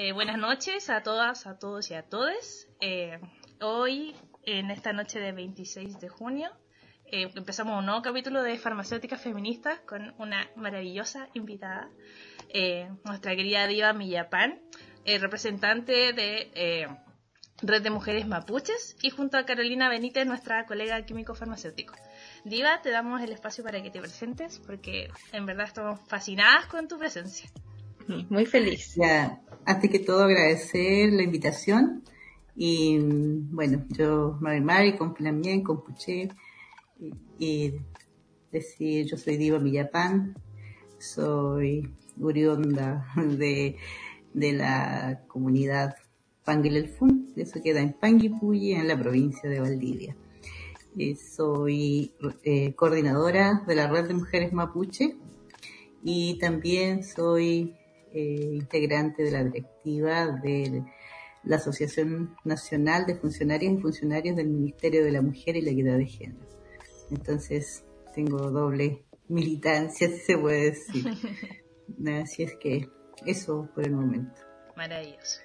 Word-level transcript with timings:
Eh, 0.00 0.12
buenas 0.12 0.38
noches 0.38 0.90
a 0.90 1.02
todas, 1.02 1.48
a 1.48 1.58
todos 1.58 1.90
y 1.90 1.94
a 1.94 2.04
todes. 2.04 2.68
Eh, 2.80 3.18
hoy, 3.60 4.14
en 4.44 4.70
esta 4.70 4.92
noche 4.92 5.18
de 5.18 5.32
26 5.32 5.98
de 5.98 6.08
junio, 6.08 6.52
eh, 7.06 7.28
empezamos 7.34 7.80
un 7.80 7.86
nuevo 7.86 8.00
capítulo 8.00 8.44
de 8.44 8.56
Farmacéuticas 8.58 9.20
Feministas 9.20 9.80
con 9.80 10.14
una 10.18 10.48
maravillosa 10.54 11.28
invitada, 11.34 11.90
nuestra 13.04 13.34
querida 13.34 13.66
diva 13.66 13.92
Millapán, 13.92 14.60
representante 15.04 16.12
de 16.12 16.86
Red 17.60 17.82
de 17.82 17.90
Mujeres 17.90 18.24
Mapuches, 18.28 18.96
y 19.02 19.10
junto 19.10 19.36
a 19.36 19.46
Carolina 19.46 19.88
Benítez, 19.88 20.28
nuestra 20.28 20.64
colega 20.66 21.04
químico 21.06 21.34
farmacéutico. 21.34 21.96
Diva, 22.44 22.80
te 22.82 22.90
damos 22.90 23.20
el 23.20 23.32
espacio 23.32 23.64
para 23.64 23.82
que 23.82 23.90
te 23.90 23.98
presentes, 23.98 24.60
porque 24.64 25.10
en 25.32 25.44
verdad 25.44 25.66
estamos 25.66 25.98
fascinadas 26.06 26.66
con 26.66 26.86
tu 26.86 26.98
presencia. 27.00 27.50
Muy 28.30 28.46
feliz. 28.46 28.94
Ya, 28.94 29.38
antes 29.68 29.90
que 29.90 29.98
todo 29.98 30.24
agradecer 30.24 31.12
la 31.12 31.22
invitación 31.22 32.02
y 32.56 32.98
bueno, 33.50 33.84
yo 33.90 34.38
Mari 34.40 34.62
Mari 34.62 34.96
con 34.96 35.12
Plamien, 35.12 35.62
con 35.62 35.84
Puché 35.84 36.30
y, 37.38 37.74
decir 38.50 39.04
yo 39.04 39.18
soy 39.18 39.36
Diva 39.36 39.58
Villapán, 39.58 40.34
soy 40.98 41.92
oriunda 42.18 43.12
de, 43.16 43.76
de 44.32 44.52
la 44.54 45.22
comunidad 45.28 45.96
Panguilelfun, 46.46 47.34
eso 47.36 47.60
queda 47.62 47.82
en 47.82 47.92
Panguipulli, 47.92 48.72
en 48.72 48.88
la 48.88 48.98
provincia 48.98 49.50
de 49.50 49.60
Valdivia. 49.60 50.16
Eh, 50.96 51.14
soy 51.14 52.14
eh, 52.42 52.72
coordinadora 52.72 53.64
de 53.66 53.74
la 53.74 53.86
Red 53.86 54.08
de 54.08 54.14
Mujeres 54.14 54.50
Mapuche 54.54 55.14
y 56.02 56.38
también 56.38 57.04
soy 57.04 57.77
integrante 58.20 59.22
de 59.22 59.30
la 59.30 59.44
directiva 59.44 60.26
de 60.26 60.84
la 61.44 61.56
Asociación 61.56 62.36
Nacional 62.44 63.06
de 63.06 63.16
Funcionarias 63.16 63.72
y 63.72 63.80
Funcionarios 63.80 64.36
del 64.36 64.48
Ministerio 64.48 65.04
de 65.04 65.12
la 65.12 65.22
Mujer 65.22 65.56
y 65.56 65.62
la 65.62 65.70
Equidad 65.70 65.96
de 65.96 66.06
Género. 66.06 66.46
Entonces, 67.10 67.84
tengo 68.14 68.50
doble 68.50 69.04
militancia, 69.28 70.08
si 70.10 70.18
se 70.18 70.38
puede 70.38 70.70
decir. 70.72 71.06
Así 72.22 72.42
es 72.42 72.54
que 72.56 72.88
eso 73.26 73.68
por 73.74 73.84
el 73.84 73.92
momento. 73.92 74.40
Maravilloso. 74.76 75.40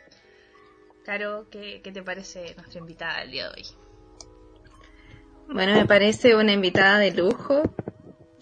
Caro, 1.06 1.48
¿qué, 1.50 1.82
¿qué, 1.84 1.92
te 1.92 2.02
parece 2.02 2.56
nuestra 2.56 2.80
invitada 2.80 3.24
el 3.24 3.32
día 3.32 3.50
de 3.50 3.50
hoy? 3.50 3.68
Bueno, 5.52 5.74
me 5.74 5.86
parece 5.86 6.36
una 6.36 6.54
invitada 6.54 7.00
de 7.00 7.12
lujo. 7.12 7.64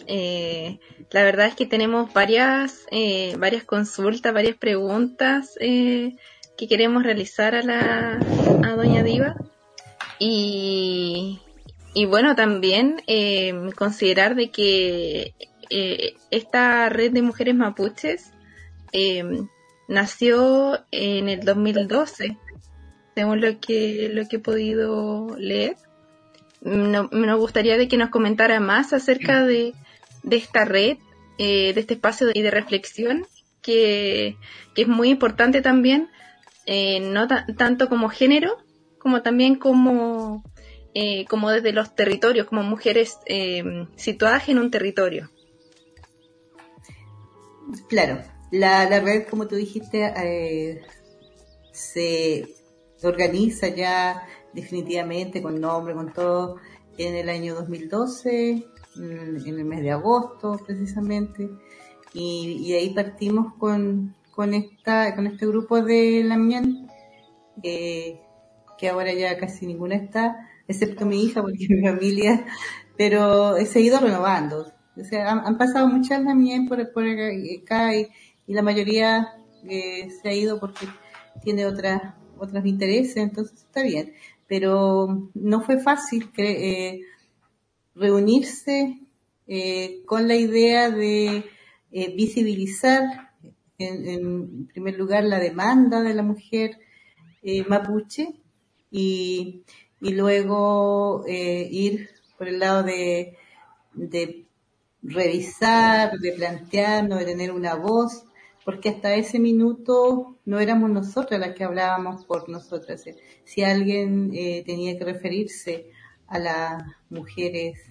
Eh, 0.08 0.80
la 1.12 1.24
verdad 1.24 1.48
es 1.48 1.56
que 1.56 1.66
tenemos 1.66 2.14
varias, 2.14 2.86
eh, 2.92 3.36
varias 3.38 3.64
consultas, 3.64 4.34
varias 4.34 4.56
preguntas 4.56 5.56
eh, 5.60 6.16
que 6.58 6.68
queremos 6.68 7.04
realizar 7.04 7.56
a 7.56 7.64
la 7.64 8.20
Doña 8.76 9.04
Diva. 9.04 9.36
Y, 10.20 11.40
y 11.94 12.06
bueno, 12.06 12.36
también 12.36 13.02
considerar 13.76 14.36
de 14.36 14.52
que 14.52 15.34
esta 16.30 16.90
red 16.90 17.12
de 17.12 17.22
mujeres 17.22 17.56
mapuches 17.56 18.32
nació 19.88 20.86
en 20.92 21.30
el 21.30 21.42
2012, 21.42 22.38
según 23.16 23.42
lo 23.42 23.60
que, 23.60 24.10
lo 24.14 24.28
que 24.28 24.36
he 24.38 24.40
podido 24.40 25.36
leer. 25.38 25.76
No, 26.62 27.10
nos 27.12 27.40
gustaría 27.40 27.78
de 27.78 27.88
que 27.88 27.98
nos 27.98 28.10
comentara 28.10 28.60
más 28.60 28.94
acerca 28.94 29.44
de 29.44 29.74
de 30.24 30.36
esta 30.36 30.66
red, 30.66 30.98
eh, 31.38 31.74
de 31.74 31.82
este 31.82 31.96
espacio 31.96 32.28
de, 32.28 32.42
de 32.42 32.52
reflexión, 32.52 33.26
que, 33.62 34.38
es 34.76 34.88
muy 34.88 35.10
importante 35.10 35.62
también, 35.62 36.10
eh, 36.66 37.00
no 37.00 37.28
tanto 37.28 37.90
como 37.90 38.10
género, 38.10 38.58
como 39.00 39.22
también 39.22 39.56
como, 39.56 40.44
eh, 40.94 41.26
como 41.26 41.50
desde 41.50 41.74
los 41.74 41.96
territorios, 41.96 42.48
como 42.48 42.64
mujeres 42.64 43.18
situadas 43.96 44.48
en 44.50 44.60
un 44.60 44.72
territorio. 44.72 45.32
Claro, 47.88 48.22
la, 48.52 48.90
la 48.90 49.00
red, 49.00 49.28
como 49.28 49.48
tú 49.48 49.56
dijiste, 49.56 50.14
se 51.72 52.56
organiza 53.04 53.70
ya 53.70 54.28
definitivamente 54.54 55.42
con 55.42 55.60
nombre, 55.60 55.94
con 55.94 56.14
todo, 56.14 56.58
en 56.98 57.16
el 57.16 57.30
año 57.30 57.56
2012 57.56 58.71
en 58.96 59.60
el 59.60 59.66
mes 59.66 59.82
de 59.82 59.92
agosto 59.92 60.60
precisamente, 60.66 61.50
y, 62.14 62.74
ahí 62.74 62.94
partimos 62.94 63.54
con, 63.58 64.16
con, 64.32 64.54
esta, 64.54 65.16
con 65.16 65.28
este 65.28 65.46
grupo 65.46 65.82
de 65.82 66.24
la 66.26 66.38
eh, 67.64 68.20
que 68.78 68.90
ahora 68.90 69.14
ya 69.14 69.38
casi 69.38 69.66
ninguna 69.66 69.96
está, 69.96 70.50
excepto 70.68 71.06
mi 71.06 71.24
hija, 71.24 71.42
porque 71.42 71.68
mi 71.70 71.82
familia, 71.82 72.46
pero 72.98 73.56
se 73.66 73.80
ha 73.80 73.82
ido 73.82 74.00
renovando. 74.00 74.72
O 74.98 75.04
sea, 75.04 75.32
han, 75.32 75.58
pasado 75.58 75.88
muchas 75.88 76.22
Lamien 76.22 76.68
por, 76.68 76.92
por 76.92 77.04
acá 77.04 77.96
y, 77.96 78.08
la 78.48 78.62
mayoría 78.62 79.30
eh, 79.64 80.10
se 80.22 80.28
ha 80.28 80.34
ido 80.34 80.60
porque 80.60 80.86
tiene 81.42 81.66
otras 81.66 82.02
otros 82.38 82.66
intereses, 82.66 83.18
entonces 83.18 83.62
está 83.62 83.84
bien. 83.84 84.14
Pero 84.48 85.30
no 85.34 85.62
fue 85.62 85.80
fácil 85.80 86.30
eh, 86.38 87.02
reunirse 88.02 89.00
eh, 89.48 90.02
con 90.06 90.28
la 90.28 90.36
idea 90.36 90.90
de 90.90 91.46
eh, 91.92 92.16
visibilizar, 92.16 93.32
en, 93.78 94.68
primer 94.68 94.98
lugar, 94.98 95.24
la 95.24 95.40
demanda 95.40 96.02
de 96.02 96.14
la 96.14 96.24
mujer 96.24 96.80
eh, 97.44 97.64
mapuche 97.68 98.34
y, 98.92 99.64
luego 100.00 101.24
ir 101.28 102.10
por 102.38 102.48
el 102.48 102.60
lado 102.60 102.82
de, 102.82 103.38
de 103.94 104.46
revisar, 105.04 106.18
de 106.18 106.32
plantearnos, 106.32 107.20
de 107.20 107.26
tener 107.26 107.52
una 107.52 107.76
voz, 107.76 108.24
porque 108.66 108.90
hasta 108.90 109.14
ese 109.14 109.38
minuto 109.38 110.38
no 110.46 110.60
éramos 110.60 110.90
nosotras 110.90 111.40
las 111.40 111.54
que 111.54 111.64
hablábamos 111.64 112.26
por 112.26 112.50
nosotras. 112.50 113.04
Si 113.44 113.64
alguien 113.64 114.32
tenía 114.66 114.98
que 114.98 115.06
referirse 115.06 115.92
a 116.28 116.40
las 116.40 116.84
mujeres 117.10 117.91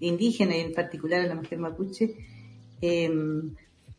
indígenas 0.00 0.56
y 0.56 0.60
en 0.60 0.72
particular 0.72 1.20
a 1.20 1.26
la 1.26 1.34
mujer 1.34 1.58
mapuche, 1.58 2.14
em, 2.80 3.54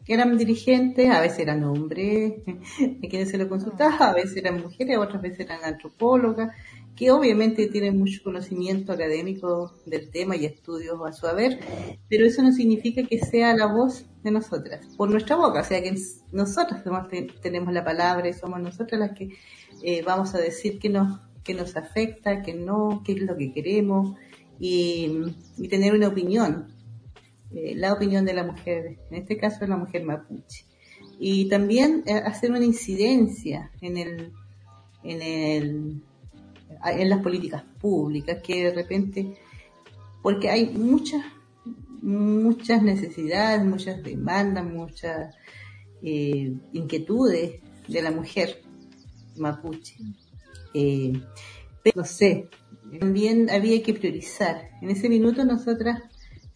eran 0.07 0.37
dirigentes, 0.37 1.09
a 1.09 1.21
veces 1.21 1.39
eran 1.39 1.63
hombres, 1.63 2.33
a 3.03 3.07
quienes 3.07 3.29
se 3.29 3.37
lo 3.37 3.49
consultaba, 3.49 4.09
a 4.09 4.13
veces 4.13 4.37
eran 4.37 4.61
mujeres, 4.61 4.97
otras 4.97 5.21
veces 5.21 5.41
eran 5.41 5.63
antropólogas, 5.63 6.55
que 6.95 7.11
obviamente 7.11 7.67
tienen 7.67 7.99
mucho 7.99 8.23
conocimiento 8.23 8.91
académico 8.91 9.71
del 9.85 10.09
tema 10.09 10.35
y 10.35 10.45
estudios 10.45 10.99
a 11.05 11.13
su 11.13 11.27
haber, 11.27 11.59
pero 12.09 12.25
eso 12.25 12.41
no 12.41 12.51
significa 12.51 13.03
que 13.03 13.19
sea 13.19 13.55
la 13.55 13.67
voz 13.67 14.05
de 14.23 14.31
nosotras, 14.31 14.85
por 14.97 15.09
nuestra 15.09 15.35
boca, 15.35 15.61
o 15.61 15.63
sea 15.63 15.81
que 15.83 15.93
nosotras 16.31 16.83
tenemos 17.41 17.71
la 17.71 17.83
palabra 17.83 18.27
y 18.27 18.33
somos 18.33 18.59
nosotras 18.59 18.99
las 18.99 19.11
que 19.11 19.29
eh, 19.83 20.01
vamos 20.03 20.33
a 20.33 20.39
decir 20.39 20.79
que 20.79 20.89
nos 20.89 21.19
qué 21.43 21.53
nos 21.53 21.77
afecta, 21.77 22.41
qué 22.41 22.53
no, 22.53 23.01
qué 23.05 23.13
es 23.13 23.21
lo 23.21 23.37
que 23.37 23.53
queremos 23.53 24.17
y, 24.59 25.33
tener 25.69 25.93
una 25.93 26.07
opinión, 26.07 26.67
eh, 27.51 27.73
la 27.75 27.93
opinión 27.93 28.25
de 28.25 28.33
la 28.33 28.43
mujer, 28.43 28.97
en 29.09 29.17
este 29.17 29.37
caso 29.37 29.59
de 29.61 29.67
la 29.67 29.77
mujer 29.77 30.03
mapuche. 30.03 30.65
Y 31.19 31.49
también 31.49 32.03
eh, 32.05 32.13
hacer 32.13 32.51
una 32.51 32.65
incidencia 32.65 33.71
en 33.81 33.97
el, 33.97 34.33
en 35.03 35.21
el, 35.21 36.01
en 36.85 37.09
las 37.09 37.21
políticas 37.21 37.63
públicas 37.79 38.39
que 38.43 38.65
de 38.65 38.73
repente, 38.73 39.37
porque 40.21 40.49
hay 40.49 40.69
muchas, 40.69 41.23
muchas 42.01 42.83
necesidades, 42.83 43.65
muchas 43.65 44.03
demandas, 44.03 44.65
muchas 44.65 45.35
eh, 46.01 46.53
inquietudes 46.73 47.61
de 47.87 48.01
la 48.01 48.11
mujer 48.11 48.61
mapuche. 49.37 49.95
Eh, 50.73 51.13
no 51.95 52.03
sé, 52.03 52.49
también 52.99 53.49
había 53.49 53.81
que 53.83 53.93
priorizar. 53.93 54.69
En 54.81 54.89
ese 54.89 55.09
minuto 55.09 55.45
nosotras 55.45 56.01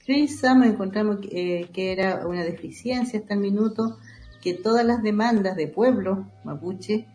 priorizamos, 0.05 0.67
encontramos 0.67 1.17
eh, 1.31 1.69
que 1.73 1.91
era 1.91 2.25
una 2.27 2.43
deficiencia 2.43 3.19
hasta 3.19 3.33
el 3.33 3.39
minuto 3.39 3.97
que 4.41 4.53
todas 4.55 4.85
las 4.85 5.03
demandas 5.03 5.55
de 5.55 5.67
pueblo 5.67 6.27
mapuche, 6.43 7.07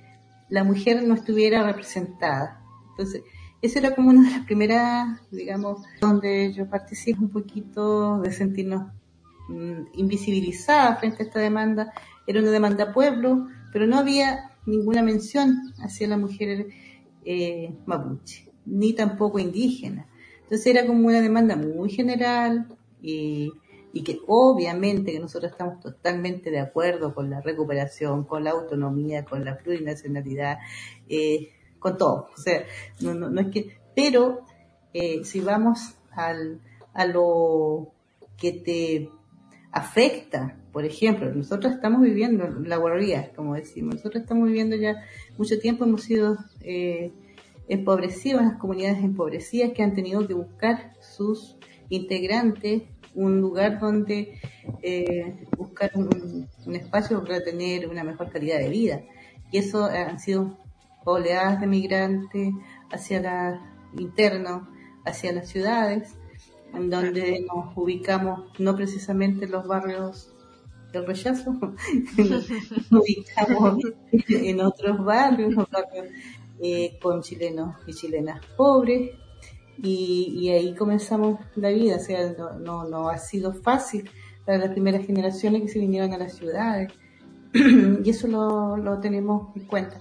la 0.49 0.65
mujer 0.65 1.03
no 1.03 1.15
estuviera 1.15 1.65
representada. 1.65 2.63
Entonces, 2.91 3.23
esa 3.63 3.81
era 3.81 3.95
como 3.95 4.11
una 4.11 4.23
de 4.23 4.37
las 4.37 4.47
primeras, 4.47 5.21
digamos, 5.31 5.83
donde 6.01 6.53
yo 6.53 6.69
participo 6.71 7.23
un 7.23 7.31
poquito 7.31 8.21
de 8.21 8.31
sentirnos 8.31 8.93
mm, 9.49 9.89
invisibilizadas 9.95 11.01
frente 11.01 11.23
a 11.23 11.27
esta 11.27 11.41
demanda. 11.41 11.93
Era 12.27 12.41
una 12.41 12.51
demanda 12.51 12.93
pueblo, 12.93 13.49
pero 13.73 13.87
no 13.87 13.99
había 13.99 14.53
ninguna 14.67 15.03
mención 15.03 15.73
hacia 15.79 16.07
la 16.09 16.17
mujer 16.17 16.69
eh, 17.25 17.75
mapuche, 17.87 18.53
ni 18.67 18.93
tampoco 18.93 19.39
indígena. 19.39 20.07
Entonces 20.43 20.67
era 20.67 20.87
como 20.87 21.09
una 21.09 21.21
demanda 21.21 21.57
muy 21.57 21.91
general 21.91 22.67
y, 23.01 23.53
y 23.93 24.03
que 24.03 24.21
obviamente 24.27 25.13
que 25.13 25.21
nosotros 25.21 25.53
estamos 25.53 25.81
totalmente 25.81 26.51
de 26.51 26.61
acuerdo 26.61 27.15
con 27.15 27.31
la 27.31 27.41
recuperación, 27.41 28.25
con 28.25 28.45
la 28.45 28.51
autonomía, 28.51 29.25
con 29.25 29.43
la 29.43 29.57
plurinacionalidad, 29.57 30.59
eh, 31.09 31.49
con 31.79 31.97
todo. 31.97 32.29
O 32.37 32.37
sea, 32.37 32.65
no, 33.01 33.41
es 33.41 33.47
que, 33.49 33.71
pero 33.95 34.43
eh, 34.93 35.25
si 35.25 35.41
vamos 35.41 35.97
al, 36.11 36.61
a 36.93 37.07
lo 37.07 37.93
que 38.37 38.53
te 38.53 39.11
afecta, 39.73 40.59
por 40.73 40.85
ejemplo, 40.85 41.33
nosotros 41.35 41.73
estamos 41.73 42.03
viviendo 42.03 42.47
la 42.49 42.77
guardería, 42.77 43.33
como 43.35 43.55
decimos, 43.55 43.95
nosotros 43.95 44.25
estamos 44.25 44.47
viviendo 44.47 44.77
ya 44.77 45.03
mucho 45.39 45.59
tiempo, 45.59 45.85
hemos 45.85 46.03
sido 46.03 46.37
eh, 46.61 47.13
empobrecidos, 47.69 48.43
las 48.43 48.59
comunidades 48.59 49.03
empobrecidas 49.03 49.73
que 49.73 49.83
han 49.83 49.95
tenido 49.95 50.27
que 50.27 50.35
buscar 50.35 50.93
sus 51.01 51.57
integrantes 51.89 52.83
un 53.17 53.41
lugar 53.41 53.81
donde 53.81 54.39
eh, 54.83 55.47
buscar 55.57 55.91
un, 55.95 56.47
espacio 56.75 57.25
para 57.25 57.43
tener 57.43 57.89
una 57.89 58.05
mejor 58.05 58.31
calidad 58.31 58.59
de 58.59 58.69
vida. 58.69 59.01
Y 59.51 59.59
eso 59.59 59.87
han 59.87 60.21
sido 60.21 60.59
oleadas 61.05 61.61
de 61.61 61.67
migrantes 61.67 62.53
hacia 62.91 63.21
la 63.21 63.73
interno, 63.97 64.69
hacia 65.05 65.33
las 65.33 65.49
ciudades, 65.49 66.15
en 66.75 66.91
donde 66.91 67.47
nos 67.49 67.77
ubicamos 67.77 68.51
no 68.59 68.77
precisamente 68.77 69.47
en 69.47 69.53
los 69.53 69.67
barrios 69.67 70.35
del 70.93 71.07
rechazo, 71.07 71.53
nos 72.19 72.51
ubicamos 72.91 73.79
en 74.29 74.61
otros 74.61 75.05
barrios, 75.05 75.55
barrios 75.71 76.07
eh, 76.61 76.99
con 77.01 77.23
chilenos 77.23 77.77
y 77.87 77.93
chilenas 77.93 78.41
pobres, 78.57 79.11
y, 79.79 80.49
ahí 80.49 80.75
comenzamos 80.75 81.39
la 81.55 81.69
vida, 81.69 81.97
o 81.97 82.01
sea, 82.01 82.33
no, 82.59 82.85
no, 82.89 83.09
ha 83.09 83.19
sido 83.19 83.53
fácil 83.53 84.09
para 84.45 84.59
las 84.59 84.71
primeras 84.71 85.05
generaciones 85.07 85.63
que 85.63 85.69
se 85.69 85.79
vinieron 85.79 86.13
a 86.15 86.19
las 86.19 86.35
ciudades, 86.35 86.93
y 87.53 88.09
eso 88.09 88.27
lo, 88.27 88.77
lo 88.77 88.99
tenemos 89.01 89.55
en 89.57 89.67
cuenta. 89.67 90.01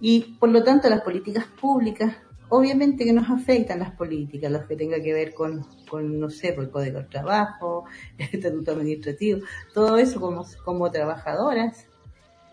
Y 0.00 0.36
por 0.38 0.48
lo 0.50 0.62
tanto 0.62 0.88
las 0.88 1.02
políticas 1.02 1.46
públicas, 1.60 2.16
obviamente 2.48 3.04
que 3.04 3.12
nos 3.12 3.28
afectan 3.30 3.80
las 3.80 3.92
políticas, 3.92 4.50
las 4.50 4.66
que 4.66 4.76
tengan 4.76 5.02
que 5.02 5.12
ver 5.12 5.34
con, 5.34 5.66
con 5.88 6.18
no 6.18 6.30
sé, 6.30 6.54
el 6.54 6.70
Código 6.70 6.98
del 6.98 7.08
Trabajo, 7.08 7.84
el 8.18 8.28
Estatuto 8.32 8.72
Administrativo, 8.72 9.40
todo 9.74 9.98
eso 9.98 10.20
como, 10.20 10.44
como 10.64 10.90
trabajadoras, 10.90 11.87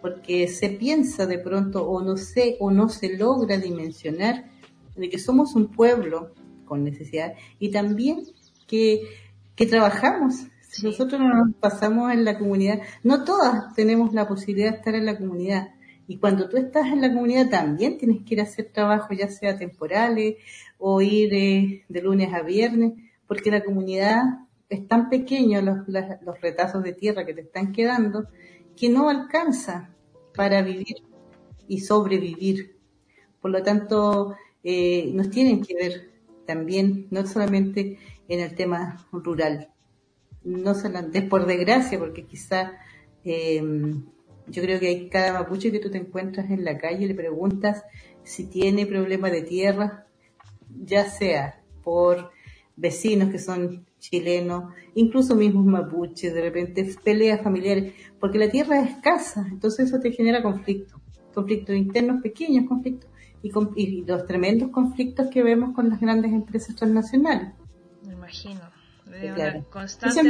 porque 0.05 0.47
se 0.47 0.69
piensa 0.69 1.25
de 1.25 1.39
pronto 1.39 1.83
o 1.83 1.99
no 2.03 2.15
sé 2.15 2.57
o 2.59 2.69
no 2.69 2.89
se 2.89 3.17
logra 3.17 3.57
dimensionar 3.57 4.45
de 4.95 5.09
que 5.09 5.17
somos 5.17 5.55
un 5.55 5.71
pueblo 5.71 6.31
con 6.65 6.83
necesidad 6.83 7.33
y 7.57 7.71
también 7.71 8.21
que, 8.67 9.01
que 9.55 9.65
trabajamos. 9.65 10.45
Si 10.61 10.85
nosotros 10.85 11.19
nos 11.19 11.55
pasamos 11.59 12.11
en 12.11 12.23
la 12.23 12.37
comunidad, 12.37 12.81
no 13.01 13.23
todas 13.23 13.73
tenemos 13.73 14.13
la 14.13 14.27
posibilidad 14.27 14.73
de 14.73 14.77
estar 14.77 14.93
en 14.93 15.07
la 15.07 15.17
comunidad. 15.17 15.69
Y 16.07 16.17
cuando 16.17 16.49
tú 16.49 16.57
estás 16.57 16.85
en 16.85 17.01
la 17.01 17.11
comunidad 17.11 17.49
también 17.49 17.97
tienes 17.97 18.21
que 18.23 18.35
ir 18.35 18.41
a 18.41 18.43
hacer 18.43 18.69
trabajo, 18.71 19.11
ya 19.11 19.29
sea 19.29 19.57
temporales 19.57 20.35
o 20.77 21.01
ir 21.01 21.33
eh, 21.33 21.83
de 21.89 22.01
lunes 22.03 22.31
a 22.31 22.43
viernes, 22.43 22.93
porque 23.25 23.49
la 23.49 23.63
comunidad 23.63 24.21
es 24.69 24.87
tan 24.87 25.09
pequeño, 25.09 25.63
los, 25.63 25.77
los 25.87 26.41
retazos 26.41 26.83
de 26.83 26.93
tierra 26.93 27.25
que 27.25 27.33
te 27.33 27.41
están 27.41 27.71
quedando, 27.71 28.27
que 28.77 28.89
no 28.89 29.09
alcanza 29.09 29.94
para 30.35 30.61
vivir 30.61 31.03
y 31.67 31.79
sobrevivir. 31.79 32.77
Por 33.41 33.51
lo 33.51 33.63
tanto, 33.63 34.35
eh, 34.63 35.11
nos 35.13 35.29
tienen 35.29 35.61
que 35.61 35.75
ver 35.75 36.11
también, 36.45 37.07
no 37.11 37.25
solamente 37.25 37.97
en 38.27 38.39
el 38.39 38.55
tema 38.55 39.05
rural, 39.11 39.69
no 40.43 40.75
solamente 40.75 41.21
por 41.21 41.45
desgracia, 41.45 41.99
porque 41.99 42.25
quizá 42.25 42.73
em, 43.23 44.05
yo 44.47 44.61
creo 44.61 44.79
que 44.79 44.87
hay 44.87 45.09
cada 45.09 45.33
mapuche 45.33 45.71
que 45.71 45.79
tú 45.79 45.89
te 45.89 45.97
encuentras 45.97 46.51
en 46.51 46.63
la 46.63 46.77
calle 46.77 47.07
le 47.07 47.15
preguntas 47.15 47.83
si 48.23 48.45
tiene 48.45 48.85
problema 48.85 49.29
de 49.29 49.41
tierra, 49.41 50.07
ya 50.83 51.09
sea 51.09 51.63
por 51.83 52.31
vecinos 52.75 53.29
que 53.29 53.39
son 53.39 53.85
chilenos, 53.99 54.73
incluso 54.95 55.35
mismos 55.35 55.65
mapuches, 55.65 56.33
de 56.33 56.41
repente 56.41 56.95
peleas 57.03 57.41
familiares, 57.41 57.93
porque 58.19 58.37
la 58.37 58.49
tierra 58.49 58.81
es 58.81 58.91
escasa, 58.91 59.47
entonces 59.49 59.87
eso 59.87 59.99
te 59.99 60.11
genera 60.11 60.43
conflictos, 60.43 60.99
conflictos 61.33 61.75
internos 61.75 62.21
pequeños, 62.21 62.67
conflictos 62.67 63.09
y, 63.41 64.03
los 64.05 64.25
tremendos 64.25 64.71
conflictos 64.71 65.27
que 65.29 65.43
vemos 65.43 65.75
con 65.75 65.89
las 65.89 65.99
grandes 65.99 66.33
empresas 66.33 66.75
transnacionales. 66.75 67.53
Me 68.05 68.13
imagino. 68.13 68.61
De 69.05 69.33
claro. 69.33 69.65
constante 69.69 70.21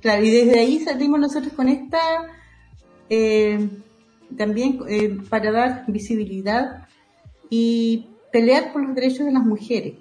claro, 0.00 0.24
y 0.24 0.30
desde 0.30 0.60
ahí 0.60 0.80
salimos 0.80 1.18
nosotros 1.18 1.52
con 1.54 1.68
esta, 1.68 1.98
eh, 3.08 3.68
también 4.36 4.80
eh, 4.88 5.16
para 5.30 5.50
dar 5.50 5.84
visibilidad 5.88 6.86
y 7.48 8.08
pelear 8.30 8.72
por 8.72 8.82
los 8.82 8.94
derechos 8.94 9.24
de 9.24 9.32
las 9.32 9.44
mujeres, 9.44 9.94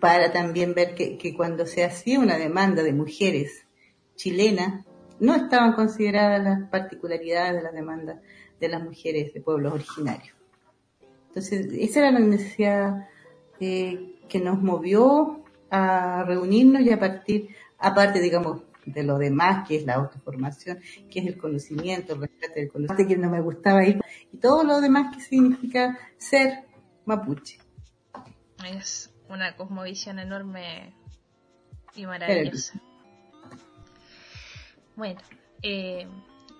para 0.00 0.32
también 0.32 0.74
ver 0.74 0.94
que, 0.94 1.34
cuando 1.36 1.66
se 1.66 1.84
hacía 1.84 2.18
una 2.18 2.36
demanda 2.36 2.82
de 2.82 2.92
mujeres 2.92 3.64
chilenas, 4.16 4.84
no 5.20 5.34
estaban 5.34 5.72
consideradas 5.72 6.42
las 6.42 6.68
particularidades 6.70 7.54
de 7.56 7.62
las 7.62 7.72
demandas 7.72 8.20
de 8.60 8.68
las 8.68 8.82
mujeres 8.82 9.32
de 9.32 9.40
pueblos 9.40 9.72
originarios. 9.72 10.36
Entonces, 11.28 11.68
esa 11.72 12.00
era 12.00 12.10
la 12.12 12.20
necesidad 12.20 13.08
eh, 13.60 14.16
que 14.28 14.40
nos 14.40 14.60
movió 14.60 15.44
a 15.70 16.24
reunirnos 16.24 16.82
y 16.82 16.90
a 16.90 16.98
partir, 16.98 17.48
aparte, 17.78 18.20
digamos, 18.20 18.62
de 18.84 19.02
lo 19.02 19.18
demás, 19.18 19.68
que 19.68 19.76
es 19.76 19.84
la 19.84 19.94
autoformación, 19.94 20.80
que 21.10 21.20
es 21.20 21.26
el 21.26 21.38
conocimiento, 21.38 22.14
el 22.14 22.22
rescate 22.22 22.60
del 22.60 22.72
conocimiento, 22.72 23.14
que 23.14 23.20
no 23.20 23.30
me 23.30 23.40
gustaba 23.40 23.84
ir, 23.84 24.00
y 24.32 24.38
todo 24.38 24.64
lo 24.64 24.80
demás 24.80 25.14
que 25.14 25.22
significa 25.22 25.98
ser 26.16 26.64
mapuche. 27.04 27.58
Una 29.28 29.56
cosmovisión 29.56 30.18
enorme 30.18 30.94
y 31.94 32.06
maravillosa. 32.06 32.80
Bueno, 34.96 35.20
eh, 35.62 36.06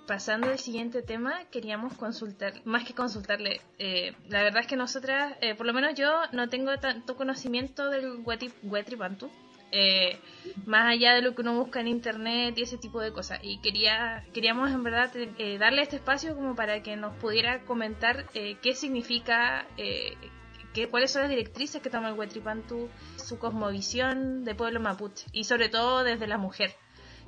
pasando 0.09 0.49
al 0.49 0.59
siguiente 0.59 1.03
tema, 1.03 1.45
queríamos 1.53 1.93
consultar, 1.95 2.55
más 2.65 2.85
que 2.85 2.95
consultarle, 2.95 3.61
eh, 3.79 4.15
la 4.29 4.43
verdad 4.43 4.63
es 4.63 4.67
que 4.67 4.77
nosotras, 4.77 5.37
eh, 5.43 5.55
por 5.55 5.67
lo 5.67 5.75
menos 5.75 5.95
yo, 5.95 6.09
no 6.33 6.49
tengo 6.49 6.77
tanto 6.79 7.15
conocimiento 7.15 7.91
del 7.91 8.25
Wetripantu, 8.63 9.31
eh, 9.71 10.19
más 10.65 10.87
allá 10.87 11.15
de 11.15 11.21
lo 11.21 11.35
que 11.35 11.43
uno 11.43 11.55
busca 11.55 11.81
en 11.81 11.89
internet 11.89 12.57
y 12.57 12.63
ese 12.63 12.79
tipo 12.79 13.03
de 13.03 13.13
cosas. 13.13 13.39
Y 13.43 13.59
quería, 13.59 14.25
queríamos 14.33 14.71
en 14.71 14.83
verdad 14.83 15.11
eh, 15.15 15.59
darle 15.59 15.83
este 15.83 15.97
espacio 15.97 16.35
como 16.35 16.57
para 16.57 16.83
que 16.83 16.97
nos 16.97 17.15
pudiera 17.17 17.61
comentar 17.67 18.25
qué 18.33 18.75
significa, 18.75 19.67
cuáles 20.87 21.11
son 21.11 21.23
las 21.23 21.31
directrices 21.31 21.83
que 21.83 21.91
toma 21.91 22.09
el 22.09 22.15
Wetripantu, 22.15 22.89
su 23.17 23.39
cosmovisión 23.39 24.45
de 24.45 24.55
pueblo 24.55 24.79
mapuche 24.79 25.27
y 25.33 25.45
sobre 25.45 25.69
todo 25.69 26.05
desde 26.05 26.29
la 26.29 26.39
mujer 26.39 26.77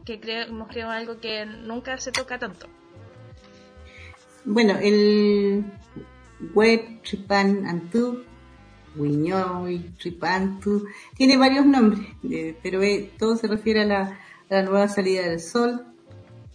que 0.04 0.20
creemos 0.20 0.68
que 0.68 0.82
algo 0.82 1.20
que 1.20 1.46
nunca 1.46 1.98
se 1.98 2.12
toca 2.12 2.38
tanto. 2.38 2.66
Bueno, 4.44 4.78
el 4.80 5.64
web 6.54 7.02
Tripan 7.02 7.66
Antú, 7.66 8.22
Wiñoy, 8.96 9.90
Tripantu, 9.98 10.86
tiene 11.16 11.36
varios 11.36 11.66
nombres, 11.66 12.08
eh, 12.30 12.56
pero 12.62 12.82
eh, 12.82 13.10
todo 13.18 13.36
se 13.36 13.46
refiere 13.46 13.82
a 13.82 13.86
la, 14.48 14.62
nueva 14.62 14.88
salida 14.88 15.28
del 15.28 15.40
sol 15.40 15.84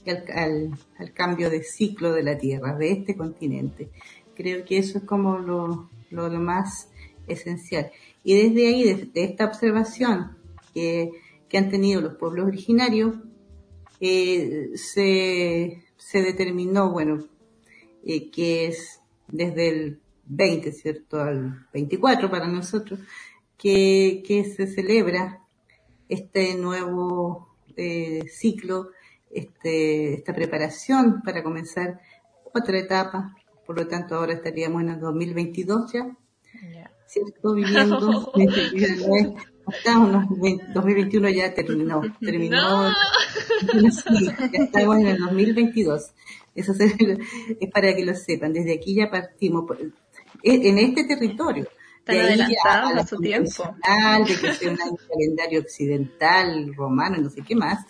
y 0.04 0.10
al, 0.10 0.78
cambio 1.14 1.50
de 1.50 1.64
ciclo 1.64 2.12
de 2.12 2.24
la 2.24 2.38
Tierra, 2.38 2.76
de 2.76 2.92
este 2.92 3.16
continente. 3.16 3.90
Creo 4.36 4.66
que 4.66 4.80
eso 4.80 4.98
es 4.98 5.04
como 5.06 5.38
lo, 5.38 5.90
lo, 6.10 6.30
más 6.30 6.90
esencial. 7.28 7.92
Y 8.24 8.36
desde 8.36 8.68
ahí, 8.68 8.84
desde 8.84 9.24
esta 9.24 9.46
observación 9.46 10.38
que, 10.74 11.12
que 11.50 11.58
han 11.58 11.70
tenido 11.70 12.02
los 12.02 12.16
pueblos 12.16 12.48
originarios, 12.48 13.16
eh, 14.00 14.72
se, 14.76 15.84
se, 15.98 16.22
determinó, 16.22 16.92
bueno, 16.92 17.24
eh, 18.06 18.30
que 18.30 18.68
es 18.68 19.02
desde 19.28 19.70
el 19.70 20.00
20, 20.26 20.72
¿cierto?, 20.72 21.20
al 21.20 21.68
24 21.74 22.30
para 22.30 22.48
nosotros, 22.48 23.00
que, 23.58 24.24
que 24.28 24.44
se 24.44 24.68
celebra 24.68 25.42
este 26.10 26.56
nuevo 26.56 27.56
eh, 27.78 28.24
ciclo, 28.30 28.92
este, 29.32 30.14
esta 30.14 30.34
preparación 30.34 31.22
para 31.24 31.44
comenzar 31.44 32.00
otra 32.54 32.80
etapa. 32.80 33.36
Por 33.66 33.78
lo 33.78 33.88
tanto, 33.88 34.16
ahora 34.16 34.34
estaríamos 34.34 34.82
en 34.84 34.90
el 34.90 35.00
2022 35.00 35.92
ya, 35.94 36.18
¿cierto? 37.08 37.54
Viviendo. 37.54 38.26
Estamos, 39.68 40.28
2021 40.76 41.30
ya 41.30 41.52
terminó, 41.56 42.00
terminó, 42.20 42.92
ya 42.92 44.50
estamos 44.54 44.98
en 44.98 45.08
el 45.08 45.18
2022. 45.18 46.12
Eso 46.54 46.74
es 46.78 46.94
para 47.74 47.96
que 47.96 48.06
lo 48.06 48.14
sepan, 48.14 48.54
desde 48.54 48.76
aquí 48.76 48.94
ya 48.94 49.10
partimos 49.10 49.66
en 50.44 50.78
este 50.78 51.06
territorio. 51.06 51.68
Están 52.08 52.18
adelantados 52.20 53.04
a 53.04 53.08
su 53.08 53.18
tiempo. 53.18 53.76
De 54.28 54.36
que 54.36 54.54
sea 54.54 54.72
un 54.72 54.98
calendario 54.98 55.62
occidental, 55.62 56.76
romano, 56.76 57.18
no 57.18 57.30
sé 57.32 57.42
qué 57.42 57.56
más. 57.56 57.84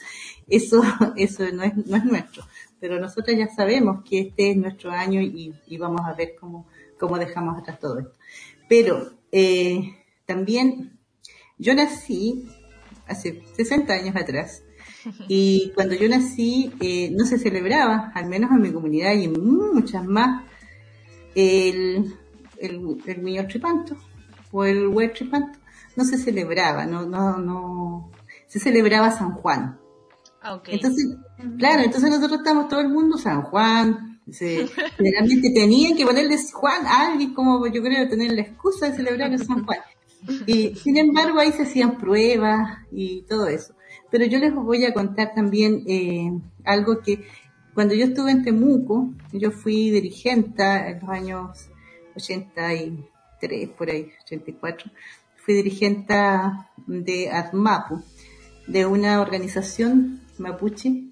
Eso, 0.47 0.81
eso 1.17 1.43
no 1.51 1.63
es, 1.63 1.75
no 1.75 1.97
es 1.97 2.05
nuestro. 2.05 2.45
Pero 2.87 2.99
nosotros 2.99 3.35
ya 3.35 3.47
sabemos 3.47 4.03
que 4.07 4.19
este 4.19 4.51
es 4.51 4.57
nuestro 4.57 4.91
año 4.91 5.19
y, 5.19 5.55
y 5.65 5.77
vamos 5.79 6.01
a 6.05 6.13
ver 6.13 6.35
cómo, 6.39 6.67
cómo 6.99 7.17
dejamos 7.17 7.57
atrás 7.57 7.79
todo 7.79 7.97
esto. 7.97 8.13
Pero 8.69 9.11
eh, 9.31 9.95
también 10.27 10.99
yo 11.57 11.73
nací 11.73 12.47
hace 13.07 13.41
60 13.55 13.91
años 13.91 14.15
atrás 14.15 14.61
y 15.27 15.71
cuando 15.73 15.95
yo 15.95 16.07
nací 16.07 16.73
eh, 16.79 17.09
no 17.09 17.25
se 17.25 17.39
celebraba, 17.39 18.11
al 18.13 18.27
menos 18.27 18.51
en 18.51 18.61
mi 18.61 18.71
comunidad 18.71 19.15
y 19.15 19.23
en 19.23 19.33
muchas 19.33 20.05
más, 20.05 20.43
el, 21.33 22.13
el, 22.59 22.97
el 23.07 23.47
tripanto 23.47 23.97
o 24.51 24.63
el 24.63 24.89
huer 24.89 25.11
tripanto. 25.11 25.57
No 25.95 26.05
se 26.05 26.19
celebraba, 26.19 26.85
no, 26.85 27.03
no, 27.07 27.39
no, 27.39 28.11
se 28.45 28.59
celebraba 28.59 29.09
San 29.09 29.31
Juan. 29.31 29.79
Ah. 30.45 30.61
Entonces, 30.67 31.17
claro, 31.57 31.81
entonces 31.81 32.07
nosotros 32.07 32.39
estamos 32.39 32.67
todo 32.67 32.79
el 32.79 32.89
mundo 32.89 33.17
San 33.17 33.41
Juan. 33.41 34.19
Se, 34.29 34.67
generalmente 34.97 35.49
tenían 35.51 35.97
que 35.97 36.05
ponerle 36.05 36.37
Juan 36.53 36.85
a 36.85 37.07
alguien 37.07 37.33
como 37.33 37.65
yo 37.65 37.81
creo 37.81 38.07
tener 38.07 38.31
la 38.31 38.41
excusa 38.41 38.89
de 38.89 38.95
celebrar 38.95 39.31
el 39.31 39.43
San 39.43 39.65
Juan. 39.65 39.79
Y 40.45 40.75
sin 40.75 40.97
embargo 40.97 41.39
ahí 41.39 41.51
se 41.51 41.63
hacían 41.63 41.97
pruebas 41.97 42.77
y 42.91 43.23
todo 43.23 43.47
eso. 43.47 43.73
Pero 44.11 44.25
yo 44.25 44.37
les 44.37 44.53
voy 44.53 44.85
a 44.85 44.93
contar 44.93 45.33
también 45.33 45.83
eh, 45.87 46.31
algo 46.63 46.99
que 47.01 47.25
cuando 47.73 47.95
yo 47.95 48.05
estuve 48.05 48.31
en 48.31 48.43
Temuco, 48.43 49.09
yo 49.33 49.49
fui 49.51 49.89
dirigente 49.89 50.63
en 50.63 50.99
los 50.99 51.09
años 51.09 51.69
83, 52.15 53.69
por 53.69 53.89
ahí, 53.89 54.11
84, 54.23 54.91
fui 55.35 55.55
dirigente 55.55 56.13
de 56.87 57.31
ADMAPU, 57.31 58.03
de 58.67 58.85
una 58.85 59.21
organización 59.21 60.24
mapuche, 60.37 61.05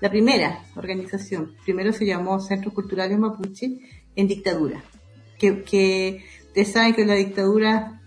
la 0.00 0.10
primera 0.10 0.64
organización, 0.76 1.54
primero 1.64 1.92
se 1.92 2.04
llamó 2.04 2.40
Centros 2.40 2.74
Culturales 2.74 3.18
Mapuche, 3.18 3.78
en 4.16 4.28
dictadura, 4.28 4.84
que, 5.38 5.62
que 5.62 6.24
ustedes 6.46 6.72
saben 6.72 6.94
que 6.94 7.04
la 7.04 7.14
dictadura 7.14 8.00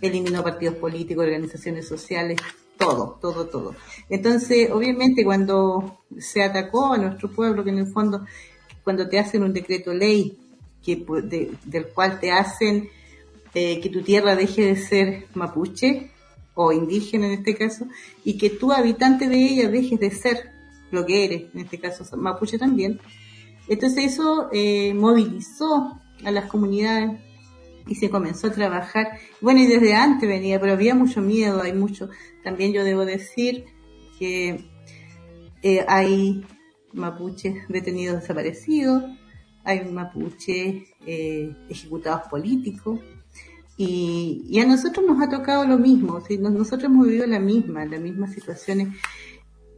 eliminó 0.00 0.42
partidos 0.42 0.76
políticos, 0.76 1.24
organizaciones 1.24 1.86
sociales, 1.88 2.38
todo, 2.78 3.18
todo, 3.20 3.46
todo. 3.46 3.74
Entonces, 4.08 4.70
obviamente, 4.70 5.24
cuando 5.24 6.04
se 6.18 6.42
atacó 6.42 6.92
a 6.92 6.98
nuestro 6.98 7.30
pueblo, 7.30 7.64
que 7.64 7.70
en 7.70 7.78
el 7.78 7.86
fondo, 7.86 8.24
cuando 8.84 9.08
te 9.08 9.18
hacen 9.18 9.42
un 9.42 9.52
decreto 9.52 9.92
ley, 9.92 10.38
que, 10.82 11.04
del 11.64 11.88
cual 11.88 12.18
te 12.20 12.32
hacen 12.32 12.88
eh, 13.54 13.80
que 13.80 13.88
tu 13.88 14.02
tierra 14.02 14.34
deje 14.34 14.66
de 14.66 14.76
ser 14.76 15.26
mapuche, 15.34 16.11
o 16.54 16.72
indígena 16.72 17.26
en 17.26 17.32
este 17.32 17.54
caso, 17.54 17.86
y 18.24 18.36
que 18.38 18.50
tú, 18.50 18.72
habitante 18.72 19.28
de 19.28 19.36
ella, 19.36 19.68
dejes 19.68 19.98
de 20.00 20.10
ser 20.10 20.52
lo 20.90 21.06
que 21.06 21.24
eres, 21.24 21.42
en 21.54 21.60
este 21.60 21.78
caso 21.78 22.04
mapuche 22.16 22.58
también. 22.58 23.00
Entonces 23.68 24.12
eso 24.12 24.48
eh, 24.52 24.92
movilizó 24.94 26.00
a 26.24 26.30
las 26.30 26.46
comunidades 26.46 27.20
y 27.86 27.94
se 27.94 28.10
comenzó 28.10 28.48
a 28.48 28.52
trabajar. 28.52 29.18
Bueno, 29.40 29.60
y 29.60 29.66
desde 29.66 29.94
antes 29.94 30.28
venía, 30.28 30.60
pero 30.60 30.72
había 30.72 30.94
mucho 30.94 31.20
miedo, 31.20 31.62
hay 31.62 31.72
mucho. 31.72 32.10
También 32.44 32.72
yo 32.72 32.84
debo 32.84 33.04
decir 33.04 33.64
que 34.18 34.64
eh, 35.62 35.84
hay 35.88 36.44
mapuches 36.92 37.66
detenidos 37.68 38.20
desaparecidos, 38.20 39.04
hay 39.64 39.84
mapuches 39.84 40.84
eh, 41.06 41.54
ejecutados 41.68 42.28
políticos, 42.28 43.00
y, 43.84 44.60
a 44.60 44.66
nosotros 44.66 45.04
nos 45.06 45.20
ha 45.20 45.28
tocado 45.28 45.66
lo 45.66 45.78
mismo, 45.78 46.22
nosotros 46.40 46.84
hemos 46.84 47.06
vivido 47.06 47.26
la 47.26 47.40
misma, 47.40 47.84
las 47.84 48.00
mismas 48.00 48.32
situaciones, 48.32 48.88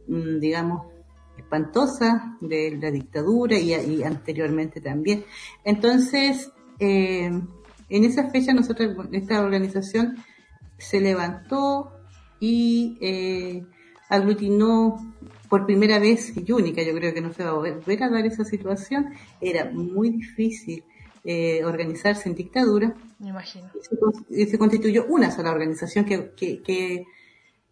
mm, 0.07 0.39
digamos, 0.39 0.87
espantosas 1.37 2.21
de 2.39 2.77
la 2.79 2.91
dictadura 2.91 3.57
y, 3.57 3.73
y 3.73 4.03
anteriormente 4.03 4.79
también. 4.79 5.25
Entonces, 5.63 6.51
eh, 6.79 7.31
en 7.89 8.03
esa 8.03 8.29
fecha 8.29 8.53
nosotros, 8.53 8.95
esta 9.11 9.41
organización 9.41 10.15
se 10.77 11.01
levantó 11.01 11.91
y 12.39 12.97
eh, 13.01 13.65
aglutinó 14.09 15.15
por 15.49 15.65
primera 15.65 15.99
vez 15.99 16.33
y 16.35 16.51
única, 16.51 16.83
yo 16.83 16.93
creo 16.93 17.13
que 17.13 17.21
no 17.21 17.33
se 17.33 17.43
va 17.43 17.51
a 17.51 17.53
volver 17.53 18.03
a 18.03 18.09
dar 18.09 18.25
esa 18.25 18.45
situación, 18.45 19.13
era 19.41 19.71
muy 19.71 20.09
difícil 20.09 20.83
eh, 21.23 21.63
organizarse 21.63 22.29
en 22.29 22.35
dictadura. 22.35 22.95
Me 23.19 23.29
imagino. 23.29 23.69
Y 24.29 24.45
se, 24.45 24.57
constituyó 24.57 25.05
una 25.07 25.31
sola 25.31 25.51
organización 25.51 26.05
que, 26.05 26.31
que, 26.35 26.61
que 26.61 27.05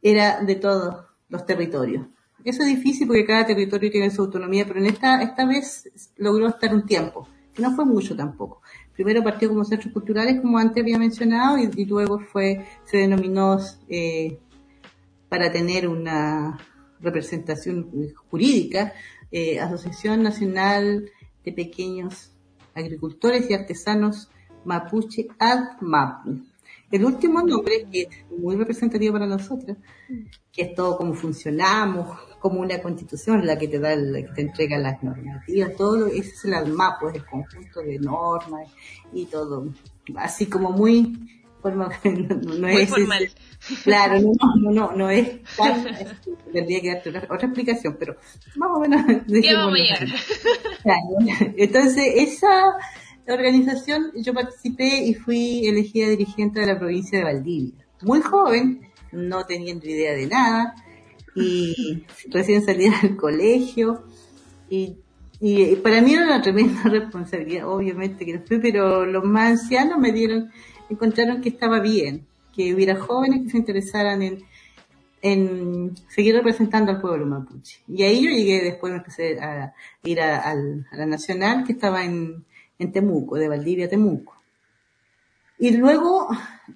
era 0.01 0.41
de 0.41 0.55
todos 0.55 1.05
los 1.29 1.45
territorios. 1.45 2.07
Eso 2.43 2.63
es 2.63 2.67
difícil 2.69 3.07
porque 3.07 3.25
cada 3.25 3.45
territorio 3.45 3.91
tiene 3.91 4.12
su 4.12 4.21
autonomía, 4.21 4.65
pero 4.65 4.79
en 4.79 4.88
esta, 4.88 5.21
esta 5.21 5.45
vez 5.45 5.89
logró 6.17 6.47
estar 6.47 6.73
un 6.73 6.85
tiempo, 6.85 7.27
que 7.53 7.62
no 7.62 7.73
fue 7.75 7.85
mucho 7.85 8.15
tampoco 8.15 8.62
primero 8.93 9.23
partió 9.23 9.50
como 9.50 9.65
centros 9.65 9.91
culturales, 9.91 10.39
como 10.41 10.57
antes 10.57 10.81
había 10.81 10.97
mencionado, 10.97 11.57
y, 11.57 11.85
luego 11.85 12.19
fue, 12.19 12.65
se 12.85 12.97
denominó 12.97 13.59
eh, 13.89 14.39
para 15.29 15.51
tener 15.51 15.88
una 15.88 16.57
representación 17.00 17.89
jurídica, 18.29 18.93
eh, 19.31 19.59
Asociación 19.59 20.23
Nacional 20.23 21.09
de 21.43 21.51
Pequeños 21.51 22.31
Agricultores 22.75 23.50
y 23.50 23.53
Artesanos 23.53 24.29
Mapuche 24.65 25.27
ADMAPU. 25.38 26.39
El 26.91 27.05
último 27.05 27.41
nombre, 27.41 27.88
que 27.91 28.01
es 28.03 28.10
muy 28.39 28.55
representativo 28.55 29.13
para 29.13 29.25
nosotros, 29.25 29.77
que 30.51 30.62
es 30.62 30.75
todo 30.75 30.96
cómo 30.96 31.15
funcionamos, 31.15 32.20
como 32.39 32.60
una 32.60 32.79
constitución, 32.82 33.46
la 33.46 33.58
que 33.58 33.67
te 33.67 33.79
da, 33.79 33.96
la 33.96 34.22
que 34.22 34.32
te 34.36 34.41
entrega 34.41 34.77
las 34.77 35.01
normativas, 35.01 35.75
todo, 35.75 36.08
ese 36.08 36.20
es 36.20 36.46
el 36.46 36.53
ADMAPU, 36.53 37.00
pues 37.01 37.15
el 37.15 37.25
conjunto 37.25 37.79
de 37.79 37.98
normas 37.98 38.70
y 39.12 39.25
todo. 39.25 39.70
Así 40.15 40.46
como 40.46 40.72
muy, 40.72 41.17
forma, 41.63 41.89
no, 42.03 42.67
es 42.67 42.89
formal. 42.89 43.32
claro, 43.84 44.20
no, 44.20 44.34
no, 44.58 44.72
no, 44.72 44.91
no 44.96 45.10
es 45.10 45.41
tan, 45.55 45.84
tendría 46.53 46.82
que 46.82 46.93
darte 46.93 47.10
otra, 47.10 47.48
explicación, 47.48 47.96
pero 47.98 48.17
más 48.55 48.70
o 48.72 48.79
menos. 48.79 49.03
vamos 49.05 49.79
Claro, 50.84 51.53
entonces, 51.58 52.13
esa 52.17 52.75
organización 53.27 54.12
yo 54.15 54.34
participé 54.34 55.06
y 55.06 55.13
fui 55.13 55.68
elegida 55.68 56.10
dirigente 56.10 56.60
de 56.60 56.68
la 56.68 56.80
provincia 56.80 57.18
de 57.18 57.24
Valdivia. 57.24 57.86
Muy 58.01 58.22
joven, 58.22 58.82
no 59.12 59.46
teniendo 59.46 59.88
idea 59.88 60.13
de 60.13 60.27
nada, 60.27 60.75
y 61.36 62.03
recién 62.30 62.63
salí 62.63 62.89
del 63.01 63.15
colegio, 63.15 64.03
y, 64.70 64.98
y 65.39 65.75
para 65.77 66.01
mí 66.01 66.13
era 66.13 66.25
una 66.25 66.42
tremenda 66.42 66.84
responsabilidad, 66.86 67.68
obviamente 67.68 68.25
que 68.25 68.34
no 68.34 68.42
fui, 68.46 68.60
pero 68.60 69.06
los 69.06 69.24
más 69.24 69.62
ancianos 69.62 70.00
me 70.00 70.12
dieron, 70.12 70.51
encontraron 70.89 71.42
que 71.42 71.50
estaba 71.50 71.80
bien, 71.80 72.25
que 72.53 72.74
hubiera 72.74 73.00
jóvenes 73.00 73.44
que 73.44 73.50
se 73.51 73.58
interesaran 73.58 74.22
en, 74.22 74.44
en 75.22 75.96
seguir 76.10 76.36
representando 76.36 76.92
al 76.92 77.01
pueblo 77.01 77.25
mapuche. 77.25 77.80
Y 77.88 78.03
ahí 78.03 78.24
yo 78.24 78.30
llegué, 78.30 78.62
después 78.62 78.92
me 78.92 78.98
empecé 78.98 79.39
a 79.39 79.74
ir 80.03 80.22
a, 80.22 80.51
a 80.51 80.56
la 80.92 81.06
nacional, 81.06 81.63
que 81.63 81.72
estaba 81.72 82.03
en, 82.03 82.46
en 82.80 82.92
Temuco, 82.92 83.36
de 83.36 83.48
Valdivia 83.50 83.86
a 83.86 83.89
Temuco. 83.89 84.36
Y 85.60 85.72
luego 85.77 86.27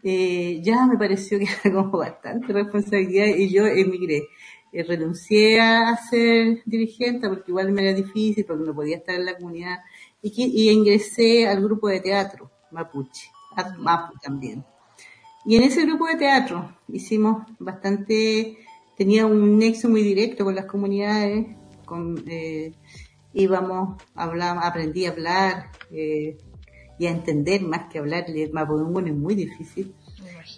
eh, 0.04 0.62
ya 0.64 0.86
me 0.86 0.98
pareció 0.98 1.40
que 1.40 1.48
era 1.64 1.76
como 1.76 1.98
bastante 1.98 2.54
responsabilidad 2.54 3.28
y 3.28 3.50
yo 3.50 3.66
emigré. 3.66 4.24
Eh, 4.72 4.84
renuncié 4.84 5.62
a 5.62 5.96
ser 5.98 6.62
dirigente 6.66 7.30
porque 7.30 7.52
igual 7.52 7.72
me 7.72 7.84
era 7.84 7.94
difícil, 7.94 8.46
porque 8.46 8.66
no 8.66 8.76
podía 8.76 8.98
estar 8.98 9.16
en 9.16 9.26
la 9.26 9.38
comunidad. 9.38 9.80
Y, 10.22 10.32
y 10.36 10.70
ingresé 10.70 11.48
al 11.48 11.64
grupo 11.64 11.88
de 11.88 12.02
teatro 12.02 12.52
Mapuche, 12.72 13.30
Mapu 13.78 14.18
también. 14.20 14.64
Y 15.46 15.56
en 15.56 15.64
ese 15.64 15.86
grupo 15.86 16.08
de 16.08 16.16
teatro 16.16 16.76
hicimos 16.90 17.44
bastante, 17.60 18.58
tenía 18.98 19.26
un 19.26 19.58
nexo 19.58 19.90
muy 19.90 20.04
directo 20.04 20.44
con 20.44 20.56
las 20.56 20.66
comunidades, 20.66 21.48
con, 21.86 22.24
eh, 22.28 22.74
íbamos, 23.38 24.02
hablar, 24.16 24.58
aprendí 24.62 25.06
a 25.06 25.12
hablar 25.12 25.72
eh, 25.92 26.38
y 27.00 27.06
a 27.06 27.12
entender 27.12 27.62
más 27.62 27.88
que 27.92 28.00
hablar. 28.00 28.26
El 28.28 28.52
mapudungun 28.52 29.08
es 29.08 29.16
muy 29.16 29.36
difícil. 29.36 29.94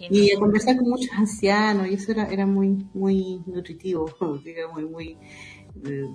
Y 0.08 0.32
a 0.32 0.38
conversar 0.38 0.76
con 0.76 0.88
muchos 0.88 1.12
ancianos, 1.12 1.86
y 1.88 1.94
eso 1.94 2.12
era, 2.12 2.26
era 2.28 2.46
muy, 2.46 2.86
muy 2.94 3.42
nutritivo, 3.46 4.10
digamos, 4.44 4.82
muy 4.82 5.18
eh, 5.84 6.06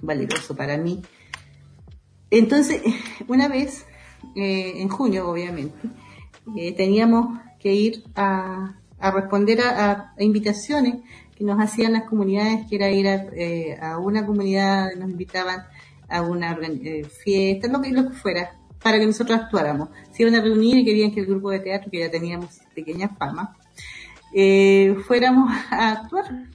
valeroso 0.00 0.56
para 0.56 0.78
mí. 0.78 1.02
Entonces, 2.30 2.80
una 3.28 3.48
vez, 3.48 3.84
eh, 4.34 4.80
en 4.80 4.88
junio, 4.88 5.28
obviamente, 5.28 5.88
eh, 6.56 6.72
teníamos 6.72 7.38
que 7.58 7.74
ir 7.74 8.04
a, 8.14 8.80
a 8.98 9.10
responder 9.10 9.60
a, 9.60 10.14
a, 10.16 10.22
invitaciones 10.22 11.02
que 11.36 11.44
nos 11.44 11.60
hacían 11.60 11.92
las 11.92 12.04
comunidades, 12.04 12.66
que 12.68 12.76
era 12.76 12.90
ir 12.90 13.08
a, 13.08 13.14
eh, 13.34 13.78
a 13.80 13.98
una 13.98 14.24
comunidad, 14.24 14.94
nos 14.96 15.10
invitaban 15.10 15.64
a 16.08 16.22
una 16.22 16.52
eh, 16.62 17.04
fiesta, 17.04 17.68
lo 17.68 17.80
que, 17.80 17.92
fuera, 18.14 18.58
para 18.82 18.98
que 18.98 19.06
nosotros 19.06 19.38
actuáramos. 19.38 19.88
Se 20.12 20.22
iban 20.22 20.34
a 20.34 20.40
reunir 20.40 20.78
y 20.78 20.84
querían 20.84 21.12
que 21.12 21.20
el 21.20 21.26
grupo 21.26 21.50
de 21.50 21.60
teatro, 21.60 21.90
que 21.90 22.00
ya 22.00 22.10
teníamos 22.10 22.60
pequeña 22.74 23.08
fama, 23.08 23.56
eh, 24.34 24.96
fuéramos 25.06 25.50
a 25.70 25.92
actuar. 25.92 26.48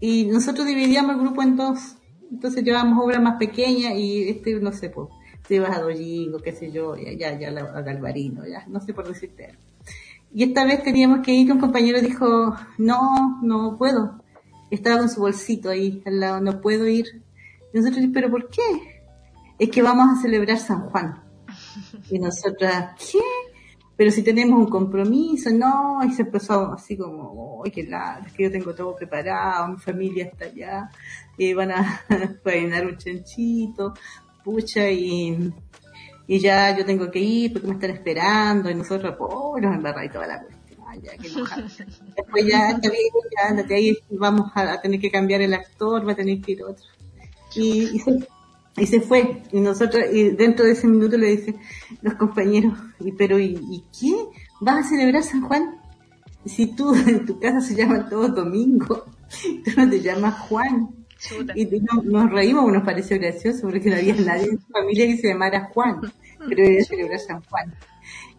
Y 0.00 0.26
nosotros 0.26 0.66
dividíamos 0.66 1.14
el 1.14 1.20
grupo 1.20 1.42
en 1.42 1.56
dos. 1.56 1.96
Entonces 2.30 2.64
llevábamos 2.64 3.02
obras 3.04 3.22
más 3.22 3.36
pequeñas 3.36 3.94
y 3.96 4.28
este, 4.28 4.54
no 4.56 4.72
sé, 4.72 4.90
pues, 4.90 5.08
te 5.46 5.56
ibas 5.56 5.76
a 5.76 5.82
Doyingo, 5.82 6.38
qué 6.38 6.52
sé 6.52 6.72
yo, 6.72 6.96
ya, 6.96 7.12
ya, 7.12 7.38
ya 7.38 7.48
a 7.48 7.82
Galvarino, 7.82 8.46
ya, 8.46 8.64
no 8.66 8.80
sé 8.80 8.92
por 8.92 9.06
decirte. 9.06 9.56
Y 10.32 10.42
esta 10.42 10.64
vez 10.64 10.82
teníamos 10.82 11.20
que 11.20 11.32
ir, 11.32 11.52
un 11.52 11.60
compañero 11.60 12.00
dijo, 12.00 12.56
no, 12.76 13.40
no 13.42 13.76
puedo. 13.78 14.20
Estaba 14.70 14.98
con 14.98 15.08
su 15.08 15.20
bolsito 15.20 15.70
ahí 15.70 16.02
al 16.06 16.18
lado, 16.18 16.40
no 16.40 16.60
puedo 16.60 16.88
ir. 16.88 17.22
Y 17.74 17.78
nosotros, 17.78 18.04
pero 18.14 18.30
¿por 18.30 18.48
qué? 18.48 19.02
Es 19.58 19.68
que 19.68 19.82
vamos 19.82 20.08
a 20.08 20.22
celebrar 20.22 20.58
San 20.58 20.88
Juan. 20.88 21.22
Y 22.10 22.18
nosotras, 22.18 22.94
¿qué? 22.98 23.18
Pero 23.96 24.10
si 24.10 24.22
tenemos 24.22 24.58
un 24.58 24.68
compromiso, 24.68 25.50
no, 25.50 26.00
y 26.04 26.12
se 26.12 26.22
empezó 26.22 26.72
así 26.72 26.96
como, 26.96 27.62
¡ay, 27.64 27.70
qué 27.70 27.84
largo! 27.84 28.26
Es 28.26 28.32
que 28.32 28.44
yo 28.44 28.50
tengo 28.50 28.74
todo 28.74 28.94
preparado, 28.94 29.68
mi 29.68 29.76
familia 29.78 30.24
está 30.24 30.46
allá, 30.46 30.90
y 31.36 31.52
van 31.52 31.72
a 31.72 32.00
peinar 32.44 32.86
un 32.86 32.96
chanchito, 32.96 33.94
pucha, 34.44 34.90
y, 34.90 35.52
y 36.26 36.38
ya 36.40 36.76
yo 36.76 36.84
tengo 36.84 37.10
que 37.10 37.20
ir 37.20 37.52
porque 37.52 37.68
me 37.68 37.74
están 37.74 37.90
esperando, 37.90 38.70
y 38.70 38.74
nosotros, 38.74 39.16
oh, 39.18 39.58
nos 39.60 39.74
embarra 39.74 40.04
y 40.04 40.08
toda 40.08 40.26
la 40.26 40.42
cuestión, 40.42 40.80
ya, 41.00 41.12
qué 41.16 41.28
Después 42.16 42.46
ya, 42.46 42.80
ya, 42.80 43.48
andate 43.48 43.74
ahí, 43.74 43.96
vamos 44.10 44.50
a, 44.54 44.80
tener 44.80 45.00
que 45.00 45.10
cambiar 45.10 45.40
el 45.40 45.54
actor, 45.54 46.06
va 46.06 46.12
a 46.12 46.16
tener 46.16 46.40
que 46.40 46.52
ir 46.52 46.64
otro. 46.64 46.84
Y, 47.54 47.96
y 47.96 47.98
se, 47.98 48.28
y 48.76 48.86
se 48.86 49.00
fue. 49.00 49.42
Y 49.52 49.60
nosotros, 49.60 50.04
y 50.12 50.30
dentro 50.30 50.64
de 50.64 50.72
ese 50.72 50.86
minuto 50.86 51.16
le 51.16 51.36
dicen 51.36 51.56
los 52.02 52.14
compañeros, 52.14 52.74
y 53.00 53.12
pero 53.12 53.38
¿y, 53.38 53.58
¿y 53.70 53.84
qué? 53.98 54.14
¿Vas 54.60 54.86
a 54.86 54.88
celebrar 54.88 55.22
San 55.22 55.42
Juan? 55.42 55.76
Si 56.44 56.66
tú 56.74 56.94
en 57.06 57.24
tu 57.26 57.38
casa 57.38 57.60
se 57.60 57.74
llama 57.74 58.08
todo 58.08 58.28
domingo, 58.28 59.04
tú 59.64 59.70
no 59.76 59.88
te 59.88 60.00
llamas 60.00 60.38
Juan. 60.48 60.88
Y 61.54 61.66
nos, 62.04 62.30
reímos, 62.30 62.70
nos 62.70 62.82
pareció 62.82 63.18
gracioso 63.18 63.62
porque 63.62 63.88
no 63.88 63.96
había 63.96 64.14
nadie 64.16 64.44
en 64.44 64.60
su 64.60 64.66
familia 64.66 65.06
que 65.06 65.16
se 65.16 65.28
llamara 65.28 65.70
Juan, 65.72 66.00
pero 66.38 66.68
iba 66.68 66.82
a 66.82 66.84
celebrar 66.84 67.18
San 67.18 67.42
Juan. 67.44 67.74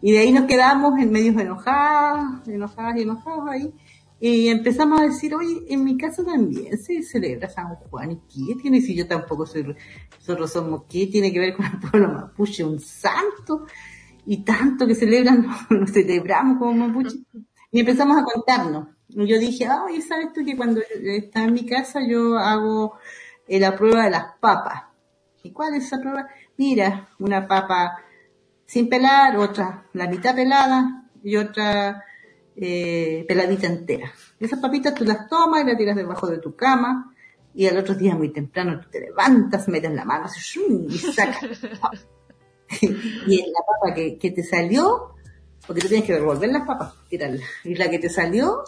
Y 0.00 0.12
de 0.12 0.18
ahí 0.20 0.30
nos 0.30 0.44
quedamos 0.44 0.96
en 1.00 1.10
medios 1.10 1.36
enojados, 1.36 2.46
enojados 2.46 2.96
y 2.96 3.02
enojados 3.02 3.48
ahí. 3.48 3.72
Y 4.18 4.48
empezamos 4.48 5.00
a 5.00 5.04
decir, 5.04 5.34
oye, 5.34 5.64
en 5.68 5.84
mi 5.84 5.98
casa 5.98 6.24
también 6.24 6.78
se 6.78 7.02
celebra 7.02 7.50
San 7.50 7.74
Juan. 7.74 8.12
¿Y 8.34 8.46
qué 8.46 8.54
tiene? 8.60 8.80
Si 8.80 8.94
yo 8.94 9.06
tampoco 9.06 9.44
soy, 9.44 9.76
nosotros 10.18 10.50
somos, 10.50 10.84
¿qué 10.88 11.06
tiene 11.06 11.32
que 11.32 11.38
ver 11.38 11.54
con 11.54 11.66
el 11.66 11.78
pueblo 11.78 12.08
mapuche? 12.08 12.64
Un 12.64 12.80
santo. 12.80 13.66
Y 14.24 14.42
tanto 14.42 14.86
que 14.86 14.94
celebran, 14.94 15.46
lo 15.70 15.86
celebramos 15.86 16.58
como 16.58 16.88
mapuche. 16.88 17.18
Y 17.70 17.80
empezamos 17.80 18.16
a 18.16 18.24
contarnos. 18.24 18.88
Yo 19.08 19.38
dije, 19.38 19.68
oye, 19.84 20.00
¿sabes 20.00 20.32
tú 20.32 20.44
que 20.44 20.56
cuando 20.56 20.80
está 21.02 21.44
en 21.44 21.52
mi 21.52 21.66
casa 21.66 22.00
yo 22.08 22.38
hago 22.38 22.94
eh, 23.46 23.60
la 23.60 23.76
prueba 23.76 24.04
de 24.04 24.10
las 24.10 24.36
papas? 24.40 24.84
¿Y 25.42 25.52
cuál 25.52 25.74
es 25.74 25.84
esa 25.84 26.00
prueba? 26.00 26.26
Mira, 26.56 27.10
una 27.18 27.46
papa 27.46 27.98
sin 28.66 28.88
pelar, 28.88 29.36
otra 29.36 29.86
la 29.92 30.08
mitad 30.08 30.34
pelada 30.34 31.04
y 31.22 31.36
otra 31.36 32.04
eh, 32.56 33.24
peladita 33.28 33.66
entera. 33.66 34.12
Esas 34.40 34.58
papitas 34.58 34.94
tú 34.94 35.04
las 35.04 35.28
tomas 35.28 35.62
y 35.62 35.66
las 35.66 35.76
tiras 35.76 35.96
debajo 35.96 36.26
de 36.26 36.38
tu 36.38 36.56
cama 36.56 37.14
y 37.54 37.66
al 37.66 37.78
otro 37.78 37.94
día 37.94 38.14
muy 38.14 38.32
temprano 38.32 38.80
tú 38.80 38.90
te 38.90 39.00
levantas, 39.00 39.68
metes 39.68 39.92
la 39.92 40.04
mano 40.04 40.26
y 40.88 40.98
sacas. 40.98 41.42
y 42.80 43.40
en 43.40 43.52
la 43.52 43.60
papa 43.66 43.94
que, 43.94 44.18
que 44.18 44.30
te 44.30 44.42
salió, 44.42 45.14
porque 45.66 45.82
tú 45.82 45.88
tienes 45.88 46.06
que 46.06 46.14
devolver 46.14 46.50
las 46.50 46.66
papas, 46.66 46.94
Y 47.64 47.74
la 47.74 47.90
que 47.90 47.98
te 47.98 48.08
salió, 48.08 48.64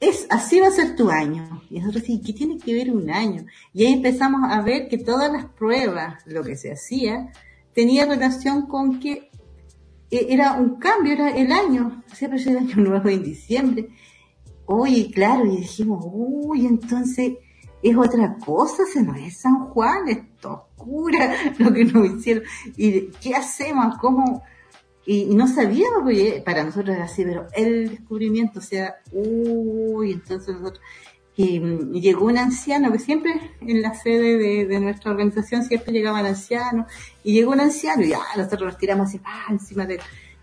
es, 0.00 0.26
así 0.30 0.60
va 0.60 0.68
a 0.68 0.72
ser 0.72 0.96
tu 0.96 1.10
año. 1.10 1.62
Y 1.70 1.80
nosotros 1.80 2.04
sí, 2.04 2.20
¿qué 2.24 2.32
tiene 2.32 2.58
que 2.58 2.74
ver 2.74 2.90
un 2.90 3.10
año? 3.10 3.44
Y 3.72 3.84
ahí 3.84 3.92
empezamos 3.92 4.50
a 4.50 4.60
ver 4.62 4.88
que 4.88 4.98
todas 4.98 5.32
las 5.32 5.46
pruebas, 5.46 6.24
lo 6.26 6.42
que 6.42 6.56
se 6.56 6.72
hacía, 6.72 7.32
tenía 7.74 8.06
relación 8.06 8.66
con 8.66 9.00
que 9.00 9.30
era 10.12 10.52
un 10.52 10.76
cambio, 10.76 11.14
era 11.14 11.30
el 11.30 11.50
año, 11.50 12.02
siempre 12.12 12.38
es 12.38 12.46
el 12.46 12.58
año 12.58 12.76
nuevo 12.76 13.08
en 13.08 13.22
diciembre. 13.22 13.88
Oye, 14.66 15.10
claro, 15.12 15.46
y 15.46 15.56
dijimos, 15.58 16.04
uy, 16.06 16.66
entonces 16.66 17.32
es 17.82 17.96
otra 17.96 18.36
cosa, 18.36 18.84
se 18.84 19.02
nos 19.02 19.16
es 19.18 19.38
San 19.38 19.70
Juan, 19.70 20.08
es 20.08 20.18
oscura 20.44 21.34
lo 21.58 21.72
que 21.72 21.84
nos 21.84 22.06
hicieron. 22.06 22.44
¿Y 22.76 23.08
qué 23.22 23.34
hacemos? 23.34 23.96
¿Cómo? 23.98 24.42
Y, 25.04 25.34
no 25.34 25.48
sabíamos, 25.48 26.04
oye, 26.06 26.42
para 26.44 26.62
nosotros 26.62 26.94
era 26.94 27.06
así, 27.06 27.24
pero 27.24 27.48
el 27.54 27.90
descubrimiento, 27.90 28.60
o 28.60 28.62
sea, 28.62 28.96
uy, 29.10 30.12
entonces 30.12 30.54
nosotros, 30.54 30.80
y, 31.34 31.60
llegó 32.00 32.26
un 32.26 32.36
anciano 32.36 32.92
que 32.92 32.98
siempre 32.98 33.32
en 33.60 33.80
la 33.80 33.94
sede 33.94 34.66
de, 34.66 34.80
nuestra 34.80 35.10
organización 35.10 35.64
siempre 35.64 35.92
llegaban 35.92 36.26
ancianos 36.26 36.92
y 37.24 37.32
llegó 37.32 37.52
un 37.52 37.60
anciano 37.60 38.02
y 38.02 38.10
ya 38.10 38.18
nosotros 38.36 38.72
nos 38.72 38.78
tiramos 38.78 39.08
así 39.08 39.20
ah, 39.24 39.46
encima 39.50 39.86
de 39.86 39.98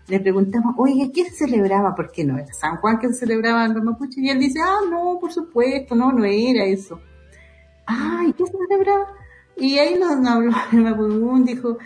le 0.08 0.20
preguntamos 0.20 0.74
oye 0.78 1.12
¿qué 1.14 1.24
se 1.26 1.46
celebraba? 1.46 1.94
porque 1.94 2.24
no 2.24 2.38
era 2.38 2.52
San 2.52 2.76
Juan 2.78 3.00
se 3.00 3.14
celebraba 3.14 3.68
los 3.68 3.84
mapuches 3.84 4.18
y 4.18 4.30
él 4.30 4.40
dice 4.40 4.58
ah 4.64 4.80
no 4.90 5.18
por 5.20 5.32
supuesto 5.32 5.94
no 5.94 6.10
no 6.12 6.24
era 6.24 6.64
eso 6.64 7.00
ay 7.86 8.32
¿qué 8.32 8.44
se 8.46 8.52
celebraba? 8.52 9.06
y 9.56 9.78
ahí 9.78 9.96
nos, 9.96 10.26
habló 10.26 10.52
el 10.72 10.82
Mapudungun 10.82 11.44
dijo 11.44 11.78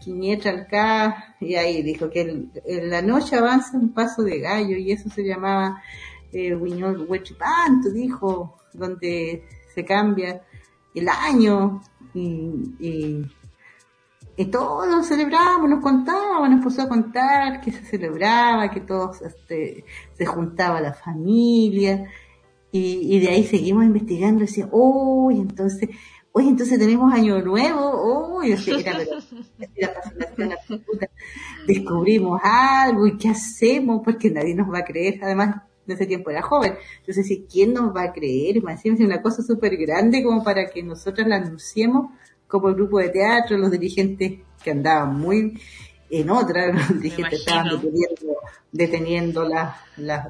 Quinietra 0.00 0.52
acá 0.52 1.36
y 1.40 1.54
ahí 1.56 1.82
dijo 1.82 2.08
que 2.08 2.20
en 2.20 2.90
la 2.90 3.02
noche 3.02 3.36
avanza 3.36 3.76
un 3.76 3.92
paso 3.92 4.22
de 4.22 4.38
gallo 4.38 4.76
y 4.76 4.92
eso 4.92 5.10
se 5.10 5.22
llamaba 5.22 5.82
eh, 6.32 6.54
Huiñol 6.54 7.08
dijo, 7.92 8.58
donde 8.72 9.44
se 9.74 9.84
cambia 9.84 10.42
el 10.94 11.08
año 11.08 11.80
y, 12.14 12.74
y, 12.78 13.26
y 14.36 14.44
todos 14.46 15.06
celebramos, 15.06 15.68
nos 15.68 15.82
contábamos, 15.82 16.50
nos 16.50 16.62
puso 16.62 16.82
a 16.82 16.88
contar 16.88 17.60
que 17.60 17.72
se 17.72 17.84
celebraba, 17.84 18.70
que 18.70 18.80
todos 18.80 19.22
este, 19.22 19.84
se 20.14 20.26
juntaba 20.26 20.80
la 20.80 20.94
familia 20.94 22.08
y, 22.70 23.16
y 23.16 23.20
de 23.20 23.28
ahí 23.28 23.44
seguimos 23.44 23.84
investigando 23.84 24.40
decía, 24.40 24.68
oh, 24.70 25.30
entonces, 25.30 25.88
oye, 26.32 26.48
entonces 26.48 26.78
tenemos 26.78 27.12
año 27.12 27.40
nuevo, 27.40 27.80
oh, 27.80 28.42
y 28.42 28.52
era, 28.52 28.98
descubrimos 31.66 32.40
algo 32.42 33.06
y 33.06 33.16
qué 33.16 33.30
hacemos 33.30 34.02
porque 34.04 34.30
nadie 34.30 34.54
nos 34.54 34.72
va 34.72 34.78
a 34.78 34.84
creer, 34.84 35.18
además 35.22 35.62
en 35.88 35.94
ese 35.94 36.06
tiempo 36.06 36.30
era 36.30 36.42
joven. 36.42 36.74
Entonces, 37.00 37.40
¿quién 37.50 37.72
nos 37.72 37.94
va 37.94 38.02
a 38.02 38.12
creer? 38.12 38.62
Decía, 38.62 38.92
una 39.00 39.22
cosa 39.22 39.42
súper 39.42 39.76
grande 39.76 40.22
como 40.22 40.44
para 40.44 40.66
que 40.66 40.82
nosotros 40.82 41.26
la 41.26 41.36
anunciemos 41.36 42.10
como 42.46 42.68
el 42.68 42.74
grupo 42.74 42.98
de 42.98 43.10
teatro, 43.10 43.58
los 43.58 43.70
dirigentes 43.70 44.40
que 44.62 44.70
andaban 44.70 45.18
muy 45.18 45.60
en 46.10 46.30
otra, 46.30 46.72
los 46.72 46.88
dirigentes 47.00 47.40
estaban 47.40 47.68
deteniendo, 47.68 48.36
deteniendo 48.72 49.48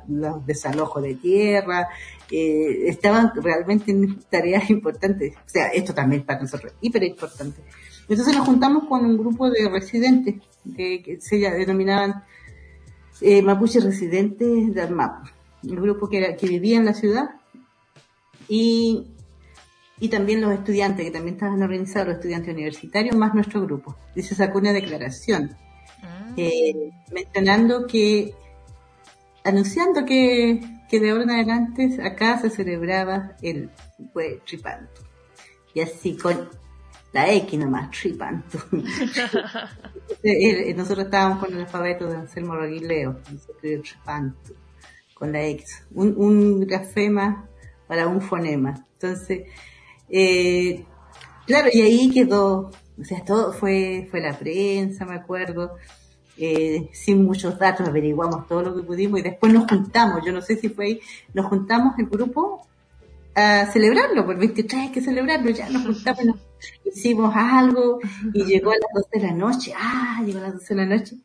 los 0.08 0.46
desalojos 0.46 1.02
de 1.02 1.14
tierra, 1.14 1.88
eh, 2.30 2.88
estaban 2.88 3.32
realmente 3.36 3.92
en 3.92 4.18
tareas 4.28 4.68
importantes. 4.70 5.36
O 5.36 5.48
sea, 5.48 5.68
esto 5.68 5.94
también 5.94 6.24
para 6.24 6.40
nosotros, 6.40 6.72
hiper 6.80 7.04
importante. 7.04 7.62
Entonces 8.08 8.34
nos 8.36 8.46
juntamos 8.46 8.84
con 8.88 9.04
un 9.04 9.16
grupo 9.16 9.50
de 9.50 9.68
residentes 9.68 10.36
que, 10.76 11.18
se 11.20 11.36
denominaban 11.36 12.24
eh, 13.20 13.42
Mapuche 13.42 13.80
Residentes 13.80 14.74
de 14.74 14.80
Armapo 14.82 15.28
el 15.62 15.80
grupo 15.80 16.08
que, 16.08 16.36
que 16.36 16.46
vivía 16.46 16.78
en 16.78 16.84
la 16.84 16.94
ciudad, 16.94 17.30
y, 18.48 19.06
y 20.00 20.08
también 20.08 20.40
los 20.40 20.52
estudiantes, 20.52 21.04
que 21.04 21.10
también 21.10 21.34
estaban 21.34 21.62
organizados, 21.62 22.08
los 22.08 22.16
estudiantes 22.16 22.54
universitarios, 22.54 23.16
más 23.16 23.34
nuestro 23.34 23.60
grupo. 23.62 23.96
Dice 24.14 24.34
sacó 24.34 24.58
una 24.58 24.72
declaración 24.72 25.56
ah. 26.02 26.32
eh, 26.36 26.90
mencionando 27.12 27.86
que, 27.86 28.34
anunciando 29.44 30.04
que, 30.04 30.60
que 30.88 31.00
de 31.00 31.10
ahora 31.10 31.24
en 31.24 31.30
adelante 31.30 31.98
acá 32.02 32.38
se 32.38 32.50
celebraba 32.50 33.36
el 33.42 33.70
Tripanto. 34.46 35.02
Y 35.74 35.80
así 35.80 36.16
con 36.16 36.48
la 37.12 37.30
X 37.32 37.58
nomás, 37.58 37.90
Tripanto. 37.90 38.58
Nosotros 40.76 41.04
estábamos 41.04 41.44
con 41.44 41.54
el 41.54 41.60
alfabeto 41.60 42.06
de 42.06 42.16
Anselmo 42.16 42.54
Roguileo, 42.54 43.20
Tripanto 43.60 44.67
con 45.18 45.32
la 45.32 45.44
X, 45.46 45.84
un, 45.94 46.14
un 46.16 46.60
grafema 46.66 47.48
para 47.86 48.06
un 48.06 48.20
fonema. 48.20 48.86
Entonces, 48.92 49.46
eh, 50.08 50.84
claro, 51.46 51.68
y 51.72 51.80
ahí 51.80 52.10
quedó, 52.10 52.70
o 53.00 53.04
sea, 53.04 53.24
todo 53.24 53.52
fue, 53.52 54.06
fue 54.10 54.20
la 54.20 54.38
prensa, 54.38 55.04
me 55.04 55.14
acuerdo, 55.14 55.76
eh, 56.36 56.88
sin 56.92 57.24
muchos 57.24 57.58
datos, 57.58 57.88
averiguamos 57.88 58.46
todo 58.46 58.62
lo 58.62 58.76
que 58.76 58.82
pudimos 58.82 59.18
y 59.20 59.22
después 59.22 59.52
nos 59.52 59.68
juntamos, 59.68 60.24
yo 60.24 60.32
no 60.32 60.40
sé 60.40 60.56
si 60.56 60.68
fue 60.68 60.84
ahí, 60.84 61.00
nos 61.34 61.46
juntamos 61.46 61.98
el 61.98 62.06
grupo 62.06 62.66
a 63.34 63.66
celebrarlo, 63.66 64.24
por 64.24 64.38
23 64.38 64.82
hay 64.82 64.92
que 64.92 65.00
celebrarlo, 65.00 65.50
ya 65.50 65.68
nos 65.68 65.82
juntamos, 65.82 66.36
hicimos 66.84 67.32
algo 67.34 67.98
y 68.32 68.44
llegó 68.44 68.70
a 68.70 68.74
las 68.74 69.04
12 69.04 69.08
de 69.12 69.26
la 69.26 69.32
noche, 69.32 69.72
ah, 69.76 70.22
llegó 70.24 70.38
a 70.38 70.42
las 70.42 70.54
12 70.54 70.74
de 70.74 70.86
la 70.86 70.96
noche, 70.96 71.16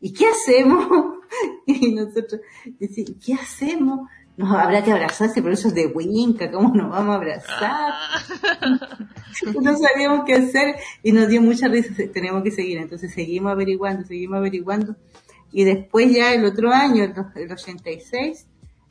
¿y 0.00 0.12
qué 0.12 0.26
hacemos? 0.26 0.88
Y 1.66 1.92
nosotros 1.92 2.42
decimos, 2.78 3.16
¿qué 3.24 3.34
hacemos? 3.34 4.08
No, 4.36 4.56
habrá 4.56 4.84
que 4.84 4.92
abrazarse, 4.92 5.42
pero 5.42 5.54
eso 5.54 5.68
es 5.68 5.74
de 5.74 5.86
Winca, 5.86 6.48
¿cómo 6.50 6.72
nos 6.72 6.90
vamos 6.90 7.12
a 7.12 7.16
abrazar? 7.16 7.94
no 9.60 9.76
sabíamos 9.76 10.24
qué 10.26 10.34
hacer 10.34 10.76
y 11.02 11.10
nos 11.10 11.28
dio 11.28 11.42
mucha 11.42 11.66
risa, 11.66 11.92
tenemos 12.12 12.44
que 12.44 12.52
seguir, 12.52 12.78
entonces 12.78 13.12
seguimos 13.12 13.50
averiguando, 13.50 14.06
seguimos 14.06 14.38
averiguando 14.38 14.94
y 15.54 15.62
después 15.62 16.12
ya 16.12 16.34
el 16.34 16.44
otro 16.44 16.72
año, 16.72 17.04
el, 17.36 17.52
86, 17.52 18.48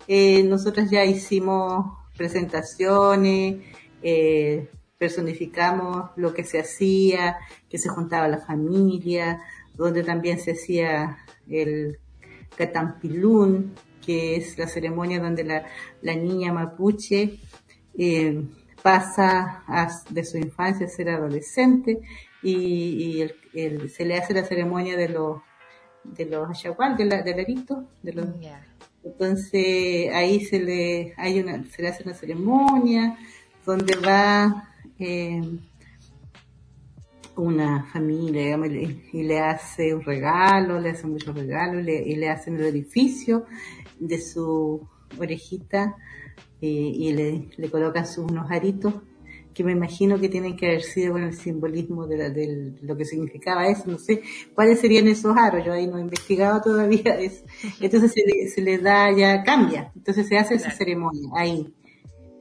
eh, 0.07 0.43
nosotros 0.43 0.89
ya 0.89 1.03
hicimos 1.03 1.87
presentaciones, 2.15 3.57
eh, 4.01 4.69
personificamos 4.97 6.11
lo 6.15 6.33
que 6.33 6.45
se 6.45 6.61
hacía, 6.61 7.35
que 7.69 7.77
se 7.77 7.89
juntaba 7.89 8.29
la 8.29 8.39
familia, 8.39 9.41
donde 9.75 10.03
también 10.03 10.39
se 10.39 10.51
hacía 10.51 11.17
el 11.49 11.99
Catampilún, 12.57 13.73
que 14.05 14.35
es 14.35 14.57
la 14.57 14.67
ceremonia 14.67 15.19
donde 15.19 15.43
la, 15.43 15.65
la 16.01 16.15
niña 16.15 16.53
mapuche 16.53 17.39
eh, 17.97 18.43
pasa 18.81 19.63
de 20.09 20.23
su 20.25 20.37
infancia 20.37 20.85
a 20.85 20.89
ser 20.89 21.09
adolescente 21.09 22.01
y, 22.41 23.25
se 23.53 24.05
le 24.05 24.17
hace 24.17 24.33
la 24.33 24.43
ceremonia 24.43 24.97
de 24.97 25.09
los 25.09 25.41
de 26.03 26.25
los 26.25 26.49
ayahual, 26.49 26.97
de 26.97 27.05
la, 27.05 27.21
del 27.21 27.39
arito, 27.39 27.87
de 28.01 28.11
los, 28.11 28.25
entonces 29.05 30.13
ahí 30.13 30.43
se 30.43 30.59
le 30.59 31.13
hay 31.15 31.39
una 31.39 31.63
se 31.63 31.81
le 31.81 31.87
hace 31.87 32.03
una 32.03 32.13
ceremonia 32.13 33.17
donde 33.65 33.95
va 33.95 34.69
eh, 34.99 35.41
una 37.35 37.85
familia 37.85 38.57
y 39.11 39.23
le 39.23 39.39
hace 39.39 39.93
un 39.93 40.03
regalo, 40.03 40.79
le 40.79 40.91
hace 40.91 41.07
muchos 41.07 41.35
regalos 41.35 41.85
y 41.87 42.15
le 42.15 42.29
hacen 42.29 42.55
el 42.55 42.65
edificio 42.65 43.45
de 43.99 44.21
su 44.21 44.87
orejita 45.19 45.95
eh, 46.61 46.67
y 46.67 47.13
le, 47.13 47.49
le 47.57 47.69
colocan 47.69 48.05
sus 48.05 48.31
unos 48.31 48.49
aritos 48.51 48.93
que 49.53 49.63
me 49.63 49.71
imagino 49.71 50.19
que 50.19 50.29
tienen 50.29 50.57
que 50.57 50.65
haber 50.65 50.81
sido 50.81 51.13
con 51.13 51.23
el 51.23 51.33
simbolismo 51.33 52.07
de, 52.07 52.73
lo 52.81 52.97
que 52.97 53.05
significaba 53.05 53.67
eso, 53.67 53.83
no 53.87 53.99
sé 53.99 54.21
cuáles 54.53 54.79
serían 54.79 55.07
esos 55.07 55.35
aros, 55.37 55.65
yo 55.65 55.73
ahí 55.73 55.87
no 55.87 55.97
he 55.97 56.01
investigado 56.01 56.61
todavía 56.61 57.19
eso. 57.19 57.45
Entonces 57.79 58.13
se 58.53 58.61
le, 58.61 58.77
da, 58.79 59.11
ya 59.15 59.43
cambia, 59.43 59.91
entonces 59.95 60.27
se 60.27 60.37
hace 60.37 60.55
esa 60.55 60.71
ceremonia 60.71 61.29
ahí. 61.35 61.73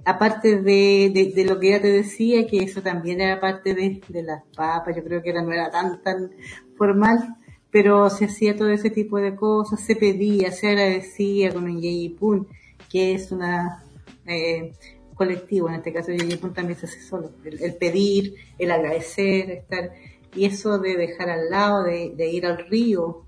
Aparte 0.05 0.61
de, 0.61 1.33
de, 1.35 1.45
lo 1.45 1.61
que 1.61 1.71
ya 1.71 1.81
te 1.81 1.93
decía, 1.93 2.47
que 2.47 2.59
eso 2.59 2.83
también 2.83 3.21
era 3.21 3.41
parte 3.41 3.75
de, 3.75 4.01
de 4.09 4.23
las 4.23 4.43
papas, 4.57 4.97
yo 4.97 5.05
creo 5.05 5.23
que 5.23 5.31
era, 5.31 5.43
no 5.43 5.53
era 5.53 5.71
tan, 5.71 6.03
tan 6.03 6.33
formal, 6.77 7.37
pero 7.71 8.11
se 8.11 8.25
hacía 8.25 8.57
todo 8.57 8.71
ese 8.71 8.91
tipo 8.91 9.19
de 9.19 9.37
cosas, 9.37 9.81
se 9.81 9.95
pedía, 9.95 10.51
se 10.51 10.69
agradecía 10.69 11.53
con 11.53 11.65
un 11.65 11.81
Yeyipun, 11.81 12.49
que 12.91 13.15
es 13.15 13.31
una, 13.31 13.85
eh, 14.27 14.73
colectivo, 15.15 15.69
en 15.69 15.77
este 15.77 15.93
caso 15.93 16.12
Yeyipun 16.12 16.53
también 16.53 16.79
se 16.79 16.87
hace 16.87 17.01
solo, 17.01 17.31
el, 17.45 17.75
pedir, 17.75 18.35
el 18.59 18.71
agradecer, 18.71 19.51
estar, 19.51 19.93
y 20.35 20.47
eso 20.47 20.79
de 20.79 20.97
dejar 20.97 21.31
al 21.31 21.51
lado, 21.51 21.85
de, 21.85 22.31
ir 22.31 22.47
al 22.47 22.59
río 22.69 23.25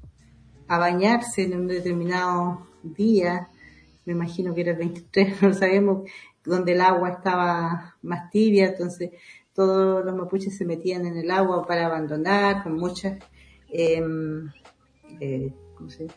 a 0.66 0.78
bañarse 0.78 1.42
en 1.42 1.54
un 1.54 1.68
determinado 1.68 2.66
día, 2.82 3.48
me 4.06 4.12
imagino 4.12 4.54
que 4.54 4.62
era 4.62 4.72
el 4.72 4.78
23, 4.78 5.42
no 5.42 5.54
sabemos, 5.54 6.10
donde 6.44 6.72
el 6.72 6.80
agua 6.80 7.10
estaba 7.10 7.96
más 8.02 8.30
tibia, 8.30 8.68
entonces 8.68 9.10
todos 9.52 10.04
los 10.04 10.14
mapuches 10.14 10.56
se 10.56 10.64
metían 10.64 11.06
en 11.06 11.16
el 11.16 11.30
agua 11.30 11.66
para 11.66 11.86
abandonar, 11.86 12.62
con 12.62 12.74
muchas, 12.74 13.18
em, 13.70 14.50
eh, 15.20 15.52
¿cómo 15.76 15.90
se 15.90 16.08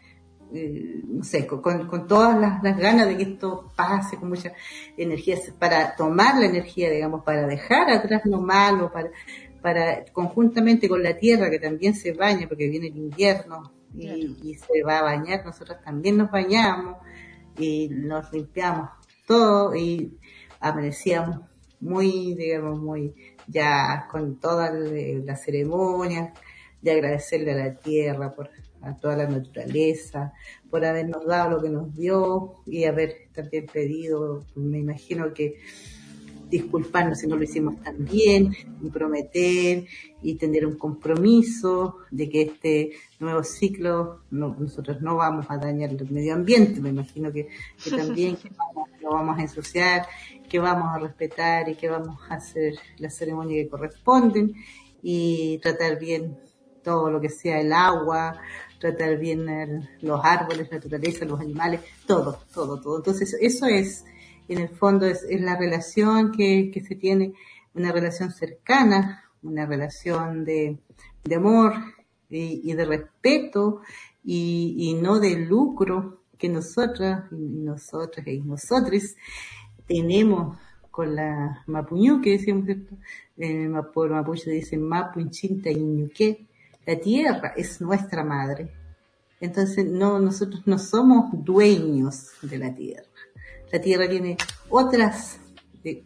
eh, 0.53 1.01
no 1.05 1.23
sé, 1.25 1.45
con, 1.45 2.07
todas 2.07 2.39
las, 2.39 2.77
ganas 2.77 3.07
de 3.07 3.17
que 3.17 3.23
esto 3.23 3.69
pase, 3.75 4.15
con 4.15 4.29
mucha 4.29 4.53
energía, 4.95 5.37
para 5.59 5.93
tomar 5.95 6.39
la 6.39 6.45
energía, 6.45 6.89
digamos, 6.89 7.23
para 7.23 7.45
dejar 7.45 7.89
atrás 7.89 8.21
lo 8.23 8.39
malo, 8.39 8.89
para, 8.91 9.09
para 9.61 10.05
conjuntamente 10.13 10.87
con 10.87 11.03
la 11.03 11.17
tierra 11.17 11.49
que 11.49 11.59
también 11.59 11.95
se 11.95 12.13
baña, 12.13 12.47
porque 12.47 12.69
viene 12.69 12.87
el 12.87 12.97
invierno 12.97 13.73
y, 13.93 14.55
se 14.55 14.83
va 14.83 14.99
a 14.99 15.03
bañar, 15.03 15.43
nosotros 15.43 15.79
también 15.83 16.15
nos 16.17 16.31
bañamos 16.31 16.95
y 17.57 17.89
nos 17.89 18.31
limpiamos 18.31 18.89
todo 19.27 19.75
y 19.75 20.17
amanecíamos 20.59 21.41
muy, 21.79 22.33
digamos, 22.33 22.79
muy 22.79 23.13
ya 23.45 24.07
con 24.09 24.39
toda 24.39 24.71
la 24.71 25.35
ceremonia 25.35 26.33
de 26.81 26.91
agradecerle 26.91 27.51
a 27.51 27.67
la 27.67 27.75
tierra 27.75 28.33
por 28.33 28.49
a 28.81 28.95
toda 28.95 29.17
la 29.17 29.27
naturaleza, 29.27 30.33
por 30.69 30.85
habernos 30.85 31.25
dado 31.25 31.51
lo 31.51 31.61
que 31.61 31.69
nos 31.69 31.93
dio 31.93 32.55
y 32.65 32.85
haber 32.85 33.29
también 33.33 33.65
pedido, 33.65 34.45
me 34.55 34.79
imagino 34.79 35.33
que 35.33 35.59
disculparnos 36.49 37.19
si 37.19 37.27
no 37.27 37.35
lo 37.35 37.43
hicimos 37.43 37.81
tan 37.81 38.05
bien, 38.05 38.55
y 38.81 38.89
prometer 38.89 39.85
y 40.21 40.35
tener 40.35 40.65
un 40.65 40.77
compromiso 40.77 41.97
de 42.11 42.29
que 42.29 42.41
este 42.43 42.91
nuevo 43.19 43.43
ciclo 43.43 44.21
nosotros 44.31 45.01
no 45.01 45.15
vamos 45.15 45.45
a 45.49 45.57
dañar 45.57 45.91
el 45.91 46.09
medio 46.09 46.33
ambiente, 46.33 46.79
me 46.79 46.89
imagino 46.89 47.31
que, 47.31 47.49
también 47.89 48.37
lo 49.01 49.11
vamos 49.11 49.37
a 49.37 49.41
ensuciar, 49.41 50.07
que 50.49 50.59
vamos 50.59 50.95
a 50.95 50.99
respetar 50.99 51.69
y 51.69 51.75
que 51.75 51.89
vamos 51.89 52.19
a 52.29 52.35
hacer 52.35 52.75
la 52.97 53.09
ceremonia 53.09 53.63
que 53.63 53.69
corresponden 53.69 54.53
y 55.01 55.59
tratar 55.59 55.99
bien 55.99 56.37
todo 56.83 57.11
lo 57.11 57.19
que 57.19 57.29
sea 57.29 57.59
el 57.59 57.73
agua, 57.73 58.39
tratar 58.79 59.17
bien 59.17 59.89
los 60.01 60.21
árboles, 60.23 60.69
la 60.69 60.77
naturaleza, 60.77 61.25
los 61.25 61.39
animales, 61.39 61.81
todo, 62.05 62.39
todo, 62.53 62.79
todo. 62.79 62.97
Entonces, 62.97 63.35
eso 63.39 63.65
es, 63.65 64.05
en 64.47 64.59
el 64.59 64.69
fondo, 64.69 65.05
es, 65.05 65.25
la 65.29 65.57
relación 65.57 66.31
que, 66.31 66.71
se 66.87 66.95
tiene, 66.95 67.33
una 67.73 67.91
relación 67.91 68.31
cercana, 68.31 69.23
una 69.43 69.65
relación 69.65 70.45
de, 70.45 70.77
amor 71.35 71.73
y, 72.29 72.73
de 72.73 72.85
respeto 72.85 73.81
y, 74.23 74.97
no 75.01 75.19
de 75.19 75.37
lucro 75.37 76.21
que 76.37 76.49
nosotras 76.49 77.25
y 77.31 77.35
nosotras 77.35 78.27
y 78.27 78.41
nosotros 78.41 79.15
tenemos 79.87 80.57
con 80.91 81.15
la 81.15 81.63
mapuñu 81.67 82.21
que 82.21 82.31
decíamos 82.31 82.67
esto, 82.69 82.95
eh, 83.37 83.69
por 83.93 84.09
mapuche 84.09 84.49
dicen 84.49 84.81
mapunchinta 84.81 85.69
y 85.69 85.75
ñuque, 85.75 86.47
la 86.85 86.97
tierra 86.99 87.53
es 87.55 87.81
nuestra 87.81 88.23
madre. 88.23 88.71
Entonces, 89.39 89.85
no, 89.85 90.19
nosotros 90.19 90.63
no 90.65 90.79
somos 90.79 91.29
dueños 91.43 92.31
de 92.41 92.57
la 92.57 92.73
tierra. 92.73 93.06
La 93.71 93.81
tierra 93.81 94.07
tiene 94.07 94.37
otras 94.69 95.39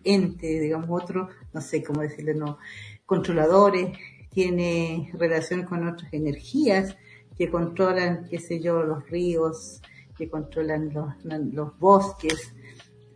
entes, 0.04 0.62
digamos, 0.62 0.90
otros, 0.90 1.30
no 1.54 1.62
sé 1.62 1.84
cómo 1.84 2.02
decirlo, 2.02 2.34
no, 2.34 2.58
controladores, 3.06 3.98
tiene 4.30 5.12
relación 5.14 5.64
con 5.64 5.88
otras 5.88 6.14
energías 6.14 6.96
que 7.38 7.50
controlan, 7.50 8.28
qué 8.30 8.40
sé 8.40 8.60
yo, 8.60 8.84
los 8.84 9.10
ríos, 9.10 9.82
que 10.18 10.30
controlan 10.30 10.92
los, 10.94 11.80
bosques, 11.80 12.54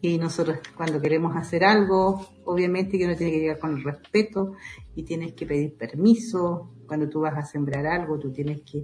y 0.02 0.18
nosotros 0.18 0.60
cuando 0.76 1.02
queremos 1.02 1.36
hacer 1.36 1.64
algo, 1.64 2.28
obviamente 2.46 2.98
que 2.98 3.06
uno 3.06 3.16
tiene 3.16 3.34
que 3.34 3.40
llegar 3.40 3.60
con 3.60 3.78
el 3.78 3.84
respeto 3.84 4.54
y 4.96 5.04
tienes 5.04 5.34
que 5.34 5.46
pedir 5.46 5.76
permiso. 5.76 6.72
Cuando 6.86 7.10
tú 7.10 7.22
vas 7.22 7.36
a 7.36 7.44
sembrar 7.44 7.88
algo, 7.88 8.20
tú 8.20 8.32
tienes 8.32 8.62
que, 8.62 8.84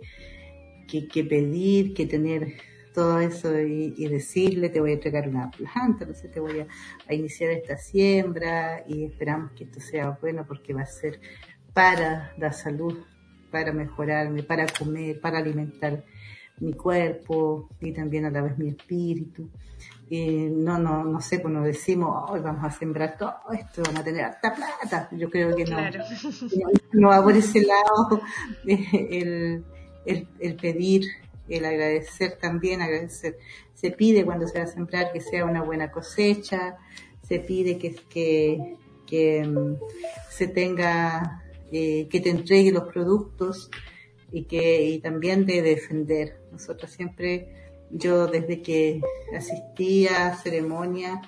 que, 1.08 1.24
pedir, 1.24 1.94
que 1.94 2.08
tener 2.08 2.54
todo 2.94 3.20
eso 3.20 3.60
y, 3.60 4.08
decirle, 4.08 4.70
te 4.70 4.80
voy 4.80 4.92
a 4.92 4.94
entregar 4.96 5.28
una 5.28 5.50
planta, 5.50 6.06
no 6.06 6.14
sé, 6.14 6.30
te 6.30 6.40
voy 6.40 6.60
a, 6.60 7.14
iniciar 7.14 7.52
esta 7.52 7.78
siembra 7.78 8.84
y 8.88 9.06
esperamos 9.06 9.52
que 9.52 9.66
esto 9.66 9.80
sea 9.80 10.18
bueno 10.22 10.46
porque 10.48 10.74
va 10.74 10.82
a 10.82 10.86
ser 10.86 11.20
para 11.74 12.34
la 12.38 12.52
salud, 12.52 12.98
para 13.52 13.72
mejorarme, 13.72 14.44
para 14.44 14.66
comer, 14.68 15.20
para 15.22 15.40
alimentar 15.40 16.04
mi 16.60 16.74
cuerpo 16.74 17.70
y 17.80 17.92
también 17.92 18.26
a 18.26 18.30
la 18.30 18.42
vez 18.42 18.58
mi 18.58 18.70
espíritu 18.70 19.50
no, 20.12 20.78
no, 20.78 21.06
no 21.06 21.22
sé, 21.22 21.42
cuando 21.42 21.62
decimos, 21.62 22.30
hoy 22.30 22.42
vamos 22.42 22.66
a 22.66 22.72
sembrar 22.72 23.16
todo 23.18 23.34
esto, 23.54 23.82
vamos 23.84 24.02
a 24.02 24.04
tener 24.04 24.26
harta 24.26 24.54
plata. 24.54 25.10
Yo 25.12 25.30
creo 25.30 25.56
que 25.56 25.64
no, 25.64 25.78
no, 26.94 27.08
va 27.10 27.24
por 27.24 27.34
ese 27.34 27.62
lado 27.62 28.22
el, 28.66 29.64
el, 30.06 30.56
pedir, 30.58 31.06
el 31.58 31.66
agradecer 31.66 32.38
también, 32.40 32.82
agradecer. 32.82 33.38
Se 33.74 33.92
pide 33.92 34.26
cuando 34.26 34.48
se 34.48 34.60
va 34.60 34.66
a 34.66 34.68
sembrar 34.68 35.12
que 35.12 35.22
sea 35.22 35.46
una 35.46 35.64
buena 35.64 35.92
cosecha, 35.92 36.78
se 37.24 37.40
pide 37.40 37.78
que, 37.78 37.96
que, 38.10 38.78
que 39.06 39.44
mm, 39.44 39.76
se 40.30 40.48
tenga, 40.48 41.44
eh, 41.72 42.08
que 42.10 42.20
te 42.20 42.30
entregue 42.30 42.72
los 42.72 42.92
productos 42.92 43.70
y 44.32 44.46
que 44.46 44.84
y 44.84 45.00
también 45.00 45.46
de 45.46 45.62
defender. 45.62 46.42
Nosotros 46.52 46.92
siempre 46.92 47.62
yo 47.90 48.28
desde 48.28 48.62
que 48.62 49.02
asistí 49.36 50.08
a 50.08 50.36
ceremonia 50.36 51.22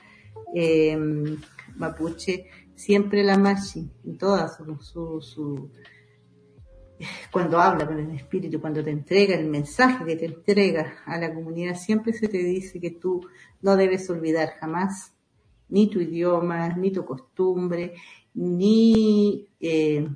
eh, 0.56 0.98
mapuche, 1.76 2.48
siempre 2.76 3.24
la 3.24 3.38
machi, 3.38 3.90
en 4.06 4.18
toda 4.18 4.50
su, 4.50 5.22
su, 5.22 5.72
cuando 7.32 7.60
habla 7.60 7.86
con 7.86 8.00
el 8.00 8.12
espíritu, 8.16 8.62
cuando 8.62 8.84
te 8.84 8.92
entrega 8.92 9.36
el 9.36 9.48
mensaje 9.48 10.06
que 10.06 10.16
te 10.16 10.26
entrega 10.26 10.98
a 11.06 11.18
la 11.18 11.34
comunidad, 11.34 11.76
siempre 11.76 12.14
se 12.14 12.28
te 12.28 12.38
dice 12.38 12.80
que 12.80 12.92
tú 12.92 13.28
no 13.62 13.76
debes 13.76 14.10
olvidar 14.10 14.54
jamás 14.60 15.14
ni 15.70 15.90
tu 15.90 16.00
idioma, 16.00 16.70
ni 16.70 16.92
tu 16.92 17.04
costumbre, 17.06 17.94
ni, 18.34 19.48
eh, 19.60 20.08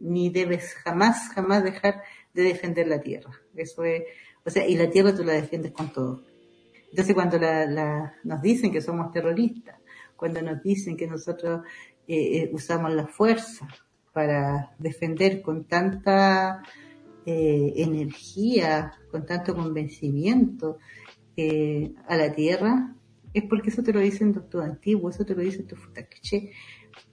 ni 0.00 0.30
debes 0.30 0.74
jamás, 0.74 1.28
jamás 1.34 1.62
dejar 1.62 2.02
de 2.32 2.42
defender 2.42 2.88
la 2.88 3.00
tierra. 3.00 3.32
Eso 3.54 3.84
es, 3.84 4.04
o 4.44 4.50
sea, 4.50 4.66
y 4.66 4.76
la 4.76 4.88
tierra 4.90 5.14
tú 5.14 5.24
la 5.24 5.34
defiendes 5.34 5.72
con 5.72 5.92
todo. 5.92 6.22
Entonces 6.90 7.14
cuando 7.14 7.38
la, 7.38 8.14
nos 8.24 8.40
dicen 8.40 8.72
que 8.72 8.80
somos 8.80 9.12
terroristas, 9.12 9.76
cuando 10.16 10.40
nos 10.40 10.62
dicen 10.62 10.96
que 10.96 11.06
nosotros 11.06 11.60
eh, 12.06 12.38
eh, 12.38 12.50
usamos 12.52 12.92
la 12.94 13.06
fuerza 13.06 13.68
para 14.18 14.74
defender 14.80 15.42
con 15.42 15.62
tanta 15.62 16.60
eh, 17.24 17.72
energía, 17.76 18.94
con 19.12 19.24
tanto 19.24 19.54
convencimiento 19.54 20.78
a 22.08 22.16
la 22.16 22.32
tierra, 22.32 22.96
es 23.32 23.44
porque 23.44 23.70
eso 23.70 23.80
te 23.84 23.92
lo 23.92 24.00
dicen 24.00 24.32
doctor 24.32 24.64
antiguo, 24.64 25.08
eso 25.08 25.24
te 25.24 25.36
lo 25.36 25.42
dicen 25.42 25.68
tu 25.68 25.76
futakeche, 25.76 26.50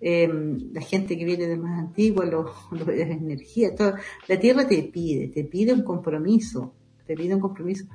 la 0.01 0.81
gente 0.81 1.15
que 1.15 1.25
viene 1.25 1.45
de 1.45 1.57
más 1.57 1.77
antiguo, 1.77 2.23
los, 2.23 2.49
los 2.71 2.87
de 2.87 3.03
energía, 3.03 3.75
todo. 3.75 3.93
la 4.27 4.39
tierra 4.39 4.67
te 4.67 4.81
pide, 4.81 5.27
te 5.27 5.43
pide 5.43 5.73
un 5.73 5.83
compromiso, 5.83 6.73
te 7.05 7.13
pide 7.13 7.35
un 7.35 7.41
compromiso 7.41 7.85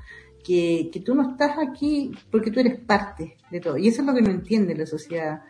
que, 0.44 0.88
que 0.92 1.00
tú 1.00 1.16
no 1.16 1.32
estás 1.32 1.56
aquí 1.58 2.12
porque 2.30 2.52
tú 2.52 2.60
eres 2.60 2.78
parte 2.78 3.38
de 3.50 3.58
todo. 3.58 3.76
Y 3.76 3.88
eso 3.88 4.02
es 4.02 4.06
lo 4.06 4.14
que 4.14 4.22
no 4.22 4.30
entiende 4.30 4.76
la 4.76 4.86
sociedad. 4.86 5.42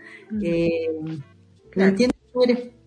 Eh, 0.42 0.98
no 1.76 1.84
entiende 1.84 2.14
que 2.14 2.32
tú 2.32 2.42
eres 2.42 2.79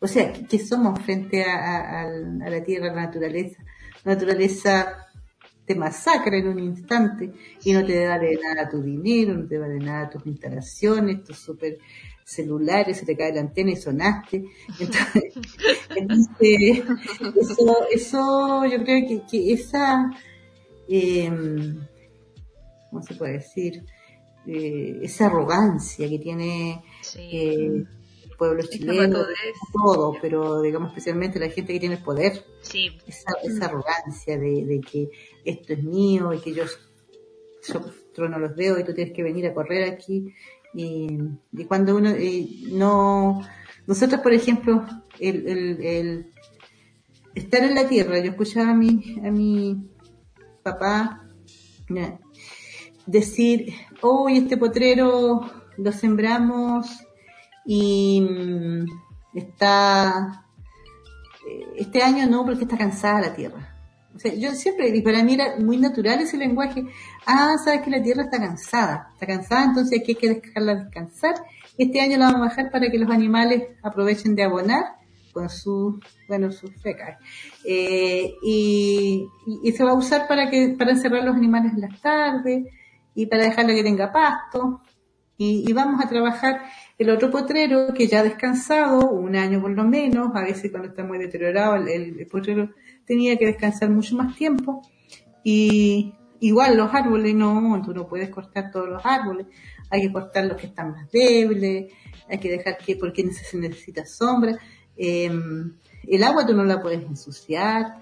o 0.00 0.06
sea, 0.06 0.32
que 0.32 0.58
somos 0.58 1.00
frente 1.00 1.44
a, 1.44 2.08
la 2.08 2.62
tierra, 2.62 2.90
a 2.90 2.94
la 2.94 3.06
naturaleza. 3.06 3.62
La 4.04 4.14
naturaleza 4.14 5.06
te 5.64 5.74
masacra 5.74 6.36
en 6.36 6.48
un 6.48 6.58
instante 6.58 7.30
y 7.64 7.72
no 7.72 7.84
te 7.84 8.06
vale 8.06 8.38
nada 8.42 8.68
tu 8.68 8.82
dinero, 8.82 9.34
no 9.34 9.46
te 9.46 9.58
vale 9.58 9.78
nada 9.78 10.10
tus 10.10 10.26
instalaciones, 10.26 11.22
tus 11.22 11.38
super 11.38 11.78
celulares, 12.24 12.98
se 12.98 13.06
te 13.06 13.16
cae 13.16 13.32
la 13.32 13.40
antena 13.40 13.70
y 13.70 13.76
sonaste. 13.76 14.44
Entonces, 14.78 15.24
eso, 17.36 17.76
eso 17.92 18.64
yo 18.66 18.82
creo 18.84 19.06
que, 19.06 19.22
que 19.30 19.52
esa 19.52 20.10
eh, 20.88 21.30
¿cómo 22.92 23.02
se 23.02 23.14
puede 23.14 23.32
decir? 23.34 23.84
Eh, 24.46 24.98
esa 25.02 25.26
arrogancia 25.26 26.08
que 26.08 26.18
tiene 26.18 26.82
eh, 27.16 27.84
pueblo 28.42 28.62
chileno, 28.68 29.24
todo, 29.72 30.16
pero 30.20 30.60
digamos 30.62 30.88
especialmente 30.88 31.38
la 31.38 31.48
gente 31.48 31.72
que 31.72 31.78
tiene 31.78 31.94
el 31.94 32.02
poder, 32.02 32.44
esa, 33.06 33.34
esa, 33.44 33.66
arrogancia 33.66 34.36
de, 34.36 34.80
que 34.80 35.10
esto 35.44 35.74
es 35.74 35.84
mío 35.84 36.32
y 36.32 36.40
que 36.40 36.52
yo, 36.52 36.64
yo 37.68 38.28
no 38.28 38.40
los 38.40 38.56
veo 38.56 38.80
y 38.80 38.84
tú 38.84 38.92
tienes 38.94 39.14
que 39.14 39.22
venir 39.22 39.46
a 39.46 39.54
correr 39.54 39.88
aquí. 39.92 40.34
Y, 40.74 41.18
y 41.52 41.64
cuando 41.66 41.94
uno 41.94 42.10
no, 42.72 43.42
nosotros 43.86 44.20
por 44.22 44.32
ejemplo, 44.32 44.84
el, 45.20 45.46
el, 45.46 45.82
el, 45.84 46.26
estar 47.36 47.62
en 47.62 47.76
la 47.76 47.86
tierra, 47.86 48.18
yo 48.18 48.32
escuchaba 48.32 48.72
a 48.72 48.74
mi, 48.74 49.20
a 49.24 49.30
mi 49.30 49.88
papá 50.64 51.28
decir, 53.06 53.72
hoy 54.00 54.38
este 54.38 54.56
potrero 54.56 55.42
lo 55.76 55.92
sembramos 55.92 57.06
y 57.64 58.20
mm, 58.20 59.38
está, 59.38 60.44
eh, 61.48 61.66
este 61.76 62.02
año 62.02 62.26
no, 62.26 62.44
porque 62.44 62.64
está 62.64 62.76
cansada 62.76 63.20
la 63.20 63.34
tierra. 63.34 63.68
O 64.14 64.18
sea, 64.18 64.34
yo 64.34 64.52
siempre, 64.52 64.88
y 64.88 65.00
para 65.00 65.22
mí 65.24 65.34
era 65.34 65.56
muy 65.58 65.78
natural 65.78 66.20
ese 66.20 66.36
lenguaje, 66.36 66.84
ah, 67.26 67.54
sabes 67.64 67.80
que 67.82 67.90
la 67.90 68.02
tierra 68.02 68.24
está 68.24 68.38
cansada, 68.38 69.08
está 69.14 69.26
cansada, 69.26 69.64
entonces 69.64 70.00
aquí 70.00 70.12
hay 70.12 70.16
que 70.16 70.28
dejarla 70.28 70.74
descansar. 70.74 71.34
Este 71.78 72.00
año 72.00 72.18
la 72.18 72.26
vamos 72.26 72.42
a 72.42 72.48
bajar 72.50 72.70
para 72.70 72.90
que 72.90 72.98
los 72.98 73.10
animales 73.10 73.62
aprovechen 73.82 74.34
de 74.34 74.42
abonar 74.42 74.84
con 75.32 75.48
su, 75.48 75.98
bueno, 76.28 76.52
sus 76.52 76.70
fecas. 76.82 77.18
Eh, 77.64 78.34
y, 78.42 79.26
y, 79.62 79.72
se 79.72 79.82
va 79.82 79.92
a 79.92 79.94
usar 79.94 80.28
para 80.28 80.50
que, 80.50 80.74
para 80.78 80.92
encerrar 80.92 81.24
los 81.24 81.34
animales 81.34 81.72
en 81.72 81.80
las 81.80 82.00
tardes 82.00 82.66
y 83.14 83.26
para 83.26 83.44
dejarle 83.44 83.74
que 83.74 83.82
tenga 83.82 84.12
pasto. 84.12 84.82
Y, 85.38 85.64
y, 85.66 85.72
vamos 85.72 86.04
a 86.04 86.08
trabajar 86.08 86.62
el 87.02 87.10
otro 87.10 87.30
potrero 87.30 87.92
que 87.94 88.06
ya 88.06 88.20
ha 88.20 88.22
descansado, 88.22 89.10
un 89.10 89.36
año 89.36 89.60
por 89.60 89.72
lo 89.72 89.84
menos, 89.84 90.30
a 90.34 90.42
veces 90.42 90.70
cuando 90.70 90.88
está 90.88 91.04
muy 91.04 91.18
deteriorado 91.18 91.74
el, 91.74 92.26
potrero 92.30 92.70
tenía 93.04 93.36
que 93.36 93.46
descansar 93.46 93.90
mucho 93.90 94.16
más 94.16 94.36
tiempo. 94.36 94.82
Y 95.42 96.14
igual 96.40 96.76
los 96.76 96.94
árboles, 96.94 97.34
no, 97.34 97.82
tú 97.84 97.92
no 97.92 98.06
puedes 98.06 98.30
cortar 98.30 98.70
todos 98.70 98.88
los 98.88 99.04
árboles, 99.04 99.46
hay 99.90 100.02
que 100.02 100.12
cortar 100.12 100.46
los 100.46 100.56
que 100.56 100.66
están 100.68 100.92
más 100.92 101.10
débiles, 101.10 101.92
hay 102.28 102.38
que 102.38 102.50
dejar 102.50 102.78
que, 102.78 102.96
porque 102.96 103.30
se 103.32 103.58
necesita 103.58 104.06
sombra. 104.06 104.58
Em, 104.96 105.74
el 106.06 106.22
agua 106.22 106.46
tú 106.46 106.54
no 106.54 106.64
la 106.64 106.80
puedes 106.80 107.02
ensuciar. 107.02 108.00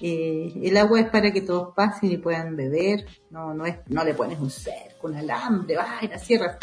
Eh, 0.00 0.52
el 0.62 0.76
agua 0.76 1.00
es 1.00 1.10
para 1.10 1.32
que 1.32 1.42
todos 1.42 1.74
pasen 1.74 2.10
y 2.10 2.16
puedan 2.16 2.56
beber. 2.56 3.06
No, 3.30 3.54
no 3.54 3.66
es, 3.66 3.76
no 3.88 4.04
le 4.04 4.14
pones 4.14 4.38
un 4.38 4.50
cerco, 4.50 5.08
un 5.08 5.16
alambre, 5.16 5.76
vas 5.76 6.02
y 6.02 6.08
la 6.08 6.18
cierras. 6.18 6.56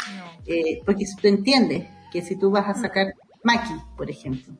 Eh, 0.46 0.80
porque 0.84 1.04
tú 1.20 1.28
entiendes 1.28 1.88
que 2.12 2.22
si 2.22 2.36
tú 2.38 2.50
vas 2.50 2.68
a 2.68 2.80
sacar 2.80 3.14
maqui, 3.42 3.74
por 3.96 4.10
ejemplo, 4.10 4.54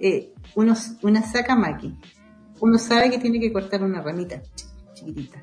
eh, 0.00 0.32
uno, 0.54 0.74
una 1.02 1.22
saca 1.22 1.56
maqui, 1.56 1.98
uno 2.60 2.78
sabe 2.78 3.10
que 3.10 3.18
tiene 3.18 3.40
que 3.40 3.52
cortar 3.52 3.82
una 3.82 4.02
ramita 4.02 4.42
chiquitita. 4.94 5.42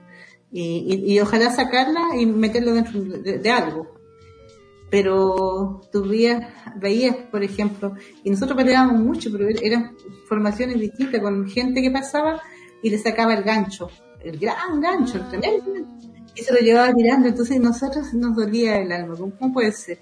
Y, 0.56 1.20
ojalá 1.20 1.50
sacarla 1.50 2.16
y 2.16 2.28
meterlo 2.28 2.74
dentro 2.74 3.02
de 3.02 3.50
algo 3.50 4.03
pero 4.94 5.82
tú 5.92 6.08
veías, 6.08 6.46
veías, 6.76 7.16
por 7.32 7.44
ejemplo, 7.44 7.96
y 8.24 8.30
nosotros 8.30 8.56
peleábamos 8.56 9.02
mucho, 9.02 9.32
pero 9.32 9.50
er-, 9.50 9.60
eran 9.64 9.96
formaciones 10.30 10.80
distintas 10.80 11.20
con 11.20 11.50
gente 11.50 11.82
que 11.82 11.90
pasaba 11.90 12.40
y 12.84 12.92
le 12.92 13.00
sacaba 13.00 13.34
el 13.34 13.42
gancho, 13.44 13.90
el 14.24 14.38
gran 14.38 14.80
gancho, 14.80 15.18
el 15.18 15.30
tremendo, 15.30 15.74
y 16.36 16.44
se 16.44 16.54
lo 16.54 16.60
llevaba 16.60 16.94
tirando, 16.94 17.28
entonces 17.28 17.60
nosotros 17.60 18.14
nos 18.14 18.36
dolía 18.36 18.78
el 18.78 18.92
alma, 18.92 19.16
¿cómo 19.18 19.52
puede 19.52 19.72
ser? 19.72 19.98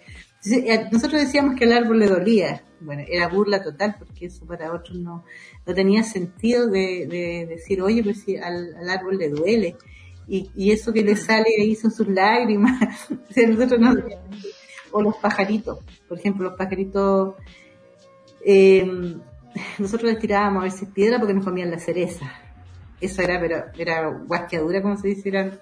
Eh, 0.46 0.88
nosotros 0.92 1.22
decíamos 1.22 1.58
que 1.58 1.64
al 1.64 1.72
árbol 1.72 2.00
le 2.00 2.08
dolía, 2.08 2.62
bueno, 2.82 3.04
era 3.08 3.30
burla 3.30 3.64
total, 3.64 3.96
porque 3.98 4.26
eso 4.26 4.46
para 4.46 4.74
otros 4.74 5.00
no, 5.00 5.24
tenía 5.74 6.04
sentido 6.04 6.68
de, 6.68 7.48
decir, 7.48 7.82
oye, 7.82 8.04
pues 8.04 8.24
si 8.24 8.36
al, 8.36 8.76
árbol 8.90 9.18
le 9.18 9.30
duele, 9.30 9.78
y, 10.28 10.52
y, 10.54 10.72
eso 10.72 10.92
que 10.92 11.02
le 11.02 11.16
sale 11.16 11.48
ahí 11.62 11.76
son 11.76 11.92
sus 11.92 12.10
lágrimas, 12.10 13.08
nosotros 13.48 13.80
no, 13.80 13.96
o 14.92 15.02
los 15.02 15.16
pajaritos. 15.18 15.80
Por 16.08 16.20
ejemplo, 16.20 16.50
los 16.50 16.58
pajaritos, 16.58 17.36
eh, 18.46 18.86
nosotros 19.80 20.12
les 20.12 20.20
tirábamos 20.20 20.62
a 20.62 20.66
veces 20.66 20.90
piedra 20.90 21.20
porque 21.20 21.34
nos 21.34 21.46
comían 21.46 21.72
la 21.72 21.80
cereza. 21.80 22.32
Eso 23.00 23.22
era, 23.22 23.40
pero 23.40 23.66
era 23.78 24.08
guasqueadura, 24.08 24.82
como 24.82 24.98
se 24.98 25.08
dice, 25.08 25.30
eran 25.30 25.60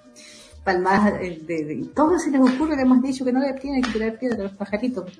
palmadas 0.64 1.20
de, 1.20 1.66
de, 1.66 1.90
todo 1.96 2.20
se 2.20 2.30
les 2.30 2.42
ocurre, 2.42 2.76
le 2.76 2.82
hemos 2.82 3.02
dicho 3.02 3.24
que 3.24 3.32
no 3.32 3.40
le 3.40 3.54
tienen 3.54 3.82
que 3.82 3.92
tirar 3.92 4.20
piedra 4.20 4.40
a 4.42 4.44
los 4.44 4.54
pajaritos. 4.54 5.18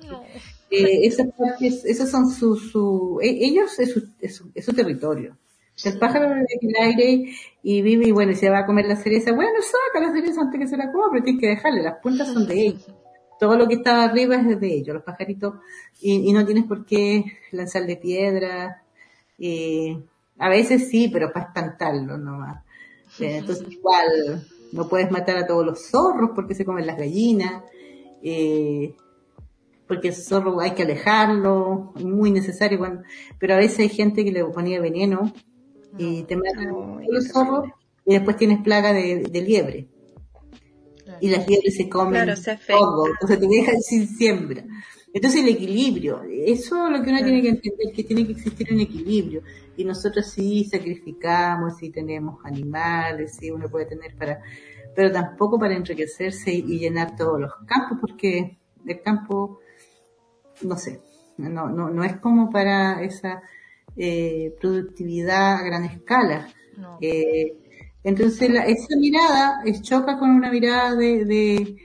Eh, 0.70 1.06
esas 1.06 1.26
esos 1.60 2.10
son 2.10 2.28
su, 2.30 2.56
su 2.56 3.18
e, 3.22 3.28
ellos 3.28 3.78
es 3.78 3.92
su, 3.92 4.08
es 4.20 4.64
su, 4.64 4.72
territorio. 4.72 5.36
El 5.82 5.98
pájaro 5.98 6.28
vive 6.34 6.46
en 6.60 6.68
el 6.68 6.76
aire 6.88 7.32
y 7.62 7.80
vive 7.80 8.08
y 8.08 8.12
bueno, 8.12 8.32
y 8.32 8.36
se 8.36 8.50
va 8.50 8.60
a 8.60 8.66
comer 8.66 8.84
la 8.86 8.96
cereza. 8.96 9.32
Bueno, 9.32 9.52
saca 9.62 10.06
la 10.06 10.12
cereza 10.12 10.42
antes 10.42 10.60
que 10.60 10.68
se 10.68 10.76
la 10.76 10.92
coma, 10.92 11.08
pero 11.10 11.24
tienes 11.24 11.40
que 11.40 11.48
dejarle, 11.48 11.82
las 11.82 12.00
puntas 12.02 12.28
son 12.28 12.46
de 12.46 12.60
ellos 12.66 12.99
todo 13.40 13.56
lo 13.56 13.66
que 13.66 13.74
está 13.74 14.04
arriba 14.04 14.36
es 14.36 14.60
de 14.60 14.74
ellos, 14.74 14.94
los 14.94 15.02
pajaritos, 15.02 15.54
y, 16.00 16.32
no 16.32 16.44
tienes 16.44 16.64
por 16.64 16.84
qué 16.84 17.24
lanzarle 17.50 17.96
piedra, 17.96 18.84
a 20.38 20.48
veces 20.48 20.88
sí, 20.88 21.08
pero 21.08 21.32
para 21.32 21.46
espantarlo 21.46 22.18
nomás. 22.18 22.62
Eh, 23.18 23.38
entonces 23.38 23.66
igual, 23.70 24.46
no 24.72 24.88
puedes 24.88 25.10
matar 25.10 25.36
a 25.36 25.46
todos 25.46 25.64
los 25.64 25.90
zorros 25.90 26.30
porque 26.34 26.54
se 26.54 26.64
comen 26.64 26.86
las 26.86 26.96
gallinas, 26.96 27.64
eh, 28.22 28.94
porque 29.88 30.08
el 30.08 30.14
zorro 30.14 30.60
hay 30.60 30.72
que 30.72 30.84
alejarlo, 30.84 31.92
es 31.96 32.04
muy 32.04 32.30
necesario, 32.30 32.78
cuando, 32.78 33.02
pero 33.38 33.54
a 33.54 33.58
veces 33.58 33.80
hay 33.80 33.88
gente 33.88 34.24
que 34.24 34.32
le 34.32 34.44
ponía 34.44 34.80
veneno 34.80 35.32
y 35.98 36.22
te 36.22 36.36
matan 36.36 37.02
los 37.08 37.28
zorros 37.28 37.70
y 38.06 38.14
después 38.14 38.36
tienes 38.36 38.62
plaga 38.62 38.92
de 38.92 39.42
liebre 39.46 39.88
y 41.20 41.28
las 41.28 41.46
liebres 41.48 41.76
se 41.76 41.88
comen 41.88 42.34
todo, 42.66 43.06
entonces 43.06 43.40
te 43.40 43.46
dejan 43.46 43.80
sin 43.80 44.08
siembra. 44.08 44.64
Entonces 45.12 45.42
el 45.42 45.48
equilibrio, 45.48 46.22
eso 46.22 46.86
es 46.86 46.92
lo 46.92 47.02
que 47.02 47.10
uno 47.10 47.22
tiene 47.22 47.42
que 47.42 47.48
entender, 47.48 47.92
que 47.94 48.04
tiene 48.04 48.26
que 48.26 48.32
existir 48.32 48.72
un 48.72 48.80
equilibrio. 48.80 49.42
Y 49.76 49.84
nosotros 49.84 50.26
sí 50.26 50.64
sacrificamos, 50.64 51.78
sí 51.78 51.90
tenemos 51.90 52.44
animales, 52.44 53.36
sí 53.36 53.50
uno 53.50 53.68
puede 53.68 53.86
tener 53.86 54.16
para, 54.16 54.40
pero 54.94 55.10
tampoco 55.10 55.58
para 55.58 55.74
enriquecerse 55.74 56.52
y, 56.52 56.78
llenar 56.78 57.16
todos 57.16 57.40
los 57.40 57.52
campos, 57.66 57.98
porque 58.00 58.58
el 58.86 59.02
campo, 59.02 59.58
no 60.62 60.76
sé, 60.76 61.00
no, 61.38 61.68
no, 61.68 61.90
no 61.90 62.04
es 62.04 62.16
como 62.18 62.50
para 62.50 63.02
esa 63.02 63.42
eh, 63.96 64.54
productividad 64.60 65.56
a 65.56 65.62
gran 65.62 65.84
escala. 65.84 66.48
Eh, 67.00 67.56
entonces, 68.02 68.50
esa 68.50 68.96
mirada 68.98 69.62
choca 69.82 70.18
con 70.18 70.30
una 70.30 70.50
mirada 70.50 70.94
de, 70.94 71.24
de, 71.24 71.76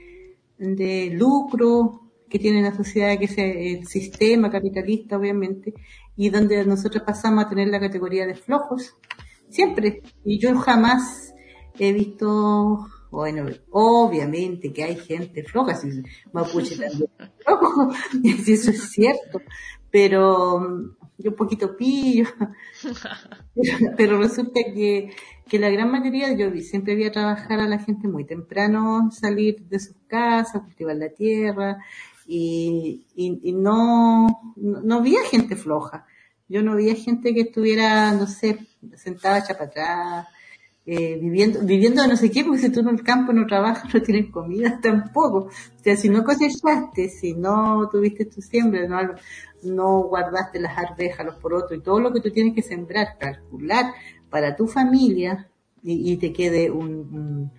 de 0.58 1.10
lucro 1.12 2.06
que 2.28 2.38
tiene 2.38 2.62
la 2.62 2.74
sociedad, 2.74 3.18
que 3.18 3.26
es 3.26 3.38
el 3.38 3.86
sistema 3.86 4.50
capitalista, 4.50 5.16
obviamente, 5.16 5.74
y 6.16 6.30
donde 6.30 6.64
nosotros 6.64 7.02
pasamos 7.04 7.44
a 7.44 7.48
tener 7.48 7.68
la 7.68 7.80
categoría 7.80 8.26
de 8.26 8.34
flojos, 8.34 8.96
siempre. 9.48 10.02
Y 10.24 10.38
yo 10.38 10.56
jamás 10.56 11.34
he 11.78 11.92
visto, 11.92 12.86
bueno, 13.10 13.46
obviamente 13.70 14.72
que 14.72 14.84
hay 14.84 14.96
gente 14.96 15.44
floja, 15.44 15.74
si 15.74 16.02
Mapuche 16.32 16.76
también 16.76 17.10
flojo, 17.44 17.92
si 18.44 18.52
eso 18.52 18.70
es 18.70 18.90
cierto, 18.90 19.40
pero 19.90 20.95
yo 21.18 21.30
un 21.30 21.36
poquito 21.36 21.76
pillo, 21.76 22.26
pero, 23.96 24.18
resulta 24.18 24.60
que, 24.74 25.10
que 25.48 25.58
la 25.58 25.70
gran 25.70 25.90
mayoría, 25.90 26.32
yo 26.34 26.50
siempre 26.60 26.94
vi 26.94 27.04
a 27.04 27.12
trabajar 27.12 27.60
a 27.60 27.68
la 27.68 27.78
gente 27.78 28.08
muy 28.08 28.24
temprano, 28.24 29.10
salir 29.10 29.60
de 29.68 29.80
sus 29.80 29.96
casas, 30.06 30.62
cultivar 30.62 30.96
la 30.96 31.08
tierra, 31.08 31.78
y, 32.26 33.06
y, 33.14 33.52
no, 33.52 34.54
no, 34.56 34.96
había 34.96 35.22
gente 35.30 35.54
floja. 35.54 36.06
Yo 36.48 36.62
no 36.62 36.74
veía 36.74 36.94
gente 36.96 37.32
que 37.32 37.42
estuviera, 37.42 38.12
no 38.12 38.26
sé, 38.26 38.66
sentada 38.96 39.38
hecha 39.38 39.54
para 39.54 39.66
atrás, 39.66 40.26
eh, 40.88 41.18
viviendo, 41.20 41.60
viviendo 41.64 42.06
no 42.06 42.16
sé 42.16 42.30
qué, 42.30 42.44
porque 42.44 42.60
si 42.60 42.70
tú 42.70 42.78
en 42.78 42.90
el 42.90 43.02
campo 43.02 43.32
no 43.32 43.44
trabajas, 43.46 43.92
no 43.94 44.00
tienes 44.00 44.30
comida 44.30 44.78
tampoco. 44.80 45.48
O 45.48 45.82
sea, 45.82 45.96
si 45.96 46.08
no 46.08 46.22
cosechaste, 46.22 47.08
si 47.08 47.34
no 47.34 47.88
tuviste 47.90 48.24
tu 48.26 48.40
siembra, 48.40 48.86
no, 48.86 49.14
no 49.64 50.02
guardaste 50.04 50.60
las 50.60 50.78
arvejas, 50.78 51.26
los 51.26 51.34
porotos 51.36 51.76
y 51.76 51.80
todo 51.80 51.98
lo 51.98 52.12
que 52.12 52.20
tú 52.20 52.30
tienes 52.30 52.54
que 52.54 52.62
sembrar, 52.62 53.18
calcular 53.18 53.86
para 54.30 54.54
tu 54.54 54.68
familia 54.68 55.50
y, 55.82 56.16
te 56.16 56.32
quede 56.32 56.68
un, 56.70 56.90
un 57.12 57.50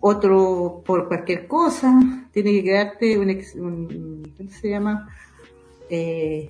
otro 0.00 0.82
por 0.84 1.08
cualquier 1.08 1.46
cosa, 1.46 1.98
tiene 2.30 2.52
que 2.52 2.64
quedarte 2.64 3.18
un, 3.18 3.30
un 3.30 4.34
¿cómo 4.36 4.50
se 4.50 4.68
llama? 4.68 5.08
Eh, 5.88 6.48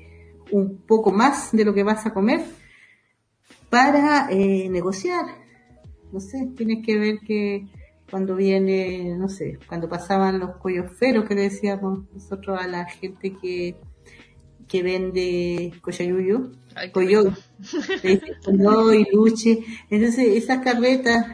un 0.51 0.79
poco 0.79 1.13
más 1.13 1.53
de 1.53 1.65
lo 1.65 1.73
que 1.73 1.85
vas 1.85 2.05
a 2.05 2.13
comer 2.13 2.45
para 3.75 4.29
eh, 4.31 4.69
negociar. 4.71 5.25
No 6.13 6.21
sé, 6.21 6.49
tienes 6.57 6.87
que 6.87 6.97
ver 6.97 7.19
que 7.27 7.67
cuando 8.09 8.37
viene, 8.37 9.17
no 9.19 9.29
sé, 9.29 9.59
cuando 9.67 9.89
pasaban 9.89 10.39
los 10.39 10.59
cuellos 10.59 10.97
feros 10.97 11.25
que 11.25 11.35
le 11.35 11.43
decíamos 11.43 12.05
nosotros 12.13 12.57
a 12.61 12.69
la 12.69 12.85
gente 12.85 13.35
que, 13.43 13.75
que 14.69 14.83
vende 14.85 15.73
coyayuyo, 15.81 16.53
coyo, 16.93 17.33
y 18.05 19.13
luche. 19.13 19.65
Entonces, 19.91 20.37
esas 20.37 20.61
carretas 20.61 21.27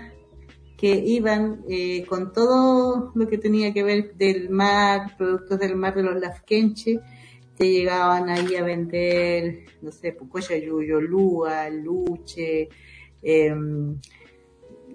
que 0.79 0.95
iban 0.95 1.61
eh, 1.69 2.07
con 2.07 2.33
todo 2.33 3.13
lo 3.15 3.29
que 3.29 3.37
tenía 3.37 3.75
que 3.75 3.83
ver 3.83 4.15
del 4.15 4.49
mar, 4.49 5.15
productos 5.19 5.59
del 5.59 5.77
mar 5.77 5.95
de 5.95 6.05
los 6.05 6.19
lafkenche, 6.19 7.01
que 7.61 7.71
llegaban 7.71 8.31
ahí 8.31 8.57
a 8.57 8.65
vender, 8.65 9.67
no 9.83 9.93
sé, 9.93 10.13
pucoya 10.13 10.57
yuyo, 10.57 10.99
lúa, 10.99 11.69
luche, 11.69 12.71
em, 13.21 13.99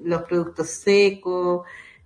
los 0.04 0.24
productos 0.24 0.70
secos, 0.70 1.62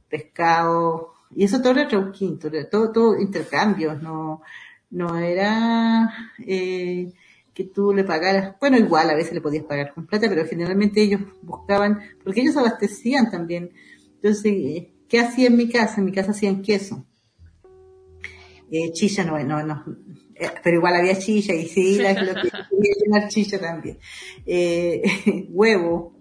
pescado, 0.10 1.14
y 1.34 1.46
eso 1.46 1.62
todo 1.62 1.72
era 1.72 1.88
trauquinto, 1.88 2.50
todo, 2.70 2.92
todo 2.92 3.20
intercambios, 3.22 4.02
no, 4.02 4.42
no 4.90 5.18
era, 5.18 6.10
eh, 6.46 7.14
que 7.54 7.64
tú 7.64 7.94
le 7.94 8.04
pagaras, 8.04 8.56
bueno, 8.60 8.78
igual 8.78 9.10
a 9.10 9.16
veces 9.16 9.34
le 9.34 9.42
podías 9.42 9.64
pagar 9.64 9.94
con 9.94 10.08
plata, 10.08 10.28
pero 10.28 10.46
generalmente 10.46 11.02
ellos 11.02 11.22
buscaban, 11.42 12.02
porque 12.24 12.42
ellos 12.42 12.58
abastecían 12.58 13.32
también. 13.32 13.72
Entonces, 14.16 14.88
¿qué 15.08 15.20
hacía 15.20 15.48
en 15.48 15.56
mi 15.58 15.70
casa? 15.70 16.00
En 16.00 16.06
mi 16.06 16.12
casa 16.12 16.32
hacían 16.32 16.62
queso. 16.62 17.06
Eh, 18.72 18.92
chilla 18.92 19.24
no, 19.24 19.40
no, 19.44 19.64
no, 19.64 19.84
eh, 19.88 20.29
pero 20.64 20.78
igual 20.78 20.96
había 20.96 21.18
chilla 21.18 21.54
y 21.54 21.68
sí, 21.68 21.98
la, 21.98 22.14
lo 22.14 22.34
que 22.34 22.50
quería 22.70 22.94
llenar 23.04 23.28
chilla 23.30 23.60
también. 23.60 23.98
Eh, 24.46 25.02
huevo, 25.50 26.14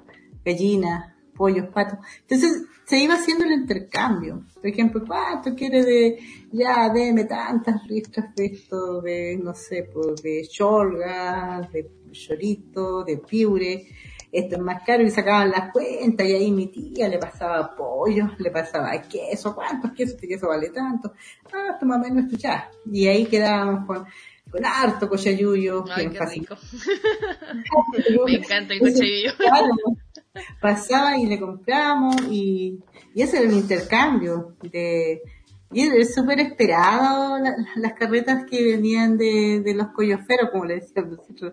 gallina, 0.45 1.17
pollos, 1.37 1.67
patos. 1.69 1.99
Entonces, 2.23 2.65
se 2.85 2.99
iba 2.99 3.15
haciendo 3.15 3.45
el 3.45 3.53
intercambio. 3.53 4.45
Por 4.55 4.67
ejemplo, 4.67 5.05
¿cuánto 5.07 5.55
quiere 5.55 5.85
de, 5.85 6.19
ya, 6.53 6.89
deme 6.89 7.25
tantas 7.25 7.87
ristras 7.87 8.35
de 8.35 8.47
esto, 8.47 9.01
de, 9.03 9.39
no 9.43 9.55
sé, 9.55 9.89
pues, 9.93 10.23
de 10.23 10.47
cholga, 10.49 11.69
de 11.73 11.91
chorito, 12.13 13.05
de 13.05 13.19
piure, 13.19 13.87
esto 14.31 14.57
es 14.57 14.61
más 14.61 14.83
caro 14.85 15.03
y 15.03 15.11
sacaban 15.11 15.51
las 15.51 15.73
cuentas 15.73 16.27
y 16.27 16.33
ahí 16.33 16.51
mi 16.51 16.67
tía 16.67 17.09
le 17.09 17.19
pasaba 17.19 17.75
pollo, 17.75 18.31
le 18.39 18.51
pasaba 18.51 19.01
queso, 19.03 19.55
¿cuántos 19.55 19.93
quesos? 19.93 20.15
Este 20.15 20.29
queso 20.29 20.49
vale 20.49 20.71
tanto. 20.71 21.13
Ah, 21.53 21.77
toma 21.79 21.99
menos 21.99 22.31
ya. 22.33 22.71
Y 22.91 23.07
ahí 23.07 23.27
quedábamos 23.27 23.87
con, 23.87 24.07
con 24.51 24.65
harto 24.65 25.09
cochayuyo. 25.09 25.85
Ay, 25.91 26.11
qué 26.11 26.27
rico. 26.27 26.57
Me 28.27 28.35
encanta 28.35 28.75
el 28.75 28.81
cochayuyo 28.81 29.33
pasaba 30.61 31.17
y 31.17 31.27
le 31.27 31.41
compramos 31.41 32.17
y, 32.31 32.79
y 33.15 33.23
ese 33.23 33.39
era 33.39 33.49
el 33.49 33.55
intercambio 33.55 34.55
de, 34.63 35.21
y 35.73 35.83
es 35.83 36.15
súper 36.15 36.41
esperado 36.41 37.39
las 37.77 37.93
carretas 37.95 38.45
que 38.49 38.63
venían 38.65 39.19
de, 39.19 39.61
de 39.61 39.75
los 39.75 39.89
colloferos, 39.89 40.51
como 40.51 40.65
le 40.65 40.77
decíamos 40.77 41.19
nosotros, 41.19 41.53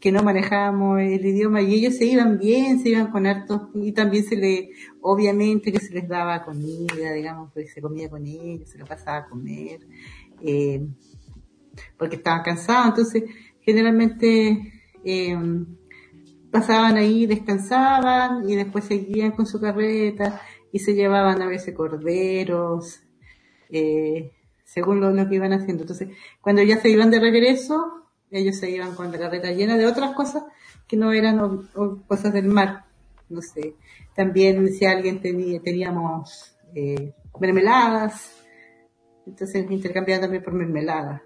que 0.00 0.12
no 0.12 0.22
manejábamos 0.22 1.00
el 1.00 1.24
idioma 1.24 1.62
y 1.62 1.74
ellos 1.74 1.96
se 1.96 2.06
iban 2.06 2.38
bien, 2.38 2.80
se 2.80 2.90
iban 2.90 3.10
con 3.10 3.26
hartos 3.26 3.62
y 3.74 3.92
también 3.92 4.24
se 4.24 4.36
le, 4.36 4.70
obviamente 5.00 5.72
que 5.72 5.80
se 5.80 5.94
les 5.94 6.08
daba 6.08 6.44
comida, 6.44 7.12
digamos, 7.12 7.50
porque 7.52 7.68
se 7.68 7.80
comía 7.80 8.10
con 8.10 8.26
ellos, 8.26 8.68
se 8.68 8.78
lo 8.78 8.84
pasaba 8.84 9.18
a 9.18 9.26
comer, 9.26 9.80
eh, 10.42 10.86
porque 11.98 12.16
estaban 12.16 12.42
cansados, 12.42 12.88
entonces 12.88 13.24
generalmente 13.60 14.72
eh, 15.04 15.36
pasaban 16.50 16.96
ahí, 16.96 17.26
descansaban 17.26 18.48
y 18.48 18.56
después 18.56 18.84
seguían 18.84 19.32
con 19.32 19.46
su 19.46 19.60
carreta 19.60 20.40
y 20.72 20.78
se 20.78 20.94
llevaban 20.94 21.40
a 21.42 21.46
veces 21.46 21.74
corderos, 21.74 23.02
eh, 23.70 24.32
según 24.64 25.00
lo, 25.00 25.28
que 25.28 25.34
iban 25.34 25.52
haciendo. 25.52 25.84
Entonces, 25.84 26.08
cuando 26.40 26.62
ya 26.62 26.78
se 26.78 26.90
iban 26.90 27.10
de 27.10 27.20
regreso, 27.20 28.05
ellos 28.30 28.56
se 28.56 28.70
iban 28.70 28.94
con 28.94 29.12
la 29.12 29.18
carreta 29.18 29.50
llena 29.52 29.76
de 29.76 29.86
otras 29.86 30.14
cosas 30.14 30.44
que 30.86 30.96
no 30.96 31.12
eran 31.12 31.68
cosas 32.06 32.32
del 32.32 32.46
mar. 32.46 32.84
No 33.28 33.42
sé. 33.42 33.74
También 34.14 34.68
si 34.72 34.86
alguien 34.86 35.20
tenía, 35.20 35.60
teníamos 35.60 36.56
eh, 36.74 37.12
mermeladas, 37.40 38.44
entonces 39.26 39.70
intercambiaban 39.70 40.22
también 40.22 40.42
por 40.42 40.54
mermeladas. 40.54 41.22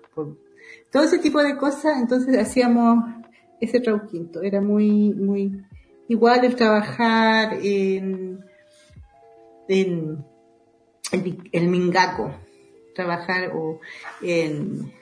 Todo 0.90 1.02
ese 1.04 1.18
tipo 1.18 1.42
de 1.42 1.56
cosas, 1.56 2.00
entonces 2.00 2.36
hacíamos 2.38 3.04
ese 3.60 3.80
trauquinto. 3.80 4.42
Era 4.42 4.60
muy, 4.60 5.12
muy 5.14 5.64
igual 6.08 6.44
el 6.44 6.56
trabajar 6.56 7.58
en, 7.62 8.44
en, 9.68 10.24
el 11.52 11.68
mingaco, 11.68 12.34
trabajar 12.94 13.52
o 13.54 13.80
en, 14.22 14.92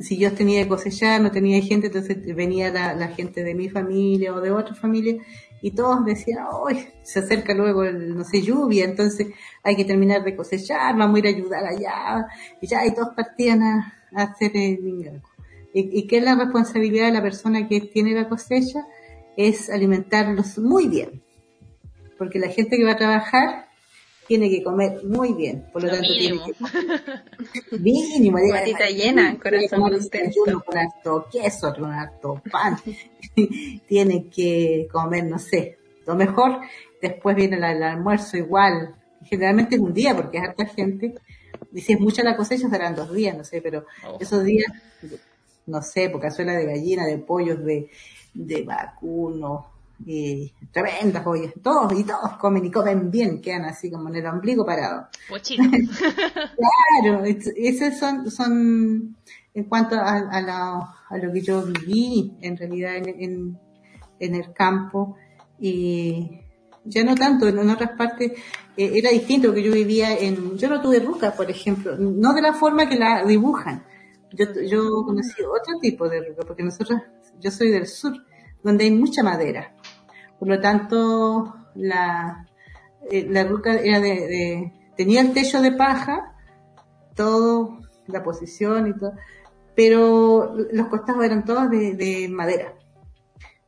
si 0.00 0.18
yo 0.18 0.32
tenía 0.32 0.62
que 0.62 0.68
cosechar, 0.68 1.20
no 1.20 1.30
tenía 1.30 1.60
gente, 1.62 1.86
entonces 1.86 2.18
venía 2.34 2.70
la, 2.70 3.08
gente 3.08 3.44
de 3.44 3.54
mi 3.54 3.68
familia 3.68 4.34
o 4.34 4.40
de 4.40 4.50
otra 4.50 4.74
familia 4.74 5.16
y 5.62 5.70
todos 5.70 6.04
decían, 6.04 6.46
hoy 6.52 6.86
se 7.02 7.20
acerca 7.20 7.54
luego 7.54 7.84
el, 7.84 8.14
no 8.16 8.24
sé, 8.24 8.42
lluvia, 8.42 8.84
entonces 8.84 9.28
hay 9.62 9.76
que 9.76 9.84
terminar 9.84 10.24
de 10.24 10.36
cosechar, 10.36 10.96
vamos 10.96 11.16
a 11.16 11.18
ir 11.20 11.26
a 11.26 11.30
ayudar 11.30 11.64
allá, 11.64 12.26
y 12.60 12.66
ya, 12.66 12.84
y 12.84 12.92
todos 12.94 13.14
partían 13.14 13.62
a, 13.62 13.94
hacer 14.14 14.52
el 14.54 14.80
mingaco 14.80 15.34
y, 15.74 16.06
que 16.06 16.18
es 16.18 16.22
la 16.22 16.36
responsabilidad 16.36 17.06
de 17.06 17.12
la 17.12 17.22
persona 17.22 17.66
que 17.66 17.80
tiene 17.80 18.14
la 18.14 18.28
cosecha, 18.28 18.86
es 19.36 19.68
alimentarlos 19.68 20.56
muy 20.58 20.86
bien. 20.86 21.20
Porque 22.16 22.38
la 22.38 22.48
gente 22.48 22.76
que 22.76 22.84
va 22.84 22.92
a 22.92 22.96
trabajar 22.96 23.68
tiene 24.26 24.50
que 24.50 24.62
comer 24.62 25.04
muy 25.04 25.32
bien, 25.34 25.66
por 25.72 25.82
lo, 25.82 25.90
tanto 25.90 26.08
mínimo. 26.08 26.44
tiene 26.44 26.58
que 27.70 27.78
mínimo, 27.78 28.38
Matita 28.50 28.88
llena, 28.88 29.38
corazón 29.38 29.82
uno 30.46 30.62
con 30.64 30.76
harto 30.78 31.26
queso, 31.30 31.74
con 31.74 31.92
harto 31.92 32.42
pan, 32.50 32.78
tiene 33.88 34.28
que 34.28 34.88
comer, 34.90 35.24
no 35.24 35.38
sé, 35.38 35.78
lo 36.06 36.14
mejor, 36.14 36.60
después 37.00 37.36
viene 37.36 37.56
el, 37.56 37.82
almuerzo 37.82 38.36
igual, 38.36 38.94
generalmente 39.24 39.76
es 39.76 39.80
un 39.80 39.94
día 39.94 40.14
porque 40.14 40.38
es 40.38 40.44
harta 40.44 40.66
gente, 40.66 41.14
y 41.72 41.80
si 41.80 41.92
es 41.92 42.00
mucha 42.00 42.22
la 42.22 42.36
cosecha 42.36 42.68
serán 42.68 42.94
dos 42.94 43.12
días, 43.12 43.36
no 43.36 43.44
sé, 43.44 43.60
pero 43.60 43.84
oh. 44.06 44.18
esos 44.20 44.44
días 44.44 44.72
no 45.66 45.82
sé, 45.82 46.10
por 46.10 46.20
cazuela 46.20 46.52
de 46.52 46.66
gallina, 46.66 47.06
de 47.06 47.18
pollos, 47.18 47.64
de, 47.64 47.90
de 48.34 48.62
vacuno, 48.62 49.73
y 50.04 50.52
tremendas 50.72 51.26
ollas, 51.26 51.52
todos 51.62 51.92
y 51.98 52.04
todos 52.04 52.36
comen 52.38 52.64
y 52.64 52.70
comen 52.70 53.10
bien, 53.10 53.40
quedan 53.40 53.64
así 53.64 53.90
como 53.90 54.08
en 54.08 54.16
el 54.16 54.26
ombligo 54.26 54.64
parado. 54.64 55.08
claro, 55.28 57.24
esos 57.24 57.98
son, 57.98 58.30
son 58.30 59.16
en 59.54 59.64
cuanto 59.64 59.96
a, 59.96 60.18
a, 60.18 61.18
lo 61.18 61.32
que 61.32 61.40
yo 61.40 61.62
viví 61.62 62.32
en 62.40 62.56
realidad 62.56 62.96
en, 62.96 63.58
en, 64.18 64.34
el 64.34 64.52
campo 64.52 65.16
y 65.60 66.40
ya 66.84 67.04
no 67.04 67.14
tanto, 67.14 67.46
en, 67.48 67.70
otras 67.70 67.90
partes 67.96 68.32
eh, 68.76 68.92
era 68.94 69.10
distinto 69.10 69.54
que 69.54 69.62
yo 69.62 69.72
vivía 69.72 70.16
en, 70.16 70.58
yo 70.58 70.68
no 70.68 70.80
tuve 70.80 70.98
ruca, 70.98 71.32
por 71.32 71.50
ejemplo, 71.50 71.96
no 71.96 72.34
de 72.34 72.42
la 72.42 72.52
forma 72.52 72.88
que 72.88 72.96
la 72.96 73.24
dibujan. 73.24 73.84
Yo, 74.32 74.46
yo 74.66 75.04
conocí 75.04 75.42
otro 75.42 75.78
tipo 75.80 76.08
de 76.08 76.20
ruca, 76.28 76.42
porque 76.44 76.64
nosotros, 76.64 77.00
yo 77.40 77.50
soy 77.52 77.70
del 77.70 77.86
sur, 77.86 78.12
donde 78.64 78.84
hay 78.84 78.90
mucha 78.90 79.22
madera. 79.22 79.73
Por 80.44 80.56
lo 80.56 80.60
tanto, 80.60 81.54
la, 81.74 82.46
eh, 83.10 83.26
la 83.30 83.44
ruca 83.44 83.76
era 83.76 83.98
de, 83.98 84.74
tenía 84.94 85.22
el 85.22 85.32
techo 85.32 85.62
de 85.62 85.72
paja, 85.72 86.36
todo, 87.14 87.78
la 88.08 88.22
posición 88.22 88.88
y 88.88 88.92
todo, 88.92 89.14
pero 89.74 90.54
los 90.70 90.88
costados 90.88 91.24
eran 91.24 91.46
todos 91.46 91.70
de, 91.70 92.28
madera, 92.30 92.74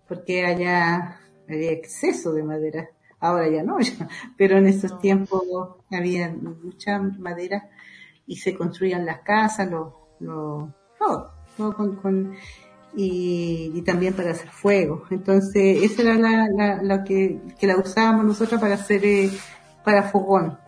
porque 0.07 0.45
allá 0.45 1.19
había 1.49 1.71
exceso 1.71 2.35
de 2.35 2.43
madera. 2.43 2.91
Ahora 3.21 3.49
ya 3.49 3.63
no, 3.63 3.79
pero 4.37 4.59
en 4.59 4.67
esos 4.67 4.99
tiempos 4.99 5.45
había 5.91 6.29
mucha 6.29 6.99
madera 6.99 7.71
y 8.27 8.37
se 8.37 8.55
construían 8.55 9.07
las 9.07 9.21
casas, 9.21 9.71
lo, 9.71 10.11
lo, 10.21 10.75
todo, 10.99 11.33
todo 11.57 11.75
con, 11.75 11.97
con 11.97 12.37
y, 12.97 13.83
también 13.83 14.15
para 14.15 14.31
hacer 14.31 14.49
fuego. 14.49 15.05
Entonces, 15.11 15.83
esa 15.83 16.03
era 16.03 16.15
la, 16.15 16.81
la, 16.83 17.05
que, 17.05 17.41
que, 17.59 17.67
la 17.67 17.77
usábamos 17.77 18.25
nosotros 18.25 18.59
para 18.61 18.75
hacer, 18.75 19.05
eh, 19.05 19.31
para 19.85 20.05
fogón, 20.05 20.59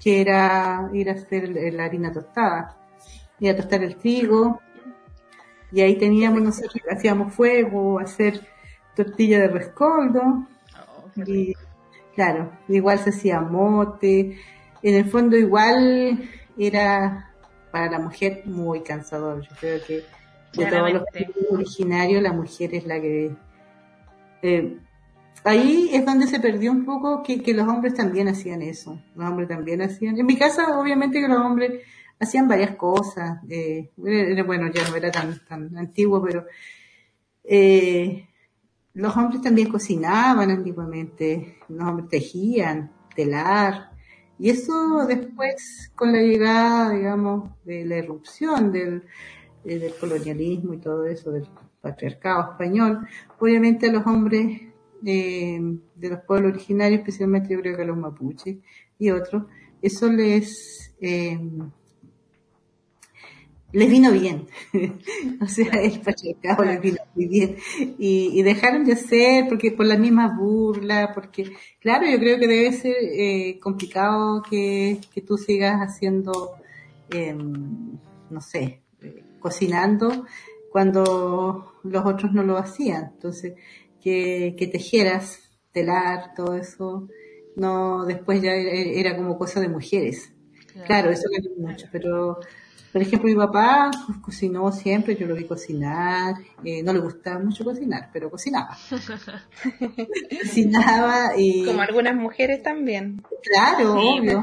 que 0.00 0.20
era 0.20 0.90
ir 0.92 1.08
a 1.08 1.12
hacer 1.12 1.48
la 1.72 1.84
harina 1.84 2.12
tostada, 2.12 2.76
ir 3.38 3.50
a 3.50 3.56
tostar 3.56 3.84
el 3.84 3.96
trigo, 3.96 4.60
y 5.72 5.80
ahí 5.80 5.96
teníamos 5.96 6.42
nosotros, 6.42 6.82
hacíamos 6.90 7.32
fuego, 7.32 8.00
hacer 8.00 8.40
tortilla 8.94 9.38
de 9.40 9.48
rescoldo, 9.48 10.20
oh, 10.22 11.20
y 11.24 11.54
claro, 12.14 12.50
igual 12.68 12.98
se 12.98 13.10
hacía 13.10 13.40
mote, 13.40 14.38
en 14.82 14.94
el 14.94 15.08
fondo 15.08 15.36
igual 15.36 16.28
era 16.58 17.32
para 17.70 17.90
la 17.90 17.98
mujer 17.98 18.42
muy 18.44 18.82
cansador, 18.82 19.42
yo 19.42 19.56
creo 19.60 19.80
que 19.86 20.04
de 20.56 20.66
todos 20.66 20.92
los 20.92 21.52
originarios, 21.52 22.22
la 22.22 22.32
mujer 22.32 22.74
es 22.74 22.86
la 22.86 23.00
que... 23.00 23.34
Eh, 24.42 24.78
ahí 25.44 25.90
es 25.92 26.04
donde 26.04 26.26
se 26.26 26.40
perdió 26.40 26.72
un 26.72 26.84
poco 26.84 27.22
que, 27.22 27.42
los 27.54 27.68
hombres 27.68 27.94
también 27.94 28.28
hacían 28.28 28.62
eso. 28.62 29.00
Los 29.14 29.28
hombres 29.28 29.48
también 29.48 29.82
hacían... 29.82 30.18
En 30.18 30.26
mi 30.26 30.36
casa, 30.36 30.78
obviamente 30.78 31.20
que 31.20 31.28
los 31.28 31.38
hombres 31.38 31.82
hacían 32.18 32.48
varias 32.48 32.76
cosas. 32.76 33.40
Eh, 33.48 33.90
bueno, 33.96 34.70
ya 34.72 34.88
no 34.88 34.96
era 34.96 35.10
tan, 35.10 35.38
tan 35.46 35.76
antiguo, 35.76 36.22
pero... 36.22 36.44
Eh, 37.44 38.26
los 38.94 39.14
hombres 39.14 39.42
también 39.42 39.68
cocinaban 39.68 40.50
antiguamente, 40.50 41.58
los 41.68 41.86
hombres 41.86 42.08
tejían, 42.08 42.90
telar, 43.14 43.90
y 44.38 44.50
eso 44.50 45.06
después, 45.06 45.90
con 45.94 46.12
la 46.12 46.20
llegada, 46.20 46.90
digamos, 46.90 47.50
de 47.64 47.84
la 47.86 47.96
erupción 47.96 48.70
del, 48.70 49.04
eh, 49.68 49.80
del 49.80 49.94
colonialismo 49.94 50.74
y 50.74 50.78
todo 50.78 51.06
eso, 51.06 51.32
del 51.32 51.44
patriarcado 51.80 52.52
español, 52.52 53.08
obviamente 53.40 53.88
a 53.88 53.92
los 53.92 54.06
hombres 54.06 54.62
eh, 55.04 55.60
de 55.96 56.08
los 56.08 56.20
pueblos 56.20 56.52
originarios, 56.52 57.00
especialmente 57.00 57.52
yo 57.52 57.60
creo 57.60 57.76
que 57.76 57.84
los 57.84 57.96
mapuches 57.96 58.58
y 58.96 59.10
otros, 59.10 59.42
eso 59.82 60.08
les 60.12 60.94
eh, 61.00 61.36
les 63.72 63.90
vino 63.90 64.12
bien, 64.12 64.46
o 65.42 65.48
sea, 65.48 65.82
el 65.82 66.00
patriarcado 66.00 66.64
les 66.64 66.80
vino 66.80 66.98
muy 67.16 67.26
bien. 67.26 67.56
Y, 67.98 68.40
dejaron 68.42 68.84
de 68.84 68.92
hacer 68.92 69.48
porque 69.48 69.72
por 69.72 69.86
la 69.86 69.98
misma 69.98 70.38
burla, 70.38 71.10
porque 71.12 71.56
claro, 71.80 72.06
yo 72.08 72.18
creo 72.20 72.38
que 72.38 72.46
debe 72.46 72.72
ser 72.72 73.58
complicado 73.58 74.42
que, 74.48 75.00
que 75.12 75.22
tú 75.22 75.36
sigas 75.36 75.80
haciendo, 75.80 76.52
no 78.30 78.40
sé, 78.40 78.80
cocinando 79.46 80.26
cuando 80.72 81.78
los 81.84 82.04
otros 82.04 82.32
no 82.32 82.42
lo 82.42 82.58
hacían. 82.58 83.12
Entonces, 83.14 83.54
que, 84.02 84.56
que 84.58 84.66
tejieras, 84.66 85.52
telar, 85.70 86.34
todo 86.34 86.56
eso, 86.56 87.08
no, 87.54 88.04
después 88.04 88.42
ya 88.42 88.52
era, 88.52 89.16
como 89.16 89.38
cosa 89.38 89.60
de 89.60 89.68
mujeres. 89.68 90.32
Claro, 90.86 91.10
eso 91.10 91.28
cambió 91.32 91.52
mucho, 91.56 91.86
pero 91.92 92.40
por 92.96 93.02
ejemplo, 93.02 93.28
mi 93.28 93.36
papá 93.36 93.90
cocinó 94.22 94.72
siempre, 94.72 95.16
yo 95.16 95.26
lo 95.26 95.34
vi 95.34 95.44
cocinar, 95.44 96.36
eh, 96.64 96.82
no 96.82 96.94
le 96.94 97.00
gustaba 97.00 97.38
mucho 97.38 97.62
cocinar, 97.62 98.08
pero 98.10 98.30
cocinaba. 98.30 98.74
cocinaba 100.42 101.36
y... 101.36 101.66
Como 101.66 101.82
algunas 101.82 102.16
mujeres 102.16 102.62
también. 102.62 103.22
Claro, 103.42 103.96
obvio. 104.00 104.42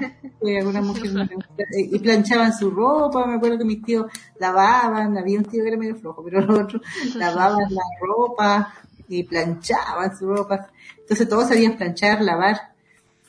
algunas 0.60 0.86
mujeres 0.86 1.16
eh, 1.16 1.90
y 1.94 1.98
planchaban 1.98 2.54
su 2.54 2.70
ropa, 2.70 3.26
me 3.26 3.38
acuerdo 3.38 3.58
que 3.58 3.66
mis 3.66 3.82
tíos 3.82 4.06
lavaban, 4.40 5.18
había 5.18 5.40
un 5.40 5.46
tío 5.46 5.64
que 5.64 5.70
era 5.70 5.78
medio 5.78 5.96
flojo, 5.96 6.24
pero 6.24 6.42
los 6.42 6.60
otros 6.60 6.84
lavaban 7.16 7.74
la 7.74 7.82
ropa 8.00 8.72
y 9.08 9.24
planchaban 9.24 10.16
su 10.16 10.28
ropa. 10.28 10.70
Entonces 11.00 11.28
todos 11.28 11.48
sabían 11.48 11.76
planchar, 11.76 12.22
lavar 12.22 12.73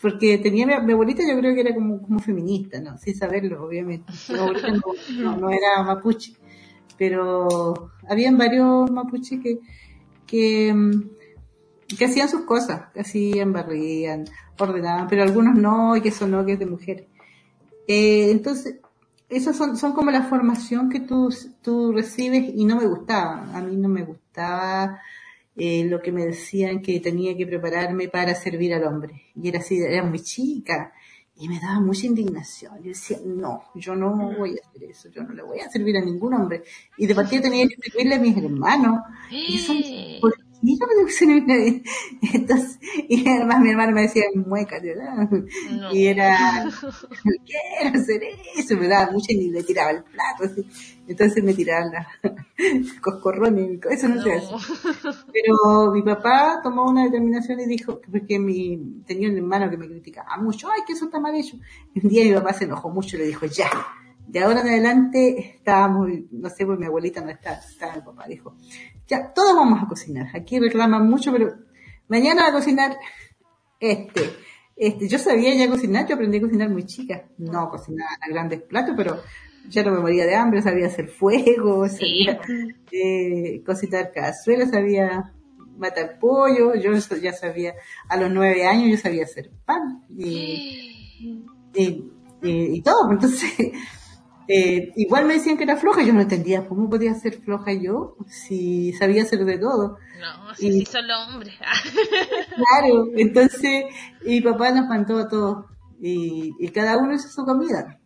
porque 0.04 0.36
tenía 0.36 0.66
mi, 0.66 0.74
abuelita 0.74 1.22
yo 1.26 1.38
creo 1.38 1.54
que 1.54 1.62
era 1.62 1.72
como, 1.72 2.02
como 2.02 2.18
feminista, 2.18 2.78
¿no? 2.78 2.98
Sin 2.98 3.16
saberlo, 3.16 3.64
obviamente. 3.64 4.12
Mi 4.28 4.36
abuelita 4.36 4.70
no, 5.38 5.48
era 5.48 5.82
mapuche, 5.82 6.34
pero 6.98 7.90
habían 8.06 8.36
varios 8.36 8.90
mapuches 8.90 9.40
que, 9.40 9.60
que, 10.26 10.74
mm, 10.74 11.08
que 11.96 12.04
hacían 12.04 12.28
sus 12.28 12.42
cosas, 12.42 12.92
que 12.92 13.00
hacían, 13.00 13.54
barrían, 13.54 14.26
ordenaban, 14.58 15.08
pero 15.08 15.22
algunos 15.22 15.54
no, 15.54 15.96
y 15.96 16.02
que 16.02 16.10
eso 16.10 16.26
no, 16.26 16.44
que 16.44 16.52
es 16.52 16.58
de 16.58 16.66
mujeres. 16.66 17.06
Eh, 17.88 18.30
entonces, 18.30 18.80
esas 19.30 19.56
son, 19.56 19.78
son 19.78 19.94
como 19.94 20.10
la 20.10 20.24
formación 20.24 20.90
que 20.90 21.00
tú, 21.00 21.34
tú 21.62 21.92
recibes 21.92 22.52
y 22.54 22.66
no 22.66 22.76
me 22.76 22.84
gustaba. 22.84 23.48
A 23.54 23.62
mí 23.62 23.74
no 23.74 23.88
me 23.88 24.02
gustaba 24.02 25.00
eh, 25.56 25.84
lo 25.84 26.00
que 26.00 26.12
me 26.12 26.24
decían 26.26 26.82
que 26.82 27.00
tenía 27.00 27.36
que 27.36 27.46
prepararme 27.46 28.08
para 28.08 28.34
servir 28.34 28.74
al 28.74 28.84
hombre. 28.84 29.22
Y 29.34 29.48
era 29.48 29.60
así, 29.60 29.78
era 29.78 30.04
muy 30.04 30.20
chica. 30.20 30.92
Y 31.36 31.48
me 31.48 31.58
daba 31.58 31.80
mucha 31.80 32.06
indignación. 32.06 32.76
Yo 32.78 32.90
decía, 32.90 33.18
no, 33.24 33.64
yo 33.74 33.96
no 33.96 34.14
voy 34.36 34.50
a 34.50 34.68
hacer 34.68 34.84
eso, 34.84 35.08
yo 35.10 35.22
no 35.22 35.34
le 35.34 35.42
voy 35.42 35.58
a 35.60 35.68
servir 35.68 35.96
a 35.96 36.04
ningún 36.04 36.32
hombre. 36.34 36.62
Y 36.96 37.06
de 37.06 37.14
partida 37.14 37.42
tenía 37.42 37.66
que 37.66 37.76
servirle 37.82 38.14
a 38.14 38.20
mis 38.20 38.36
hermanos. 38.36 39.00
Y 39.30 39.56
eso, 39.56 39.72
¿por 40.20 40.34
y 40.66 40.78
yo 40.78 40.86
me 40.86 41.82
Entonces, 42.32 42.78
y 43.06 43.28
además 43.28 43.60
mi 43.60 43.70
hermano 43.70 43.92
me 43.92 44.02
decía, 44.02 44.24
mueca, 44.34 44.80
¿verdad? 44.80 45.28
Y 45.92 46.06
era, 46.06 46.64
quiero 47.44 47.98
hacer 47.98 48.22
eso, 48.56 48.74
me 48.76 48.88
daba 48.88 49.12
mucha 49.12 49.32
y 49.32 49.50
le 49.50 49.62
tiraba 49.62 49.90
el 49.90 50.04
plato, 50.04 50.44
así. 50.44 50.66
Entonces 51.06 51.44
me 51.44 51.54
tiraban 51.54 51.92
la 51.92 52.08
coscorrones, 53.02 53.80
eso 53.90 54.08
no, 54.08 54.22
se 54.22 54.32
hace. 54.32 54.54
Pero 55.32 55.92
mi 55.92 56.02
papá 56.02 56.60
tomó 56.62 56.84
una 56.84 57.04
determinación 57.04 57.60
y 57.60 57.66
dijo, 57.66 58.00
porque 58.10 58.38
mi, 58.38 59.02
tenía 59.06 59.28
un 59.28 59.36
hermano 59.36 59.70
que 59.70 59.76
me 59.76 59.86
criticaba 59.86 60.36
mucho, 60.38 60.68
ay, 60.70 60.82
que 60.86 60.94
eso 60.94 61.06
está 61.06 61.20
mal 61.20 61.34
hecho. 61.34 61.56
Y 61.94 62.04
un 62.04 62.08
día 62.08 62.24
mi 62.24 62.34
papá 62.34 62.52
se 62.52 62.64
enojó 62.64 62.88
mucho 62.88 63.16
y 63.16 63.20
le 63.20 63.26
dijo, 63.26 63.46
ya, 63.46 63.70
de 64.26 64.42
ahora 64.42 64.62
en 64.62 64.68
adelante 64.68 65.56
estábamos, 65.56 66.08
no 66.30 66.48
sé, 66.48 66.64
pues 66.64 66.78
mi 66.78 66.86
abuelita 66.86 67.20
no 67.20 67.30
está, 67.30 67.54
estaba 67.54 67.96
mi 67.96 68.00
papá, 68.00 68.26
dijo, 68.26 68.56
ya, 69.06 69.32
todos 69.32 69.54
vamos 69.54 69.82
a 69.82 69.86
cocinar. 69.86 70.28
Aquí 70.34 70.58
reclaman 70.58 71.08
mucho, 71.08 71.30
pero 71.32 71.54
mañana 72.08 72.48
a 72.48 72.52
cocinar 72.52 72.96
este. 73.78 74.22
Este, 74.76 75.06
yo 75.08 75.18
sabía 75.18 75.54
ya 75.54 75.68
cocinar, 75.68 76.06
yo 76.08 76.16
aprendí 76.16 76.38
a 76.38 76.40
cocinar 76.40 76.68
muy 76.68 76.84
chica. 76.84 77.28
No 77.38 77.68
cocinaba 77.68 78.10
a 78.20 78.28
grandes 78.28 78.62
platos, 78.62 78.94
pero 78.96 79.20
ya 79.68 79.82
no 79.82 79.92
me 79.92 80.00
moría 80.00 80.26
de 80.26 80.34
hambre, 80.34 80.62
sabía 80.62 80.86
hacer 80.86 81.08
fuego, 81.08 81.88
sabía 81.88 82.40
eh, 82.92 83.62
cocinar 83.64 84.12
cazuelas, 84.12 84.70
sabía 84.70 85.32
matar 85.76 86.18
pollo, 86.18 86.74
yo 86.74 86.92
ya 86.92 87.32
sabía, 87.32 87.74
a 88.08 88.16
los 88.16 88.30
nueve 88.30 88.66
años 88.66 88.90
yo 88.90 88.96
sabía 88.96 89.24
hacer 89.24 89.50
pan 89.64 90.04
y, 90.16 91.42
y, 91.74 92.10
y 92.42 92.82
todo. 92.82 93.10
Entonces, 93.10 93.52
eh, 94.46 94.92
igual 94.96 95.24
me 95.24 95.34
decían 95.34 95.56
que 95.56 95.64
era 95.64 95.76
floja, 95.76 96.02
yo 96.02 96.12
no 96.12 96.20
entendía 96.20 96.68
cómo 96.68 96.90
podía 96.90 97.14
ser 97.14 97.40
floja 97.40 97.72
yo 97.72 98.16
si 98.26 98.92
sabía 98.92 99.22
hacer 99.22 99.44
de 99.44 99.58
todo. 99.58 99.96
No, 100.20 100.54
si, 100.54 100.68
y, 100.68 100.84
son 100.84 101.08
los 101.08 101.28
hombres. 101.28 101.54
claro, 102.54 103.06
entonces 103.16 103.84
mi 104.24 104.40
papá 104.42 104.70
nos 104.70 104.86
mandó 104.86 105.18
a 105.18 105.28
todos 105.28 105.66
y, 106.00 106.52
y, 106.58 106.68
cada 106.68 106.98
uno 106.98 107.14
hizo 107.14 107.28
su 107.28 107.44
comida. 107.44 108.00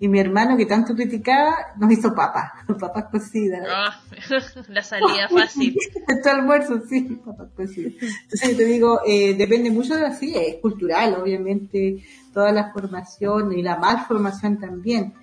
Y 0.00 0.06
mi 0.06 0.20
hermano 0.20 0.56
que 0.56 0.66
tanto 0.66 0.94
criticaba 0.94 1.56
nos 1.76 1.90
hizo 1.90 2.14
papas, 2.14 2.52
papas 2.80 3.06
cocidas. 3.10 3.66
Ah, 3.68 4.00
la 4.68 4.82
salida 4.82 5.28
fácil. 5.30 5.76
Este 6.06 6.30
almuerzo, 6.30 6.80
sí, 6.88 7.20
papas 7.24 7.48
cocidas. 7.56 7.94
Entonces 8.22 8.56
te 8.56 8.64
digo, 8.64 9.00
eh, 9.06 9.34
depende 9.34 9.70
mucho 9.70 9.96
de 9.96 10.06
así, 10.06 10.34
es 10.36 10.56
cultural, 10.56 11.16
obviamente, 11.20 12.04
toda 12.32 12.52
la 12.52 12.72
formación 12.72 13.52
y 13.52 13.62
la 13.62 13.76
malformación 13.76 14.58
también. 14.58 15.14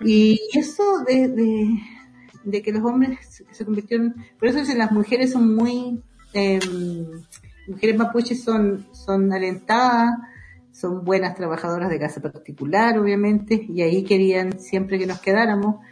Y 0.00 0.38
eso 0.52 1.02
de, 1.06 1.28
de, 1.28 1.80
de 2.44 2.62
que 2.62 2.72
los 2.72 2.84
hombres 2.84 3.42
se 3.50 3.64
convirtieron, 3.64 4.14
por 4.38 4.48
eso 4.48 4.58
dicen 4.58 4.78
las 4.78 4.92
mujeres 4.92 5.32
son 5.32 5.56
muy, 5.56 6.02
eh, 6.34 6.60
mujeres 7.66 7.96
mapuches 7.96 8.44
son, 8.44 8.86
son 8.92 9.32
alentadas, 9.32 10.10
son 10.78 11.04
buenas 11.04 11.34
trabajadoras 11.34 11.90
de 11.90 11.98
casa 11.98 12.20
particular, 12.20 12.96
obviamente, 12.98 13.66
y 13.68 13.82
ahí 13.82 14.04
querían 14.04 14.60
siempre 14.60 14.96
que 14.96 15.06
nos 15.06 15.18
quedáramos, 15.18 15.84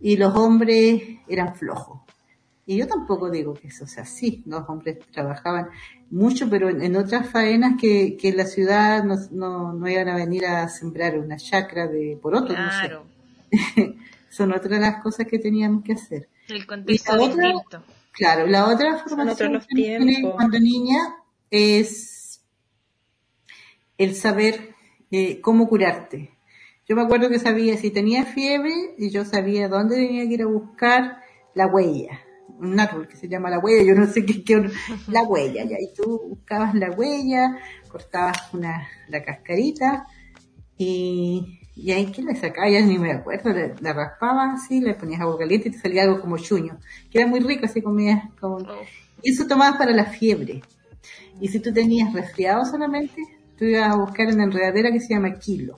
y 0.00 0.16
los 0.16 0.34
hombres 0.34 1.02
eran 1.28 1.54
flojos. 1.54 2.00
Y 2.64 2.78
yo 2.78 2.86
tampoco 2.86 3.30
digo 3.30 3.52
que 3.52 3.68
eso 3.68 3.86
sea 3.86 4.04
así, 4.04 4.42
los 4.46 4.66
hombres 4.66 4.98
trabajaban 5.12 5.68
mucho, 6.10 6.48
pero 6.48 6.70
en, 6.70 6.96
otras 6.96 7.28
faenas 7.28 7.74
que, 7.78 8.16
que 8.16 8.30
en 8.30 8.38
la 8.38 8.46
ciudad 8.46 9.04
no, 9.04 9.16
no, 9.30 9.74
no, 9.74 9.88
iban 9.88 10.08
a 10.08 10.16
venir 10.16 10.46
a 10.46 10.68
sembrar 10.70 11.18
una 11.18 11.36
chacra 11.36 11.86
de 11.86 12.18
por 12.20 12.34
otro. 12.34 12.54
Claro. 12.54 13.04
Son 14.30 14.52
otras 14.52 14.70
de 14.70 14.80
las 14.80 15.02
cosas 15.02 15.26
que 15.26 15.38
teníamos 15.38 15.84
que 15.84 15.92
hacer. 15.92 16.28
El 16.48 16.66
contexto 16.66 17.18
distinto. 17.18 17.82
Claro, 18.12 18.46
la 18.46 18.68
otra 18.68 18.96
formación 18.98 19.60
que 19.68 20.32
cuando 20.34 20.58
niña 20.58 20.98
es 21.50 22.09
el 24.00 24.14
saber 24.14 24.74
eh, 25.10 25.40
cómo 25.40 25.68
curarte. 25.68 26.30
Yo 26.88 26.96
me 26.96 27.02
acuerdo 27.02 27.28
que 27.28 27.38
sabía 27.38 27.76
si 27.76 27.90
tenía 27.90 28.24
fiebre 28.24 28.72
y 28.98 29.10
yo 29.10 29.24
sabía 29.24 29.68
dónde 29.68 29.96
tenía 29.96 30.26
que 30.26 30.34
ir 30.34 30.42
a 30.42 30.46
buscar 30.46 31.18
la 31.54 31.66
huella. 31.66 32.18
Un 32.58 32.80
árbol 32.80 33.06
que 33.06 33.16
se 33.16 33.28
llama 33.28 33.50
la 33.50 33.58
huella, 33.58 33.84
yo 33.84 33.94
no 33.94 34.06
sé 34.06 34.24
qué, 34.24 34.42
qué 34.42 34.70
la 35.08 35.22
huella, 35.22 35.64
ya. 35.64 35.76
Y 35.78 35.94
tú 35.94 36.20
buscabas 36.30 36.74
la 36.74 36.90
huella, 36.90 37.58
cortabas 37.88 38.52
una, 38.52 38.88
la 39.08 39.22
cascarita 39.22 40.06
y 40.76 41.60
y 41.82 41.92
ahí 41.92 42.06
que 42.12 42.22
le 42.22 42.34
sacaba, 42.34 42.68
ya 42.68 42.82
ni 42.82 42.98
me 42.98 43.12
acuerdo, 43.12 43.50
la, 43.80 43.92
raspaba 43.94 44.52
así, 44.52 44.80
le 44.80 44.94
ponías 44.94 45.22
agua 45.22 45.38
caliente 45.38 45.68
y 45.68 45.72
te 45.72 45.78
salía 45.78 46.02
algo 46.02 46.20
como 46.20 46.36
chuño, 46.36 46.78
que 47.10 47.20
era 47.20 47.26
muy 47.26 47.40
rico, 47.40 47.64
así 47.64 47.80
comías 47.80 48.22
como... 48.38 48.56
Oh. 48.56 48.82
Y 49.22 49.32
eso 49.32 49.46
tomabas 49.46 49.78
para 49.78 49.92
la 49.92 50.04
fiebre. 50.04 50.62
Y 51.40 51.48
si 51.48 51.58
tú 51.60 51.72
tenías 51.72 52.12
resfriado 52.12 52.66
solamente, 52.66 53.22
tú 53.60 53.66
ibas 53.66 53.92
a 53.92 53.96
buscar 53.96 54.26
una 54.28 54.44
enredadera 54.44 54.90
que 54.90 55.00
se 55.00 55.12
llama 55.12 55.38
kilo. 55.38 55.76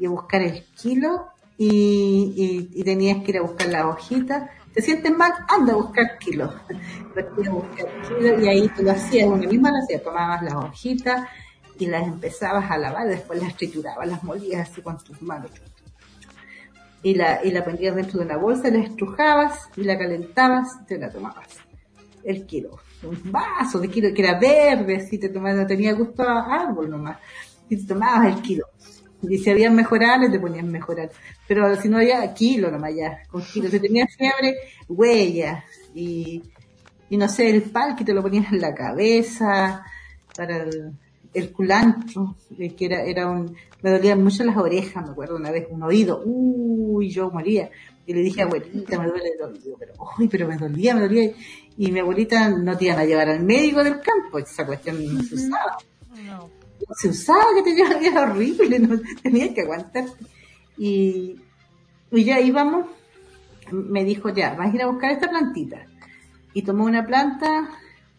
Y 0.00 0.06
a 0.06 0.10
buscar 0.10 0.42
el 0.42 0.64
kilo 0.74 1.28
y, 1.56 2.68
y, 2.74 2.82
tenías 2.82 3.22
que 3.22 3.30
ir 3.30 3.38
a 3.38 3.42
buscar 3.42 3.68
la 3.68 3.88
hojita. 3.88 4.50
¿Te 4.74 4.82
sientes 4.82 5.16
mal? 5.16 5.32
Anda 5.48 5.74
a 5.74 5.76
buscar 5.76 6.18
kilo. 6.18 6.52
y 8.42 8.48
ahí 8.48 8.68
tú 8.76 8.82
lo 8.82 8.90
hacías, 8.90 9.28
una 9.28 9.46
misma 9.46 9.70
lo 9.70 10.00
tomabas 10.00 10.42
la 10.42 10.58
hojita 10.58 11.28
y 11.78 11.86
las 11.86 12.02
empezabas 12.02 12.68
a 12.68 12.78
lavar, 12.78 13.06
después 13.06 13.40
las 13.40 13.56
triturabas, 13.56 14.08
las 14.08 14.24
molías 14.24 14.68
así 14.68 14.82
con 14.82 14.98
tus 14.98 15.22
manos. 15.22 15.52
Y 17.04 17.14
la, 17.14 17.44
y 17.44 17.52
la 17.52 17.64
ponías 17.64 17.94
dentro 17.94 18.18
de 18.18 18.26
una 18.26 18.36
bolsa, 18.38 18.70
la 18.70 18.78
estrujabas 18.78 19.68
y 19.76 19.84
la 19.84 19.96
calentabas 19.96 20.68
y 20.82 20.86
te 20.86 20.98
la 20.98 21.10
tomabas. 21.10 21.58
El 22.24 22.44
kilo. 22.44 22.80
Un 23.02 23.32
vaso 23.32 23.78
de 23.78 23.88
kilo 23.88 24.12
que 24.14 24.22
era 24.22 24.38
verde, 24.38 24.96
así 24.96 25.18
te 25.18 25.28
tomabas, 25.28 25.66
tenía 25.66 25.92
gusto 25.94 26.22
árbol 26.22 26.90
nomás. 26.90 27.18
Y 27.68 27.76
te 27.76 27.86
tomabas 27.86 28.34
el 28.34 28.42
kilo. 28.42 28.66
Y 29.22 29.38
si 29.38 29.50
había 29.50 29.70
mejorar, 29.70 30.30
te 30.30 30.38
ponían 30.38 30.70
mejorar. 30.70 31.10
Pero 31.46 31.74
si 31.76 31.88
no 31.88 31.98
había 31.98 32.32
kilo 32.34 32.70
nomás 32.70 32.94
ya, 32.94 33.22
con 33.28 33.42
kilo. 33.42 33.68
Si 33.68 33.80
tenías 33.80 34.14
fiebre, 34.16 34.56
huella. 34.88 35.64
Y, 35.94 36.42
y 37.10 37.16
no 37.16 37.28
sé, 37.28 37.50
el 37.50 37.62
pal 37.62 37.96
que 37.96 38.04
te 38.04 38.14
lo 38.14 38.22
ponías 38.22 38.52
en 38.52 38.60
la 38.60 38.74
cabeza, 38.74 39.84
para 40.36 40.62
el, 40.62 40.92
el 41.34 41.52
culantro, 41.52 42.36
eh, 42.58 42.74
que 42.74 42.86
era, 42.86 43.02
era 43.02 43.28
un, 43.28 43.56
me 43.82 43.90
dolían 43.90 44.22
mucho 44.22 44.44
las 44.44 44.56
orejas, 44.56 45.04
me 45.04 45.10
acuerdo 45.10 45.36
una 45.36 45.50
vez, 45.50 45.66
un 45.70 45.82
oído, 45.82 46.22
uy, 46.24 47.10
yo 47.10 47.30
moría. 47.30 47.70
Y 48.06 48.14
le 48.14 48.20
dije, 48.20 48.42
abuelita, 48.42 48.98
me 48.98 49.06
duele 49.06 49.30
el 49.36 49.42
oído, 49.42 49.76
pero, 49.78 49.92
uy, 50.18 50.28
pero 50.28 50.48
me 50.48 50.56
dolía, 50.56 50.94
me 50.94 51.02
dolía. 51.02 51.30
Y 51.78 51.90
mi 51.90 52.00
abuelita 52.00 52.50
no 52.50 52.76
te 52.76 52.86
iban 52.86 52.98
a 52.98 53.04
llevar 53.04 53.30
al 53.30 53.42
médico 53.42 53.82
del 53.82 54.00
campo, 54.00 54.38
esa 54.38 54.66
cuestión 54.66 55.14
no 55.14 55.22
se 55.22 55.36
usaba. 55.36 55.78
No. 56.24 56.50
Se 56.96 57.08
usaba 57.08 57.54
que 57.54 57.62
te 57.62 57.74
llevaban, 57.74 58.04
era 58.04 58.22
horrible, 58.22 58.78
no 58.78 59.00
tenías 59.22 59.54
que 59.54 59.62
aguantar. 59.62 60.04
Y, 60.76 61.40
y 62.10 62.24
ya 62.24 62.40
íbamos, 62.40 62.86
me 63.70 64.04
dijo, 64.04 64.28
ya, 64.28 64.54
vas 64.54 64.72
a 64.72 64.74
ir 64.74 64.82
a 64.82 64.86
buscar 64.86 65.12
esta 65.12 65.30
plantita. 65.30 65.86
Y 66.52 66.62
tomó 66.62 66.84
una 66.84 67.06
planta 67.06 67.70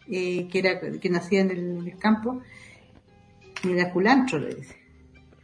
eh, 0.07 0.47
que 0.49 0.59
era 0.59 0.79
que 0.79 1.09
nacía 1.09 1.41
en 1.41 1.51
el 1.51 1.97
campo 1.99 2.41
Mira, 3.63 3.91
culantro 3.91 4.39
le 4.39 4.55
dice. 4.55 4.75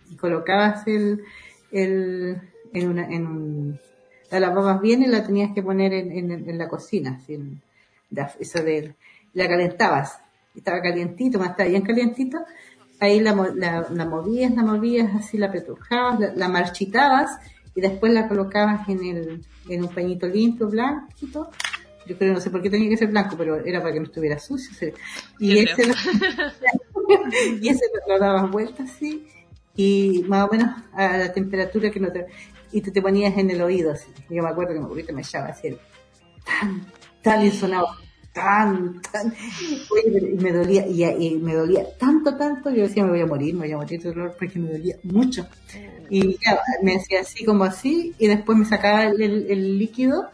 Y 0.09 0.15
colocabas 0.15 0.87
el, 0.87 1.23
el, 1.71 2.41
en 2.73 2.87
una, 2.87 3.05
en 3.05 3.27
un, 3.27 3.79
la 4.31 4.39
lavabas 4.39 4.81
bien 4.81 5.03
y 5.03 5.07
la 5.07 5.25
tenías 5.25 5.53
que 5.53 5.63
poner 5.63 5.93
en, 5.93 6.31
en, 6.31 6.57
la 6.57 6.67
cocina, 6.67 7.19
así, 7.21 7.37
eso 8.39 8.63
de, 8.63 8.95
la 9.35 9.47
calentabas. 9.47 10.19
Estaba 10.55 10.81
calientito, 10.81 11.37
más 11.37 11.51
estaba 11.51 11.69
bien 11.69 11.83
calientito, 11.83 12.39
ahí 12.99 13.19
la, 13.19 13.33
la, 13.55 13.87
la, 13.91 14.05
movías, 14.05 14.53
la 14.55 14.63
movías, 14.63 15.13
así 15.15 15.37
la 15.37 15.51
petujabas, 15.51 16.35
la, 16.35 16.47
marchitabas 16.47 17.37
y 17.75 17.81
después 17.81 18.13
la 18.13 18.27
colocabas 18.27 18.87
en 18.87 19.03
el, 19.03 19.45
en 19.69 19.83
un 19.83 19.93
pañito 19.93 20.27
limpio, 20.27 20.69
blanquito, 20.69 21.51
yo 22.07 22.17
creo, 22.17 22.33
no 22.33 22.39
sé 22.39 22.49
por 22.49 22.61
qué 22.61 22.69
tenía 22.69 22.89
que 22.89 22.97
ser 22.97 23.09
blanco, 23.09 23.35
pero 23.37 23.57
era 23.65 23.81
para 23.81 23.93
que 23.93 23.99
no 23.99 24.05
estuviera 24.05 24.39
sucio. 24.39 24.93
Y 25.39 25.57
ese, 25.57 25.87
lo, 25.87 25.93
y 27.61 27.67
ese 27.67 27.85
lo 28.07 28.19
dabas 28.19 28.49
vueltas 28.49 28.91
así, 28.91 29.27
y 29.75 30.23
más 30.27 30.47
o 30.47 30.51
menos 30.51 30.69
a 30.93 31.17
la 31.17 31.33
temperatura 31.33 31.91
que 31.91 31.99
no 31.99 32.11
te, 32.11 32.27
y 32.71 32.79
tú 32.79 32.91
te 32.91 33.01
ponías 33.01 33.37
en 33.37 33.49
el 33.49 33.61
oído 33.61 33.91
así. 33.91 34.09
Yo 34.29 34.41
me 34.41 34.49
acuerdo 34.49 34.73
que 34.73 34.79
abuelita 34.79 35.11
me 35.11 35.21
echaba 35.21 35.47
así, 35.47 35.75
tan 36.45 36.85
y 37.43 37.51
sonaba 37.51 37.97
tan, 38.33 39.01
tan, 39.11 39.33
y 40.05 40.43
me 40.43 40.51
dolía, 40.51 40.85
y, 40.87 41.35
me 41.35 41.53
dolía 41.53 41.85
tanto, 41.97 42.35
tanto, 42.35 42.69
yo 42.69 42.83
decía 42.83 43.05
me 43.05 43.11
voy 43.11 43.21
a 43.21 43.25
morir, 43.25 43.53
me 43.53 43.61
voy 43.61 43.71
a 43.71 43.77
morir 43.77 44.01
de 44.01 44.09
dolor 44.09 44.35
porque 44.37 44.59
me 44.59 44.71
dolía 44.71 44.97
mucho. 45.03 45.47
Y 46.09 46.37
ya, 46.45 46.59
me 46.83 46.97
hacía 46.97 47.21
así 47.21 47.45
como 47.45 47.63
así, 47.63 48.13
y 48.19 48.27
después 48.27 48.57
me 48.57 48.65
sacaba 48.65 49.05
el, 49.05 49.79
líquido, 49.79 50.29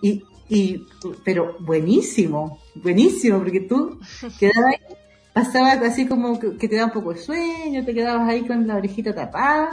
y 0.00 0.22
y, 0.52 0.84
pero 1.24 1.56
buenísimo, 1.60 2.58
buenísimo, 2.74 3.38
porque 3.38 3.60
tú 3.60 4.00
quedabas 4.38 4.74
ahí, 4.74 4.96
pasabas 5.32 5.80
así 5.82 6.06
como 6.08 6.40
que, 6.40 6.68
te 6.68 6.74
daba 6.74 6.86
un 6.86 6.92
poco 6.92 7.12
de 7.14 7.20
sueño, 7.20 7.84
te 7.84 7.94
quedabas 7.94 8.28
ahí 8.28 8.44
con 8.44 8.66
la 8.66 8.74
orejita 8.74 9.14
tapada, 9.14 9.70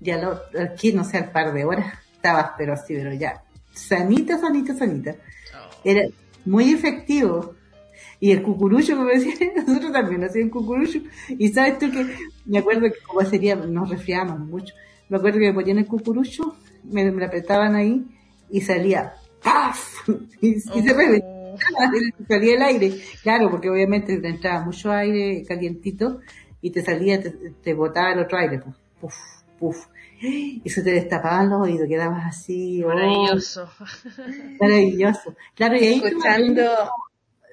ya 0.00 0.18
lo, 0.18 0.38
aquí 0.62 0.92
no 0.92 1.02
sé, 1.02 1.16
al 1.16 1.32
par 1.32 1.54
de 1.54 1.64
horas 1.64 1.94
estabas, 2.12 2.50
pero 2.58 2.74
así, 2.74 2.94
pero 2.94 3.14
ya, 3.14 3.42
sanita, 3.74 4.38
sanita, 4.38 4.74
sanita. 4.74 5.16
Oh. 5.54 5.80
Era 5.84 6.08
muy 6.44 6.72
efectivo. 6.72 7.54
Y 8.20 8.30
el 8.30 8.42
cucurucho, 8.42 8.96
como 8.96 9.08
decía, 9.08 9.34
nosotros 9.66 9.92
también 9.92 10.24
hacíamos 10.24 10.52
cucurucho. 10.52 11.00
Y 11.28 11.48
sabes 11.48 11.78
tú 11.78 11.90
que, 11.90 12.06
me 12.46 12.58
acuerdo 12.58 12.82
que 12.82 12.98
como 13.06 13.20
sería, 13.22 13.56
nos 13.56 13.90
resfriábamos 13.90 14.40
mucho. 14.40 14.74
Me 15.08 15.18
acuerdo 15.18 15.38
que 15.38 15.48
me 15.48 15.54
ponían 15.54 15.78
el 15.78 15.86
cucurucho, 15.86 16.56
me, 16.84 17.10
me 17.10 17.24
apretaban 17.24 17.74
ahí 17.74 18.04
y 18.50 18.60
salía 18.60 19.14
¡paf! 19.42 20.08
Y, 20.40 20.60
se 20.60 20.92
reventaba, 20.92 21.54
salía 22.28 22.54
el 22.56 22.62
aire. 22.62 22.94
Claro, 23.22 23.50
porque 23.50 23.70
obviamente 23.70 24.18
te 24.18 24.28
entraba 24.28 24.64
mucho 24.64 24.90
aire 24.90 25.44
calientito 25.46 26.20
y 26.60 26.70
te 26.70 26.82
salía, 26.82 27.20
te, 27.62 27.74
botaba 27.74 28.12
el 28.12 28.20
otro 28.20 28.38
aire, 28.38 28.62
puf, 29.00 29.14
puf, 29.58 29.86
Y 30.24 30.70
se 30.70 30.82
te 30.82 30.92
destapaban 30.92 31.50
los 31.50 31.62
oídos, 31.62 31.88
quedabas 31.88 32.26
así. 32.26 32.82
Oh. 32.82 32.88
Maravilloso. 32.88 33.68
maravilloso. 34.60 35.34
Claro, 35.54 35.76
y 35.76 35.84
ahí 35.84 36.02
escuchando. 36.04 36.62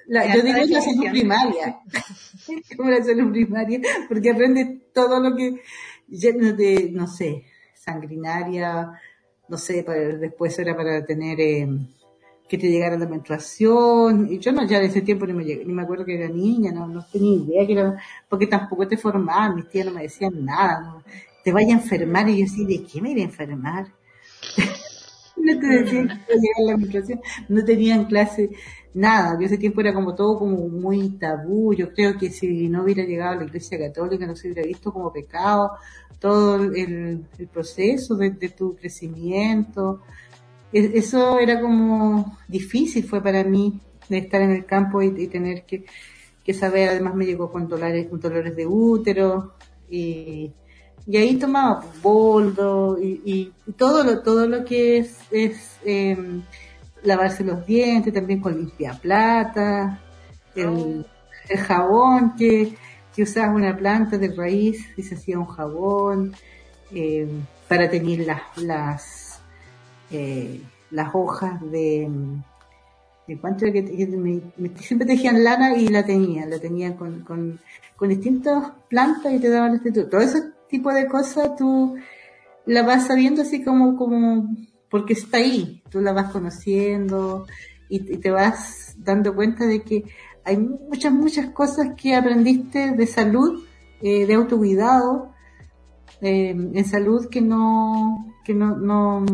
La, 0.06 0.34
yo 0.34 0.42
digo 0.42 0.58
la 0.58 0.80
salud 0.80 1.10
primaria. 1.10 1.80
como 2.76 2.90
la 2.90 3.02
salud 3.02 3.30
primaria, 3.30 3.80
porque 4.08 4.30
aprendes 4.30 4.92
todo 4.92 5.20
lo 5.20 5.36
que 5.36 5.62
lleno 6.08 6.52
de, 6.52 6.90
no 6.92 7.06
sé, 7.06 7.44
sanguinaria, 7.74 8.90
no 9.48 9.58
sé, 9.58 9.82
para, 9.84 10.00
después 10.00 10.58
era 10.58 10.76
para 10.76 11.04
tener 11.04 11.40
eh, 11.40 11.68
que 12.48 12.58
te 12.58 12.68
llegara 12.68 12.98
la 12.98 13.06
menstruación, 13.06 14.28
y 14.30 14.38
yo 14.38 14.52
no, 14.52 14.66
ya 14.66 14.80
de 14.80 14.86
ese 14.86 15.02
tiempo 15.02 15.26
ni 15.26 15.32
me, 15.32 15.44
ni 15.44 15.72
me 15.72 15.82
acuerdo 15.82 16.04
que 16.04 16.14
era 16.14 16.28
niña, 16.28 16.72
no, 16.72 16.86
no 16.86 17.04
tenía 17.10 17.36
idea 17.36 17.66
que 17.66 17.72
era, 17.72 17.96
porque 18.28 18.46
tampoco 18.46 18.86
te 18.86 18.96
formaban, 18.96 19.54
mis 19.54 19.68
tías 19.68 19.86
no 19.86 19.92
me 19.92 20.02
decían 20.02 20.44
nada, 20.44 21.02
te 21.42 21.52
vaya 21.52 21.74
a 21.74 21.78
enfermar, 21.78 22.28
y 22.28 22.38
yo 22.38 22.44
así, 22.44 22.64
¿de 22.64 22.84
qué 22.84 23.00
me 23.00 23.10
iba 23.12 23.20
a 23.20 23.24
enfermar? 23.24 23.86
no 25.36 25.58
te 25.58 25.66
decían 25.66 26.08
que 26.08 26.34
llegar 26.34 26.66
la 26.66 26.76
menstruación, 26.76 27.20
no 27.48 27.64
tenían 27.64 28.04
clase, 28.04 28.50
nada, 28.94 29.38
yo 29.38 29.46
ese 29.46 29.58
tiempo 29.58 29.80
era 29.80 29.92
como 29.92 30.14
todo 30.14 30.38
como 30.38 30.68
muy 30.68 31.10
tabú, 31.18 31.74
yo 31.74 31.92
creo 31.92 32.16
que 32.16 32.30
si 32.30 32.68
no 32.68 32.84
hubiera 32.84 33.04
llegado 33.04 33.32
a 33.32 33.36
la 33.36 33.44
iglesia 33.44 33.78
católica 33.78 34.26
no 34.26 34.36
se 34.36 34.48
hubiera 34.48 34.66
visto 34.66 34.92
como 34.92 35.12
pecado, 35.12 35.72
todo 36.18 36.62
el, 36.72 37.26
proceso 37.52 38.14
de, 38.14 38.30
tu 38.56 38.76
crecimiento. 38.76 40.02
E, 40.72 40.92
eso 40.94 41.38
era 41.40 41.60
como 41.60 42.38
difícil 42.46 43.04
fue 43.04 43.20
para 43.20 43.42
mí 43.42 43.80
de 44.08 44.18
estar 44.18 44.40
en 44.40 44.52
el 44.52 44.64
campo 44.64 45.02
y, 45.02 45.08
y 45.16 45.26
tener 45.26 45.64
que, 45.64 45.84
que, 46.44 46.54
saber, 46.54 46.90
además 46.90 47.16
me 47.16 47.26
llegó 47.26 47.50
con 47.50 47.68
dolores, 47.68 48.08
con 48.08 48.20
dolores 48.20 48.54
de 48.54 48.66
útero 48.66 49.54
y, 49.90 50.52
y 51.06 51.16
ahí 51.16 51.36
tomaba 51.36 51.84
boldo 52.02 52.98
y, 53.00 53.22
y, 53.24 53.72
todo 53.72 54.04
lo, 54.04 54.22
todo 54.22 54.46
lo 54.46 54.64
que 54.64 54.98
es, 54.98 55.18
es 55.30 55.78
eh, 55.84 56.16
lavarse 57.02 57.44
los 57.44 57.66
dientes, 57.66 58.12
también 58.12 58.40
con 58.40 58.56
limpia 58.56 58.94
plata, 58.94 60.00
el, 60.54 60.66
oh. 60.68 61.04
el 61.48 61.58
jabón 61.58 62.36
que, 62.36 62.74
que 63.14 63.22
usaba 63.22 63.52
una 63.52 63.76
planta 63.76 64.18
de 64.18 64.32
raíz 64.34 64.86
y 64.96 65.02
se 65.02 65.16
hacía 65.16 65.38
un 65.38 65.46
jabón 65.46 66.34
eh, 66.92 67.28
para 67.68 67.88
tener 67.90 68.20
las 68.20 68.42
las 68.56 69.40
eh, 70.10 70.60
las 70.90 71.10
hojas 71.14 71.60
de 71.70 72.08
de 73.26 73.38
cuánto 73.38 73.64
que, 73.66 73.84
que 73.84 74.06
me, 74.08 74.40
me, 74.56 74.76
siempre 74.76 75.06
tejían 75.06 75.42
lana 75.42 75.76
y 75.76 75.88
la 75.88 76.04
tenía 76.04 76.44
la 76.46 76.58
tenía 76.58 76.96
con, 76.96 77.20
con, 77.20 77.60
con 77.96 78.08
distintas 78.08 78.72
plantas 78.88 79.32
y 79.32 79.38
te 79.38 79.48
daban 79.48 79.76
este 79.76 79.90
todo 80.04 80.20
ese 80.20 80.52
tipo 80.72 80.92
de 80.92 81.06
cosas 81.06 81.54
tú 81.56 81.94
la 82.66 82.82
vas 82.82 83.06
sabiendo 83.06 83.42
así 83.42 83.62
como 83.62 83.96
como 83.96 84.48
porque 84.90 85.12
está 85.12 85.36
ahí 85.38 85.84
tú 85.88 86.00
la 86.00 86.12
vas 86.12 86.32
conociendo 86.32 87.46
y, 87.92 88.16
te 88.16 88.30
vas 88.30 88.94
dando 88.96 89.34
cuenta 89.34 89.66
de 89.66 89.82
que 89.82 90.04
hay 90.44 90.56
muchas, 90.56 91.12
muchas 91.12 91.50
cosas 91.50 91.88
que 91.96 92.14
aprendiste 92.14 92.92
de 92.92 93.06
salud, 93.06 93.64
eh, 94.00 94.26
de 94.26 94.34
autocuidado, 94.34 95.32
eh, 96.20 96.50
en 96.50 96.84
salud 96.84 97.28
que 97.28 97.42
no, 97.42 98.34
que 98.44 98.54
no, 98.54 98.76
no 98.76 99.24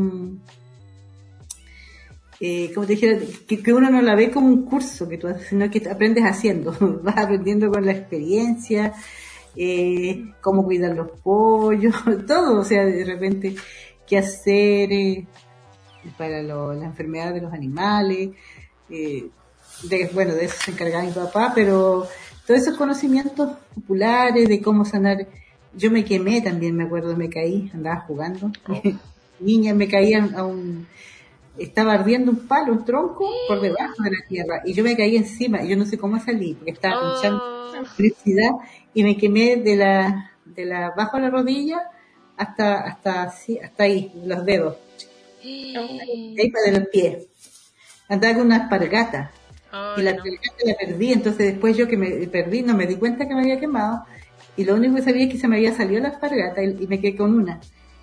eh, 2.40 2.72
como 2.74 2.86
te 2.86 2.94
dijera, 2.94 3.18
que, 3.46 3.62
que, 3.62 3.72
uno 3.72 3.90
no 3.90 4.02
la 4.02 4.14
ve 4.14 4.30
como 4.30 4.48
un 4.48 4.64
curso 4.64 5.08
que 5.08 5.18
tú 5.18 5.28
haces, 5.28 5.48
sino 5.48 5.70
que 5.70 5.88
aprendes 5.88 6.24
haciendo, 6.24 6.72
vas 7.02 7.16
aprendiendo 7.16 7.70
con 7.70 7.86
la 7.86 7.92
experiencia, 7.92 8.92
eh, 9.60 10.24
cómo 10.40 10.64
cuidar 10.64 10.94
los 10.94 11.10
pollos, 11.20 11.92
todo, 12.28 12.60
o 12.60 12.64
sea, 12.64 12.84
de 12.84 13.04
repente 13.04 13.56
qué 14.06 14.18
hacer 14.18 14.92
eh, 14.92 15.26
para 16.16 16.42
lo, 16.42 16.72
la 16.72 16.86
enfermedad 16.86 17.34
de 17.34 17.40
los 17.40 17.52
animales, 17.52 18.30
eh, 18.88 19.26
de, 19.82 20.10
bueno, 20.14 20.34
de 20.34 20.44
eso 20.44 20.56
se 20.64 20.70
encargaba 20.70 21.02
mi 21.02 21.10
papá, 21.10 21.52
pero 21.56 22.06
todos 22.46 22.60
esos 22.60 22.76
conocimientos 22.76 23.58
populares 23.74 24.48
de 24.48 24.62
cómo 24.62 24.84
sanar, 24.84 25.26
yo 25.74 25.90
me 25.90 26.04
quemé 26.04 26.40
también, 26.40 26.76
me 26.76 26.84
acuerdo, 26.84 27.16
me 27.16 27.28
caí, 27.28 27.68
andaba 27.74 28.02
jugando, 28.02 28.52
oh. 28.68 28.82
niña 29.40 29.74
me 29.74 29.88
caía 29.88 30.28
a 30.36 30.44
un, 30.44 30.86
estaba 31.58 31.94
ardiendo 31.94 32.30
un 32.30 32.46
palo, 32.46 32.72
un 32.72 32.84
tronco 32.84 33.30
por 33.46 33.60
debajo 33.60 34.02
de 34.02 34.10
la 34.10 34.26
tierra 34.28 34.62
y 34.64 34.72
yo 34.72 34.84
me 34.84 34.96
caí 34.96 35.16
encima 35.16 35.62
y 35.62 35.68
yo 35.68 35.76
no 35.76 35.84
sé 35.84 35.98
cómo 35.98 36.18
salí 36.20 36.54
porque 36.54 36.72
estaba 36.72 36.94
escuchando 36.94 37.42
oh. 37.42 37.74
electricidad 37.74 38.50
y 38.94 39.04
me 39.04 39.16
quemé 39.16 39.56
de 39.56 39.76
la, 39.76 40.32
de 40.44 40.64
la, 40.64 40.90
bajo 40.96 41.18
la 41.18 41.30
rodilla 41.30 41.80
hasta, 42.36 42.78
hasta, 42.80 43.30
sí, 43.30 43.58
hasta 43.58 43.84
ahí, 43.84 44.12
los 44.24 44.44
dedos. 44.44 44.76
Ahí 45.42 46.50
para 46.52 46.78
los 46.78 46.88
pies. 46.88 47.26
Andaba 48.08 48.34
con 48.34 48.46
una 48.46 48.56
espargata 48.58 49.30
y 49.96 50.02
la, 50.02 50.12
no. 50.12 50.22
la 50.64 50.74
perdí, 50.74 51.12
entonces 51.12 51.52
después 51.52 51.76
yo 51.76 51.86
que 51.88 51.96
me 51.96 52.10
perdí 52.28 52.62
no 52.62 52.74
me 52.74 52.86
di 52.86 52.96
cuenta 52.96 53.28
que 53.28 53.34
me 53.34 53.42
había 53.42 53.60
quemado 53.60 54.04
y 54.56 54.64
lo 54.64 54.74
único 54.74 54.96
que 54.96 55.02
sabía 55.02 55.26
es 55.26 55.32
que 55.32 55.38
se 55.38 55.46
me 55.46 55.56
había 55.56 55.74
salido 55.74 56.00
la 56.00 56.08
espargata 56.08 56.62
y, 56.62 56.76
y 56.80 56.86
me 56.86 57.00
quedé 57.00 57.16
con 57.16 57.34
una. 57.34 57.60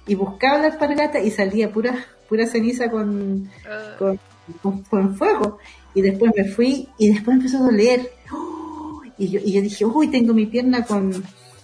Y 0.08 0.16
buscaba 0.16 0.60
la 0.60 0.68
espargata 0.68 1.20
y 1.20 1.32
salía 1.32 1.72
pura, 1.72 2.06
pura 2.30 2.45
ceniza 2.45 2.89
con, 2.89 3.43
uh. 3.43 3.97
con, 3.97 4.20
con, 4.62 4.84
con, 4.84 5.16
fuego. 5.16 5.58
Y 5.93 6.01
después 6.01 6.32
me 6.36 6.45
fui 6.45 6.89
y 6.97 7.14
después 7.14 7.38
empezó 7.38 7.58
a 7.58 7.62
doler. 7.62 8.12
¡Oh! 8.32 8.51
Y, 9.18 9.30
yo, 9.30 9.39
y 9.41 9.53
yo 9.53 9.62
dije, 9.62 9.86
uy, 9.86 10.10
tengo 10.10 10.34
mi 10.34 10.45
pierna 10.45 10.84
con, 10.84 11.24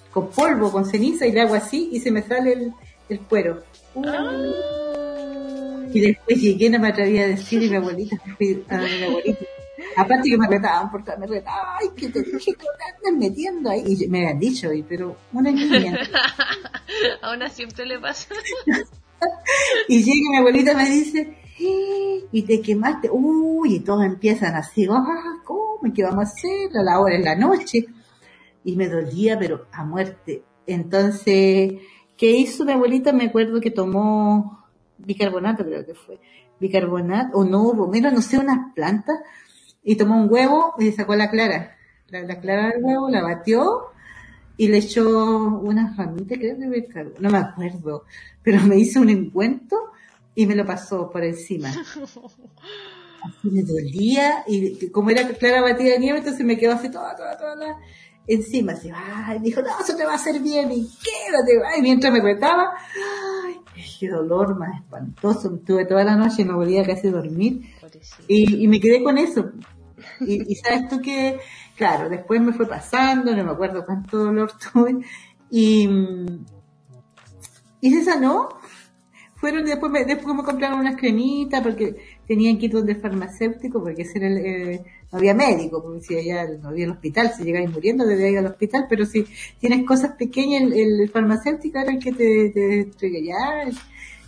con 0.10 0.30
polvo, 0.30 0.72
con 0.72 0.86
ceniza 0.86 1.28
y 1.28 1.34
le 1.34 1.42
hago 1.42 1.54
así 1.54 1.90
y 1.92 2.00
se 2.00 2.10
me 2.10 2.22
sale 2.22 2.54
el, 2.54 2.74
el 3.10 3.20
cuero. 3.20 3.62
Uh. 3.94 4.06
Y 5.94 6.00
después 6.00 6.42
llegué, 6.42 6.70
no 6.70 6.80
me 6.80 6.88
atreví 6.88 7.18
a 7.18 7.28
decir 7.28 7.62
y 7.62 7.70
mi 7.70 7.76
abuelita, 7.76 8.16
fui 8.38 8.64
a 8.70 8.78
mi 8.78 9.04
abuelita 9.04 9.46
Aparte 9.98 10.30
que 10.30 10.38
me 10.38 10.48
retaban, 10.48 10.92
porque 10.92 11.12
me 11.18 11.28
retaban, 11.28 11.78
ay, 11.80 11.90
que 11.96 12.10
te 12.10 12.22
dije 12.22 12.54
que 12.54 12.66
te 12.66 13.08
andas 13.08 13.20
metiendo 13.20 13.70
ahí. 13.70 13.84
Y 13.86 14.08
me 14.08 14.20
habían 14.20 14.40
dicho, 14.40 14.70
pero 14.88 15.18
una 15.34 15.52
niña. 15.52 15.98
a 17.22 17.34
una 17.34 17.50
siempre 17.50 17.86
le 17.86 18.00
pasa. 18.00 18.34
y 19.88 20.04
llega 20.04 20.32
mi 20.32 20.38
abuelita 20.38 20.72
y 20.72 20.76
me 20.76 20.90
dice, 20.90 21.38
eh, 21.60 22.26
y 22.32 22.42
te 22.44 22.62
quemaste, 22.62 23.10
uy, 23.12 23.76
y 23.76 23.80
todos 23.82 24.06
empiezan 24.06 24.56
así, 24.56 24.88
ah, 24.90 25.42
¿cómo? 25.44 25.80
¿Qué 25.94 26.04
vamos 26.04 26.20
a 26.20 26.32
hacer? 26.32 26.78
A 26.78 26.84
la 26.84 27.00
hora 27.00 27.16
en 27.16 27.24
la 27.24 27.36
noche. 27.36 27.86
Y 28.64 28.76
me 28.76 28.88
dolía, 28.88 29.38
pero 29.38 29.66
a 29.72 29.84
muerte. 29.84 30.44
Entonces, 30.68 31.74
¿qué 32.18 32.32
hizo 32.32 32.66
mi 32.66 32.74
abuelita? 32.74 33.12
Me 33.12 33.26
acuerdo 33.26 33.60
que 33.60 33.72
tomó 33.72 34.66
bicarbonato, 35.00 35.66
creo 35.66 35.86
que 35.86 35.96
fue. 35.96 36.20
Bicarbonato, 36.60 37.38
o 37.38 37.44
no, 37.44 37.74
mira, 37.88 38.12
no 38.12 38.22
sé, 38.22 38.38
unas 38.38 38.74
plantas 38.76 39.18
y 39.84 39.96
tomó 39.96 40.22
un 40.22 40.32
huevo 40.32 40.74
y 40.80 40.92
sacó 40.92 41.16
la 41.16 41.30
clara. 41.30 41.78
La, 42.08 42.22
la 42.22 42.40
clara 42.40 42.70
del 42.70 42.84
huevo 42.84 43.10
la 43.10 43.22
batió 43.22 43.92
y 44.58 44.68
le 44.68 44.78
echó 44.78 45.08
unas 45.08 45.98
ramitas, 45.98 46.38
creo 46.38 46.56
que 46.56 47.16
no 47.20 47.30
me 47.30 47.38
acuerdo, 47.38 48.06
pero 48.44 48.62
me 48.62 48.78
hizo 48.78 49.02
un 49.02 49.10
encuentro 49.10 49.92
y 50.36 50.46
me 50.46 50.56
lo 50.56 50.66
pasó 50.66 51.10
por 51.10 51.24
encima. 51.24 51.70
Así 53.24 53.50
me 53.52 53.64
dolía 53.64 54.44
y 54.48 54.90
como 54.90 55.10
era 55.12 55.28
clara 55.30 55.62
batida 55.62 55.94
de 55.94 56.00
nieve, 56.00 56.20
entonces 56.20 56.44
me 56.46 56.58
quedó 56.58 56.74
así 56.74 56.90
toda, 56.90 57.16
toda, 57.16 57.38
toda 57.38 57.56
la, 57.56 57.78
encima. 58.26 58.72
Así, 58.72 58.90
ay, 58.94 59.38
dijo, 59.40 59.62
no, 59.62 59.70
eso 59.80 59.96
te 59.96 60.06
va 60.06 60.14
a 60.14 60.16
hacer 60.16 60.40
bien 60.40 60.72
y 60.72 60.88
quédate, 60.88 61.60
ay, 61.72 61.84
mientras 61.84 62.12
me 62.12 62.20
retaba, 62.20 62.72
ay, 63.46 63.60
qué 64.00 64.10
dolor 64.10 64.58
más 64.58 64.82
espantoso. 64.82 65.54
Estuve 65.54 65.86
toda 65.86 66.04
la 66.04 66.16
noche 66.16 66.42
y 66.42 66.46
no 66.46 66.56
volvía 66.56 66.84
casi 66.84 67.10
dormir 67.10 67.62
y, 68.28 68.64
y 68.64 68.68
me 68.68 68.80
quedé 68.80 69.04
con 69.04 69.20
eso. 69.20 69.52
Y, 70.20 70.52
y, 70.52 70.56
sabes 70.56 70.88
tú 70.90 71.02
que, 71.02 71.40
claro, 71.76 72.10
después 72.10 72.42
me 72.42 72.54
fue 72.54 72.68
pasando, 72.68 73.36
no 73.36 73.44
me 73.44 73.52
acuerdo 73.52 73.86
cuánto 73.86 74.18
dolor 74.18 74.52
tuve, 74.74 74.98
y, 75.50 75.90
y 77.82 77.92
se 77.92 78.04
sanó. 78.04 78.50
Fueron, 79.36 79.66
después 79.66 79.92
me, 79.92 80.06
después 80.06 80.36
me 80.36 80.44
compraron 80.44 80.82
unas 80.82 80.96
cremitas 80.96 81.64
porque 81.64 81.96
tenían 82.28 82.60
que 82.60 82.68
ir 82.68 82.74
donde 82.74 82.92
el 82.92 83.02
farmacéutico, 83.02 83.82
porque 83.82 84.04
ese 84.04 84.20
era 84.20 84.28
el, 84.28 84.38
eh, 84.38 84.84
no 85.12 85.18
había 85.18 85.34
médico, 85.34 85.82
porque 85.82 86.02
si 86.02 86.16
allá 86.16 86.48
no 86.62 86.70
había 86.70 86.86
el 86.86 86.92
hospital, 86.92 87.32
si 87.36 87.44
llegáis 87.44 87.72
muriendo 87.72 88.06
debía 88.06 88.30
ir 88.30 88.38
al 88.38 88.46
hospital, 88.46 88.86
pero 88.88 89.04
si 89.04 89.26
tienes 89.60 89.84
cosas 89.84 90.12
pequeñas, 90.12 90.72
el, 90.72 91.02
el 91.02 91.10
farmacéutico 91.10 91.80
era 91.80 91.92
el 91.92 91.98
que 91.98 92.12
te, 92.12 92.92
te 93.00 93.24
ya, 93.24 93.64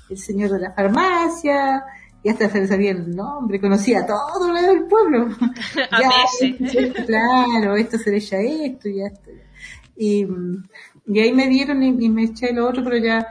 el 0.10 0.18
señor 0.18 0.52
de 0.52 0.60
la 0.60 0.74
farmacia, 0.74 1.84
y 2.24 2.30
hasta 2.30 2.50
se 2.50 2.68
sabía 2.68 2.92
el 2.92 3.14
nombre, 3.14 3.60
conocía 3.60 4.06
todo 4.06 4.48
lo 4.48 4.62
del 4.62 4.86
pueblo. 4.86 5.28
A 5.92 6.02
ya, 6.02 7.06
claro, 7.06 7.76
esto 7.76 7.98
se 7.98 8.12
le 8.12 8.18
echa 8.18 8.40
esto 8.40 8.88
y 8.88 9.02
esto. 9.02 9.30
Y, 9.98 10.26
y 11.06 11.20
ahí 11.20 11.34
me 11.34 11.50
dieron 11.50 11.84
y, 11.84 11.90
y, 12.06 12.10
me 12.10 12.24
eché 12.24 12.54
lo 12.54 12.68
otro, 12.68 12.82
pero 12.84 12.98
ya 12.98 13.28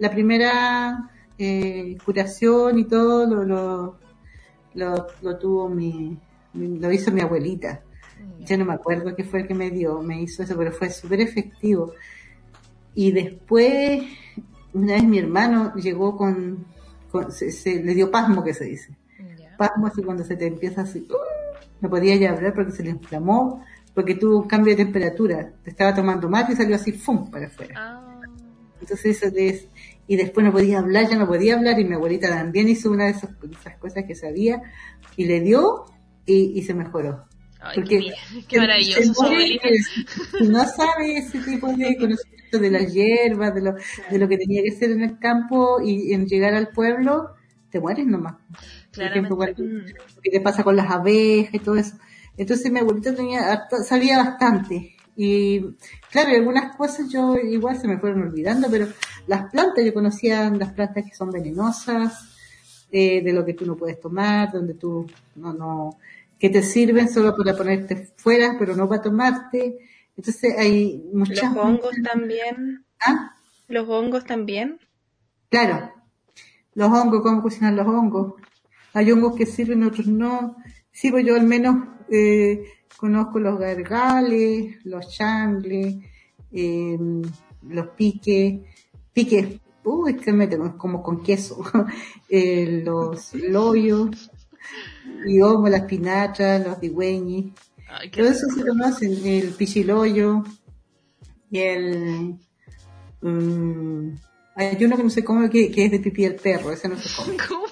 la 0.00 0.10
primera 0.10 1.08
eh, 1.38 1.96
curación 2.04 2.80
y 2.80 2.84
todo 2.84 3.26
lo, 3.26 3.44
lo, 3.44 3.98
lo, 4.74 5.06
lo 5.22 5.38
tuvo 5.38 5.68
mi, 5.68 6.18
mi, 6.54 6.78
lo 6.80 6.90
hizo 6.90 7.12
mi 7.12 7.20
abuelita. 7.20 7.82
Mm. 8.20 8.44
Ya 8.44 8.56
no 8.56 8.64
me 8.64 8.74
acuerdo 8.74 9.14
qué 9.14 9.22
fue 9.22 9.42
el 9.42 9.46
que 9.46 9.54
me 9.54 9.70
dio, 9.70 10.02
me 10.02 10.20
hizo 10.20 10.42
eso, 10.42 10.56
pero 10.56 10.72
fue 10.72 10.90
súper 10.90 11.20
efectivo. 11.20 11.92
Y 12.94 13.12
después, 13.12 14.02
una 14.74 14.94
vez 14.94 15.04
mi 15.04 15.20
hermano 15.20 15.74
llegó 15.76 16.16
con, 16.16 16.71
se, 17.30 17.52
se, 17.52 17.82
le 17.82 17.94
dio 17.94 18.10
pasmo 18.10 18.42
que 18.42 18.54
se 18.54 18.64
dice. 18.64 18.96
Yeah. 19.38 19.56
Pasmo 19.56 19.88
es 19.88 19.94
cuando 20.04 20.24
se 20.24 20.36
te 20.36 20.46
empieza 20.46 20.82
así, 20.82 21.06
¡uh! 21.10 21.16
no 21.80 21.90
podía 21.90 22.16
ya 22.16 22.30
hablar 22.30 22.54
porque 22.54 22.72
se 22.72 22.82
le 22.82 22.90
inflamó, 22.90 23.64
porque 23.94 24.14
tuvo 24.14 24.38
un 24.38 24.48
cambio 24.48 24.76
de 24.76 24.84
temperatura. 24.84 25.52
Estaba 25.64 25.94
tomando 25.94 26.28
mate 26.28 26.52
y 26.52 26.56
salió 26.56 26.76
así, 26.76 26.92
¡fum! 26.92 27.30
para 27.30 27.46
afuera. 27.46 27.74
Ah. 27.76 28.20
Entonces 28.80 29.22
eso 29.22 29.34
es, 29.36 29.68
y 30.06 30.16
después 30.16 30.44
no 30.44 30.52
podía 30.52 30.80
hablar, 30.80 31.08
ya 31.08 31.16
no 31.16 31.26
podía 31.26 31.54
hablar, 31.54 31.78
y 31.78 31.84
mi 31.84 31.94
abuelita 31.94 32.28
también 32.28 32.68
hizo 32.68 32.90
una 32.90 33.04
de 33.04 33.10
esas, 33.10 33.30
esas 33.50 33.76
cosas 33.78 34.04
que 34.04 34.14
sabía, 34.16 34.60
y 35.16 35.26
le 35.26 35.40
dio, 35.40 35.84
y, 36.26 36.58
y 36.58 36.62
se 36.62 36.74
mejoró. 36.74 37.24
Ay, 37.62 37.76
porque 37.76 38.12
qué 38.48 38.58
maravilloso 38.58 39.24
si 40.38 40.48
no 40.48 40.64
sabe 40.64 41.18
ese 41.18 41.38
tipo 41.40 41.68
de 41.68 41.96
conocimiento 41.96 42.58
de 42.58 42.70
las 42.70 42.92
hierbas, 42.92 43.54
de 43.54 43.62
lo, 43.62 43.74
de 44.10 44.18
lo 44.18 44.28
que 44.28 44.36
tenía 44.36 44.62
que 44.62 44.72
ser 44.72 44.90
en 44.90 45.02
el 45.02 45.18
campo 45.18 45.80
y 45.80 46.12
en 46.12 46.26
llegar 46.26 46.54
al 46.54 46.68
pueblo, 46.68 47.30
te 47.70 47.80
mueres 47.80 48.06
nomás. 48.06 48.34
Por 48.94 49.04
ejemplo, 49.04 49.38
¿qué 50.22 50.30
te 50.30 50.40
pasa 50.40 50.64
con 50.64 50.76
las 50.76 50.90
abejas 50.90 51.54
y 51.54 51.58
todo 51.60 51.76
eso? 51.76 51.96
Entonces 52.36 52.70
mi 52.72 52.80
abuelita 52.80 53.14
tenía, 53.14 53.68
sabía 53.84 54.18
bastante 54.18 54.94
Y 55.16 55.60
claro, 56.10 56.30
algunas 56.30 56.76
cosas 56.76 57.08
yo 57.10 57.36
igual 57.36 57.78
se 57.78 57.88
me 57.88 57.98
fueron 57.98 58.22
olvidando, 58.22 58.68
pero 58.70 58.88
las 59.26 59.50
plantas, 59.50 59.84
yo 59.84 59.94
conocía 59.94 60.50
las 60.50 60.72
plantas 60.72 61.04
que 61.04 61.14
son 61.14 61.30
venenosas, 61.30 62.28
eh, 62.90 63.22
de 63.22 63.32
lo 63.32 63.44
que 63.44 63.54
tú 63.54 63.64
no 63.64 63.76
puedes 63.76 64.00
tomar, 64.00 64.52
donde 64.52 64.74
tú 64.74 65.06
no, 65.36 65.52
no, 65.52 65.98
que 66.42 66.50
te 66.50 66.64
sirven 66.64 67.08
solo 67.08 67.36
para 67.36 67.56
ponerte 67.56 68.12
fuera, 68.16 68.56
pero 68.58 68.74
no 68.74 68.88
para 68.88 69.00
tomarte. 69.00 69.78
Entonces 70.16 70.58
hay 70.58 71.08
muchas... 71.14 71.54
Los 71.54 71.64
hongos 71.64 71.94
también. 72.02 72.84
¿Ah? 73.00 73.36
Los 73.68 73.88
hongos 73.88 74.24
también. 74.24 74.80
Claro. 75.50 75.92
Los 76.74 76.90
hongos, 76.90 77.22
cómo 77.22 77.42
cocinar 77.42 77.74
los 77.74 77.86
hongos. 77.86 78.34
Hay 78.92 79.12
hongos 79.12 79.36
que 79.36 79.46
sirven, 79.46 79.84
otros 79.84 80.08
no. 80.08 80.56
Sí, 80.90 81.12
pues 81.12 81.24
yo 81.24 81.36
al 81.36 81.46
menos 81.46 81.76
eh, 82.10 82.64
conozco 82.96 83.38
los 83.38 83.56
gargales, 83.60 84.84
los 84.84 85.08
changles, 85.10 85.94
eh, 86.50 86.98
los 87.68 87.86
piques, 87.90 88.62
piques, 89.12 89.60
uy, 89.84 90.16
que 90.16 90.32
me 90.32 90.48
como 90.76 91.04
con 91.04 91.22
queso, 91.22 91.62
eh, 92.28 92.82
los 92.84 93.32
loyos, 93.32 94.31
y 95.26 95.40
como 95.40 95.68
las 95.68 95.82
pinachas, 95.82 96.64
los 96.64 96.80
digüeños. 96.80 97.52
Todo 98.12 98.26
eso 98.26 98.46
se 98.48 98.66
conocen, 98.66 99.26
el 99.26 99.50
pichiloyo 99.50 100.44
y 101.50 101.58
el... 101.58 102.34
Um, 103.20 104.18
hay 104.54 104.84
uno 104.84 104.96
que 104.96 105.02
no 105.02 105.10
sé 105.10 105.24
cómo, 105.24 105.48
que, 105.48 105.70
que 105.70 105.86
es 105.86 105.90
de 105.90 106.00
pipí 106.00 106.24
del 106.24 106.36
perro, 106.36 106.72
ese 106.72 106.88
no 106.88 106.96
sé 106.96 107.08
cómo. 107.16 107.36
¿Cómo? 107.48 107.62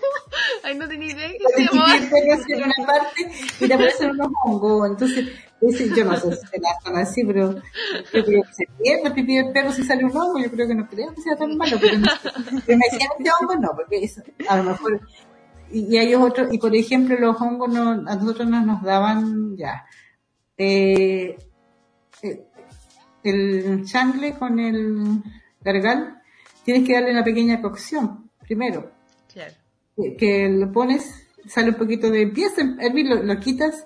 Ay, 0.62 0.76
no 0.76 0.88
tenía 0.88 1.12
idea 1.12 1.28
que 1.28 1.38
se 1.56 1.64
llamaba. 1.64 1.96
El 1.96 2.08
perro 2.08 2.42
en 2.48 2.62
una 2.62 2.86
parte 2.86 3.32
y 3.60 3.68
te 3.68 3.74
aparecen 3.74 4.10
unos 4.10 4.28
hongos, 4.44 4.90
entonces 4.90 5.28
ese, 5.60 5.88
yo 5.94 6.04
no 6.04 6.16
sé 6.16 6.36
si 6.36 6.46
se 6.46 6.58
la 6.58 6.68
son 6.82 6.96
así, 6.96 7.24
pero 7.24 7.54
yo 7.54 8.24
creo 8.24 8.42
que 8.42 8.52
se 8.52 8.64
pierde 8.82 9.08
el 9.08 9.12
pipí 9.12 9.36
del 9.36 9.52
perro 9.52 9.72
si 9.72 9.82
sale 9.84 10.04
un 10.04 10.16
hongo, 10.16 10.38
yo 10.38 10.50
creo 10.50 10.68
que 10.68 10.74
no 10.74 10.88
creo 10.88 11.14
que 11.14 11.20
sea 11.20 11.36
tan 11.36 11.56
malo, 11.56 11.76
pero, 11.80 11.98
no, 11.98 12.08
pero 12.66 12.78
me 12.78 12.84
decían 12.90 13.10
este 13.18 13.30
hongo 13.40 13.56
no, 13.56 13.68
porque 13.76 14.04
eso, 14.04 14.22
a 14.48 14.56
lo 14.56 14.64
mejor 14.64 15.00
y, 15.70 15.94
y 15.94 15.98
hay 15.98 16.14
otros, 16.14 16.52
y 16.52 16.58
por 16.58 16.74
ejemplo 16.74 17.18
los 17.18 17.40
hongos 17.40 17.72
no, 17.72 17.90
a 17.90 18.16
nosotros 18.16 18.48
no 18.48 18.64
nos 18.64 18.82
daban 18.82 19.56
ya. 19.56 19.84
Eh, 20.56 21.36
eh, 22.22 22.46
el 23.22 23.84
changle 23.84 24.34
con 24.34 24.58
el 24.58 25.22
gargal 25.60 26.22
tienes 26.64 26.86
que 26.86 26.94
darle 26.94 27.12
una 27.12 27.24
pequeña 27.24 27.60
cocción 27.60 28.30
primero. 28.40 28.90
Claro. 29.32 29.54
que, 29.96 30.16
que 30.16 30.48
lo 30.48 30.72
pones 30.72 31.28
sale 31.46 31.70
un 31.70 31.76
poquito 31.76 32.10
de 32.10 32.22
empieza 32.22 32.62
a 32.62 32.84
hervir 32.84 33.06
lo, 33.06 33.22
lo 33.22 33.38
quitas 33.38 33.84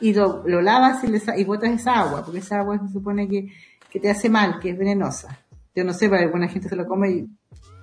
y 0.00 0.12
lo, 0.12 0.46
lo 0.46 0.60
lavas 0.60 1.02
y, 1.04 1.06
le, 1.06 1.20
y 1.36 1.44
botas 1.44 1.70
esa 1.70 2.00
agua 2.00 2.24
porque 2.24 2.40
esa 2.40 2.58
agua 2.58 2.78
se 2.78 2.92
supone 2.92 3.28
que, 3.28 3.48
que 3.90 4.00
te 4.00 4.10
hace 4.10 4.28
mal 4.28 4.58
que 4.60 4.70
es 4.70 4.78
venenosa. 4.78 5.38
Yo 5.74 5.84
no 5.84 5.92
sé 5.94 6.08
para 6.08 6.22
alguna 6.22 6.48
gente 6.48 6.68
se 6.68 6.76
lo 6.76 6.86
come 6.86 7.10
y 7.10 7.26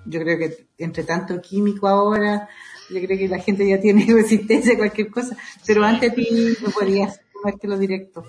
yo 0.06 0.20
creo 0.20 0.38
que 0.38 0.68
entre 0.78 1.04
tanto 1.04 1.42
químico 1.42 1.88
ahora 1.88 2.48
yo 2.90 3.00
creo 3.06 3.18
que 3.18 3.28
la 3.28 3.40
gente 3.40 3.68
ya 3.68 3.80
tiene 3.80 4.06
resistencia 4.14 4.74
a 4.74 4.78
cualquier 4.78 5.10
cosa, 5.10 5.38
pero 5.66 5.84
antes 5.84 6.12
a 6.12 6.14
ti 6.14 6.28
no 6.64 6.72
podías 6.72 7.22
comértelo 7.34 7.78
directo. 7.78 8.26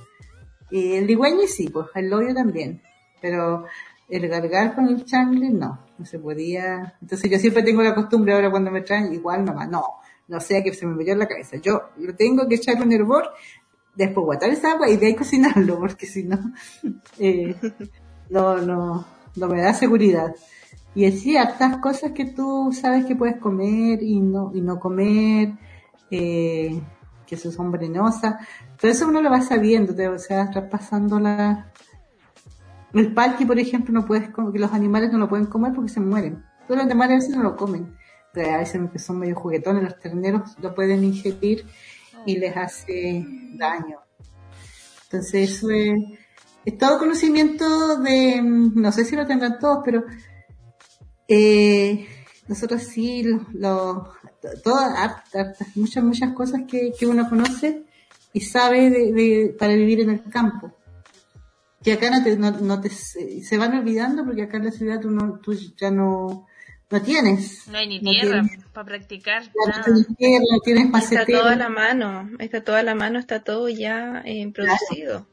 Y 0.70 0.94
el 0.94 1.06
digüeño 1.06 1.46
sí, 1.48 1.68
pues 1.68 1.88
el 1.94 2.08
loyo 2.08 2.34
también, 2.34 2.80
pero 3.20 3.66
el 4.08 4.28
gargar 4.28 4.74
con 4.74 4.88
el 4.88 5.04
changle 5.04 5.50
no, 5.50 5.86
no 5.98 6.04
se 6.04 6.18
podía. 6.18 6.94
Entonces 7.00 7.30
yo 7.30 7.38
siempre 7.38 7.62
tengo 7.62 7.82
la 7.82 7.94
costumbre 7.94 8.34
ahora 8.34 8.50
cuando 8.50 8.70
me 8.70 8.82
traen, 8.82 9.12
igual 9.12 9.44
nomás, 9.44 9.68
no, 9.68 9.84
no 10.28 10.40
sea 10.40 10.62
que 10.62 10.72
se 10.72 10.86
me 10.86 10.94
metió 10.94 11.12
en 11.12 11.18
la 11.18 11.28
cabeza. 11.28 11.56
Yo 11.56 11.90
lo 11.98 12.14
tengo 12.14 12.48
que 12.48 12.56
echar 12.56 12.80
un 12.82 12.92
hervor, 12.92 13.30
después 13.94 14.24
guardar 14.24 14.50
esa 14.50 14.72
agua 14.72 14.88
y 14.88 14.96
de 14.96 15.06
ahí 15.06 15.14
cocinarlo, 15.16 15.78
porque 15.78 16.06
si 16.06 16.24
no, 16.24 16.38
eh, 17.18 17.54
no, 18.28 18.58
no, 18.58 19.06
no 19.36 19.48
me 19.48 19.60
da 19.60 19.74
seguridad. 19.74 20.34
Y 20.94 21.06
así 21.06 21.36
hartas 21.36 21.78
cosas 21.78 22.12
que 22.12 22.24
tú 22.24 22.70
sabes 22.72 23.04
que 23.06 23.14
puedes 23.14 23.36
comer 23.36 24.02
y 24.02 24.20
no, 24.20 24.50
y 24.54 24.60
no 24.60 24.80
comer, 24.80 25.52
eh, 26.10 26.80
que 27.26 27.34
eso 27.34 27.52
son 27.52 27.70
venenosas. 27.70 28.46
Todo 28.80 28.90
eso 28.90 29.06
uno 29.06 29.22
lo 29.22 29.30
va 29.30 29.40
sabiendo, 29.40 29.94
te, 29.94 30.08
o 30.08 30.18
sea, 30.18 30.50
traspasando 30.50 31.20
la... 31.20 31.70
El 32.92 33.14
palqui, 33.14 33.44
por 33.44 33.58
ejemplo, 33.60 33.94
no 33.94 34.04
puedes 34.04 34.30
comer, 34.30 34.60
los 34.60 34.72
animales 34.72 35.12
no 35.12 35.18
lo 35.18 35.28
pueden 35.28 35.46
comer 35.46 35.72
porque 35.72 35.90
se 35.90 36.00
mueren. 36.00 36.44
Todos 36.66 36.80
los 36.80 36.88
demás 36.88 37.10
a 37.10 37.14
veces 37.14 37.36
no 37.36 37.42
lo 37.44 37.56
comen. 37.56 37.94
Pero 38.32 38.54
a 38.54 38.58
veces 38.58 38.80
son 39.02 39.18
medio 39.18 39.36
juguetones, 39.36 39.84
los 39.84 39.98
terneros 39.98 40.56
lo 40.60 40.74
pueden 40.74 41.04
ingerir 41.04 41.64
y 42.26 42.36
les 42.36 42.56
hace 42.56 43.24
daño. 43.54 43.98
Entonces 45.04 45.50
eso 45.50 45.70
es, 45.70 45.94
es 46.64 46.78
todo 46.78 46.98
conocimiento 46.98 47.96
de, 47.96 48.40
mm, 48.40 48.80
no 48.80 48.92
sé 48.92 49.04
si 49.04 49.16
lo 49.16 49.26
tendrán 49.26 49.58
todos, 49.58 49.80
pero 49.84 50.04
eh, 51.32 52.06
nosotros 52.48 52.82
sí, 52.82 53.22
lo, 53.22 53.46
lo- 53.52 54.12
todas, 54.64 54.92
hartas, 54.98 55.56
muchas, 55.76 56.02
muchas 56.02 56.32
cosas 56.34 56.62
que, 56.68 56.92
que 56.98 57.06
uno 57.06 57.28
conoce 57.28 57.84
y 58.32 58.40
sabe 58.40 58.90
de, 58.90 59.12
de- 59.12 59.56
para 59.58 59.74
vivir 59.74 60.00
en 60.00 60.10
el 60.10 60.22
campo. 60.24 60.72
Que 61.82 61.92
acá 61.94 62.10
no 62.10 62.22
te, 62.24 62.36
no, 62.36 62.50
no 62.50 62.80
te, 62.80 62.90
se 62.90 63.56
van 63.56 63.74
olvidando 63.78 64.24
porque 64.24 64.42
acá 64.42 64.56
en 64.58 64.66
la 64.66 64.70
ciudad 64.72 65.00
tú, 65.00 65.10
no, 65.10 65.38
tú 65.38 65.54
ya 65.80 65.90
no, 65.90 66.46
no 66.90 67.02
tienes. 67.02 67.66
No 67.68 67.78
hay 67.78 67.86
ni 67.88 68.00
No 68.00 68.10
tierra 68.10 68.42
tienes- 68.42 68.66
para 68.72 68.84
practicar. 68.86 69.42
ya 69.44 69.50
no 69.66 69.70
nada. 69.70 69.84
tienes 69.84 70.06
tierra, 70.18 70.44
no 70.52 70.58
tienes 70.60 70.84
Está 70.86 70.98
macetero. 70.98 71.38
todo 71.38 71.48
a 71.48 71.56
la 71.56 71.68
mano, 71.68 72.30
está 72.40 72.64
todo 72.64 72.76
a 72.76 72.82
la 72.82 72.94
mano, 72.94 73.18
está 73.18 73.42
todo 73.44 73.68
ya 73.68 74.20
eh, 74.26 74.50
producido. 74.52 75.26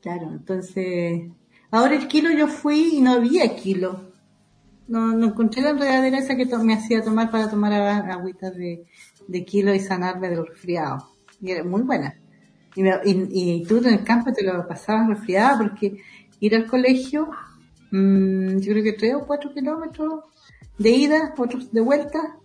Claro, 0.00 0.30
entonces, 0.32 1.22
ahora 1.70 1.94
el 1.96 2.08
kilo 2.08 2.30
yo 2.32 2.48
fui 2.48 2.96
y 2.96 3.00
no 3.02 3.12
había 3.12 3.54
kilo. 3.56 4.08
No, 4.88 5.08
no 5.12 5.26
encontré 5.26 5.62
la 5.62 5.70
enredadera 5.70 6.18
esa 6.18 6.36
que 6.36 6.46
me 6.46 6.74
hacía 6.74 7.02
tomar 7.02 7.30
para 7.30 7.50
tomar 7.50 7.72
agüitas 7.72 8.54
de, 8.56 8.86
de 9.26 9.44
kilo 9.44 9.74
y 9.74 9.80
sanarme 9.80 10.30
de 10.30 10.36
los 10.36 10.48
resfriados. 10.48 11.04
Y 11.40 11.50
era 11.50 11.62
muy 11.62 11.82
buena. 11.82 12.14
Y, 12.74 12.82
me- 12.82 13.00
y, 13.04 13.28
y 13.30 13.64
tú 13.64 13.78
en 13.78 13.86
el 13.86 14.04
campo 14.04 14.32
te 14.32 14.42
lo 14.44 14.66
pasabas 14.66 15.08
resfriada 15.08 15.58
porque 15.58 16.00
ir 16.40 16.54
al 16.56 16.66
colegio, 16.66 17.28
mm, 17.90 18.58
yo 18.58 18.72
creo 18.72 18.84
que 18.84 18.92
tres 18.94 19.14
o 19.14 19.26
cuatro 19.26 19.52
kilómetros 19.52 20.24
de 20.78 20.90
ida, 20.90 21.34
otros 21.36 21.72
de 21.72 21.80
vuelta, 21.80 22.36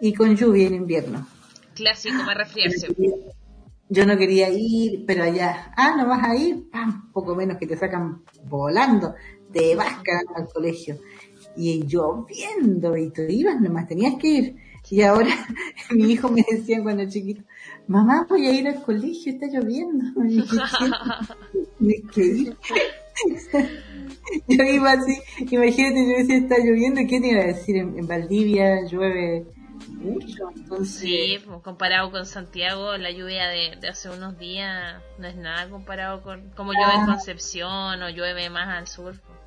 y 0.00 0.12
con 0.14 0.34
lluvia 0.36 0.66
en 0.66 0.74
invierno. 0.74 1.26
Clásico 1.74 2.18
para 2.26 2.44
resfriarse. 2.44 2.88
Yo 3.88 4.06
no 4.06 4.16
quería 4.16 4.48
ir, 4.50 5.04
pero 5.06 5.22
allá, 5.24 5.72
ah, 5.76 5.94
no 5.96 6.06
vas 6.06 6.24
a 6.24 6.34
ir, 6.34 6.70
pam, 6.70 7.12
poco 7.12 7.34
menos 7.34 7.58
que 7.58 7.66
te 7.66 7.76
sacan 7.76 8.22
volando, 8.44 9.14
te 9.52 9.76
vas 9.76 9.96
al 10.34 10.48
colegio. 10.48 10.98
Y 11.56 11.86
lloviendo, 11.86 12.96
y 12.96 13.10
tú 13.10 13.22
ibas 13.28 13.60
nomás, 13.60 13.86
tenías 13.88 14.14
que 14.16 14.28
ir. 14.28 14.56
Y 14.90 15.02
ahora 15.02 15.30
mi 15.90 16.12
hijo 16.12 16.28
me 16.28 16.44
decía 16.50 16.82
cuando 16.82 17.08
chiquito, 17.08 17.42
mamá, 17.86 18.26
voy 18.28 18.46
a 18.46 18.52
ir 18.52 18.68
al 18.68 18.82
colegio, 18.82 19.32
está 19.32 19.46
lloviendo. 19.46 20.04
Y 20.20 20.36
dije, 20.36 20.56
"Sí, 20.78 20.90
tienes 21.78 22.02
que 22.12 22.24
ir. 22.24 22.56
Yo 24.48 24.64
iba 24.64 24.92
así, 24.92 25.18
imagínate, 25.50 26.06
yo 26.08 26.16
decía, 26.18 26.36
está 26.38 26.56
lloviendo, 26.58 27.00
¿qué 27.08 27.20
te 27.20 27.28
iba 27.28 27.42
a 27.42 27.46
decir? 27.46 27.76
En, 27.76 27.98
en 27.98 28.06
Valdivia 28.06 28.86
llueve 28.86 29.46
mucho, 29.90 30.44
entonces... 30.56 31.00
Sí, 31.00 31.38
pues, 31.44 31.60
comparado 31.62 32.10
con 32.10 32.24
Santiago, 32.26 32.96
la 32.96 33.10
lluvia 33.10 33.48
de, 33.48 33.76
de 33.80 33.88
hace 33.88 34.10
unos 34.10 34.38
días 34.38 35.02
no 35.18 35.26
es 35.26 35.36
nada 35.36 35.68
comparado 35.68 36.22
con 36.22 36.50
como 36.50 36.72
llueve 36.72 36.94
en 37.00 37.06
Concepción 37.06 38.02
o 38.02 38.10
llueve 38.10 38.48
más 38.50 38.68
al 38.68 38.86
sur. 38.88 39.20
pues. 39.20 39.41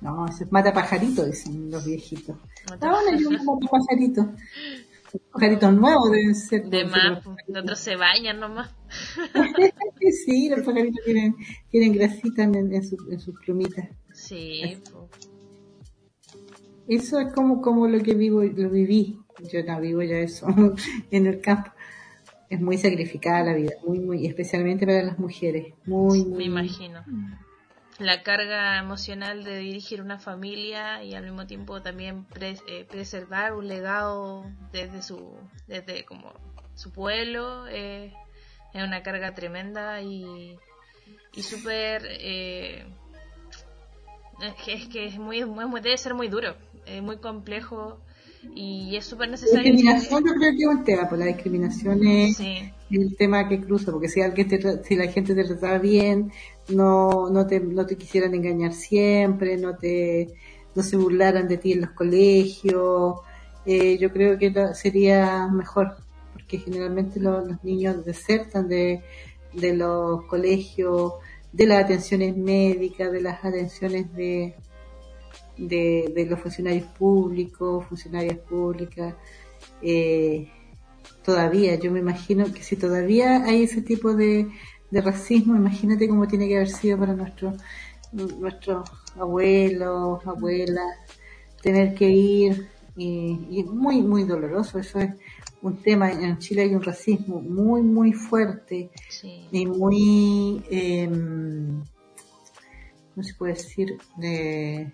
No, 0.00 0.26
eso 0.26 0.44
es 0.44 0.52
mata 0.52 0.72
pajarito, 0.72 1.24
dicen 1.26 1.70
los 1.70 1.84
viejitos. 1.84 2.36
Mata 2.68 2.88
Ah, 2.88 3.00
bueno, 3.02 3.18
yo 3.20 3.30
mata 3.30 3.68
pajarito. 3.70 4.32
Pajaritos 5.32 5.74
nuevos 5.74 6.10
deben 6.12 6.34
ser. 6.34 6.64
De 6.66 6.84
más, 6.84 7.24
los 7.48 7.64
pues, 7.64 7.78
se 7.80 7.96
bañan 7.96 8.40
nomás. 8.40 8.70
Sí, 10.24 10.48
los 10.48 10.60
pajaritos 10.64 11.04
tienen, 11.04 11.36
tienen 11.70 11.92
grasita 11.92 12.42
en, 12.44 12.54
en, 12.74 12.82
su- 12.82 12.96
en 13.10 13.20
sus 13.20 13.38
plumitas. 13.40 13.86
Sí, 14.14 14.78
pues. 14.90 15.28
Eso 16.88 17.20
es 17.20 17.32
como, 17.34 17.60
como 17.60 17.86
lo 17.86 18.02
que 18.02 18.14
vivo, 18.14 18.42
lo 18.42 18.70
viví. 18.70 19.18
Yo 19.52 19.62
no 19.64 19.80
vivo 19.80 20.02
ya 20.02 20.16
eso 20.18 20.46
en 21.10 21.26
el 21.26 21.40
campo. 21.40 21.70
Es 22.48 22.60
muy 22.60 22.78
sacrificada 22.78 23.44
la 23.44 23.54
vida, 23.54 23.72
muy, 23.86 24.00
muy, 24.00 24.26
especialmente 24.26 24.84
para 24.86 25.02
las 25.02 25.18
mujeres. 25.18 25.74
Muy, 25.86 26.24
muy. 26.24 26.38
me 26.38 26.44
imagino. 26.44 27.04
La 28.00 28.22
carga 28.22 28.78
emocional 28.78 29.44
de 29.44 29.58
dirigir 29.58 30.00
una 30.00 30.18
familia 30.18 31.04
y 31.04 31.14
al 31.14 31.22
mismo 31.22 31.46
tiempo 31.46 31.82
también 31.82 32.26
eh, 32.40 32.86
preservar 32.90 33.52
un 33.52 33.68
legado 33.68 34.46
desde 34.72 35.02
su, 35.02 35.38
desde 35.66 36.06
como 36.06 36.32
su 36.74 36.92
pueblo, 36.92 37.66
eh, 37.68 38.10
es 38.72 38.82
una 38.82 39.02
carga 39.02 39.34
tremenda 39.34 40.00
y, 40.00 40.58
y 41.34 41.42
súper, 41.42 42.06
eh, 42.06 42.86
es 44.40 44.54
que, 44.64 44.72
es 44.72 44.88
que 44.88 45.04
es 45.04 45.18
muy- 45.18 45.44
muy- 45.44 45.82
debe 45.82 45.98
ser 45.98 46.14
muy 46.14 46.28
duro, 46.28 46.56
es 46.86 47.02
muy 47.02 47.18
complejo 47.18 48.00
Y 48.42 48.96
es 48.96 49.06
súper 49.06 49.28
La 49.28 49.30
necesario. 49.30 49.62
discriminación 49.62 50.24
yo 50.26 50.34
creo 50.34 50.52
que 50.56 50.62
es 50.62 50.68
un 50.68 50.84
tema, 50.84 51.08
pues 51.08 51.18
la 51.18 51.26
discriminación 51.26 52.04
es 52.06 52.36
Sí, 52.36 52.72
el 52.90 53.16
tema 53.16 53.48
que 53.48 53.60
cruza, 53.60 53.92
porque 53.92 54.08
si 54.08 54.20
alguien 54.20 54.48
te, 54.48 54.84
si 54.84 54.96
la 54.96 55.10
gente 55.10 55.34
te 55.34 55.44
trataba 55.44 55.78
bien, 55.78 56.32
no, 56.68 57.30
no 57.30 57.46
te, 57.46 57.60
no 57.60 57.86
te 57.86 57.96
quisieran 57.96 58.34
engañar 58.34 58.72
siempre, 58.74 59.56
no 59.56 59.76
te, 59.76 60.28
no 60.74 60.82
se 60.82 60.96
burlaran 60.96 61.48
de 61.48 61.58
ti 61.58 61.72
en 61.72 61.82
los 61.82 61.90
colegios, 61.92 63.14
eh, 63.64 63.98
yo 63.98 64.12
creo 64.12 64.38
que 64.38 64.52
sería 64.74 65.48
mejor, 65.48 65.96
porque 66.32 66.58
generalmente 66.58 67.20
lo- 67.20 67.44
los 67.44 67.62
niños 67.64 68.04
desertan 68.04 68.68
de, 68.68 69.02
de 69.52 69.74
los 69.74 70.24
colegios, 70.26 71.14
de 71.52 71.66
las 71.66 71.84
atenciones 71.84 72.36
médicas, 72.36 73.10
de 73.12 73.20
las 73.22 73.44
atenciones 73.44 74.12
de, 74.14 74.54
de, 75.60 76.12
de 76.14 76.26
los 76.26 76.40
funcionarios 76.40 76.86
públicos, 76.86 77.84
funcionarias 77.86 78.38
públicas, 78.38 79.14
eh, 79.82 80.48
todavía, 81.24 81.76
yo 81.76 81.90
me 81.90 82.00
imagino 82.00 82.52
que 82.52 82.62
si 82.62 82.76
todavía 82.76 83.44
hay 83.44 83.64
ese 83.64 83.82
tipo 83.82 84.14
de, 84.14 84.48
de 84.90 85.00
racismo, 85.00 85.54
imagínate 85.56 86.08
cómo 86.08 86.26
tiene 86.26 86.48
que 86.48 86.56
haber 86.56 86.70
sido 86.70 86.98
para 86.98 87.14
nuestros 87.14 87.54
nuestros 88.12 88.90
abuelos, 89.16 90.26
abuelas, 90.26 90.98
tener 91.62 91.94
que 91.94 92.08
ir 92.08 92.68
y, 92.96 93.38
y 93.50 93.64
muy, 93.64 94.02
muy 94.02 94.24
doloroso, 94.24 94.78
eso 94.78 94.98
es 94.98 95.10
un 95.62 95.76
tema, 95.76 96.10
en 96.10 96.38
Chile 96.38 96.62
hay 96.62 96.74
un 96.74 96.82
racismo 96.82 97.40
muy, 97.40 97.82
muy 97.82 98.12
fuerte 98.12 98.90
sí. 99.08 99.46
y 99.52 99.66
muy, 99.66 100.62
eh, 100.70 101.08
¿cómo 103.14 103.22
se 103.22 103.34
puede 103.34 103.52
decir? 103.52 103.98
De 104.16 104.92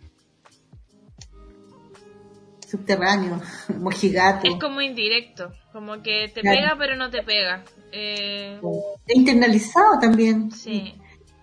subterráneo, 2.66 3.40
mojigato. 3.80 4.46
Es 4.48 4.56
como 4.60 4.80
indirecto, 4.80 5.52
como 5.72 6.02
que 6.02 6.30
te 6.34 6.40
Claro. 6.40 6.58
pega 6.58 6.76
pero 6.78 6.96
no 6.96 7.10
te 7.10 7.22
pega. 7.22 7.64
Eh, 7.92 8.60
internalizado 9.08 9.98
también. 10.00 10.50
sí, 10.50 10.94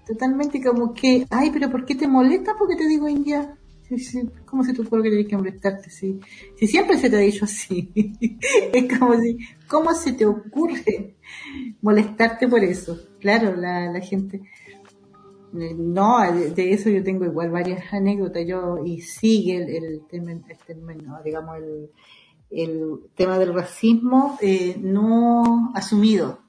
Totalmente 0.06 0.62
como 0.62 0.94
que, 0.94 1.26
ay, 1.30 1.50
pero 1.52 1.72
¿por 1.72 1.86
qué 1.86 1.96
te 1.96 2.10
molesta? 2.10 2.56
Porque 2.60 2.76
te 2.76 2.88
digo 2.88 3.08
india. 3.08 3.56
Sí, 3.88 3.98
sí, 4.00 4.22
¿Cómo 4.46 4.64
se 4.66 4.74
te 4.74 4.82
ocurre 4.82 5.04
que 5.04 5.10
tienes 5.10 5.28
que 5.28 5.38
molestarte? 5.38 5.90
Si, 5.90 6.20
si 6.58 6.68
siempre 6.68 6.98
se 6.98 7.10
te 7.10 7.16
ha 7.16 7.20
dicho 7.20 7.46
así. 7.46 7.90
es 8.74 9.00
como 9.00 9.18
si, 9.20 9.38
¿cómo 9.68 9.94
se 9.94 10.12
te 10.14 10.26
ocurre 10.26 11.16
molestarte 11.82 12.48
por 12.50 12.64
eso? 12.64 13.00
Claro, 13.22 13.56
la, 13.56 13.92
la 13.92 14.00
gente. 14.02 14.42
No, 15.54 16.20
de, 16.34 16.50
de 16.52 16.74
eso 16.74 16.90
yo 16.90 17.04
tengo 17.04 17.26
igual 17.26 17.52
varias 17.52 17.94
anécdotas. 17.94 18.44
Yo, 18.48 18.78
y 18.84 19.02
sigue 19.02 19.58
el, 19.58 19.70
el 19.84 20.02
tema, 20.10 20.32
el 20.32 20.42
tema, 20.66 20.94
no, 20.96 21.22
digamos, 21.24 21.58
el, 21.58 21.90
el 22.50 23.00
tema 23.16 23.38
del 23.40 23.54
racismo 23.54 24.38
eh, 24.42 24.76
no 24.82 25.72
asumido. 25.76 26.40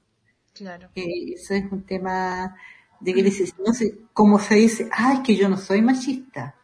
claro. 0.53 0.89
Eh, 0.95 1.33
eso 1.35 1.53
es 1.53 1.71
un 1.71 1.83
tema 1.83 2.55
de 2.99 3.13
que 3.13 3.23
dices, 3.23 3.53
no 3.65 3.73
sé, 3.73 3.99
como 4.13 4.39
se 4.39 4.55
dice, 4.55 4.89
ah, 4.91 5.13
es 5.13 5.19
que 5.19 5.35
yo 5.35 5.49
no 5.49 5.57
soy 5.57 5.81
machista. 5.81 6.55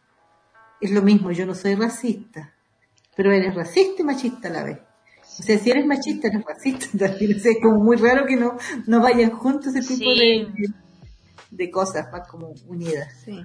Es 0.80 0.90
lo 0.90 1.02
mismo, 1.02 1.30
yo 1.30 1.46
no 1.46 1.54
soy 1.54 1.74
racista. 1.76 2.52
Pero 3.14 3.30
eres 3.32 3.54
racista 3.54 4.02
y 4.02 4.04
machista 4.04 4.48
a 4.48 4.52
la 4.52 4.64
vez. 4.64 4.78
O 5.38 5.42
sea, 5.42 5.58
si 5.58 5.70
eres 5.70 5.86
machista, 5.86 6.28
eres 6.28 6.44
racista 6.44 6.86
también. 6.98 7.36
O 7.36 7.40
sea, 7.40 7.52
es 7.52 7.58
como 7.62 7.78
muy 7.84 7.96
raro 7.96 8.26
que 8.26 8.36
no, 8.36 8.56
no 8.86 9.00
vayan 9.00 9.30
juntos 9.30 9.74
ese 9.76 9.96
tipo 9.96 10.10
Sí. 10.10 10.18
de, 10.18 10.68
de, 11.52 11.70
cosas, 11.70 12.10
más 12.10 12.26
como 12.28 12.54
unidas. 12.66 13.12
Sí. 13.24 13.44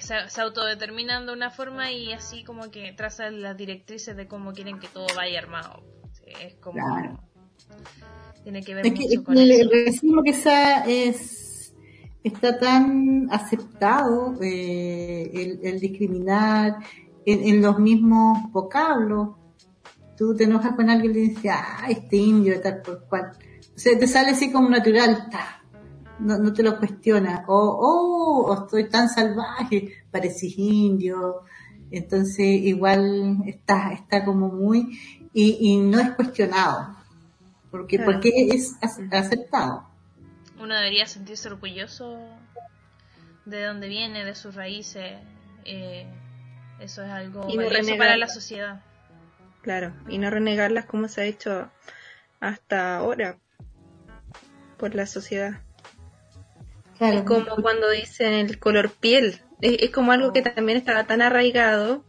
Se, 0.00 0.28
se 0.28 0.40
autodeterminan 0.40 1.26
de 1.26 1.32
una 1.32 1.50
forma 1.50 1.90
y 1.92 2.12
así 2.12 2.44
como 2.44 2.70
que 2.70 2.92
trazan 2.92 3.42
las 3.42 3.56
directrices 3.56 4.16
de 4.16 4.26
cómo 4.26 4.52
quieren 4.52 4.78
que 4.78 4.88
todo 4.88 5.06
vaya 5.16 5.38
armado. 5.38 5.82
Sí, 6.12 6.32
es 6.40 6.54
como... 6.56 6.74
Claro. 6.74 7.20
Tiene 8.42 8.62
que 8.62 8.74
ver 8.74 8.86
Es 8.86 8.94
que 8.94 9.02
mucho 9.02 9.24
con 9.24 9.38
el, 9.38 9.50
eso. 9.50 9.62
el 9.62 9.86
racismo 9.86 10.22
quizá 10.22 10.84
es, 10.86 11.74
está 12.24 12.58
tan 12.58 13.28
aceptado, 13.30 14.34
eh, 14.42 15.30
el, 15.32 15.60
el 15.62 15.80
discriminar 15.80 16.76
en, 17.26 17.44
en 17.44 17.62
los 17.62 17.78
mismos 17.78 18.50
vocablos. 18.50 19.36
Tú 20.16 20.34
te 20.34 20.44
enojas 20.44 20.74
con 20.74 20.88
alguien 20.90 21.12
y 21.12 21.14
le 21.14 21.20
dices, 21.20 21.52
ah, 21.52 21.86
este 21.88 22.16
indio, 22.16 22.60
tal 22.60 22.82
por 22.82 23.06
cual. 23.06 23.32
O 23.74 23.78
sea, 23.78 23.98
te 23.98 24.06
sale 24.06 24.30
así 24.30 24.50
como 24.52 24.68
natural, 24.68 25.28
ta. 25.30 25.59
No, 26.20 26.38
no 26.38 26.52
te 26.52 26.62
lo 26.62 26.78
cuestionas. 26.78 27.44
O, 27.48 27.56
oh, 27.56 28.46
oh, 28.52 28.62
estoy 28.64 28.88
tan 28.88 29.08
salvaje, 29.08 30.04
pareces 30.10 30.54
indio. 30.58 31.42
Entonces, 31.90 32.46
igual 32.46 33.38
está, 33.46 33.92
está 33.92 34.24
como 34.24 34.48
muy, 34.48 34.98
y, 35.32 35.56
y 35.60 35.76
no 35.78 35.98
es 35.98 36.10
cuestionado. 36.12 36.96
Porque, 37.70 37.96
Claro. 37.96 38.12
porque 38.12 38.30
es 38.50 38.78
ac- 38.80 39.12
aceptado. 39.16 39.88
Uno 40.60 40.74
debería 40.74 41.06
sentirse 41.06 41.48
orgulloso 41.48 42.18
de 43.46 43.64
dónde 43.64 43.88
viene, 43.88 44.24
de 44.24 44.34
sus 44.34 44.54
raíces. 44.54 45.18
eh, 45.64 46.06
eso 46.80 47.02
es 47.02 47.10
algo 47.10 47.46
Y 47.48 47.56
no 47.58 47.96
para 47.98 48.16
la 48.16 48.28
sociedad. 48.28 48.82
Claro, 49.62 49.92
y 50.08 50.16
no 50.18 50.30
renegarlas 50.30 50.86
como 50.86 51.08
se 51.08 51.20
ha 51.20 51.24
hecho 51.24 51.70
hasta 52.40 52.96
ahora 52.96 53.36
por 54.78 54.94
la 54.94 55.04
sociedad. 55.06 55.60
Claro. 57.00 57.18
Es 57.20 57.24
como 57.24 57.62
cuando 57.62 57.88
dicen 57.88 58.34
el 58.34 58.58
color 58.58 58.90
piel. 58.90 59.40
Es, 59.62 59.76
es 59.80 59.90
como 59.90 60.12
algo 60.12 60.34
que 60.34 60.42
también 60.42 60.76
estaba 60.76 61.04
tan 61.04 61.22
arraigado 61.22 62.04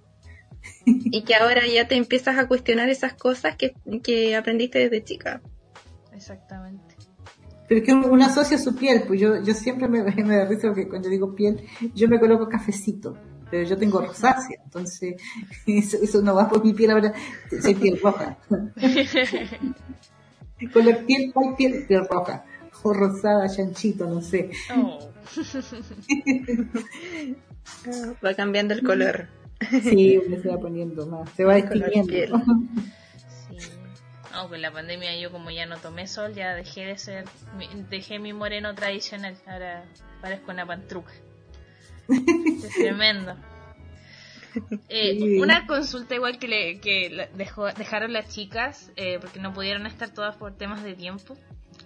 y 0.86 1.22
que 1.22 1.34
ahora 1.36 1.62
ya 1.66 1.88
te 1.88 1.96
empiezas 1.96 2.38
a 2.38 2.46
cuestionar 2.46 2.90
esas 2.90 3.14
cosas 3.14 3.56
que, 3.56 3.74
que 4.04 4.36
aprendiste 4.36 4.80
desde 4.80 5.02
chica. 5.02 5.42
Exactamente. 6.14 6.98
Pero 7.70 7.80
es 7.80 7.86
que 7.86 7.94
uno 7.94 8.26
asocia 8.26 8.58
su 8.58 8.76
piel, 8.76 9.04
pues 9.08 9.22
yo, 9.22 9.42
yo 9.42 9.54
siempre 9.54 9.88
me, 9.88 10.04
me 10.26 10.36
da 10.36 10.44
risa 10.44 10.68
porque 10.68 10.90
cuando 10.90 11.08
digo 11.08 11.34
piel, 11.34 11.64
yo 11.96 12.10
me 12.10 12.20
coloco 12.20 12.50
cafecito, 12.50 13.18
pero 13.50 13.64
yo 13.64 13.78
tengo 13.78 14.02
rosácea, 14.02 14.58
entonces 14.62 15.16
eso, 15.66 15.96
eso 16.04 16.22
no 16.22 16.36
va 16.36 16.50
por 16.50 16.66
mi 16.66 16.74
piel 16.74 16.92
ahora, 16.92 17.14
soy 17.62 17.76
piel 17.76 17.98
roja. 18.02 18.38
Con 20.74 20.86
la 20.86 20.98
piel, 20.98 21.32
¿cuál 21.34 21.56
piel? 21.56 21.86
Piel 21.88 22.06
roja, 22.10 22.44
o 22.84 22.94
rosada, 22.94 23.48
chanchito, 23.50 24.06
no 24.08 24.22
sé. 24.22 24.50
Oh. 24.76 25.10
Va 28.24 28.34
cambiando 28.34 28.74
el 28.74 28.84
color. 28.84 29.28
Sí, 29.84 30.18
uno 30.18 30.42
se 30.42 30.50
va 30.50 30.58
poniendo 30.58 31.06
más, 31.06 31.30
se 31.32 31.44
va 31.44 31.56
distinguiendo. 31.56 32.40
Sí. 33.50 33.58
No, 34.34 34.50
con 34.50 34.62
la 34.62 34.72
pandemia 34.72 35.20
yo 35.20 35.32
como 35.32 35.52
ya 35.52 35.66
no 35.66 35.78
tomé 35.78 36.08
sol, 36.08 36.34
ya 36.34 36.56
dejé 36.56 36.86
de 36.86 36.98
ser, 36.98 37.26
mi- 37.58 37.70
dejé 37.90 38.18
mi 38.18 38.34
moreno 38.34 38.74
tradicional, 38.74 39.36
ahora 39.46 39.84
parezco 40.22 40.52
una 40.52 40.66
pantruca. 40.66 41.12
Es 42.10 42.10
tremendo. 42.76 43.36
Eh, 44.90 45.18
Sí. 45.20 45.40
Una 45.40 45.68
consulta 45.68 46.16
igual 46.16 46.40
que, 46.40 46.48
le, 46.48 46.80
que 46.80 47.30
dejó, 47.36 47.68
dejaron 47.68 48.14
las 48.14 48.30
chicas, 48.30 48.92
eh, 48.96 49.20
porque 49.22 49.40
no 49.40 49.54
pudieron 49.54 49.86
estar 49.86 50.10
todas 50.10 50.36
por 50.38 50.56
temas 50.58 50.84
de 50.84 50.96
tiempo. 50.96 51.38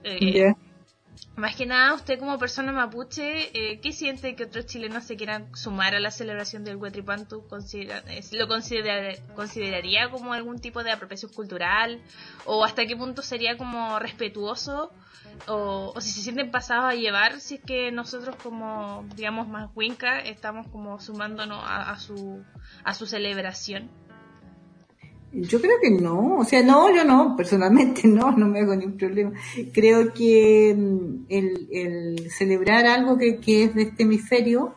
Eh, 0.03 0.31
Ya. 0.33 0.55
Más 1.35 1.55
que 1.55 1.65
nada, 1.65 1.93
usted 1.93 2.17
como 2.17 2.39
persona 2.39 2.71
mapuche, 2.71 3.49
eh, 3.53 3.79
¿qué 3.81 3.91
siente 3.91 4.35
que 4.35 4.45
otros 4.45 4.65
chilenos 4.67 5.03
se 5.03 5.17
quieran 5.17 5.53
sumar 5.55 5.93
a 5.93 5.99
la 5.99 6.09
celebración 6.11 6.63
del 6.63 6.77
Huetripantu? 6.77 7.45
Considera- 7.47 8.03
eh, 8.07 8.21
¿Lo 8.31 8.47
considerar- 8.47 9.17
consideraría 9.35 10.09
como 10.09 10.31
algún 10.33 10.59
tipo 10.59 10.81
de 10.83 10.91
apropiación 10.91 11.33
cultural? 11.33 12.01
¿O 12.45 12.63
hasta 12.63 12.85
qué 12.85 12.95
punto 12.95 13.21
sería 13.21 13.57
como 13.57 13.99
respetuoso? 13.99 14.91
O, 15.47 15.93
si 15.99 16.11
se 16.11 16.21
sienten 16.21 16.51
pasados 16.51 16.85
a 16.85 16.95
llevar, 16.95 17.41
si 17.41 17.55
es 17.55 17.61
que 17.61 17.91
nosotros 17.91 18.37
como, 18.37 19.05
digamos, 19.15 19.47
más 19.49 19.69
Winca, 19.75 20.19
estamos 20.19 20.67
como 20.69 20.99
sumándonos 21.01 21.61
a, 21.61 21.91
a 21.91 21.99
su, 21.99 22.45
a 22.85 22.93
su 22.93 23.05
celebración. 23.07 23.89
Yo 25.41 25.59
creo 25.59 25.79
que 25.81 25.91
no, 25.91 26.37
o 26.37 26.45
sea, 26.45 26.63
no, 26.63 26.93
yo 26.95 27.03
no, 27.03 27.35
personalmente 27.35 28.01
no, 28.07 28.31
no 28.31 28.47
me 28.47 28.61
hago 28.61 28.75
ningún 28.75 28.97
problema. 28.97 29.33
Creo 29.73 30.13
que 30.13 30.73
mm, 30.75 31.25
el, 31.29 31.67
el 31.71 32.31
celebrar 32.31 32.85
algo 32.85 33.17
que, 33.17 33.37
que 33.37 33.65
es 33.65 33.75
de 33.75 33.83
este 33.83 34.03
hemisferio 34.03 34.75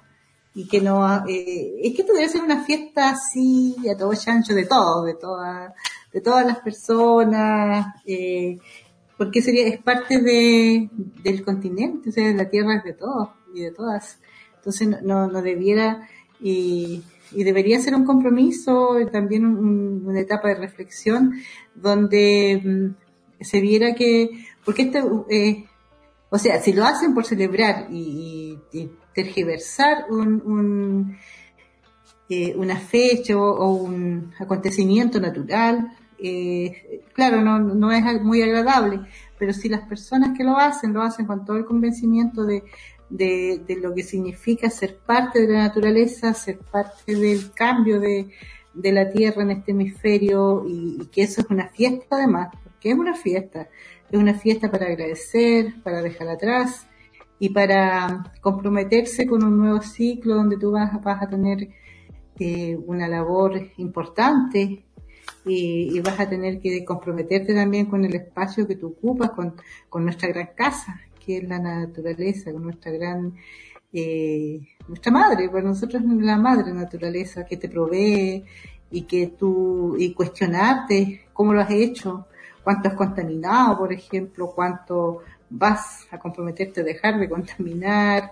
y 0.55 0.67
que 0.67 0.81
no, 0.81 1.07
eh, 1.29 1.75
es 1.83 1.95
que 1.95 2.03
podría 2.03 2.29
ser 2.29 2.43
una 2.43 2.65
fiesta 2.65 3.11
así 3.11 3.77
a 3.89 3.97
todo 3.97 4.13
chancho 4.15 4.55
de 4.55 4.67
todo, 4.67 5.05
de 5.05 5.15
todas, 5.15 5.73
de 6.13 6.21
todas 6.21 6.45
las 6.45 6.59
personas, 6.59 7.95
eh, 8.05 8.59
porque 9.17 9.41
sería, 9.41 9.69
es 9.69 9.81
parte 9.81 10.21
de, 10.21 10.91
del 11.23 11.45
continente, 11.45 12.09
o 12.09 12.13
sea, 12.13 12.33
la 12.35 12.51
tierra 12.51 12.79
es 12.79 12.83
de 12.85 12.95
todos 12.95 13.29
y 13.55 13.61
de 13.61 13.71
todas. 13.71 14.19
Entonces 14.57 14.89
no, 14.89 15.01
no, 15.03 15.29
no 15.29 15.43
debiera, 15.43 16.09
y, 16.41 17.05
y 17.33 17.45
debería 17.45 17.79
ser 17.81 17.95
un 17.95 18.05
compromiso, 18.05 18.97
también 19.13 19.45
un- 19.47 20.03
una 20.07 20.21
etapa 20.21 20.49
de 20.49 20.55
reflexión 20.57 21.33
donde 21.75 22.61
mm, 22.65 23.43
se 23.45 23.61
viera 23.61 23.95
que, 23.95 24.31
porque 24.65 24.83
este, 24.83 25.03
eh, 25.31 25.65
o 26.31 26.39
sea, 26.39 26.61
si 26.61 26.73
lo 26.73 26.85
hacen 26.85 27.15
por 27.15 27.25
celebrar 27.25 27.89
y, 27.91 28.59
y- 28.73 28.91
tergiversar 29.15 30.05
un, 30.11 31.17
eh, 32.29 32.55
una 32.57 32.77
fecha 32.77 33.37
o, 33.37 33.43
o 33.51 33.73
un 33.75 34.33
acontecimiento 34.39 35.19
natural, 35.21 35.89
eh, 36.21 37.03
claro, 37.15 37.41
no, 37.43 37.59
no 37.59 37.91
es 37.91 38.05
muy 38.23 38.43
agradable, 38.43 39.01
pero 39.39 39.53
si 39.53 39.69
las 39.69 39.89
personas 39.89 40.37
que 40.37 40.45
lo 40.45 40.57
hacen, 40.57 40.93
lo 40.93 41.03
hacen 41.03 41.27
con 41.27 41.45
todo 41.45 41.57
el 41.57 41.65
convencimiento 41.65 42.45
de, 42.45 42.63
de, 43.11 43.63
de, 43.67 43.77
lo 43.77 43.95
que 43.95 44.03
significa 44.03 44.71
ser 44.71 44.97
parte 44.99 45.47
de 45.47 45.53
la 45.53 45.65
naturaleza, 45.65 46.35
ser 46.35 46.59
parte 46.59 47.15
del 47.15 47.53
cambio 47.53 48.01
de, 48.01 48.29
de 48.75 48.93
la 48.93 49.11
Tierra 49.11 49.43
en 49.43 49.51
este 49.51 49.73
hemisferio 49.73 50.65
y, 50.67 51.07
que 51.11 51.23
eso 51.23 51.41
es 51.41 51.51
una 51.51 51.69
fiesta 51.69 52.17
además, 52.17 52.51
porque 52.63 52.91
es 52.91 52.99
una 52.99 53.15
fiesta, 53.15 53.69
es 54.11 54.19
una 54.19 54.35
fiesta 54.35 54.71
para 54.71 54.87
agradecer, 54.87 55.75
para 55.83 56.01
dejar 56.01 56.29
atrás 56.29 56.87
y 57.39 57.51
para 57.51 58.33
comprometerse 58.41 59.27
con 59.27 59.45
un 59.45 59.59
nuevo 59.59 59.81
ciclo 59.83 60.37
donde 60.37 60.57
tú 60.57 60.73
vas, 60.73 60.91
vas 61.03 61.23
a 61.23 61.29
tener 61.29 61.69
eh, 62.39 62.77
una 62.87 63.09
labor 63.09 63.71
importante 63.79 64.85
y, 65.45 65.97
y, 65.97 66.01
vas 66.01 66.19
a 66.21 66.29
tener 66.29 66.61
que 66.61 66.85
comprometerte 66.85 67.55
también 67.55 67.87
con 67.87 68.05
el 68.05 68.15
espacio 68.15 68.67
que 68.67 68.77
tú 68.77 68.89
ocupas, 68.89 69.31
con, 69.31 69.55
con 69.89 70.05
nuestra 70.05 70.29
gran 70.29 70.51
casa, 70.55 71.01
que 71.29 71.37
es 71.37 71.45
la 71.45 71.59
naturaleza, 71.59 72.51
nuestra 72.53 72.91
gran, 72.91 73.35
eh, 73.93 74.61
nuestra 74.89 75.13
madre, 75.13 75.51
para 75.51 75.63
nosotros 75.63 76.03
es 76.03 76.09
la 76.23 76.39
madre 76.39 76.73
naturaleza 76.73 77.45
que 77.45 77.59
te 77.59 77.69
provee 77.69 78.43
y 78.91 79.03
que 79.03 79.27
tú, 79.39 79.95
y 79.99 80.15
cuestionarte 80.15 81.27
cómo 81.35 81.53
lo 81.53 81.61
has 81.61 81.71
hecho, 81.71 82.29
cuánto 82.65 82.89
has 82.89 82.95
contaminado, 82.95 83.77
por 83.77 83.93
ejemplo, 83.93 84.53
cuánto 84.55 85.19
vas 85.51 86.09
a 86.11 86.19
comprometerte 86.19 86.81
a 86.81 86.85
dejar 86.85 87.19
de 87.21 87.29
contaminar, 87.29 88.31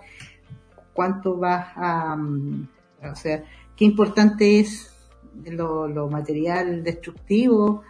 cuánto 0.91 1.37
vas 1.37 1.67
a, 1.75 2.15
um, 2.15 2.65
o 3.03 3.15
sea, 3.15 3.43
qué 3.75 3.85
importante 3.85 4.59
es 4.59 4.91
lo, 5.45 5.87
lo, 5.87 6.09
material 6.09 6.83
destructivo 6.83 7.83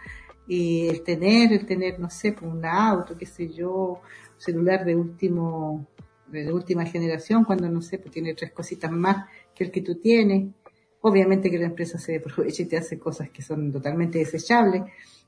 y 0.46 0.86
el 0.86 1.00
tener, 1.00 1.54
el 1.54 1.64
tener, 1.64 1.98
no 1.98 2.10
sé, 2.10 2.32
pues, 2.32 2.52
un 2.52 2.62
auto, 2.66 3.16
qué 3.16 3.24
sé 3.24 3.48
yo, 3.48 4.02
celular 4.38 4.84
de 4.84 4.96
último, 4.96 5.86
de 6.28 6.52
última 6.52 6.86
generación, 6.86 7.44
cuando 7.44 7.68
no 7.68 7.82
sé, 7.82 7.98
pues 7.98 8.12
tiene 8.12 8.34
tres 8.34 8.52
cositas 8.52 8.90
más 8.90 9.26
que 9.54 9.64
el 9.64 9.70
que 9.70 9.82
tú 9.82 9.96
tienes. 9.96 10.48
Obviamente 11.00 11.50
que 11.50 11.58
la 11.58 11.66
empresa 11.66 11.98
se 11.98 12.16
aprovecha 12.16 12.62
y 12.62 12.66
te 12.66 12.76
hace 12.76 12.98
cosas 12.98 13.30
que 13.30 13.42
son 13.42 13.70
totalmente 13.70 14.18
desechables. 14.18 14.82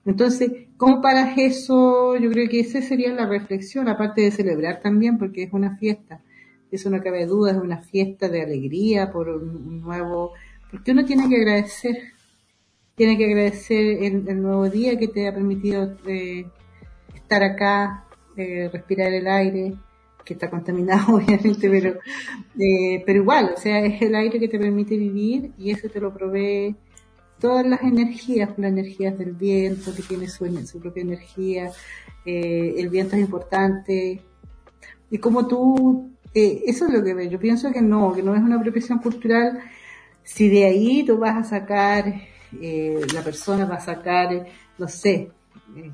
Entonces, 0.05 0.51
¿cómo 0.77 1.01
paras 1.03 1.37
eso? 1.37 2.17
Yo 2.17 2.31
creo 2.31 2.49
que 2.49 2.61
esa 2.61 2.81
sería 2.81 3.13
la 3.13 3.27
reflexión, 3.27 3.89
aparte 3.89 4.23
de 4.23 4.31
celebrar 4.31 4.81
también, 4.81 5.19
porque 5.19 5.45
es 5.45 5.53
una 5.53 5.77
fiesta. 5.77 6.23
Eso 6.71 6.89
no 6.89 7.03
cabe 7.03 7.27
duda, 7.27 7.53
es 7.53 7.59
una 7.59 7.83
fiesta 7.83 8.29
de 8.29 8.43
alegría 8.43 9.11
por 9.13 9.29
un 9.29 9.81
nuevo, 9.81 10.33
porque 10.71 10.93
uno 10.93 11.05
tiene 11.05 11.29
que 11.29 11.37
agradecer, 11.37 11.97
tiene 12.95 13.19
que 13.19 13.27
agradecer 13.27 14.05
el, 14.05 14.29
el 14.29 14.43
nuevo 14.43 14.69
día 14.69 14.97
que 14.97 15.09
te 15.09 15.29
ha 15.29 15.35
permitido 15.35 15.97
eh, 16.07 16.47
estar 17.15 17.43
acá, 17.43 18.07
respirar 18.73 19.13
el 19.13 19.27
aire, 19.27 19.75
que 20.25 20.35
está 20.35 20.51
contaminado 20.51 21.15
obviamente, 21.17 21.69
pero, 21.69 21.99
eh, 22.59 23.03
pero 23.05 23.21
igual, 23.21 23.55
o 23.57 23.61
sea, 23.61 23.81
es 23.81 24.01
el 24.03 24.15
aire 24.15 24.39
que 24.39 24.49
te 24.49 24.59
permite 24.59 24.97
vivir 24.97 25.53
y 25.59 25.71
eso 25.71 25.89
te 25.89 26.01
lo 26.01 26.13
provee 26.13 26.77
todas 27.39 27.67
las 27.67 27.83
energías, 27.83 28.51
las 28.59 28.71
energías 28.71 29.17
del 29.17 29.33
viento, 29.33 29.95
que 29.95 30.03
tiene 30.03 30.29
su, 30.29 30.47
su 30.67 30.79
propia 30.79 31.03
energía, 31.03 31.71
eh, 32.27 32.75
el 32.77 32.91
viento 32.91 33.17
es 33.17 33.23
importante, 33.23 34.21
y 35.11 35.19
como 35.19 35.47
tú, 35.47 36.11
eh, 36.35 36.63
eso 36.67 36.87
es 36.87 36.93
lo 36.93 37.03
que 37.03 37.15
veo, 37.15 37.31
yo 37.31 37.41
pienso 37.41 37.73
que 37.73 37.81
no, 37.81 38.13
que 38.13 38.23
no 38.23 38.35
es 38.35 38.43
una 38.43 38.57
apropiación 38.57 38.99
cultural, 38.99 39.59
si 40.23 40.51
de 40.51 40.67
ahí 40.67 41.03
tú 41.03 41.17
vas 41.17 41.37
a 41.37 41.45
sacar, 41.45 42.15
la 42.53 43.23
persona 43.23 43.65
va 43.65 43.77
a 43.77 43.81
sacar, 43.81 44.47
no 44.77 44.87
sé, 44.87 45.31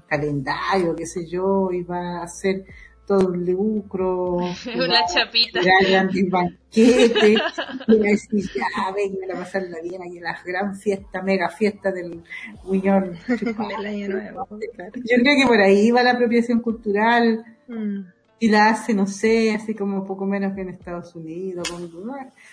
calendario, 0.08 0.94
qué 0.96 1.06
sé 1.06 1.26
yo, 1.28 1.70
va 1.88 2.20
a 2.20 2.24
hacer 2.24 2.64
todo 3.06 3.28
un 3.28 3.46
lucro, 3.46 4.36
una 4.74 5.06
chapita, 5.06 5.60
grandes 5.62 6.28
banquetes, 6.28 7.40
y 7.86 7.96
a 7.96 8.02
decir, 8.02 8.50
ya, 8.54 8.92
vengan 8.94 9.36
a 9.36 9.40
pasarla 9.40 9.78
bien 9.82 10.02
aquí 10.02 10.18
en 10.18 10.24
la 10.24 10.38
gran 10.44 10.76
fiesta, 10.76 11.22
mega 11.22 11.48
fiesta 11.48 11.92
del 11.92 12.22
Muñón. 12.64 13.16
del 13.28 13.86
año 13.86 14.08
nuevo. 14.08 14.48
Yo 14.50 15.16
creo 15.22 15.36
que 15.40 15.46
por 15.46 15.60
ahí 15.60 15.90
va 15.90 16.02
la 16.02 16.12
apropiación 16.12 16.60
cultural, 16.60 17.44
mm. 17.68 18.00
y 18.40 18.48
la 18.48 18.70
hace, 18.70 18.92
no 18.92 19.06
sé, 19.06 19.54
así 19.54 19.74
como 19.74 20.00
un 20.00 20.06
poco 20.06 20.26
menos 20.26 20.54
que 20.54 20.62
en 20.62 20.70
Estados 20.70 21.14
Unidos, 21.14 21.72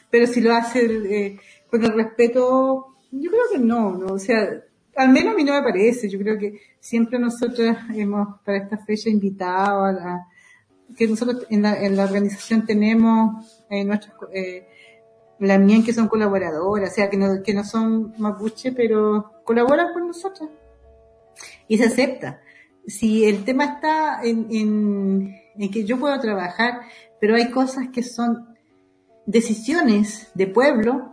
pero 0.10 0.28
si 0.28 0.40
lo 0.40 0.54
hace 0.54 0.86
eh, 0.86 1.40
con 1.68 1.84
el 1.84 1.94
respeto, 1.94 2.96
yo 3.12 3.32
creo 3.32 3.44
que 3.52 3.60
no, 3.60 3.98
no, 3.98 4.14
o 4.14 4.20
sea, 4.20 4.64
al 4.96 5.10
menos 5.10 5.34
a 5.34 5.38
mí 5.38 5.44
no 5.44 5.54
me 5.54 5.64
parece, 5.64 6.10
yo 6.10 6.20
creo 6.20 6.38
que 6.38 6.60
siempre 6.80 7.20
nosotros 7.20 7.76
hemos 7.94 8.40
para 8.44 8.58
esta 8.58 8.78
fecha 8.78 9.10
invitado 9.10 9.86
a 9.86 9.92
la, 9.92 10.28
que 10.96 11.08
nosotros 11.08 11.46
en 11.50 11.62
la, 11.64 11.76
en 11.82 11.96
la 11.96 12.04
organización 12.04 12.66
tenemos 12.66 13.64
eh, 13.70 13.84
nuestras, 13.84 14.14
eh, 14.34 14.68
las 15.40 15.60
MIEN 15.60 15.84
que 15.84 15.94
son 15.94 16.08
colaboradoras, 16.08 16.92
o 16.92 16.94
sea, 16.94 17.10
que 17.10 17.18
no, 17.18 17.42
que 17.44 17.54
no 17.54 17.64
son 17.64 18.14
mapuche, 18.18 18.72
pero 18.72 19.32
colaboran 19.44 19.94
con 19.94 20.08
nosotros. 20.08 20.50
Y 21.68 21.78
se 21.78 21.86
acepta. 21.86 22.42
Si 22.86 23.26
el 23.26 23.44
tema 23.44 23.66
está 23.66 24.20
en, 24.24 24.48
en, 24.52 25.36
en 25.56 25.72
que 25.72 25.84
yo 25.84 26.00
puedo 26.00 26.20
trabajar, 26.20 26.82
pero 27.20 27.36
hay 27.36 27.50
cosas 27.50 27.88
que 27.92 28.04
son 28.04 28.54
decisiones 29.26 30.32
de 30.36 30.48
pueblo, 30.48 31.13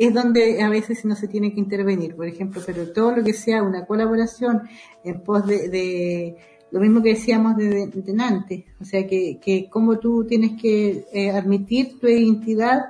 es 0.00 0.14
donde 0.14 0.62
a 0.62 0.70
veces 0.70 1.04
no 1.04 1.14
se 1.14 1.28
tiene 1.28 1.52
que 1.52 1.60
intervenir, 1.60 2.16
por 2.16 2.26
ejemplo, 2.26 2.62
pero 2.64 2.90
todo 2.90 3.16
lo 3.16 3.22
que 3.22 3.34
sea 3.34 3.62
una 3.62 3.84
colaboración 3.84 4.62
en 5.04 5.20
pos 5.20 5.46
de, 5.46 6.36
lo 6.70 6.80
mismo 6.80 7.02
que 7.02 7.10
decíamos 7.10 7.54
de, 7.58 7.86
antes, 8.18 8.64
o 8.80 8.84
sea, 8.84 9.06
que, 9.06 9.38
que 9.38 9.68
como 9.68 9.98
tú 9.98 10.24
tienes 10.24 10.52
que 10.58 11.04
eh, 11.12 11.30
admitir 11.30 12.00
tu 12.00 12.06
identidad, 12.08 12.80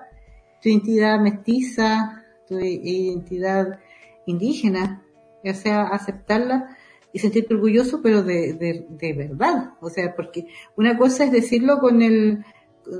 tu 0.62 0.68
identidad 0.68 1.18
mestiza, 1.18 2.22
tu 2.46 2.60
identidad 2.60 3.80
indígena, 4.26 5.02
o 5.44 5.52
sea, 5.52 5.88
aceptarla 5.88 6.76
y 7.12 7.18
sentirte 7.18 7.54
orgulloso, 7.54 8.00
pero 8.02 8.22
de, 8.22 8.52
de, 8.52 8.86
de 8.88 9.12
verdad, 9.14 9.72
o 9.80 9.90
sea, 9.90 10.14
porque 10.14 10.46
una 10.76 10.96
cosa 10.96 11.24
es 11.24 11.32
decirlo 11.32 11.80
con 11.80 12.02
el, 12.02 12.44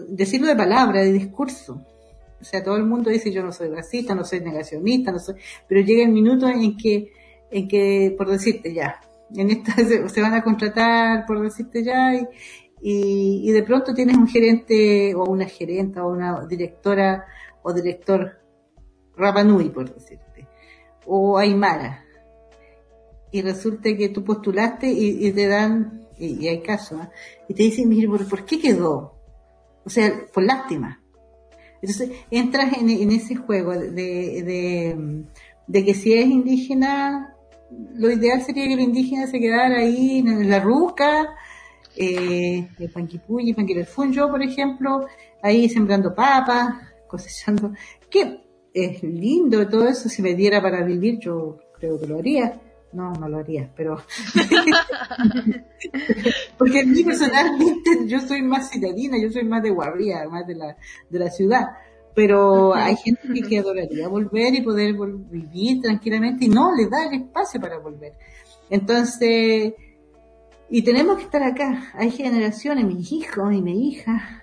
decirlo 0.09 0.49
de 0.49 0.57
palabra, 0.57 1.01
de 1.03 1.13
discurso, 1.13 1.87
o 2.41 2.45
sea, 2.45 2.63
todo 2.65 2.77
el 2.77 2.85
mundo 2.85 3.11
dice 3.11 3.33
yo 3.33 3.43
no 3.43 3.53
soy 3.53 3.69
racista, 3.69 4.15
no 4.15 4.25
soy 4.25 4.41
negacionista, 4.41 5.13
no 5.13 5.19
soy, 5.19 5.35
pero 5.69 5.81
llega 5.83 6.05
el 6.05 6.11
minuto 6.11 6.49
en 6.49 6.77
que, 6.77 7.13
en 7.51 7.69
que, 7.69 8.15
por 8.17 8.31
decirte 8.31 8.73
ya, 8.73 9.01
en 9.37 9.51
esta 9.51 9.75
se, 10.09 10.21
van 10.21 10.35
a 10.35 10.43
contratar 10.43 11.27
por 11.27 11.41
decirte 11.41 11.85
ya 11.85 12.15
y, 12.15 12.27
y, 13.49 13.53
de 13.53 13.63
pronto 13.63 13.95
tienes 13.95 14.17
un 14.17 14.27
gerente 14.27 15.15
o 15.15 15.25
una 15.25 15.47
gerenta 15.47 16.05
o 16.05 16.13
una 16.13 16.47
directora 16.47 17.27
o 17.63 17.73
director 17.73 18.39
Rapanui 19.17 19.71
por 19.71 19.93
decirte 19.93 20.49
o 21.07 21.39
Aymara 21.39 22.05
y 23.31 23.43
resulta 23.43 23.95
que 23.97 24.09
tú 24.09 24.25
postulaste 24.25 24.89
y, 24.89 25.31
te 25.33 25.47
dan 25.47 26.09
y, 26.19 26.49
hay 26.49 26.63
casos 26.63 27.01
¿eh? 27.01 27.09
y 27.49 27.55
te 27.55 27.63
dicen 27.65 27.89
mire 27.89 28.09
¿por, 28.09 28.29
¿por 28.29 28.45
qué 28.45 28.61
quedó? 28.61 29.15
o 29.85 29.91
sea 29.91 30.13
por 30.33 30.43
lástima 30.43 31.01
entonces 31.83 32.11
entras 32.31 32.77
en, 32.79 33.11
ese 33.11 33.35
juego 33.37 33.73
de, 33.73 33.91
de, 33.91 35.25
de 35.67 35.85
que 35.85 35.95
si 35.95 36.13
es 36.13 36.27
indígena 36.27 37.37
lo 37.95 38.11
ideal 38.11 38.43
sería 38.43 38.67
que 38.69 38.77
los 38.77 38.85
indígenas 38.85 39.31
se 39.31 39.39
quedaran 39.39 39.73
ahí 39.73 40.19
en 40.19 40.49
la 40.49 40.61
ruca, 40.61 41.29
eh, 41.97 42.69
el 42.79 42.91
panquipuy, 42.91 43.55
yo 44.13 44.31
por 44.31 44.43
ejemplo, 44.43 45.07
ahí 45.43 45.69
sembrando 45.69 46.15
papas, 46.15 46.75
cosechando, 47.07 47.73
que 48.09 48.41
es 48.73 49.03
lindo 49.03 49.69
todo 49.69 49.89
eso, 49.89 50.09
si 50.09 50.23
me 50.23 50.35
diera 50.35 50.63
para 50.63 50.83
vivir 50.85 51.19
yo 51.19 51.59
creo 51.79 52.01
que 52.01 52.07
lo 52.07 52.19
haría. 52.19 52.61
No, 52.93 53.13
no 53.13 53.29
lo 53.29 53.39
haría, 53.39 53.71
pero... 53.77 53.97
Porque 56.59 56.81
a 56.81 56.85
mí 56.85 57.05
personalmente 57.05 58.07
yo 58.07 58.19
soy 58.21 58.43
más 58.43 58.71
citadina, 58.71 59.17
yo 59.21 59.31
soy 59.31 59.45
más 59.45 59.63
de 59.63 59.71
guardia, 59.71 60.29
más 60.29 60.45
de 60.47 60.57
la, 60.57 60.77
de 61.09 61.19
la 61.19 61.31
ciudad 61.31 61.69
pero 62.15 62.75
hay 62.75 62.97
gente 62.97 63.23
que, 63.33 63.43
que 63.43 63.59
adoraría 63.59 64.09
volver 64.09 64.55
y 64.55 64.63
poder 64.63 64.95
vivir 65.31 65.81
tranquilamente 65.81 66.45
y 66.45 66.49
no 66.49 66.75
le 66.75 66.89
da 66.89 67.07
el 67.07 67.23
espacio 67.23 67.61
para 67.61 67.79
volver. 67.79 68.15
Entonces, 68.69 69.75
y 70.69 70.83
tenemos 70.83 71.19
que 71.19 71.25
estar 71.25 71.43
acá. 71.43 71.93
Hay 71.95 72.11
generaciones, 72.11 72.85
mis 72.85 73.13
hijos 73.13 73.53
y 73.53 73.63
mi 73.63 73.89
hija 73.89 74.43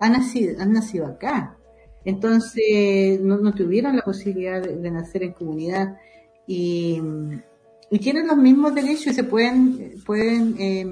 han 0.00 0.12
nacido, 0.12 0.60
han 0.60 0.72
nacido 0.72 1.06
acá. 1.06 1.56
Entonces, 2.04 3.20
no, 3.20 3.38
no 3.38 3.54
tuvieron 3.54 3.96
la 3.96 4.02
posibilidad 4.02 4.62
de, 4.62 4.76
de, 4.76 4.90
nacer 4.90 5.22
en 5.22 5.32
comunidad 5.32 5.96
y, 6.46 7.00
y 7.94 8.00
tienen 8.00 8.26
los 8.26 8.36
mismos 8.36 8.74
derechos 8.74 9.06
y 9.06 9.14
se 9.14 9.22
pueden, 9.22 10.02
pueden, 10.04 10.56
eh, 10.58 10.84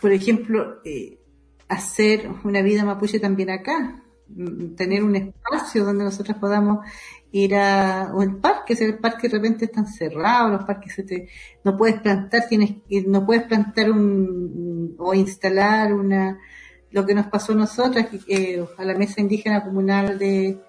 por 0.00 0.12
ejemplo, 0.12 0.78
eh, 0.82 1.18
hacer 1.68 2.26
una 2.42 2.62
vida 2.62 2.86
mapuche 2.86 3.20
también 3.20 3.50
acá, 3.50 4.02
tener 4.78 5.04
un 5.04 5.14
espacio 5.14 5.84
donde 5.84 6.04
nosotros 6.04 6.38
podamos 6.38 6.86
ir 7.30 7.54
a, 7.54 8.12
o 8.14 8.22
el 8.22 8.36
parque, 8.36 8.74
si 8.74 8.84
el 8.84 8.96
parque 8.96 9.28
de 9.28 9.36
repente 9.36 9.66
están 9.66 9.86
cerrados, 9.86 10.50
los 10.50 10.64
parques 10.64 10.94
se 10.94 11.02
te, 11.02 11.28
no 11.64 11.76
puedes 11.76 12.00
plantar, 12.00 12.48
tienes, 12.48 12.76
no 13.06 13.26
puedes 13.26 13.42
plantar 13.42 13.90
un, 13.90 14.94
o 14.96 15.12
instalar 15.12 15.92
una, 15.92 16.38
lo 16.92 17.04
que 17.04 17.12
nos 17.12 17.26
pasó 17.26 17.52
a 17.52 17.56
nosotras, 17.56 18.08
eh, 18.26 18.64
a 18.78 18.84
la 18.86 18.94
mesa 18.94 19.20
indígena 19.20 19.62
comunal 19.62 20.18
de, 20.18 20.62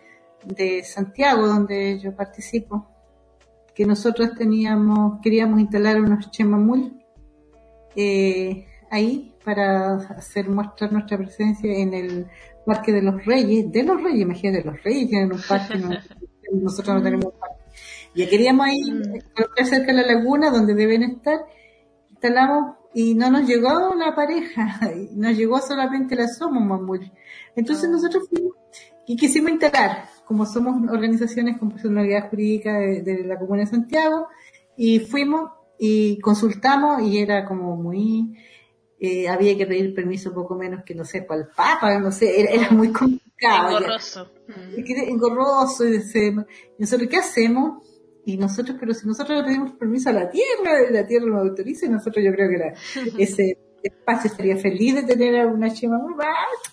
de 0.46 0.84
Santiago, 0.84 1.48
donde 1.48 2.00
yo 2.00 2.16
participo, 2.16 2.88
que 3.74 3.86
nosotros 3.86 4.32
teníamos, 4.38 5.20
queríamos 5.22 5.60
instalar 5.60 6.02
unos 6.02 6.32
chemamul, 6.32 7.02
eh, 7.96 8.66
ahí 8.92 9.36
para 9.44 9.96
hacer 9.96 10.50
mostrar 10.50 10.92
nuestra 10.92 11.18
presencia 11.18 11.72
en 11.72 11.94
el 11.94 12.28
Parque 12.66 12.92
de 12.92 13.02
los 13.02 13.26
Reyes, 13.26 13.72
de 13.72 13.84
los 13.84 14.02
Reyes, 14.02 14.22
imagínate, 14.22 14.64
de 14.64 14.72
los 14.72 14.84
Reyes 14.84 15.10
tienen 15.10 15.32
un 15.34 15.42
parque, 15.48 15.76
nosotros 16.54 16.96
no 16.96 17.04
tenemos 17.04 17.26
un 17.26 17.40
parque. 17.40 17.64
Ya 18.16 18.28
queríamos 18.28 18.68
ahí, 18.68 18.92
mm. 18.92 19.66
cerca 19.66 19.88
de 19.88 19.94
la 19.94 20.14
laguna 20.14 20.50
donde 20.50 20.74
deben 20.74 21.04
estar, 21.04 21.40
instalamos 22.10 22.76
y 22.94 23.14
no 23.14 23.30
nos 23.30 23.48
llegó 23.48 23.94
la 23.96 24.16
pareja, 24.16 24.80
nos 25.16 25.38
llegó 25.38 25.60
solamente 25.62 26.16
la 26.16 26.28
Somos 26.28 26.64
Mamul. 26.64 27.12
Entonces 27.56 27.86
ah. 27.86 27.92
nosotros 27.92 28.28
fuimos 28.30 28.54
y 29.06 29.16
quisimos 29.16 29.52
instalar, 29.52 30.10
como 30.30 30.46
somos 30.46 30.88
organizaciones 30.92 31.58
con 31.58 31.72
personalidad 31.72 32.30
jurídica 32.30 32.78
de, 32.78 33.24
la 33.26 33.40
Comuna 33.40 33.62
de 33.62 33.66
Santiago, 33.66 34.28
y 34.78 35.00
fuimos 35.00 35.50
y 35.80 36.20
consultamos 36.20 37.02
y 37.02 37.18
era 37.18 37.48
como 37.48 37.76
muy, 37.76 38.38
eh, 39.00 39.28
había 39.28 39.58
que 39.58 39.66
pedir 39.66 39.96
permiso 39.96 40.32
poco 40.32 40.54
menos 40.54 40.84
que 40.86 40.94
no 40.94 41.04
sé, 41.04 41.24
para 41.24 41.42
el 41.42 41.48
Papa, 41.48 41.98
no 41.98 42.12
sé, 42.12 42.42
era, 42.42 42.70
muy 42.70 42.90
complicado. 42.94 43.80
Engorroso. 43.80 44.32
Engorroso 44.78 45.86
y 45.88 45.92
decimos, 45.94 46.46
nosotros 46.78 47.10
qué 47.10 47.18
hacemos? 47.18 47.84
Y 48.24 48.38
nosotros, 48.38 48.78
pero 48.80 48.94
si 48.94 49.08
nosotros 49.08 49.40
le 49.40 49.46
pedimos 49.46 49.72
permiso 49.72 50.12
a 50.12 50.14
la 50.14 50.30
tierra, 50.30 50.92
la 50.92 51.08
tierra 51.08 51.26
nos 51.26 51.42
autoriza, 51.42 51.88
y 51.88 51.90
nosotros 51.90 52.24
yo 52.24 52.32
creo 52.34 52.50
que 52.52 52.58
la, 52.60 52.74
ese 53.18 53.58
espacio 53.84 54.30
estaría 54.30 54.58
feliz 54.58 54.96
de 54.96 55.04
tener 55.04 55.46
una 55.46 55.74
chema, 55.74 56.00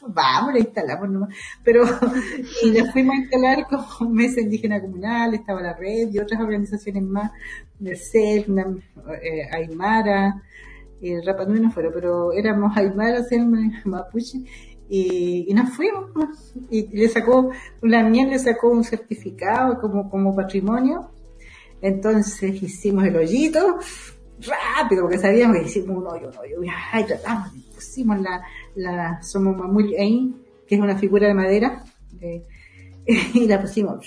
vamos, 0.06 0.52
la 0.52 0.58
instalamos 0.58 1.10
nomás. 1.10 1.34
Pero, 1.62 1.84
y 2.62 2.70
la 2.70 2.90
fuimos 2.92 3.14
a 3.14 3.18
instalar 3.18 3.66
como 3.68 4.10
Mesa 4.10 4.40
Indígena 4.40 4.80
Comunal, 4.80 5.34
estaba 5.34 5.62
la 5.62 5.74
red 5.74 6.10
y 6.12 6.18
otras 6.18 6.40
organizaciones 6.40 7.02
más, 7.02 7.30
Merced, 7.78 8.46
eh, 9.22 9.48
Aymara, 9.52 10.42
eh, 11.00 11.20
Rapa 11.24 11.44
Nui 11.44 11.60
no 11.60 11.70
fueron, 11.70 11.92
pero 11.92 12.32
éramos 12.32 12.76
Aymara, 12.76 13.22
Mapuche, 13.84 14.38
y, 14.88 15.46
y, 15.48 15.54
nos 15.54 15.70
fuimos, 15.70 16.10
pues. 16.14 16.54
y 16.70 16.96
le 16.96 17.08
sacó, 17.08 17.50
la 17.82 18.04
miel 18.04 18.30
le 18.30 18.38
sacó 18.38 18.70
un 18.70 18.84
certificado 18.84 19.80
como, 19.80 20.08
como 20.08 20.34
patrimonio, 20.34 21.10
entonces 21.82 22.62
hicimos 22.62 23.04
el 23.04 23.16
hoyito, 23.16 23.78
rápido, 24.40 25.02
porque 25.02 25.18
sabíamos 25.18 25.58
que 25.58 25.64
hicimos 25.64 25.98
un 25.98 26.06
hoyo, 26.06 26.28
un 26.28 26.38
hoyo, 26.38 26.62
y 26.62 27.04
tratamos, 27.04 27.52
pusimos 27.74 28.20
la, 28.20 28.42
la 28.74 29.22
somos 29.22 29.56
ahí, 29.98 30.34
que 30.66 30.74
es 30.74 30.80
una 30.80 30.96
figura 30.96 31.28
de 31.28 31.34
madera, 31.34 31.84
y 33.06 33.46
la 33.46 33.60
pusimos 33.60 34.06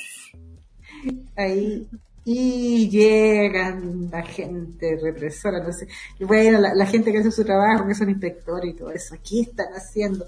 ahí, 1.36 1.88
y 2.26 2.90
llegan 2.90 4.10
la 4.12 4.24
gente 4.24 4.98
represora, 5.02 5.64
no 5.64 5.72
sé, 5.72 5.88
bueno, 6.20 6.60
la, 6.60 6.86
gente 6.86 7.12
que 7.12 7.20
hace 7.20 7.32
su 7.32 7.44
trabajo, 7.44 7.88
que 7.88 7.96
son 7.96 8.10
inspectores 8.10 8.74
y 8.74 8.78
todo 8.78 8.92
eso, 8.92 9.16
aquí 9.16 9.42
están 9.42 9.70
haciendo, 9.74 10.26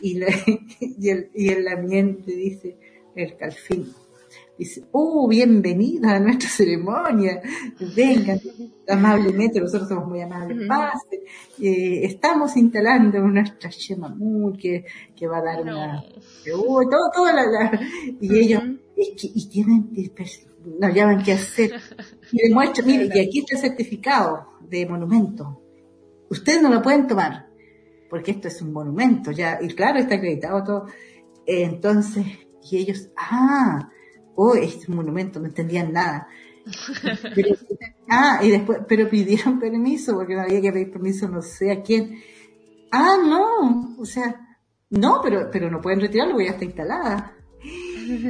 y, 0.00 0.20
y, 0.80 1.10
el, 1.10 1.30
y 1.34 1.48
el 1.50 1.68
ambiente 1.68 2.32
dice, 2.32 2.76
el 3.14 3.36
calfín, 3.36 3.92
dice, 4.58 4.84
¡uh, 4.92 5.28
bienvenida 5.28 6.16
a 6.16 6.20
nuestra 6.20 6.48
ceremonia! 6.48 7.40
Vengan, 7.96 8.40
amablemente, 8.88 9.60
nosotros 9.60 9.88
somos 9.88 10.08
muy 10.08 10.20
amables. 10.20 10.68
Eh, 11.60 12.04
estamos 12.04 12.56
instalando 12.56 13.20
nuestra 13.20 13.70
Shemamur 13.70 14.56
que, 14.56 14.84
que 15.16 15.26
va 15.26 15.38
a 15.38 15.42
dar 15.42 15.62
una... 15.62 16.04
Uh, 16.54 16.88
todo, 16.88 17.10
todo 17.14 17.26
la, 17.26 17.80
y 18.20 18.38
ellos, 18.38 18.62
es 18.96 19.08
que, 19.20 19.30
y 19.34 19.48
tienen, 19.48 19.90
no 20.78 20.88
llaman 20.88 21.22
qué 21.22 21.32
hacer. 21.32 21.72
Y 22.32 22.48
demuestran, 22.48 22.86
mire, 22.86 23.08
y 23.14 23.26
aquí 23.26 23.40
está 23.40 23.56
el 23.56 23.62
certificado 23.62 24.48
de 24.68 24.86
monumento. 24.86 25.60
Ustedes 26.30 26.62
no 26.62 26.70
lo 26.70 26.82
pueden 26.82 27.06
tomar, 27.06 27.48
porque 28.08 28.32
esto 28.32 28.48
es 28.48 28.60
un 28.62 28.72
monumento, 28.72 29.30
ya, 29.30 29.58
y 29.60 29.68
claro, 29.68 29.98
está 29.98 30.16
acreditado 30.16 30.64
todo. 30.64 30.86
Entonces, 31.46 32.24
y 32.70 32.78
ellos, 32.78 33.10
ah, 33.16 33.90
oh, 34.36 34.54
este 34.54 34.90
monumento, 34.92 35.40
no 35.40 35.46
entendían 35.46 35.92
nada. 35.92 36.28
Pero, 37.34 37.56
ah, 38.08 38.40
y 38.42 38.50
después, 38.50 38.80
pero 38.88 39.08
pidieron 39.08 39.58
permiso, 39.58 40.14
porque 40.14 40.34
no 40.34 40.42
había 40.42 40.60
que 40.60 40.72
pedir 40.72 40.90
permiso 40.90 41.28
no 41.28 41.42
sé 41.42 41.70
a 41.70 41.82
quién. 41.82 42.18
Ah, 42.90 43.16
no, 43.22 43.96
o 43.98 44.04
sea, 44.04 44.58
no, 44.90 45.20
pero, 45.22 45.48
pero 45.50 45.70
no 45.70 45.80
pueden 45.80 46.00
retirarlo 46.00 46.40
ya 46.40 46.52
está 46.52 46.64
instalada. 46.64 47.36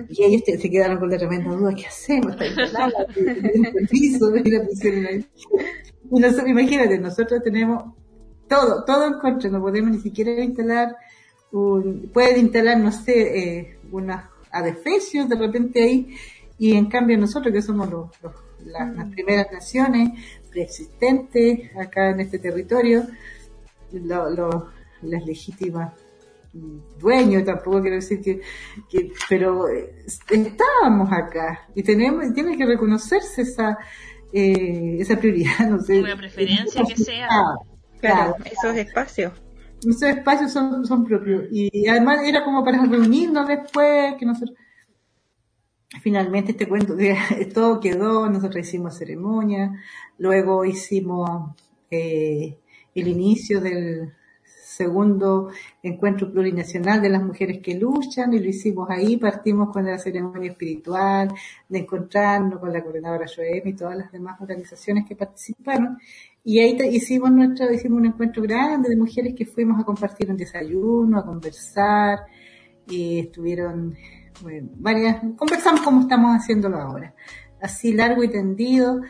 Y 0.09 0.23
ellos 0.23 0.43
se 0.47 0.71
quedaron 0.71 0.99
con 0.99 1.11
la 1.11 1.19
tremenda 1.19 1.51
duda, 1.51 1.75
¿qué 1.75 1.87
hacemos? 1.87 2.33
Está 2.33 2.47
instalada, 2.47 3.07
permiso. 3.15 4.33
Y 4.37 6.21
nosotros, 6.21 6.49
imagínate, 6.49 6.99
nosotros 6.99 7.43
tenemos 7.43 7.95
todo, 8.49 8.85
todo 8.85 9.07
en 9.07 9.15
contra, 9.15 9.51
no 9.51 9.61
podemos 9.61 9.91
ni 9.91 10.01
siquiera 10.01 10.43
instalar 10.43 10.95
un, 11.51 12.11
pueden 12.13 12.39
instalar, 12.39 12.79
no 12.79 12.93
sé, 12.93 13.39
eh, 13.39 13.79
unas 13.91 14.29
adefesios 14.55 15.29
de 15.29 15.37
repente 15.37 15.83
ahí, 15.83 16.17
y 16.59 16.75
en 16.75 16.87
cambio 16.87 17.19
nosotros 17.19 17.53
que 17.53 17.61
somos 17.61 17.91
los, 17.91 18.11
las, 18.65 18.97
mm. 18.97 19.11
primeras 19.11 19.53
naciones 19.53 20.11
preexistentes 20.51 21.77
acá 21.77 22.11
en 22.11 22.21
este 22.21 22.39
territorio, 22.39 23.07
las 23.93 25.27
legítimas 25.27 25.93
dueños, 26.99 27.45
tampoco 27.45 27.81
quiero 27.81 27.97
decir 27.97 28.21
que, 28.21 28.41
que 28.89 29.11
pero 29.29 29.69
eh, 29.69 30.05
estábamos 30.07 31.13
acá 31.13 31.69
y 31.75 31.83
tenemos, 31.83 32.33
tiene 32.33 32.57
que 32.57 32.65
reconocerse 32.65 33.43
esa, 33.43 33.77
eh, 34.33 34.99
esa 35.01 35.17
prioridad, 35.17 35.59
no 35.69 35.81
sé. 35.81 36.01
Una 36.01 36.17
preferencia 36.17 36.83
que 36.87 36.97
sea. 36.97 37.29
Claro, 38.01 38.37
esos 38.45 38.77
espacios 38.77 39.33
esos 39.91 40.03
espacios 40.03 40.53
son, 40.53 40.85
son 40.87 41.05
propios. 41.05 41.45
Y 41.51 41.87
además 41.89 42.21
era 42.25 42.45
como 42.45 42.65
para 42.65 42.85
reunirnos 42.85 43.49
después, 43.49 44.15
que 44.19 44.27
nosotros... 44.27 44.57
Finalmente 46.03 46.53
este 46.53 46.69
cuento, 46.69 46.97
todo 47.55 47.79
quedó, 47.79 48.29
nosotros 48.29 48.67
hicimos 48.67 48.97
ceremonia, 48.97 49.81
luego 50.19 50.65
hicimos 50.65 51.55
eh, 51.89 52.59
el 52.95 53.09
inicio 53.09 53.61
del 53.61 54.13
segundo 54.75 55.51
encuentro 55.83 56.31
plurinacional 56.33 57.01
de 57.01 57.09
las 57.09 57.23
mujeres 57.23 57.61
que 57.63 57.75
luchan 57.75 58.35
y 58.35 58.41
lo 58.41 58.49
hicimos 58.49 58.91
ahí, 58.91 59.17
partimos 59.17 59.71
con 59.73 59.87
la 59.87 59.99
ceremonia 59.99 60.51
espiritual, 60.51 61.33
de 61.69 61.79
encontrarnos 61.79 62.59
con 62.59 62.73
la 62.73 62.83
coordinadora 62.83 63.27
Joem 63.33 63.69
y 63.69 63.75
todas 63.75 63.97
las 63.97 64.11
demás 64.11 64.41
organizaciones 64.41 65.05
que 65.07 65.15
participaron 65.15 65.99
y 66.45 66.59
ahí 66.61 66.77
hicimos 66.93 67.33
nuestra, 67.33 67.73
hicimos 67.73 67.99
un 68.01 68.07
encuentro 68.07 68.43
grande 68.43 68.91
de 68.91 68.97
mujeres 68.97 69.35
que 69.35 69.47
fuimos 69.47 69.81
a 69.81 69.85
compartir 69.85 70.31
un 70.31 70.37
desayuno, 70.37 71.19
a 71.19 71.25
conversar, 71.25 72.19
y 72.87 73.21
estuvieron 73.21 73.97
varias, 74.77 75.23
conversamos 75.37 75.81
como 75.81 76.03
estamos 76.03 76.37
haciéndolo 76.37 76.77
ahora, 76.77 77.15
así 77.63 77.95
largo 77.95 78.23
y 78.23 78.29
tendido, 78.29 79.01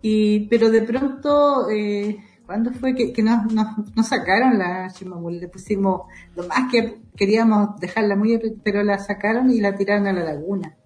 y, 0.00 0.48
pero 0.48 0.70
de 0.70 0.80
pronto, 0.80 1.68
eh, 1.68 2.16
¿cuándo 2.46 2.72
fue 2.72 2.94
que, 2.94 3.12
que 3.12 3.22
nos, 3.22 3.52
nos, 3.52 4.08
sacaron 4.08 4.58
la 4.58 4.88
chimamul? 4.90 5.38
Le 5.38 5.48
pusimos, 5.48 6.02
lo 6.34 6.48
más 6.48 6.72
que 6.72 7.02
queríamos 7.14 7.78
dejarla 7.78 8.16
muy, 8.16 8.40
pero 8.64 8.82
la 8.82 8.98
sacaron 8.98 9.50
y 9.50 9.60
la 9.60 9.74
tiraron 9.74 10.06
a 10.06 10.14
la 10.14 10.24
laguna 10.24 10.79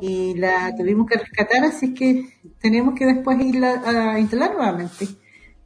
y 0.00 0.34
la 0.34 0.74
tuvimos 0.76 1.06
que 1.06 1.18
rescatar, 1.18 1.64
así 1.64 1.94
que 1.94 2.38
tenemos 2.60 2.94
que 2.94 3.06
después 3.06 3.38
irla 3.40 3.82
a 4.14 4.18
instalar 4.18 4.54
nuevamente. 4.54 5.06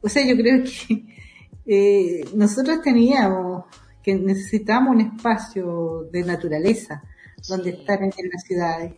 O 0.01 0.09
sea, 0.09 0.25
yo 0.25 0.35
creo 0.35 0.63
que 0.63 1.05
eh, 1.65 2.25
nosotros 2.35 2.81
teníamos 2.81 3.65
que 4.01 4.15
necesitamos 4.15 4.95
un 4.95 5.01
espacio 5.01 6.07
de 6.11 6.23
naturaleza 6.23 7.03
donde 7.47 7.71
estar 7.71 8.01
en, 8.01 8.11
las 8.31 8.43
ciudades. 8.43 8.93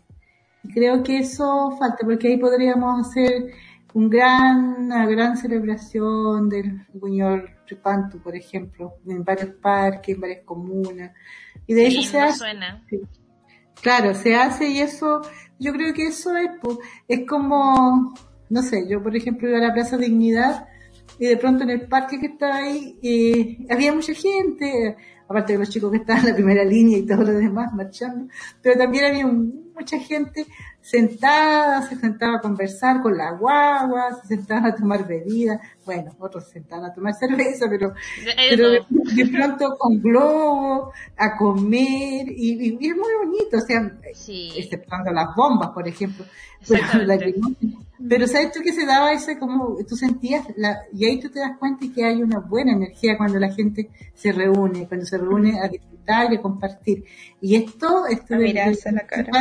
Y 0.63 0.73
creo 0.73 1.01
que 1.01 1.17
eso 1.19 1.75
falta, 1.79 2.05
porque 2.05 2.27
ahí 2.27 2.37
podríamos 2.37 3.07
hacer 3.07 3.51
un 3.93 4.09
gran, 4.09 4.83
una 4.83 5.07
gran 5.07 5.35
celebración 5.35 6.47
del 6.47 6.85
Buñol 6.93 7.49
Tripantu, 7.65 8.19
por 8.19 8.35
ejemplo, 8.35 8.97
en 9.07 9.23
varios 9.23 9.55
parques, 9.55 10.15
en 10.15 10.21
varias 10.21 10.43
comunas. 10.45 11.11
Y 11.65 11.73
de 11.73 11.87
eso 11.87 12.03
se 12.03 12.19
hace. 12.19 12.45
Claro, 13.81 14.13
se 14.13 14.35
hace 14.35 14.67
y 14.69 14.79
eso, 14.79 15.21
yo 15.57 15.71
creo 15.73 15.93
que 15.93 16.07
eso 16.07 16.35
es, 16.35 16.49
es 17.07 17.27
como, 17.27 18.13
no 18.49 18.61
sé, 18.61 18.87
yo 18.89 19.01
por 19.01 19.15
ejemplo 19.15 19.47
iba 19.47 19.57
a 19.57 19.61
la 19.61 19.73
Plaza 19.73 19.97
Dignidad 19.97 20.67
y 21.17 21.27
de 21.27 21.37
pronto 21.37 21.63
en 21.63 21.69
el 21.69 21.87
parque 21.87 22.19
que 22.19 22.27
estaba 22.27 22.57
ahí 22.57 22.99
eh, 23.01 23.57
había 23.69 23.93
mucha 23.93 24.13
gente, 24.13 24.97
aparte 25.27 25.53
de 25.53 25.59
los 25.59 25.69
chicos 25.69 25.91
que 25.91 25.97
estaban 25.97 26.23
en 26.23 26.29
la 26.29 26.35
primera 26.35 26.63
línea 26.65 26.97
y 26.97 27.05
todos 27.05 27.25
los 27.25 27.37
demás 27.37 27.73
marchando, 27.73 28.27
pero 28.61 28.77
también 28.77 29.05
había 29.05 29.27
mucha 29.27 29.97
gente 29.99 30.45
sentada, 30.81 31.81
se 31.83 31.95
sentaba 31.95 32.37
a 32.37 32.41
conversar 32.41 33.01
con 33.01 33.17
la 33.17 33.31
guagua, 33.31 34.19
se 34.21 34.35
sentaba 34.35 34.69
a 34.69 34.75
tomar 34.75 35.07
bebida, 35.07 35.59
bueno, 35.85 36.15
otros 36.19 36.45
se 36.45 36.53
sentaban 36.53 36.85
a 36.85 36.93
tomar 36.93 37.13
cerveza, 37.19 37.67
pero, 37.69 37.93
pero 38.49 38.69
de, 38.71 39.25
pronto 39.31 39.75
con 39.77 40.01
globo, 40.01 40.91
a 41.17 41.37
comer, 41.37 42.27
y, 42.29 42.77
y, 42.79 42.87
es 42.87 42.95
muy 42.95 43.13
bonito, 43.25 43.57
o 43.57 43.61
sea, 43.61 43.91
sí. 44.13 44.51
exceptuando 44.55 45.11
las 45.11 45.35
bombas, 45.35 45.69
por 45.69 45.87
ejemplo, 45.87 46.25
pero, 48.07 48.27
¿sabes 48.27 48.51
tú 48.51 48.61
que 48.61 48.73
se 48.73 48.85
daba 48.85 49.11
ese 49.13 49.37
como, 49.37 49.77
tú 49.87 49.95
sentías, 49.95 50.45
la, 50.55 50.81
y 50.93 51.05
ahí 51.05 51.19
tú 51.19 51.29
te 51.29 51.39
das 51.39 51.57
cuenta 51.57 51.85
que 51.93 52.03
hay 52.03 52.21
una 52.21 52.39
buena 52.39 52.73
energía 52.73 53.17
cuando 53.17 53.39
la 53.39 53.51
gente 53.51 53.89
se 54.13 54.31
reúne, 54.31 54.87
cuando 54.87 55.05
se 55.05 55.17
reúne 55.17 55.59
a 55.59 55.67
disfrutar 55.67 56.31
y 56.31 56.37
a 56.37 56.41
compartir. 56.41 57.03
Y 57.41 57.55
esto, 57.55 58.05
esto 58.07 58.35
de, 58.35 58.53
la 58.53 59.07
cara. 59.07 59.31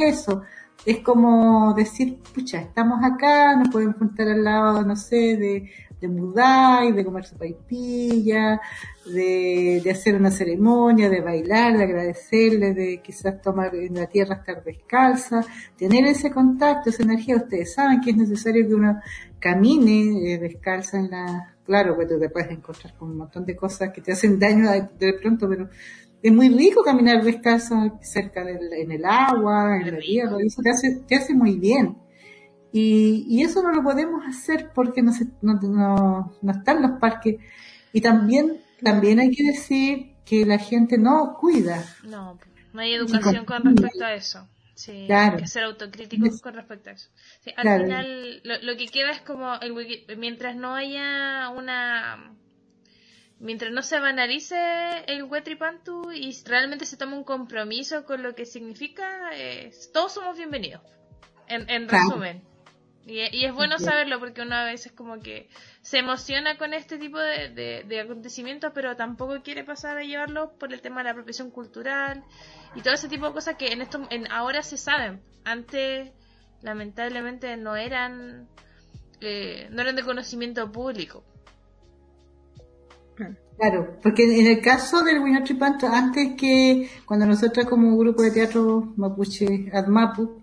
es 0.00 0.18
eso? 0.20 0.42
Es 0.88 1.00
como 1.00 1.74
decir, 1.74 2.18
pucha, 2.34 2.60
estamos 2.60 3.00
acá, 3.04 3.54
nos 3.56 3.68
podemos 3.68 3.96
juntar 3.96 4.26
al 4.28 4.42
lado, 4.42 4.82
no 4.86 4.96
sé, 4.96 5.36
de, 5.36 5.70
de 6.00 6.08
mudar, 6.08 6.94
de 6.94 7.04
comer 7.04 7.26
su 7.26 7.36
paipilla, 7.36 8.58
de, 9.04 9.82
de 9.84 9.90
hacer 9.90 10.14
una 10.14 10.30
ceremonia, 10.30 11.10
de 11.10 11.20
bailar, 11.20 11.76
de 11.76 11.84
agradecerle, 11.84 12.72
de 12.72 13.02
quizás 13.02 13.42
tomar 13.42 13.74
en 13.74 13.96
la 13.96 14.06
tierra 14.06 14.36
estar 14.36 14.64
descalza, 14.64 15.44
tener 15.76 16.06
ese 16.06 16.30
contacto, 16.30 16.88
esa 16.88 17.02
energía. 17.02 17.36
Ustedes 17.36 17.74
saben 17.74 18.00
que 18.00 18.12
es 18.12 18.16
necesario 18.16 18.66
que 18.66 18.74
uno 18.74 18.98
camine 19.38 20.32
eh, 20.32 20.38
descalza 20.38 20.98
en 20.98 21.10
la, 21.10 21.54
claro, 21.66 21.98
que 21.98 22.06
te 22.06 22.30
puedes 22.30 22.50
encontrar 22.50 22.94
con 22.96 23.10
un 23.10 23.18
montón 23.18 23.44
de 23.44 23.54
cosas 23.54 23.90
que 23.92 24.00
te 24.00 24.12
hacen 24.12 24.38
daño 24.38 24.70
de 24.70 25.12
pronto, 25.20 25.46
pero 25.50 25.68
es 26.22 26.32
muy 26.32 26.48
rico 26.48 26.82
caminar 26.82 27.22
descalzo 27.22 27.98
cerca 28.02 28.44
del, 28.44 28.72
en 28.72 28.92
el 28.92 29.04
agua, 29.04 29.76
en 29.76 29.94
la 29.94 29.98
tierra, 29.98 30.36
eso 30.44 30.62
te 30.62 30.70
hace, 30.70 31.00
te 31.06 31.16
hace 31.16 31.34
muy 31.34 31.58
bien. 31.58 31.96
Y, 32.72 33.24
y 33.28 33.42
eso 33.42 33.62
no 33.62 33.72
lo 33.72 33.82
podemos 33.82 34.22
hacer 34.26 34.70
porque 34.74 35.02
no, 35.02 35.12
se, 35.12 35.26
no, 35.40 35.54
no, 35.54 36.38
no 36.42 36.52
están 36.52 36.82
los 36.82 37.00
parques. 37.00 37.36
Y 37.92 38.00
también, 38.00 38.60
también 38.82 39.20
hay 39.20 39.30
que 39.30 39.44
decir 39.44 40.16
que 40.24 40.44
la 40.44 40.58
gente 40.58 40.98
no 40.98 41.36
cuida. 41.40 41.84
No, 42.04 42.38
no 42.72 42.80
hay 42.80 42.92
educación 42.92 43.44
con 43.44 43.64
respecto 43.64 44.04
a 44.04 44.14
eso. 44.14 44.46
Sí, 44.74 45.10
hay 45.10 45.36
que 45.36 45.46
ser 45.48 45.64
autocríticos 45.64 46.40
con 46.40 46.54
respecto 46.54 46.90
a 46.90 46.92
eso. 46.92 47.08
al 47.56 47.82
final, 47.82 48.40
lo, 48.44 48.62
lo, 48.62 48.76
que 48.76 48.86
queda 48.86 49.10
es 49.10 49.20
como, 49.22 49.54
el, 49.60 49.74
mientras 50.18 50.54
no 50.54 50.74
haya 50.74 51.48
una 51.48 52.37
mientras 53.40 53.72
no 53.72 53.82
se 53.82 54.00
banalice 54.00 54.56
el 55.06 55.24
Wetripantu 55.24 56.12
y 56.12 56.36
realmente 56.44 56.86
se 56.86 56.96
tome 56.96 57.16
un 57.16 57.24
compromiso 57.24 58.04
con 58.04 58.22
lo 58.22 58.34
que 58.34 58.46
significa, 58.46 59.30
eh, 59.32 59.70
todos 59.92 60.14
somos 60.14 60.36
bienvenidos. 60.36 60.82
En, 61.46 61.68
en 61.70 61.88
resumen. 61.88 62.42
Y, 63.06 63.20
y, 63.34 63.46
es 63.46 63.54
bueno 63.54 63.78
saberlo 63.78 64.20
porque 64.20 64.42
uno 64.42 64.54
a 64.54 64.64
veces 64.64 64.92
como 64.92 65.18
que 65.20 65.48
se 65.80 65.96
emociona 65.96 66.58
con 66.58 66.74
este 66.74 66.98
tipo 66.98 67.18
de, 67.18 67.48
de, 67.88 68.00
acontecimientos, 68.00 68.70
pero 68.74 68.96
tampoco 68.96 69.42
quiere 69.42 69.64
pasar 69.64 69.96
a 69.96 70.02
llevarlo 70.02 70.52
por 70.58 70.74
el 70.74 70.82
tema 70.82 70.98
de 71.00 71.04
la 71.04 71.10
apropiación 71.12 71.50
cultural 71.50 72.22
y 72.74 72.82
todo 72.82 72.92
ese 72.92 73.08
tipo 73.08 73.26
de 73.26 73.32
cosas 73.32 73.56
que 73.56 73.68
en 73.68 73.80
esto 73.80 74.06
en, 74.10 74.30
ahora 74.30 74.62
se 74.62 74.76
saben. 74.76 75.22
Antes, 75.44 76.12
lamentablemente, 76.60 77.56
no 77.56 77.76
eran, 77.76 78.46
eh, 79.22 79.68
no 79.70 79.80
eran 79.80 79.96
de 79.96 80.02
conocimiento 80.02 80.70
público. 80.70 81.24
Claro, 83.58 83.96
porque 84.00 84.22
en 84.40 84.46
el 84.46 84.60
caso 84.60 85.02
del 85.02 85.20
Tripanto, 85.42 85.88
antes 85.88 86.34
que 86.36 86.88
cuando 87.04 87.26
nosotros 87.26 87.66
como 87.66 87.98
grupo 87.98 88.22
de 88.22 88.30
teatro 88.30 88.92
mapuche 88.96 89.68
Admapu, 89.72 90.42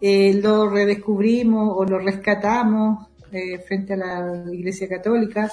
eh, 0.00 0.32
lo 0.42 0.70
redescubrimos 0.70 1.74
o 1.76 1.84
lo 1.84 1.98
rescatamos 1.98 3.06
eh, 3.32 3.58
frente 3.58 3.92
a 3.92 3.96
la 3.98 4.44
Iglesia 4.50 4.88
Católica, 4.88 5.52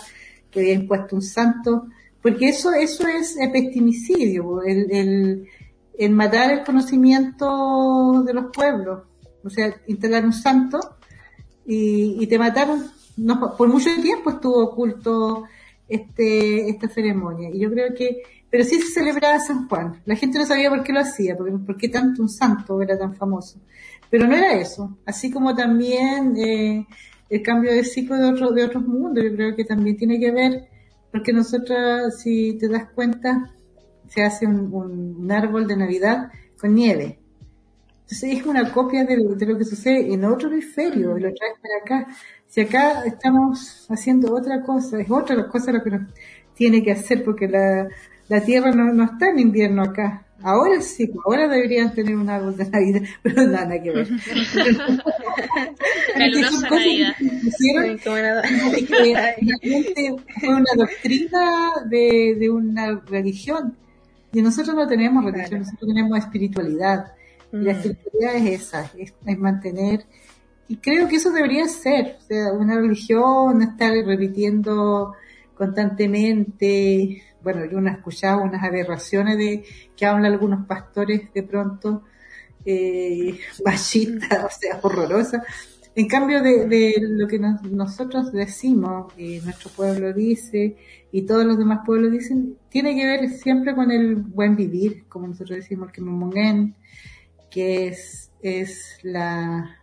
que 0.50 0.62
había 0.62 0.74
impuesto 0.74 1.18
un 1.18 1.22
santo, 1.22 1.88
porque 2.22 2.48
eso, 2.48 2.72
eso 2.72 3.06
es 3.08 3.36
epestimicidio, 3.38 4.62
el, 4.64 4.90
el, 4.92 5.48
el 5.98 6.12
matar 6.12 6.52
el 6.52 6.64
conocimiento 6.64 8.24
de 8.26 8.34
los 8.34 8.46
pueblos, 8.54 9.04
o 9.44 9.50
sea, 9.50 9.76
instalar 9.88 10.24
un 10.24 10.34
santo 10.34 10.80
y, 11.66 12.24
y 12.24 12.28
te 12.28 12.40
mataron, 12.40 12.86
no, 13.18 13.56
por 13.58 13.68
mucho 13.68 13.90
tiempo 14.02 14.30
estuvo 14.30 14.64
oculto 14.64 15.44
este, 15.92 16.70
esta 16.70 16.88
ceremonia. 16.88 17.50
Y 17.54 17.60
yo 17.60 17.70
creo 17.70 17.94
que, 17.94 18.24
pero 18.50 18.64
sí 18.64 18.80
se 18.80 19.00
celebraba 19.00 19.40
San 19.40 19.68
Juan. 19.68 20.02
La 20.06 20.16
gente 20.16 20.40
no 20.40 20.46
sabía 20.46 20.70
por 20.70 20.84
qué 20.84 20.94
lo 20.94 21.02
hacía, 21.02 21.36
porque, 21.36 21.54
por 21.58 21.78
qué 21.78 21.90
tanto 21.90 22.22
un 22.22 22.30
santo 22.30 22.82
era 22.82 22.98
tan 22.98 23.14
famoso. 23.16 23.60
Pero 24.10 24.28
no 24.28 24.36
era 24.36 24.54
eso. 24.54 24.98
Así 25.06 25.32
como 25.32 25.54
también 25.56 26.36
eh, 26.38 26.86
el 27.30 27.42
cambio 27.42 27.72
de 27.74 27.84
ciclo 27.84 28.18
de, 28.18 28.30
otro, 28.30 28.52
de 28.52 28.64
otros 28.64 28.86
mundos, 28.86 29.24
yo 29.24 29.34
creo 29.36 29.56
que 29.56 29.66
también 29.66 29.98
tiene 29.98 30.20
que 30.20 30.32
ver, 30.32 30.68
porque 31.12 31.34
nosotros, 31.34 32.20
si 32.22 32.58
te 32.58 32.68
das 32.68 32.90
cuenta, 32.94 33.54
se 34.08 34.24
hace 34.24 34.46
un, 34.46 34.74
un, 34.74 35.32
árbol 35.32 35.68
de 35.68 35.78
Navidad 35.78 36.30
con 36.60 36.76
nieve. 36.76 37.20
Entonces 38.02 38.40
es 38.40 38.46
una 38.46 38.74
copia 38.74 39.06
de, 39.06 39.16
lo 39.18 39.58
que 39.58 39.64
sucede 39.64 40.14
en 40.14 40.26
otro 40.26 40.50
hemisferio, 40.50 41.18
y 41.18 41.22
lo 41.22 41.34
traes 41.34 41.56
para 41.62 41.78
acá. 42.02 42.14
Si 42.52 42.60
acá 42.60 43.06
estamos 43.06 43.86
haciendo 43.90 44.36
otra 44.36 44.62
cosa, 44.62 45.00
es 45.00 45.10
otra 45.10 45.48
cosa 45.48 45.72
lo 45.72 45.82
que 45.82 45.90
nos 45.90 46.02
tiene 46.54 46.84
que 46.84 46.92
hacer, 46.92 47.24
porque 47.24 47.48
la, 47.48 47.88
la 48.28 48.42
Tierra 48.42 48.72
no, 48.72 48.92
no 48.92 49.06
está 49.06 49.30
en 49.30 49.40
invierno 49.40 49.84
acá. 49.84 50.26
Ahora 50.44 50.82
sí, 50.82 51.10
ahora 51.26 51.48
deberían 51.48 51.94
tener 51.94 52.14
un 52.14 52.30
árbol 52.30 52.58
de 52.58 52.70
Navidad, 52.70 53.04
pero 53.24 53.48
nada 53.48 53.82
que 53.82 53.92
ver. 53.92 54.10
Calurosa 56.14 56.70
Navidad. 56.70 57.16
fue 60.42 60.50
una 60.50 60.74
doctrina 60.76 61.72
de, 61.86 62.36
de 62.38 62.50
una 62.50 63.02
religión. 63.08 63.78
Y 64.34 64.42
nosotros 64.42 64.76
no 64.76 64.90
tenemos 64.90 65.24
religión, 65.24 65.62
nosotros 65.62 65.88
tenemos 65.88 66.20
espiritualidad. 66.20 67.14
Y 67.54 67.60
la 67.60 67.74
mm. 67.74 67.78
espiritualidad 67.78 68.36
es 68.36 68.62
esa, 68.62 68.92
es, 68.98 69.14
es 69.26 69.40
mantener 69.40 70.04
y 70.72 70.78
creo 70.78 71.10
que 71.10 71.18
eso 71.18 71.34
debería 71.34 71.68
ser, 71.68 72.16
o 72.18 72.22
sea, 72.22 72.54
una 72.54 72.80
religión, 72.80 73.62
estar 73.62 73.92
repitiendo 73.92 75.14
constantemente, 75.54 77.24
bueno, 77.44 77.66
yo 77.66 77.82
no 77.82 77.90
he 77.90 77.94
escuchado 77.94 78.42
unas 78.42 78.64
aberraciones 78.64 79.38
de 79.38 79.66
que 79.98 80.06
hablan 80.06 80.32
algunos 80.32 80.66
pastores 80.66 81.24
de 81.34 81.44
pronto, 81.44 82.04
eh, 82.64 83.38
machistas, 83.66 84.46
o 84.46 84.60
sea, 84.62 84.80
horrorosas. 84.82 85.44
En 85.94 86.08
cambio 86.08 86.42
de, 86.42 86.96
lo 87.02 87.28
que 87.28 87.38
nosotros 87.38 88.32
decimos, 88.32 89.12
y 89.18 89.40
nuestro 89.42 89.72
pueblo 89.72 90.14
dice, 90.14 90.78
y 91.12 91.24
todos 91.24 91.46
los 91.46 91.58
demás 91.58 91.80
pueblos 91.86 92.14
dicen, 92.14 92.56
tiene 92.70 92.96
que 92.96 93.06
ver 93.06 93.30
siempre 93.30 93.76
con 93.76 93.92
el 93.92 94.16
buen 94.16 94.56
vivir, 94.56 95.04
como 95.10 95.28
nosotros 95.28 95.58
decimos, 95.58 95.92
que 95.92 96.00
Memungen, 96.00 96.76
que 97.50 97.90
es, 97.90 98.32
es 98.42 99.00
la, 99.04 99.81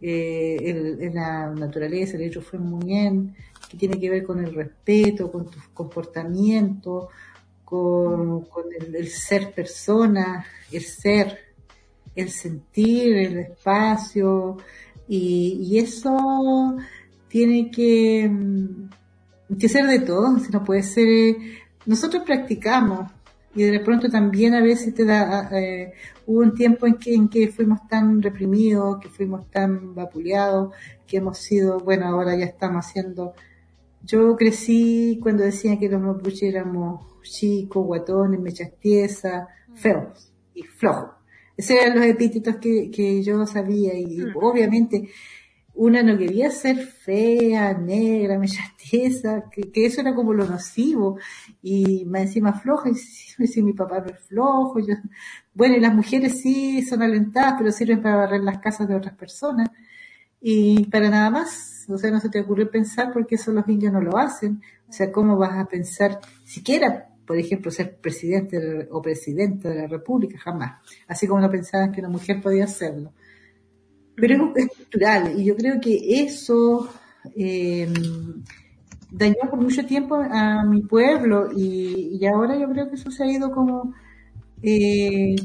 eh, 0.00 1.10
la 1.12 1.50
naturaleza, 1.50 2.16
el 2.16 2.22
hecho 2.22 2.40
fue 2.40 2.58
muy 2.58 2.84
bien, 2.84 3.34
que 3.68 3.76
tiene 3.76 3.98
que 3.98 4.10
ver 4.10 4.24
con 4.24 4.44
el 4.44 4.54
respeto, 4.54 5.30
con 5.30 5.50
tu 5.50 5.58
comportamiento, 5.74 7.08
con, 7.64 8.46
el, 8.94 9.08
ser 9.08 9.52
persona, 9.52 10.46
el 10.72 10.82
ser, 10.82 11.38
el 12.14 12.30
sentir, 12.30 13.14
el 13.14 13.38
espacio, 13.38 14.56
y, 15.06 15.78
eso 15.78 16.76
tiene 17.28 17.70
que, 17.70 18.30
que 19.58 19.68
ser 19.68 19.86
de 19.86 20.00
todo, 20.00 20.38
si 20.38 20.50
no 20.50 20.64
puede 20.64 20.82
ser, 20.82 21.36
nosotros 21.84 22.22
practicamos, 22.24 23.10
y 23.54 23.62
de 23.64 23.80
pronto 23.80 24.08
también 24.08 24.54
a 24.54 24.60
veces 24.60 24.94
te 24.94 25.04
da, 25.04 25.48
eh, 25.52 25.92
hubo 26.26 26.40
un 26.40 26.54
tiempo 26.54 26.86
en 26.86 26.94
que, 26.94 27.14
en 27.14 27.28
que 27.28 27.48
fuimos 27.48 27.88
tan 27.88 28.22
reprimidos, 28.22 28.98
que 29.00 29.08
fuimos 29.08 29.50
tan 29.50 29.94
vapuleados, 29.94 30.74
que 31.06 31.16
hemos 31.16 31.38
sido, 31.38 31.80
bueno, 31.80 32.06
ahora 32.06 32.36
ya 32.36 32.44
estamos 32.44 32.86
haciendo, 32.86 33.34
yo 34.02 34.36
crecí 34.36 35.18
cuando 35.22 35.42
decían 35.44 35.78
que 35.78 35.88
los 35.88 36.00
mapuches 36.00 36.42
éramos 36.54 37.00
chicos, 37.22 37.84
guatones, 37.84 38.40
mechas 38.40 38.70
tiesas, 38.78 39.48
feos 39.74 40.32
y 40.54 40.62
flojos. 40.62 41.10
Esos 41.56 41.76
eran 41.76 41.96
los 41.96 42.06
epítetos 42.06 42.56
que, 42.56 42.90
que 42.90 43.22
yo 43.22 43.44
sabía 43.46 43.98
y 43.98 44.18
mm. 44.18 44.36
obviamente 44.36 45.08
una 45.78 46.02
no 46.02 46.18
quería 46.18 46.50
ser 46.50 46.76
fea, 46.76 47.72
negra, 47.72 48.36
mechastiza, 48.36 49.44
que, 49.48 49.70
que 49.70 49.86
eso 49.86 50.00
era 50.00 50.12
como 50.12 50.34
lo 50.34 50.44
nocivo, 50.44 51.18
y 51.62 52.04
me 52.04 52.22
encima 52.22 52.52
floja, 52.52 52.90
y 52.90 52.94
si, 52.96 53.62
mi 53.62 53.72
papá 53.72 54.00
no 54.00 54.06
es 54.06 54.18
flojo, 54.18 54.80
yo, 54.80 54.94
bueno, 55.54 55.76
y 55.76 55.80
las 55.80 55.94
mujeres 55.94 56.40
sí 56.40 56.82
son 56.82 57.02
alentadas, 57.02 57.54
pero 57.58 57.70
sirven 57.70 58.02
para 58.02 58.16
barrer 58.16 58.40
las 58.40 58.58
casas 58.58 58.88
de 58.88 58.96
otras 58.96 59.14
personas, 59.14 59.70
y 60.40 60.84
para 60.86 61.10
nada 61.10 61.30
más, 61.30 61.86
o 61.88 61.96
sea, 61.96 62.10
no 62.10 62.18
se 62.18 62.28
te 62.28 62.40
ocurre 62.40 62.66
pensar 62.66 63.12
porque 63.12 63.36
eso 63.36 63.52
los 63.52 63.68
indios 63.68 63.92
no 63.92 64.00
lo 64.00 64.18
hacen, 64.18 64.60
o 64.88 64.92
sea, 64.92 65.12
¿cómo 65.12 65.36
vas 65.36 65.58
a 65.58 65.66
pensar 65.66 66.18
siquiera, 66.44 67.08
por 67.24 67.38
ejemplo, 67.38 67.70
ser 67.70 67.96
presidente 67.98 68.88
o 68.90 69.00
presidenta 69.00 69.68
de 69.68 69.82
la 69.82 69.86
república? 69.86 70.38
Jamás, 70.38 70.80
así 71.06 71.28
como 71.28 71.40
no 71.40 71.50
pensaban 71.50 71.92
que 71.92 72.00
una 72.00 72.08
mujer 72.08 72.40
podía 72.40 72.64
hacerlo. 72.64 73.12
Pero 74.20 74.52
es 74.56 74.68
cultural 74.68 75.38
y 75.38 75.44
yo 75.44 75.56
creo 75.56 75.80
que 75.80 76.22
eso 76.22 76.88
eh, 77.36 77.88
dañó 79.10 79.36
por 79.50 79.60
mucho 79.60 79.84
tiempo 79.86 80.16
a 80.16 80.64
mi 80.64 80.82
pueblo 80.82 81.50
y, 81.54 82.24
ahora 82.26 82.58
yo 82.58 82.68
creo 82.70 82.88
que 82.88 82.96
eso 82.96 83.10
se 83.10 83.24
ha 83.24 83.30
ido 83.30 83.50
como 83.50 83.94
eh, 84.62 85.36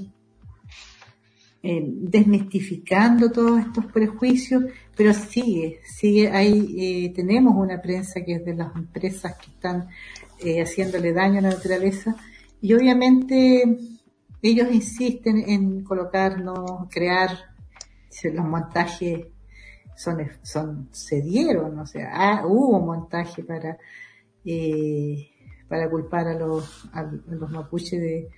eh, 1.61 1.83
desmistificando 1.85 3.31
todos 3.31 3.59
estos 3.61 3.85
prejuicios, 3.85 4.65
pero 4.97 5.13
sigue, 5.13 5.79
sigue, 5.85 6.29
ahí 6.29 7.13
tenemos 7.15 7.55
una 7.55 7.81
prensa 7.81 8.21
que 8.25 8.33
es 8.33 8.45
de 8.45 8.55
las 8.55 8.75
empresas 8.75 9.35
que 9.37 9.51
están 9.51 9.87
haciéndole 10.61 11.13
daño 11.13 11.39
a 11.39 11.43
la 11.43 11.49
naturaleza 11.51 12.17
y 12.59 12.73
obviamente 12.73 13.77
ellos 14.41 14.67
insisten 14.73 15.37
en 15.47 15.83
colocarnos, 15.85 16.89
crear 16.89 17.52
los 18.31 18.45
montajes 18.45 19.27
son, 19.95 20.17
son 20.41 20.89
se 20.91 21.21
dieron, 21.21 21.79
o 21.79 21.85
sea, 21.85 22.11
ah, 22.13 22.45
hubo 22.47 22.79
montaje 22.79 23.43
para 23.43 23.77
eh, 24.45 25.29
para 25.67 25.89
culpar 25.89 26.27
a 26.27 26.33
los, 26.35 26.87
a, 26.93 27.03
los 27.03 27.49
mapuches 27.49 27.99
de, 27.99 28.29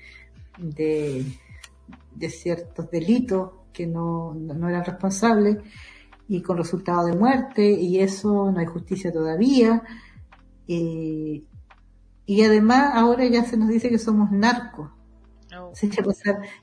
de, 0.57 2.29
ciertos 2.29 2.89
delitos 2.89 3.51
que 3.73 3.85
no, 3.85 4.33
no, 4.33 4.69
eran 4.69 4.85
responsables 4.85 5.57
y 6.29 6.41
con 6.41 6.57
resultado 6.57 7.07
de 7.07 7.13
muerte 7.13 7.69
y 7.69 7.99
eso 7.99 8.51
no 8.51 8.59
hay 8.59 8.65
justicia 8.65 9.11
todavía. 9.11 9.83
Eh, 10.67 11.43
y 12.25 12.41
además 12.41 12.91
ahora 12.93 13.25
ya 13.25 13.43
se 13.43 13.57
nos 13.57 13.67
dice 13.67 13.89
que 13.89 13.99
somos 13.99 14.31
narcos 14.31 14.91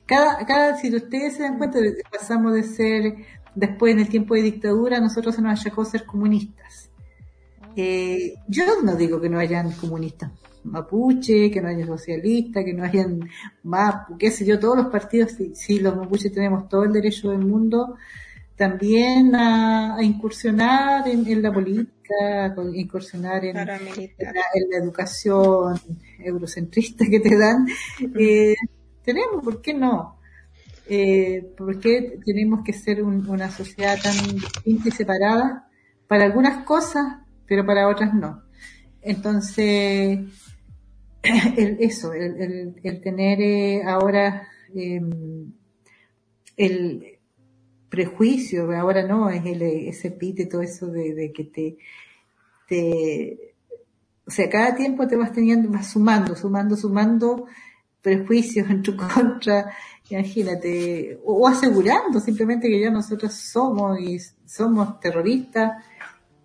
cada, 0.05 0.45
cada, 0.45 0.77
si 0.77 0.95
ustedes 0.95 1.35
se 1.35 1.43
dan 1.43 1.57
cuenta, 1.57 1.79
pasamos 2.11 2.53
de 2.53 2.63
ser 2.63 3.15
después 3.55 3.93
en 3.93 3.99
el 3.99 4.09
tiempo 4.09 4.35
de 4.35 4.41
dictadura 4.41 4.99
nosotros 4.99 5.35
se 5.35 5.41
nos 5.41 5.59
achacó 5.59 5.85
ser 5.85 6.05
comunistas. 6.05 6.89
Eh, 7.75 8.35
yo 8.47 8.63
no 8.83 8.95
digo 8.95 9.19
que 9.19 9.29
no 9.29 9.39
hayan 9.39 9.71
comunistas 9.71 10.31
mapuche, 10.63 11.51
que 11.51 11.61
no 11.61 11.67
hayan 11.67 11.87
socialistas, 11.87 12.63
que 12.63 12.73
no 12.73 12.83
hayan 12.83 13.29
mapu, 13.63 14.17
qué 14.17 14.31
sé 14.31 14.45
yo, 14.45 14.59
todos 14.59 14.77
los 14.77 14.87
partidos, 14.87 15.35
sí, 15.53 15.79
los 15.79 15.95
mapuches 15.95 16.31
tenemos 16.31 16.69
todo 16.69 16.85
el 16.85 16.93
derecho 16.93 17.31
del 17.31 17.45
mundo 17.45 17.97
también 18.55 19.35
a, 19.35 19.97
incursionar 20.01 21.07
en, 21.07 21.41
la 21.41 21.51
política, 21.51 22.45
a 22.45 22.55
incursionar 22.73 23.43
en, 23.45 23.55
la, 23.55 23.79
educación 24.79 25.79
eurocentrista 26.19 27.05
que 27.09 27.19
te 27.19 27.37
dan. 27.37 27.67
Eh, 28.17 28.55
tenemos, 29.03 29.43
¿por 29.43 29.61
qué 29.61 29.73
no? 29.73 30.19
eh, 30.87 31.53
¿por 31.57 31.79
qué 31.79 32.19
tenemos 32.25 32.63
que 32.63 32.73
ser 32.73 33.03
una 33.03 33.49
sociedad 33.49 33.97
tan 34.01 34.15
distinta 34.35 34.91
separada? 34.91 35.69
Para 36.07 36.25
algunas 36.25 36.63
cosas, 36.65 37.19
pero 37.47 37.65
para 37.65 37.87
otras 37.87 38.13
no. 38.13 38.43
Entonces, 39.01 40.19
el, 41.57 41.77
eso, 41.79 42.13
el, 42.13 42.75
el, 42.83 43.01
tener 43.01 43.41
eh, 43.41 43.83
ahora 43.83 44.47
em, 44.75 45.53
el 46.57 47.19
prejuicio, 47.89 48.71
ahora 48.75 49.03
no, 49.07 49.29
es 49.29 49.45
el, 49.45 49.61
ese 49.61 50.11
todo 50.49 50.61
eso 50.61 50.87
de, 50.87 51.13
de 51.13 51.31
que 51.31 51.43
te, 51.45 51.77
te, 52.67 53.55
o 54.25 54.31
sea, 54.31 54.49
cada 54.49 54.75
tiempo 54.75 55.07
te 55.07 55.15
vas 55.15 55.31
teniendo, 55.31 55.69
vas 55.69 55.91
sumando, 55.91 56.35
sumando, 56.35 56.75
sumando 56.75 57.45
prejuicios 58.03 58.69
en 58.69 58.83
tu 58.83 58.95
contra, 59.15 59.73
imagínate, 60.09 61.19
o, 61.25 61.47
asegurando 61.47 62.19
simplemente 62.19 62.67
que 62.67 62.79
ya 62.79 62.91
nosotros 62.91 63.33
somos 63.33 63.99
y 63.99 64.19
somos 64.45 64.99
terroristas, 64.99 65.83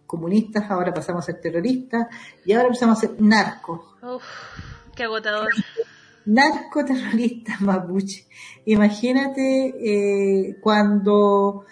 comunistas, 0.06 0.70
ahora 0.70 0.94
pasamos 0.94 1.24
a 1.24 1.26
ser 1.26 1.40
terroristas 1.42 2.06
y 2.46 2.52
ahora 2.52 2.70
pasamos 2.70 2.96
a 2.96 3.00
ser 3.02 3.20
narcos. 3.20 3.80
Uf, 4.02 4.24
qué 4.94 5.02
agotador. 5.02 5.50
Narcoterroristas 6.24 7.60
mapuche. 7.60 8.26
Imagínate 8.64 9.74
eh, 9.80 10.56
cuando 10.62 11.66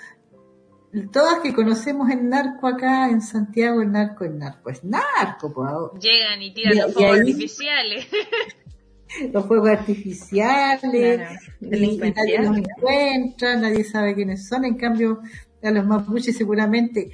todas 1.13 1.41
que 1.41 1.55
conocemos 1.55 2.11
el 2.11 2.29
narco 2.29 2.67
acá 2.67 3.09
en 3.09 3.23
Santiago, 3.23 3.83
el 3.83 3.93
narco, 3.93 4.25
el 4.25 4.39
narco 4.39 4.71
es 4.71 4.83
narco. 4.85 5.95
Llegan 5.99 6.43
y 6.43 6.53
tiran 6.53 6.77
los 6.77 6.93
fuegos 6.93 7.21
artificiales. 7.21 8.07
los 9.33 9.47
fuegos 9.47 9.71
artificiales, 9.71 11.21
nadie 11.61 12.39
los 12.39 12.57
encuentra, 12.59 13.57
nadie 13.57 13.85
sabe 13.85 14.15
quiénes 14.15 14.47
son, 14.49 14.65
en 14.65 14.77
cambio 14.77 15.21
a 15.63 15.71
los 15.71 15.87
mapuches 15.87 16.37
seguramente 16.37 17.11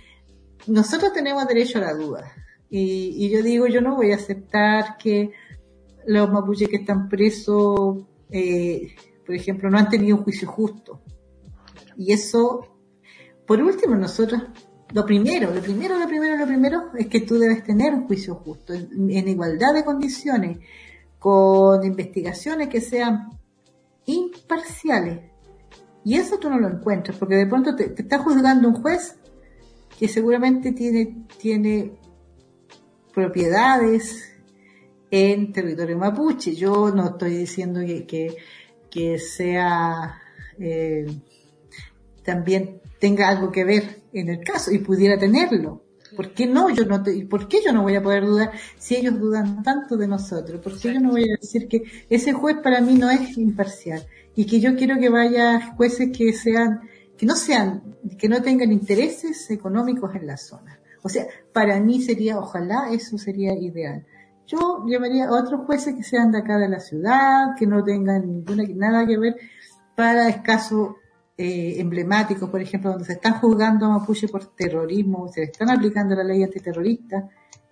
nosotros 0.67 1.13
tenemos 1.13 1.47
derecho 1.47 1.79
a 1.79 1.83
la 1.83 1.95
duda. 1.95 2.33
Y, 2.71 3.29
yo 3.29 3.43
digo, 3.43 3.67
yo 3.67 3.83
no 3.83 3.97
voy 3.97 4.13
a 4.13 4.17
aceptar 4.17 4.97
que 4.97 5.31
los 6.07 6.31
mapuches 6.31 6.69
que 6.69 6.77
están 6.77 7.09
presos, 7.09 8.07
eh, 8.31 8.95
por 9.27 9.35
ejemplo, 9.35 9.69
no 9.69 9.77
han 9.77 9.91
tenido 9.91 10.17
un 10.17 10.23
juicio 10.23 10.49
justo. 10.49 11.03
Y 11.99 12.13
eso, 12.13 12.79
por 13.47 13.61
último, 13.61 13.95
nosotros, 13.97 14.43
lo 14.95 15.05
primero, 15.05 15.53
lo 15.53 15.61
primero, 15.61 15.99
lo 15.99 16.09
primero, 16.09 16.37
lo 16.39 16.47
primero 16.47 16.83
es 16.97 17.09
que 17.09 17.21
tú 17.21 17.39
debes 17.39 17.63
tener 17.63 17.93
un 17.93 18.07
juicio 18.07 18.37
justo, 18.37 18.73
en 18.73 19.29
igualdad 19.29 19.75
de 19.75 19.85
condiciones 19.85 20.59
con 21.23 21.85
investigaciones 21.85 22.69
que 22.69 22.81
sean 22.81 23.31
imparciales. 24.07 25.21
Y 26.05 26.17
eso 26.17 26.37
tú 26.41 26.51
no 26.51 26.59
lo 26.59 26.69
encuentras, 26.69 27.17
porque 27.17 27.37
de 27.37 27.47
pronto 27.47 27.77
te, 27.77 27.95
está 27.97 28.19
juzgando 28.19 28.69
un 28.69 28.83
juez 28.83 29.15
que 29.97 30.09
seguramente 30.09 30.73
tiene, 30.73 31.27
tiene 31.39 31.93
propiedades 33.15 34.35
en 35.13 35.53
territorio 35.53 35.97
mapuche. 35.97 36.57
Yo 36.57 36.91
no 36.91 37.11
estoy 37.11 37.37
diciendo 37.37 37.79
que, 37.83 38.35
que, 38.91 39.19
sea 39.21 40.21
eh, 40.59 41.07
también 42.25 42.81
tenga 42.99 43.29
algo 43.29 43.53
que 43.53 43.63
ver 43.63 44.03
en 44.13 44.29
el 44.29 44.41
caso 44.41 44.73
y 44.73 44.81
pudiera 44.81 45.17
tenerlo. 45.17 45.85
¿Por 46.17 46.33
qué 46.33 46.47
no? 46.47 46.71
Yo 46.71 46.85
no 46.85 47.03
¿Por 47.29 47.49
qué 47.49 47.61
yo 47.65 47.73
no 47.73 47.83
voy 47.83 47.97
a 47.97 48.03
poder 48.03 48.27
dudar 48.27 48.53
si 48.79 48.97
ellos 48.97 49.19
dudan 49.19 49.63
tanto 49.63 49.97
de 49.97 50.07
nosotros? 50.07 50.61
¿Por 50.61 50.79
qué 50.79 50.95
yo 50.95 51.01
no 51.01 51.11
voy 51.11 51.25
a 51.25 51.37
decir 51.41 51.69
que 51.69 51.83
ese 52.09 52.33
juez 52.33 52.59
para 52.63 52.81
mí 52.81 52.95
no 52.95 53.11
es 53.11 53.37
imparcial? 53.39 54.07
Y 54.35 54.47
que 54.47 54.61
yo 54.61 54.77
quiero 54.77 54.99
que 54.99 55.09
vaya 55.09 55.75
jueces 55.77 56.17
que 56.17 56.33
sean, 56.33 56.81
que 57.17 57.27
no 57.27 57.35
sean, 57.35 57.83
que 58.19 58.29
no 58.29 58.43
tengan 58.43 58.73
intereses 58.73 59.51
económicos 59.51 60.15
en 60.15 60.27
la 60.27 60.37
zona. 60.37 60.79
O 61.03 61.09
sea, 61.09 61.27
para 61.53 61.81
mí 61.81 62.01
sería, 62.01 62.39
ojalá 62.39 62.91
eso 62.93 63.19
sería 63.19 63.55
ideal. 63.55 64.07
Yo 64.47 64.85
llamaría 64.87 65.27
a 65.27 65.33
otros 65.33 65.63
jueces 65.67 65.95
que 65.95 66.03
sean 66.03 66.31
de 66.31 66.39
acá 66.39 66.59
de 66.59 66.69
la 66.69 66.81
ciudad, 66.81 67.55
que 67.59 67.67
no 67.67 67.83
tengan 67.83 68.27
ninguna, 68.27 68.65
nada 68.75 69.07
que 69.07 69.19
ver 69.19 69.37
para 69.97 70.29
escaso 70.29 70.97
eh, 71.37 71.77
emblemáticos, 71.79 72.49
por 72.51 72.61
ejemplo, 72.61 72.91
donde 72.91 73.07
se 73.07 73.15
están 73.15 73.41
juzgando 73.41 73.87
a 73.87 73.99
Mapuche 73.99 74.29
por 74.29 74.45
terrorismo, 74.55 75.29
se 75.29 75.41
le 75.41 75.47
están 75.47 75.71
aplicando 75.71 76.15
la 76.15 76.25
ley 76.25 76.43
antiterrorista, 76.43 77.29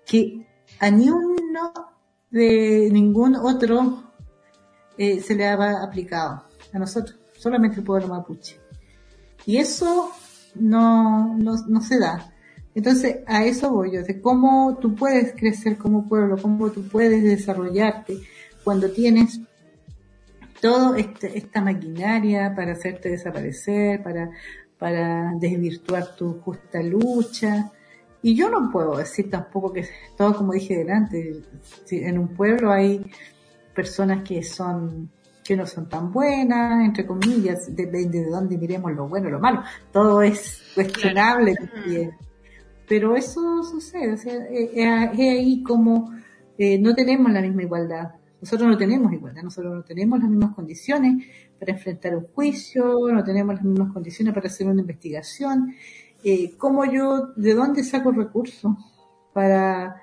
que 0.07 0.47
a 0.79 0.91
ni 0.91 1.11
uno 1.11 1.73
de 2.31 2.89
ningún 2.91 3.37
otro 3.37 4.13
eh, 4.97 5.21
se 5.21 5.35
le 5.35 5.47
ha 5.47 5.83
aplicado, 5.83 6.45
a 6.73 6.79
nosotros, 6.79 7.19
solamente 7.37 7.79
el 7.79 7.85
pueblo 7.85 8.09
mapuche. 8.09 8.59
Y 9.47 9.57
eso 9.57 10.11
no, 10.55 11.37
no, 11.37 11.57
no 11.67 11.81
se 11.81 11.99
da. 11.99 12.33
Entonces, 12.75 13.19
a 13.27 13.45
eso 13.45 13.71
voy 13.73 13.93
yo, 13.93 14.03
de 14.03 14.21
cómo 14.21 14.79
tú 14.81 14.95
puedes 14.95 15.33
crecer 15.35 15.77
como 15.77 16.09
pueblo, 16.09 16.37
cómo 16.41 16.71
tú 16.71 16.87
puedes 16.87 17.23
desarrollarte 17.23 18.21
cuando 18.63 18.91
tienes 18.91 19.41
todo 20.61 20.95
este, 20.95 21.37
esta 21.39 21.61
maquinaria 21.61 22.55
para 22.55 22.73
hacerte 22.73 23.11
desaparecer, 23.11 24.03
para, 24.03 24.31
para 24.79 25.33
desvirtuar 25.39 26.15
tu 26.17 26.41
justa 26.41 26.83
lucha. 26.83 27.73
Y 28.23 28.35
yo 28.35 28.51
no 28.51 28.71
puedo 28.71 28.97
decir 28.97 29.31
tampoco 29.31 29.73
que 29.73 29.89
todo 30.17 30.35
como 30.35 30.53
dije 30.53 30.77
delante, 30.77 31.43
en 31.91 32.19
un 32.19 32.29
pueblo 32.29 32.71
hay 32.71 33.05
personas 33.75 34.23
que 34.23 34.43
son 34.43 35.11
que 35.43 35.57
no 35.57 35.67
son 35.67 35.89
tan 35.89 36.13
buenas, 36.13 36.85
entre 36.85 37.05
comillas, 37.05 37.75
depende 37.75 38.21
de 38.21 38.31
dónde 38.31 38.57
miremos 38.57 38.93
lo 38.93 39.09
bueno 39.09 39.27
o 39.27 39.31
lo 39.33 39.41
malo, 39.41 39.65
todo 39.91 40.23
es 40.23 40.63
cuestionable 40.77 41.57
Pero 42.87 43.17
eso 43.17 43.65
sucede, 43.65 44.13
o 44.13 44.17
sea, 44.17 44.35
es, 44.49 45.19
ahí 45.19 45.61
como 45.65 46.13
eh, 46.57 46.79
no 46.79 46.95
tenemos 46.95 47.33
la 47.33 47.41
misma 47.41 47.63
igualdad. 47.63 48.20
Nosotros 48.41 48.69
no 48.69 48.79
tenemos 48.79 49.13
igualdad, 49.13 49.43
nosotros 49.43 49.75
no 49.75 49.83
tenemos 49.83 50.19
las 50.19 50.29
mismas 50.29 50.55
condiciones 50.55 51.27
para 51.59 51.73
enfrentar 51.73 52.17
un 52.17 52.27
juicio, 52.29 52.99
no 53.13 53.23
tenemos 53.23 53.55
las 53.55 53.65
mismas 53.65 53.93
condiciones 53.93 54.35
para 54.35 54.47
hacer 54.47 54.67
una 54.67 54.81
investigación. 54.81 55.75
Eh, 56.25 56.57
¿Cómo 56.57 56.85
yo, 56.85 57.29
de 57.37 57.55
dónde 57.55 57.85
saco 57.85 58.13
recursos 58.13 58.75
para, 59.33 60.03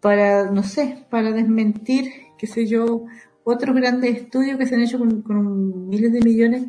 para, 0.00 0.50
no 0.50 0.62
sé, 0.62 1.06
para 1.10 1.32
desmentir, 1.32 2.10
qué 2.38 2.46
sé 2.46 2.66
yo, 2.66 3.06
otros 3.44 3.74
grandes 3.74 4.16
estudios 4.16 4.58
que 4.58 4.66
se 4.66 4.74
han 4.74 4.82
hecho 4.82 4.98
con, 4.98 5.88
miles 5.88 6.12
de 6.12 6.20
millones 6.20 6.66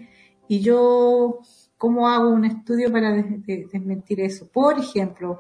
y 0.48 0.62
yo 0.62 1.40
¿cómo 1.78 2.08
hago 2.08 2.30
un 2.30 2.46
estudio 2.46 2.92
para 2.92 3.12
desmentir 3.14 4.22
eso? 4.22 4.48
Por 4.48 4.80
ejemplo, 4.80 5.40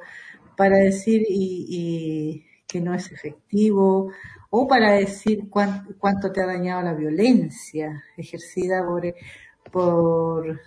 para 0.56 0.78
decir 0.78 1.26
y, 1.30 2.46
que 2.68 2.82
no 2.82 2.94
es 2.94 3.12
efectivo 3.12 4.12
o 4.50 4.68
para 4.68 4.94
decir 4.94 5.50
cuánto, 5.50 6.32
te 6.32 6.42
ha 6.42 6.48
dañado 6.48 6.82
la 6.82 6.94
violencia 6.94 8.04
ejercida 8.18 8.86
por, 8.86 9.04
por 9.72 10.62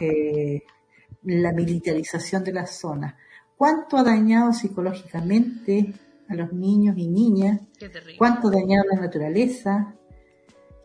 eh, 0.00 0.62
la 1.24 1.52
militarización 1.52 2.44
de 2.44 2.52
la 2.52 2.66
zona. 2.66 3.16
¿Cuánto 3.56 3.96
ha 3.96 4.04
dañado 4.04 4.52
psicológicamente 4.52 5.92
a 6.28 6.34
los 6.34 6.52
niños 6.52 6.96
y 6.98 7.08
niñas? 7.08 7.60
¿Cuánto 8.18 8.48
ha 8.48 8.52
dañado 8.52 8.84
la 8.92 9.00
naturaleza? 9.00 9.94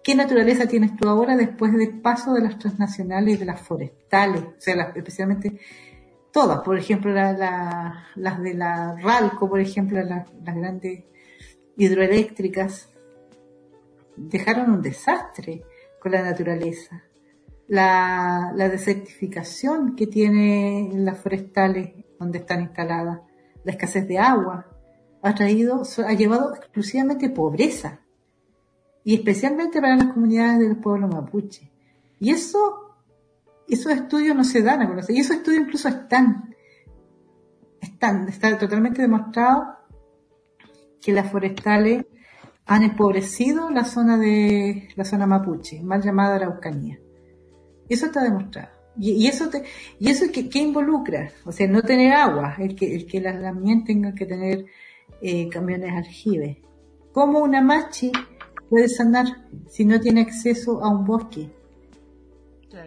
¿Qué 0.04 0.16
naturaleza 0.16 0.66
tienes 0.66 0.96
tú 0.96 1.08
ahora 1.08 1.36
después 1.36 1.74
del 1.74 2.02
paso 2.02 2.34
de 2.34 2.42
las 2.42 2.58
transnacionales 2.58 3.36
y 3.36 3.38
de 3.38 3.46
las 3.46 3.62
forestales? 3.62 4.42
O 4.42 4.54
sea, 4.58 4.92
especialmente 4.96 5.60
todas, 6.32 6.62
por 6.62 6.78
ejemplo, 6.78 7.14
las 7.14 8.42
de 8.42 8.54
la 8.56 8.96
RALCO, 8.96 9.48
por 9.48 9.60
ejemplo, 9.60 10.02
las 10.02 10.26
grandes 10.42 11.04
hidroeléctricas, 11.82 12.90
dejaron 14.16 14.72
un 14.72 14.82
desastre 14.82 15.64
con 16.00 16.12
la 16.12 16.22
naturaleza. 16.22 17.04
La, 17.68 18.54
desertificación 18.56 19.96
que 19.96 20.06
tienen 20.06 21.06
las 21.06 21.18
forestales 21.20 21.94
donde 22.20 22.40
están 22.40 22.62
instaladas, 22.62 23.22
la 23.64 23.72
escasez 23.72 24.08
de 24.08 24.20
agua, 24.20 24.68
ha 25.24 25.36
traído, 25.36 25.84
ha 26.06 26.14
llevado 26.14 26.54
exclusivamente 26.56 27.30
pobreza. 27.30 28.02
Y 29.04 29.16
especialmente 29.16 29.82
para 29.82 29.96
las 29.96 30.14
comunidades 30.14 30.60
del 30.60 30.78
pueblo 30.78 31.08
mapuche. 31.08 31.72
Y 32.20 32.30
eso, 32.30 32.96
esos 33.68 33.92
estudios 33.92 34.36
no 34.36 34.44
se 34.44 34.62
dan 34.62 34.82
a 34.82 34.88
conocer. 34.88 35.16
Y 35.16 35.20
esos 35.20 35.38
estudios 35.38 35.64
incluso 35.64 35.88
están, 35.88 36.54
están, 37.82 38.28
está 38.28 38.56
totalmente 38.60 39.02
demostrado 39.02 39.81
que 41.02 41.12
las 41.12 41.32
forestales 41.32 42.06
han 42.66 42.84
empobrecido 42.84 43.70
la 43.70 43.84
zona 43.84 44.18
de 44.18 44.90
la 44.96 45.04
zona 45.04 45.26
mapuche, 45.26 45.82
mal 45.82 46.02
llamada 46.02 46.36
Araucanía. 46.36 47.00
Eso 47.90 48.06
está 48.06 48.24
demostrado. 48.24 48.70
Y, 48.98 49.28
eso 49.28 49.50
te, 49.50 49.64
y 50.00 50.10
eso 50.10 50.26
¿qué, 50.32 50.60
involucra? 50.60 51.32
O 51.46 51.52
sea, 51.52 51.68
no 51.68 51.82
tener 51.82 52.14
agua, 52.14 52.56
el 52.60 52.76
que, 52.76 52.94
el 52.94 53.06
que 53.06 53.22
las 53.22 53.42
también 53.42 53.84
tengan 53.84 54.14
que 54.14 54.26
tener 54.26 54.66
eh, 55.22 55.50
camiones 55.50 55.92
aljibes. 55.94 56.58
¿Cómo 57.14 57.40
una 57.40 57.62
machi 57.62 58.12
puede 58.70 58.90
sanar 58.90 59.26
si 59.70 59.86
no 59.86 60.00
tiene 60.00 60.22
acceso 60.22 60.84
a 60.84 60.90
un 60.90 61.06
bosque? 61.06 61.50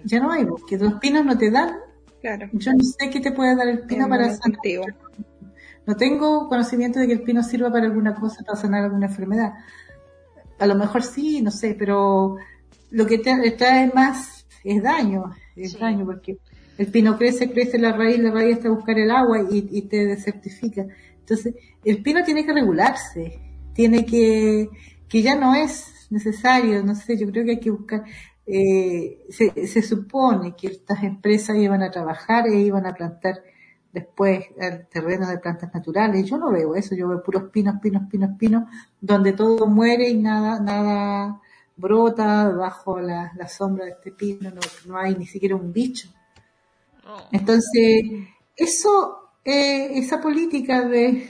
Ya 0.04 0.20
no 0.20 0.30
hay 0.30 0.44
bosque, 0.44 0.78
los 0.78 0.94
pinos 0.94 1.24
no 1.24 1.36
te 1.36 1.50
dan. 1.50 1.76
Claro. 2.20 2.48
Yo 2.52 2.72
no 2.72 2.82
sé 2.82 3.10
qué 3.10 3.20
te 3.20 3.32
puede 3.32 3.54
dar 3.54 3.68
el 3.68 3.80
pino 3.80 4.08
para 4.08 4.30
sanar. 4.34 4.58
No 5.86 5.97
tengo 5.97 6.48
conocimiento 6.48 6.98
de 6.98 7.06
que 7.06 7.12
el 7.12 7.23
pino 7.23 7.43
sirva 7.43 7.70
para 7.70 7.86
alguna 7.86 8.15
cosa, 8.15 8.43
para 8.44 8.59
sanar 8.59 8.85
alguna 8.85 9.06
enfermedad. 9.06 9.52
A 10.59 10.66
lo 10.66 10.74
mejor 10.74 11.02
sí, 11.02 11.43
no 11.43 11.51
sé, 11.51 11.74
pero 11.78 12.36
lo 12.90 13.06
que 13.06 13.19
te 13.19 13.51
trae 13.52 13.90
más 13.93 14.47
es 14.62 14.82
daño, 14.82 15.24
es 15.56 15.78
daño, 15.78 16.06
porque 16.06 16.39
el 16.78 16.86
pino 16.86 17.19
crece, 17.19 17.51
crece 17.51 17.78
la 17.78 17.93
raíz, 17.93 18.19
la 18.19 18.31
raíz 18.31 18.56
hasta 18.56 18.70
buscar 18.70 18.98
el 18.98 19.11
agua 19.11 19.43
y, 19.51 19.69
y 19.70 19.82
te 19.82 20.06
desertifica. 20.06 20.86
Entonces, 21.20 21.55
el 21.85 22.02
pino 22.02 22.23
tiene 22.24 22.44
que 22.44 22.52
regularse, 22.52 23.40
tiene 23.74 24.06
que, 24.06 24.69
que 25.09 25.23
ya 25.23 25.36
no 25.36 25.55
es 25.55 26.06
necesario, 26.11 26.82
no 26.82 26.94
sé, 26.94 27.19
yo 27.19 27.31
creo 27.31 27.44
que 27.44 27.52
hay 27.52 27.61
que 27.61 27.70
buscar, 27.70 28.05
eh, 28.47 29.24
se, 29.31 29.66
se 29.66 29.82
supone 29.82 30.55
que 30.55 30.69
estas 30.69 31.02
empresas 31.02 31.56
iban 31.56 31.82
a 31.82 31.90
trabajar 31.90 32.47
e 32.47 32.61
iban 32.61 32.86
a 32.86 32.94
plantar 32.94 33.43
después 33.94 34.46
el 34.58 34.88
terreno 34.88 35.28
de 35.28 35.38
plantas 35.38 35.72
naturales. 35.72 36.28
Yo 36.28 36.36
no 36.36 36.50
veo 36.50 36.74
eso, 36.74 36.96
yo 36.96 37.08
veo 37.08 37.22
puros 37.22 37.44
pinos, 37.50 37.76
pinos, 37.80 38.02
pinos, 38.10 38.30
pinos, 38.36 38.64
donde 39.00 39.32
todo 39.32 39.66
muere 39.68 40.10
y 40.10 40.16
nada, 40.16 40.58
nada 40.58 41.40
brota 41.76 42.48
bajo 42.48 43.00
la, 43.00 43.30
sombra 43.48 43.84
de 43.84 43.92
este 43.92 44.10
pino, 44.10 44.50
no, 44.86 44.98
hay 44.98 45.14
ni 45.14 45.26
siquiera 45.26 45.54
un 45.54 45.72
bicho. 45.72 46.08
Entonces, 47.30 48.02
eso, 48.56 49.30
eh, 49.44 49.96
esa 49.98 50.20
política 50.20 50.82
de, 50.82 51.28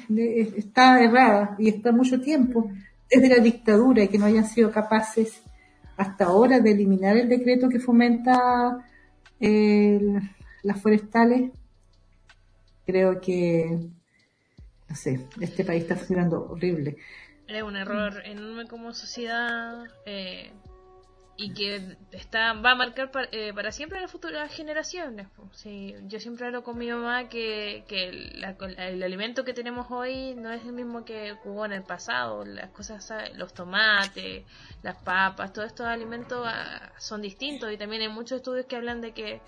está 0.56 1.02
errada 1.02 1.56
y 1.58 1.68
está 1.68 1.92
mucho 1.92 2.20
tiempo 2.20 2.70
desde 3.10 3.28
la 3.28 3.42
dictadura 3.42 4.04
y 4.04 4.08
que 4.08 4.18
no 4.18 4.24
hayan 4.24 4.46
sido 4.46 4.70
capaces 4.70 5.42
hasta 5.98 6.24
ahora 6.24 6.60
de 6.60 6.72
eliminar 6.72 7.16
el 7.16 7.28
decreto 7.28 7.68
que 7.68 7.78
fomenta 7.78 8.86
las 9.40 10.80
forestales 10.80 11.50
creo 12.86 13.20
que, 13.20 13.78
no 14.88 14.96
sé, 14.96 15.26
este 15.40 15.64
país 15.64 15.82
está 15.82 15.96
funcionando 15.96 16.46
horrible. 16.50 16.96
Es 17.46 17.62
un 17.62 17.76
error 17.76 18.22
enorme 18.24 18.66
como 18.66 18.94
sociedad 18.94 19.84
eh, 20.06 20.50
y 21.36 21.52
que 21.52 21.96
está 22.12 22.52
va 22.54 22.72
a 22.72 22.74
marcar 22.74 23.10
eh, 23.32 23.52
para, 23.52 23.72
siempre 23.72 24.00
las 24.00 24.10
futuras 24.10 24.52
generaciones. 24.52 25.26
Sí, 25.52 25.94
yo 26.06 26.20
siempre 26.20 26.46
hablo 26.46 26.62
con 26.62 26.78
mi 26.78 26.88
mamá 26.88 27.28
que, 27.28 27.84
que 27.88 28.08
el 28.08 29.02
alimento 29.02 29.44
que 29.44 29.52
tenemos 29.52 29.90
hoy 29.90 30.34
no 30.36 30.52
es 30.52 30.64
el 30.64 30.72
mismo 30.72 31.04
que 31.04 31.34
hubo 31.44 31.64
en 31.64 31.72
el 31.72 31.82
pasado. 31.82 32.44
Las 32.44 32.70
cosas, 32.70 33.12
los 33.36 33.52
tomates, 33.52 34.44
las 34.82 34.96
papas, 34.96 35.52
todos 35.52 35.68
estos 35.68 35.86
alimentos 35.86 36.46
ah, 36.46 36.92
son 36.98 37.20
distintos 37.20 37.72
y 37.72 37.76
también 37.76 38.02
hay 38.02 38.08
muchos 38.08 38.36
estudios 38.36 38.66
que 38.66 38.76
hablan 38.76 39.00
de 39.00 39.12
que 39.12 39.40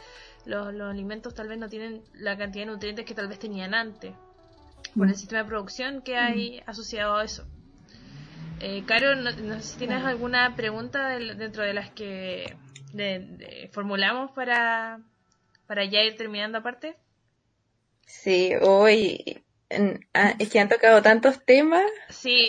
los, 0.46 0.72
los 0.72 0.90
alimentos 0.90 1.34
tal 1.34 1.48
vez 1.48 1.58
no 1.58 1.68
tienen 1.68 2.02
la 2.14 2.36
cantidad 2.36 2.64
de 2.64 2.72
nutrientes 2.72 3.04
que 3.04 3.14
tal 3.14 3.28
vez 3.28 3.38
tenían 3.38 3.74
antes, 3.74 4.14
por 4.96 5.06
el 5.06 5.12
mm. 5.12 5.16
sistema 5.16 5.42
de 5.42 5.48
producción 5.48 6.02
que 6.02 6.16
hay 6.16 6.60
mm. 6.60 6.70
asociado 6.70 7.16
a 7.16 7.24
eso. 7.24 7.46
Eh, 8.60 8.84
Caro, 8.86 9.14
no, 9.16 9.30
sé 9.32 9.62
si 9.62 9.78
tienes 9.78 10.02
alguna 10.02 10.56
pregunta 10.56 11.08
dentro 11.18 11.62
de 11.62 11.74
las 11.74 11.90
que 11.90 12.56
formulamos 13.72 14.30
para, 14.30 15.00
para 15.66 15.84
ya 15.84 16.02
ir 16.02 16.16
terminando 16.16 16.58
aparte. 16.58 16.96
Sí, 18.06 18.52
hoy 18.62 19.44
ah, 20.14 20.34
es 20.38 20.48
que 20.48 20.60
han 20.60 20.70
tocado 20.70 21.02
tantos 21.02 21.44
temas. 21.44 21.84
Sí, 22.08 22.48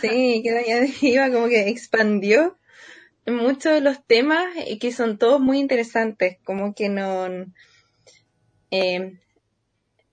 sí, 0.00 0.42
que 0.42 0.94
iba 1.02 1.30
como 1.30 1.48
que 1.48 1.68
expandió 1.68 2.58
muchos 3.30 3.72
de 3.72 3.80
los 3.80 4.04
temas 4.04 4.44
que 4.80 4.92
son 4.92 5.18
todos 5.18 5.40
muy 5.40 5.58
interesantes, 5.58 6.38
como 6.44 6.74
que 6.74 6.88
no, 6.88 7.26
eh, 8.70 9.18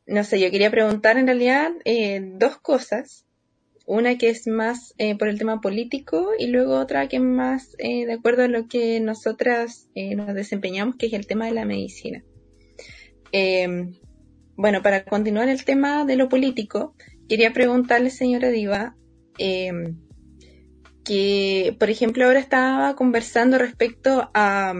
no 0.05 0.23
sé, 0.23 0.39
yo 0.39 0.51
quería 0.51 0.71
preguntar 0.71 1.17
en 1.17 1.27
realidad 1.27 1.71
eh, 1.85 2.21
dos 2.23 2.57
cosas. 2.57 3.23
Una 3.87 4.17
que 4.17 4.29
es 4.29 4.47
más 4.47 4.95
eh, 4.97 5.15
por 5.15 5.27
el 5.27 5.37
tema 5.37 5.61
político 5.61 6.31
y 6.39 6.47
luego 6.47 6.79
otra 6.79 7.07
que 7.07 7.17
es 7.17 7.21
más 7.21 7.77
de 7.77 8.11
acuerdo 8.11 8.43
a 8.43 8.47
lo 8.47 8.67
que 8.67 8.99
nosotras 8.99 9.89
nos 9.93 10.33
desempeñamos, 10.33 10.95
que 10.95 11.05
es 11.05 11.13
el 11.13 11.27
tema 11.27 11.45
de 11.45 11.51
la 11.51 11.65
medicina. 11.65 12.23
bueno, 14.55 14.81
para 14.81 15.05
continuar 15.05 15.49
el 15.49 15.63
tema 15.65 16.03
de 16.03 16.15
lo 16.15 16.29
político, 16.29 16.95
quería 17.29 17.53
preguntarle, 17.53 18.09
señora 18.09 18.49
Diva, 18.49 18.95
que, 21.05 21.75
por 21.79 21.89
ejemplo, 21.89 22.25
ahora 22.25 22.39
estaba 22.39 22.95
conversando 22.95 23.57
respecto 23.57 24.29
a, 24.33 24.73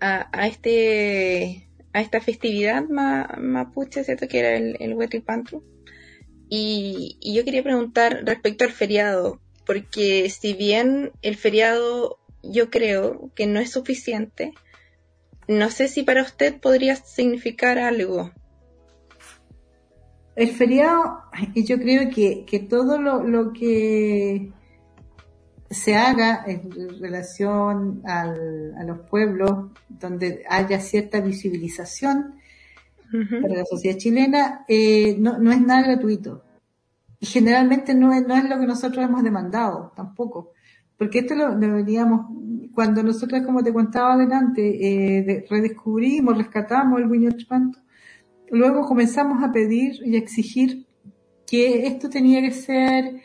a, 0.00 0.46
este 0.46 1.68
a 1.92 2.00
esta 2.00 2.20
festividad 2.20 2.84
mapuche, 2.88 4.04
¿cierto? 4.04 4.28
Que 4.28 4.38
era 4.38 4.56
el, 4.56 4.76
el 4.78 4.94
Huetripantu. 4.94 5.64
Y, 6.48 7.16
y 7.20 7.34
yo 7.34 7.44
quería 7.44 7.62
preguntar 7.62 8.22
respecto 8.24 8.64
al 8.64 8.72
feriado, 8.72 9.40
porque 9.66 10.28
si 10.30 10.52
bien 10.52 11.12
el 11.22 11.36
feriado 11.36 12.18
yo 12.42 12.70
creo 12.70 13.30
que 13.34 13.46
no 13.46 13.60
es 13.60 13.70
suficiente, 13.70 14.52
no 15.48 15.70
sé 15.70 15.88
si 15.88 16.02
para 16.02 16.22
usted 16.22 16.60
podría 16.60 16.96
significar 16.96 17.78
algo. 17.78 18.32
El 20.36 20.50
feriado, 20.50 21.22
yo 21.54 21.78
creo 21.78 22.10
que, 22.10 22.44
que 22.46 22.60
todo 22.60 23.00
lo, 23.00 23.22
lo 23.22 23.52
que 23.52 24.52
se 25.70 25.94
haga 25.94 26.44
en 26.46 26.68
relación 27.00 28.02
al, 28.04 28.74
a 28.76 28.84
los 28.84 28.98
pueblos 29.08 29.70
donde 29.88 30.42
haya 30.48 30.80
cierta 30.80 31.20
visibilización 31.20 32.34
para 33.42 33.54
la 33.54 33.64
sociedad 33.64 33.96
chilena, 33.96 34.64
eh, 34.68 35.16
no, 35.18 35.38
no 35.38 35.50
es 35.50 35.60
nada 35.60 35.82
gratuito. 35.82 36.44
Y 37.18 37.26
generalmente 37.26 37.94
no 37.94 38.12
es, 38.12 38.26
no 38.26 38.36
es 38.36 38.48
lo 38.48 38.58
que 38.58 38.66
nosotros 38.66 39.04
hemos 39.04 39.22
demandado 39.22 39.92
tampoco. 39.96 40.52
Porque 40.96 41.20
esto 41.20 41.34
lo 41.34 41.56
deberíamos, 41.56 42.26
cuando 42.74 43.02
nosotros, 43.02 43.42
como 43.44 43.62
te 43.62 43.72
contaba 43.72 44.14
adelante, 44.14 44.62
eh, 44.62 45.44
redescubrimos, 45.48 46.36
rescatamos 46.36 47.00
el 47.00 47.10
Guiño 47.10 47.30
luego 48.50 48.82
comenzamos 48.82 49.42
a 49.42 49.52
pedir 49.52 49.94
y 50.04 50.16
a 50.16 50.18
exigir 50.18 50.86
que 51.46 51.86
esto 51.86 52.08
tenía 52.08 52.40
que 52.42 52.52
ser 52.52 53.22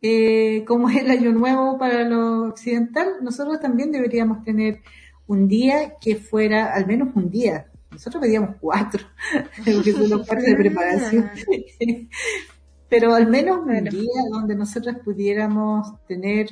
eh, 0.00 0.64
como 0.66 0.88
es 0.88 0.96
el 0.96 1.10
año 1.10 1.32
nuevo 1.32 1.78
para 1.78 2.04
lo 2.04 2.44
occidental, 2.48 3.14
nosotros 3.22 3.60
también 3.60 3.90
deberíamos 3.90 4.44
tener 4.44 4.80
un 5.26 5.48
día 5.48 5.94
que 6.00 6.16
fuera 6.16 6.74
al 6.74 6.86
menos 6.86 7.08
un 7.14 7.30
día. 7.30 7.66
Nosotros 7.90 8.22
pedíamos 8.22 8.56
cuatro, 8.60 9.04
porque 9.64 9.92
son 9.92 10.10
los 10.10 10.26
partes 10.26 10.46
de 10.46 10.56
preparación. 10.56 11.30
Pero 12.88 13.14
al 13.14 13.28
menos 13.28 13.58
un 13.66 13.84
día 13.84 14.22
donde 14.30 14.54
nosotros 14.54 14.96
pudiéramos 15.04 16.04
tener 16.06 16.48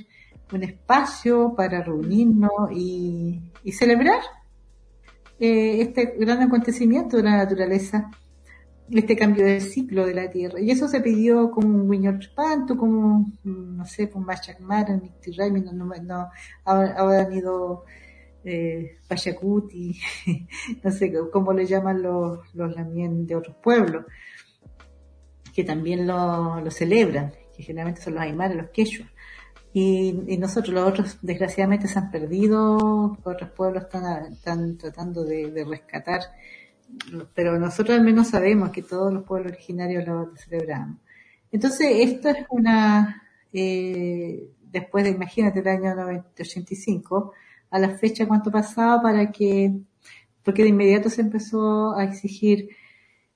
un 0.52 0.62
espacio 0.62 1.54
para 1.56 1.82
reunirnos 1.82 2.50
y, 2.72 3.40
celebrar 3.72 4.20
eh, 5.40 5.80
este 5.80 6.14
gran 6.18 6.42
acontecimiento 6.42 7.16
de 7.16 7.24
la 7.24 7.36
naturaleza, 7.38 8.10
este 8.90 9.16
cambio 9.16 9.44
de 9.44 9.60
ciclo 9.60 10.06
de 10.06 10.14
la 10.14 10.30
Tierra. 10.30 10.60
Y 10.60 10.70
eso 10.70 10.88
se 10.88 11.00
pidió 11.00 11.50
como 11.50 11.68
un 11.68 11.88
Wiñor 11.88 12.16
Espanto, 12.20 12.76
como, 12.76 13.26
no 13.44 13.84
sé, 13.84 14.10
un 14.14 14.24
Machak 14.24 14.60
Mara, 14.60 14.96
no, 14.96 15.72
no, 15.72 15.94
no, 16.02 16.28
ahora 16.64 17.22
han 17.22 17.32
ido 17.32 17.84
eh, 18.44 18.98
Pachacuti, 19.08 19.98
no 20.84 20.90
sé 20.90 21.12
cómo 21.32 21.52
le 21.52 21.66
llaman 21.66 22.02
los, 22.02 22.54
los 22.54 22.74
de 22.76 23.36
otros 23.36 23.56
pueblos, 23.62 24.04
que 25.54 25.64
también 25.64 26.06
lo, 26.06 26.60
lo 26.60 26.70
celebran, 26.70 27.32
que 27.56 27.62
generalmente 27.62 28.02
son 28.02 28.14
los 28.14 28.22
aymaras, 28.22 28.56
los 28.56 28.70
quechua. 28.70 29.06
Y, 29.78 30.38
nosotros, 30.38 30.74
los 30.74 30.88
otros, 30.88 31.18
desgraciadamente, 31.20 31.86
se 31.86 31.98
han 31.98 32.10
perdido, 32.10 33.18
otros 33.22 33.50
pueblos 33.50 33.82
están, 33.82 34.32
están 34.32 34.78
tratando 34.78 35.22
de, 35.22 35.66
rescatar, 35.68 36.20
pero 37.34 37.58
nosotros 37.58 37.98
al 37.98 38.04
menos 38.04 38.28
sabemos 38.28 38.70
que 38.70 38.82
todos 38.82 39.12
los 39.12 39.24
pueblos 39.24 39.52
originarios 39.52 40.06
lo, 40.06 40.32
celebramos. 40.36 40.98
Entonces, 41.50 41.88
esto 42.00 42.28
es 42.28 42.46
una, 42.50 43.22
eh, 43.52 44.50
después 44.72 45.04
de, 45.04 45.10
imagínate, 45.10 45.60
el 45.60 45.68
año 45.68 46.24
85, 46.38 47.32
a 47.70 47.78
la 47.78 47.90
fecha 47.90 48.26
cuánto 48.26 48.50
pasaba 48.50 49.02
para 49.02 49.30
que, 49.30 49.72
porque 50.42 50.62
de 50.62 50.70
inmediato 50.70 51.10
se 51.10 51.22
empezó 51.22 51.96
a 51.96 52.04
exigir 52.04 52.70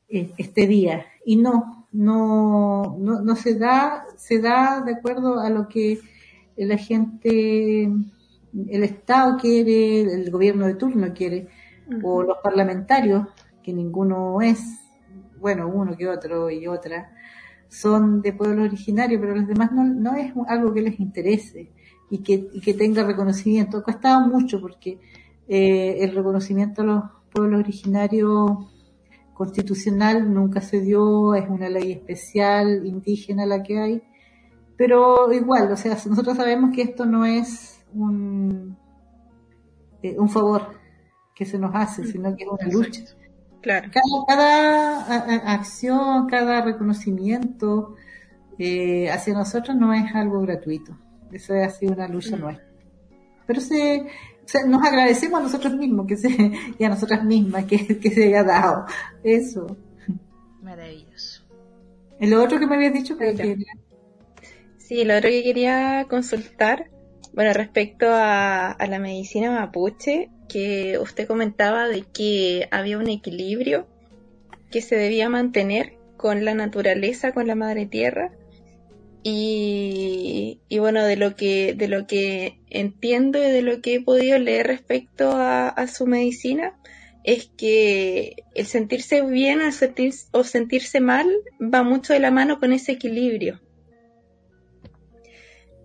eh, 0.08 0.32
este 0.38 0.66
día. 0.66 1.06
Y 1.24 1.36
no, 1.36 1.86
no, 1.92 2.96
no, 2.98 3.20
no 3.20 3.36
se 3.36 3.54
da, 3.54 4.04
se 4.16 4.40
da 4.40 4.80
de 4.80 4.94
acuerdo 4.94 5.40
a 5.40 5.50
lo 5.50 5.68
que 5.68 6.00
la 6.56 6.76
gente, 6.76 7.84
el 7.84 8.82
Estado 8.82 9.36
quiere, 9.38 10.02
el 10.02 10.30
gobierno 10.30 10.66
de 10.66 10.74
turno 10.74 11.12
quiere, 11.14 11.48
o 12.02 12.22
los 12.22 12.38
parlamentarios, 12.42 13.26
que 13.62 13.72
ninguno 13.72 14.40
es, 14.40 14.60
bueno, 15.38 15.68
uno 15.68 15.96
que 15.96 16.08
otro 16.08 16.50
y 16.50 16.66
otra, 16.66 17.12
son 17.68 18.20
de 18.20 18.32
pueblo 18.32 18.64
originario, 18.64 19.20
pero 19.20 19.34
los 19.34 19.46
demás 19.46 19.72
no, 19.72 19.84
no 19.84 20.14
es 20.16 20.32
algo 20.48 20.74
que 20.74 20.82
les 20.82 20.98
interese 20.98 21.70
y 22.10 22.18
que, 22.18 22.48
y 22.52 22.60
que 22.60 22.74
tenga 22.74 23.04
reconocimiento. 23.04 23.82
Costaba 23.82 24.26
mucho 24.26 24.60
porque 24.60 24.98
eh, 25.48 25.98
el 26.00 26.14
reconocimiento 26.14 26.82
a 26.82 26.84
los 26.84 27.04
pueblos 27.32 27.60
originarios 27.60 28.50
constitucional 29.34 30.34
nunca 30.34 30.60
se 30.60 30.80
dio, 30.80 31.34
es 31.34 31.48
una 31.48 31.68
ley 31.68 31.92
especial 31.92 32.84
indígena 32.84 33.46
la 33.46 33.62
que 33.62 33.78
hay, 33.78 34.02
pero 34.76 35.32
igual, 35.32 35.72
o 35.72 35.76
sea, 35.76 35.96
nosotros 36.06 36.36
sabemos 36.36 36.74
que 36.74 36.82
esto 36.82 37.06
no 37.06 37.24
es 37.24 37.82
un, 37.94 38.76
eh, 40.02 40.16
un 40.18 40.28
favor 40.28 40.74
que 41.34 41.46
se 41.46 41.58
nos 41.58 41.74
hace, 41.74 42.04
sino 42.04 42.36
que 42.36 42.44
es 42.44 42.50
una 42.50 42.72
lucha. 42.72 43.02
Claro. 43.60 43.90
Cada, 43.92 44.26
cada 44.26 45.52
acción, 45.52 46.26
cada 46.28 46.62
reconocimiento 46.62 47.94
eh, 48.58 49.10
hacia 49.10 49.34
nosotros 49.34 49.76
no 49.76 49.92
es 49.92 50.14
algo 50.14 50.40
gratuito. 50.42 50.96
Eso 51.32 51.54
ha 51.54 51.68
sido 51.70 51.92
una 51.92 52.08
lucha 52.08 52.36
mm. 52.36 52.40
nuestra. 52.40 52.66
Pero 53.46 53.60
se, 53.60 54.06
nos 54.66 54.82
agradecemos 54.82 55.40
a 55.40 55.42
nosotros 55.42 55.74
mismos 55.74 56.06
que 56.06 56.16
se, 56.16 56.28
y 56.78 56.84
a 56.84 56.88
nosotras 56.88 57.24
mismas 57.24 57.64
que, 57.64 57.98
que 57.98 58.10
se 58.10 58.24
haya 58.24 58.44
dado. 58.44 58.86
Eso. 59.22 59.76
Maravilloso. 60.62 61.44
Lo 62.20 62.42
otro 62.42 62.58
que 62.58 62.66
me 62.66 62.76
habías 62.76 62.92
dicho 62.92 63.16
que 63.16 63.56
Sí, 64.76 65.04
lo 65.04 65.16
otro 65.16 65.30
que 65.30 65.42
quería 65.42 66.06
consultar, 66.10 66.90
bueno, 67.32 67.52
respecto 67.54 68.06
a, 68.08 68.72
a 68.72 68.86
la 68.88 68.98
medicina 68.98 69.52
mapuche, 69.52 70.30
que 70.50 70.98
usted 70.98 71.26
comentaba 71.26 71.88
de 71.88 72.02
que 72.02 72.68
había 72.70 72.98
un 72.98 73.08
equilibrio 73.08 73.86
que 74.70 74.82
se 74.82 74.96
debía 74.96 75.28
mantener 75.28 75.94
con 76.16 76.44
la 76.44 76.54
naturaleza, 76.54 77.32
con 77.32 77.46
la 77.46 77.54
madre 77.54 77.86
tierra, 77.86 78.32
y, 79.22 80.58
bueno, 80.78 81.04
de 81.04 81.16
lo 81.16 81.36
que, 81.36 81.74
de 81.74 81.88
lo 81.88 82.06
que 82.06 82.58
entiendo 82.70 83.38
y 83.38 83.50
de 83.50 83.62
lo 83.62 83.82
que 83.82 83.96
he 83.96 84.00
podido 84.00 84.38
leer 84.38 84.66
respecto 84.66 85.32
a, 85.34 85.86
su 85.86 86.06
medicina, 86.06 86.78
es 87.22 87.50
que 87.56 88.44
el 88.54 88.66
sentirse 88.66 89.22
bien 89.22 89.60
o, 89.60 90.38
o 90.38 90.44
sentirse 90.44 91.00
mal 91.00 91.28
va 91.60 91.82
mucho 91.82 92.14
de 92.14 92.20
la 92.20 92.30
mano 92.30 92.58
con 92.58 92.72
ese 92.72 92.92
equilibrio. 92.92 93.60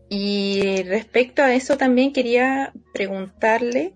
Y 0.07 0.83
respecto 0.83 1.41
a 1.41 1.53
eso 1.53 1.77
también 1.77 2.13
quería 2.13 2.71
preguntarle 2.93 3.93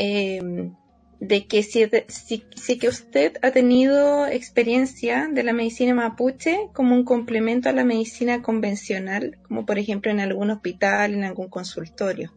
eh, 0.00 0.70
de 1.18 1.46
que 1.48 1.64
si, 1.64 1.90
si, 2.06 2.78
que 2.78 2.88
usted 2.88 3.36
ha 3.42 3.50
tenido 3.50 4.28
experiencia 4.28 5.28
de 5.28 5.42
la 5.42 5.52
medicina 5.52 5.92
mapuche 5.92 6.68
como 6.72 6.94
un 6.94 7.04
complemento 7.04 7.68
a 7.68 7.72
la 7.72 7.82
medicina 7.82 8.40
convencional, 8.40 9.38
como 9.48 9.66
por 9.66 9.80
ejemplo 9.80 10.12
en 10.12 10.20
algún 10.20 10.50
hospital, 10.50 11.14
en 11.14 11.24
algún 11.24 11.48
consultorio. 11.48 12.32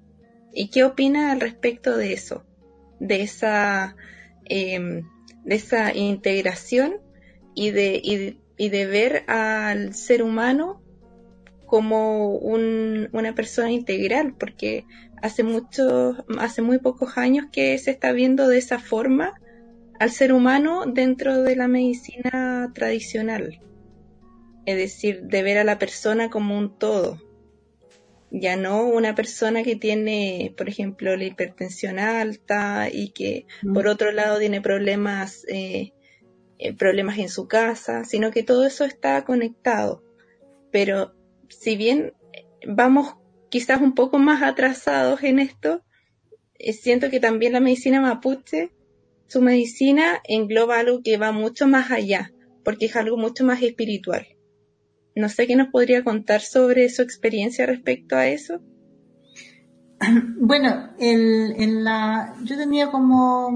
¿Y 0.51 0.69
qué 0.69 0.83
opina 0.83 1.31
al 1.31 1.39
respecto 1.39 1.95
de 1.95 2.13
eso? 2.13 2.43
De 2.99 3.21
esa, 3.21 3.95
em, 4.45 5.03
de 5.45 5.55
esa 5.55 5.95
integración 5.95 6.95
y 7.53 7.69
de, 7.69 8.01
y, 8.03 8.39
y 8.57 8.69
de 8.69 8.85
ver 8.87 9.23
al 9.27 9.93
ser 9.93 10.23
humano 10.23 10.81
como 11.67 12.33
un, 12.35 13.09
una 13.13 13.35
persona 13.35 13.71
integral, 13.71 14.33
porque 14.33 14.85
hace 15.21 15.43
mucho, 15.43 16.25
hace 16.39 16.61
muy 16.61 16.79
pocos 16.79 17.17
años 17.17 17.47
que 17.51 17.77
se 17.77 17.91
está 17.91 18.11
viendo 18.11 18.47
de 18.47 18.57
esa 18.57 18.79
forma 18.79 19.33
al 19.99 20.11
ser 20.11 20.33
humano 20.33 20.85
dentro 20.87 21.43
de 21.43 21.55
la 21.55 21.67
medicina 21.67 22.71
tradicional. 22.73 23.61
Es 24.65 24.75
decir, 24.75 25.23
de 25.23 25.43
ver 25.43 25.57
a 25.59 25.63
la 25.63 25.77
persona 25.77 26.29
como 26.29 26.57
un 26.57 26.77
todo. 26.77 27.21
Ya 28.31 28.55
no 28.55 28.85
una 28.85 29.13
persona 29.13 29.61
que 29.61 29.75
tiene, 29.75 30.53
por 30.57 30.69
ejemplo, 30.69 31.15
la 31.17 31.25
hipertensión 31.25 31.99
alta 31.99 32.89
y 32.91 33.09
que 33.09 33.45
mm. 33.61 33.73
por 33.73 33.87
otro 33.87 34.11
lado 34.11 34.39
tiene 34.39 34.61
problemas, 34.61 35.45
eh, 35.49 35.93
eh, 36.57 36.73
problemas 36.73 37.17
en 37.19 37.29
su 37.29 37.47
casa, 37.47 38.05
sino 38.05 38.31
que 38.31 38.43
todo 38.43 38.65
eso 38.65 38.85
está 38.85 39.23
conectado. 39.25 40.03
Pero 40.71 41.13
si 41.49 41.75
bien 41.75 42.13
vamos 42.65 43.15
quizás 43.51 43.81
un 43.81 43.93
poco 43.93 44.17
más 44.17 44.41
atrasados 44.41 45.21
en 45.23 45.37
esto, 45.37 45.83
eh, 46.57 46.73
siento 46.73 47.11
que 47.11 47.19
también 47.19 47.53
la 47.53 47.59
medicina 47.59 48.01
mapuche, 48.01 48.71
su 49.27 49.41
medicina 49.41 50.21
engloba 50.23 50.79
algo 50.79 51.03
que 51.03 51.17
va 51.17 51.31
mucho 51.31 51.67
más 51.67 51.91
allá, 51.91 52.31
porque 52.63 52.85
es 52.85 52.95
algo 52.95 53.17
mucho 53.17 53.45
más 53.45 53.61
espiritual. 53.61 54.25
No 55.15 55.27
sé 55.29 55.45
qué 55.45 55.55
nos 55.55 55.67
podría 55.67 56.03
contar 56.03 56.41
sobre 56.41 56.89
su 56.89 57.01
experiencia 57.01 57.65
respecto 57.65 58.15
a 58.15 58.27
eso. 58.27 58.61
Bueno, 60.39 60.89
yo 60.97 62.57
tenía 62.57 62.89
como, 62.89 63.51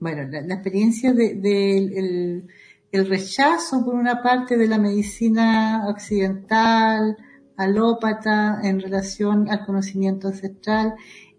bueno, 0.00 0.22
la, 0.30 0.54
experiencia 0.54 1.12
de, 1.12 1.76
el, 1.76 2.46
el, 2.90 3.06
rechazo 3.06 3.84
por 3.84 3.94
una 3.94 4.22
parte 4.22 4.56
de 4.56 4.66
la 4.66 4.78
medicina 4.78 5.84
occidental, 5.86 7.18
alópata 7.56 8.60
en 8.62 8.80
relación 8.80 9.48
al 9.50 9.64
conocimiento 9.64 10.28
ancestral 10.28 10.94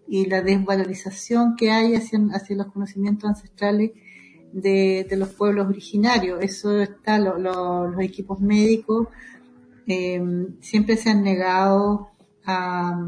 y 0.08 0.26
la 0.26 0.42
desvalorización 0.42 1.56
que 1.56 1.70
hay 1.70 1.94
hacia, 1.94 2.18
hacia 2.32 2.56
los 2.56 2.72
conocimientos 2.72 3.28
ancestrales 3.28 3.92
de, 4.52 5.06
los 5.16 5.30
pueblos 5.30 5.68
originarios. 5.68 6.40
Eso 6.42 6.80
está, 6.80 7.18
los 7.18 8.00
equipos 8.00 8.40
médicos 8.40 9.08
eh, 9.86 10.20
siempre 10.60 10.96
se 10.96 11.10
han 11.10 11.22
negado 11.22 12.08
a, 12.44 13.06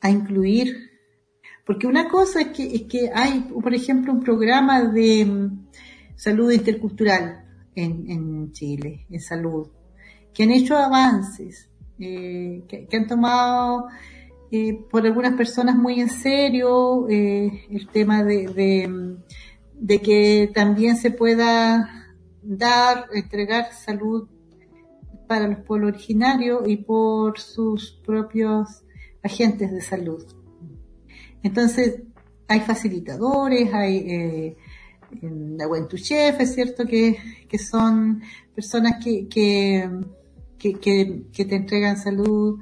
a 0.00 0.10
incluir, 0.10 0.90
porque 1.66 1.86
una 1.86 2.08
cosa 2.08 2.42
es 2.42 2.48
que, 2.48 2.74
es 2.74 2.82
que 2.82 3.10
hay, 3.14 3.40
por 3.40 3.74
ejemplo, 3.74 4.12
un 4.12 4.20
programa 4.20 4.82
de 4.82 5.24
mm, 5.24 5.66
salud 6.16 6.50
intercultural 6.52 7.44
en, 7.74 8.10
en 8.10 8.52
Chile, 8.52 9.06
en 9.10 9.20
salud, 9.20 9.68
que 10.32 10.42
han 10.42 10.50
hecho 10.50 10.76
avances, 10.76 11.70
que, 11.98 12.88
han 12.92 13.06
tomado 13.06 13.88
eh, 14.50 14.78
por 14.90 15.06
algunas 15.06 15.34
personas 15.34 15.76
muy 15.76 16.00
en 16.00 16.10
serio 16.10 17.08
eh, 17.08 17.66
el 17.70 17.88
tema 17.88 18.24
de, 18.24 19.16
de, 19.74 20.00
que 20.00 20.50
también 20.54 20.96
se 20.96 21.10
pueda 21.10 22.14
dar, 22.42 23.06
entregar 23.12 23.72
salud 23.72 24.28
para 25.26 25.48
los 25.48 25.60
pueblos 25.60 25.94
originarios 25.94 26.68
y 26.68 26.76
por 26.76 27.38
sus 27.38 27.92
propios 28.04 28.84
agentes 29.22 29.72
de 29.72 29.80
salud. 29.80 30.24
Entonces, 31.42 32.02
hay 32.46 32.60
facilitadores, 32.60 33.72
hay 33.72 33.96
eh, 33.96 34.56
la 35.22 35.66
Chef, 35.94 36.40
es 36.40 36.54
cierto 36.54 36.84
que, 36.86 37.16
que 37.48 37.58
son 37.58 38.22
personas 38.54 39.02
que, 39.02 39.28
que, 39.28 39.88
que, 40.72 41.24
que, 41.32 41.44
te 41.44 41.56
entregan 41.56 41.98
salud, 41.98 42.58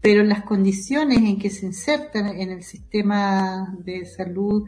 pero 0.00 0.22
las 0.22 0.42
condiciones 0.42 1.18
en 1.18 1.38
que 1.38 1.50
se 1.50 1.66
insertan 1.66 2.28
en 2.28 2.50
el 2.50 2.62
sistema 2.62 3.74
de 3.84 4.04
salud 4.04 4.64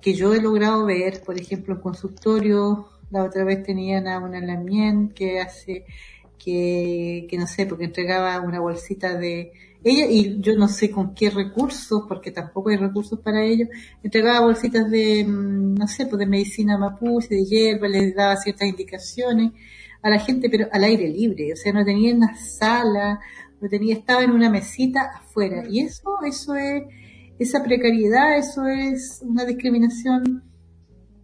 que 0.00 0.14
yo 0.14 0.34
he 0.34 0.40
logrado 0.40 0.84
ver, 0.84 1.22
por 1.22 1.38
ejemplo, 1.40 1.74
en 1.74 1.80
consultorio, 1.80 2.88
la 3.10 3.22
otra 3.22 3.44
vez 3.44 3.62
tenían 3.62 4.08
a 4.08 4.18
una 4.18 4.40
Lamien 4.40 5.10
que 5.10 5.40
hace, 5.40 5.84
que, 6.38 7.26
que 7.30 7.38
no 7.38 7.46
sé, 7.46 7.66
porque 7.66 7.84
entregaba 7.84 8.40
una 8.40 8.58
bolsita 8.58 9.16
de, 9.16 9.52
ella, 9.84 10.06
y 10.06 10.40
yo 10.40 10.56
no 10.56 10.66
sé 10.66 10.90
con 10.90 11.14
qué 11.14 11.30
recursos, 11.30 12.02
porque 12.08 12.32
tampoco 12.32 12.70
hay 12.70 12.76
recursos 12.76 13.20
para 13.20 13.44
ello, 13.44 13.68
entregaba 14.02 14.44
bolsitas 14.44 14.90
de, 14.90 15.24
mm, 15.24 15.74
no 15.74 15.86
sé, 15.86 16.06
pues 16.06 16.18
de 16.18 16.26
medicina 16.26 16.76
mapuche, 16.76 17.28
de 17.36 17.44
hierba, 17.44 17.86
le 17.86 18.12
daba 18.12 18.36
ciertas 18.36 18.68
indicaciones 18.68 19.52
a 20.06 20.10
la 20.10 20.20
gente, 20.20 20.48
pero 20.48 20.68
al 20.70 20.84
aire 20.84 21.08
libre, 21.08 21.52
o 21.52 21.56
sea, 21.56 21.72
no 21.72 21.84
tenía 21.84 22.14
una 22.14 22.36
sala, 22.36 23.18
no 23.60 23.68
tenía, 23.68 23.96
estaba 23.96 24.22
en 24.22 24.30
una 24.30 24.48
mesita 24.48 25.10
afuera, 25.16 25.64
y 25.68 25.80
eso, 25.80 26.10
eso 26.24 26.54
es, 26.54 26.84
esa 27.40 27.64
precariedad, 27.64 28.38
eso 28.38 28.68
es 28.68 29.20
una 29.22 29.44
discriminación 29.44 30.44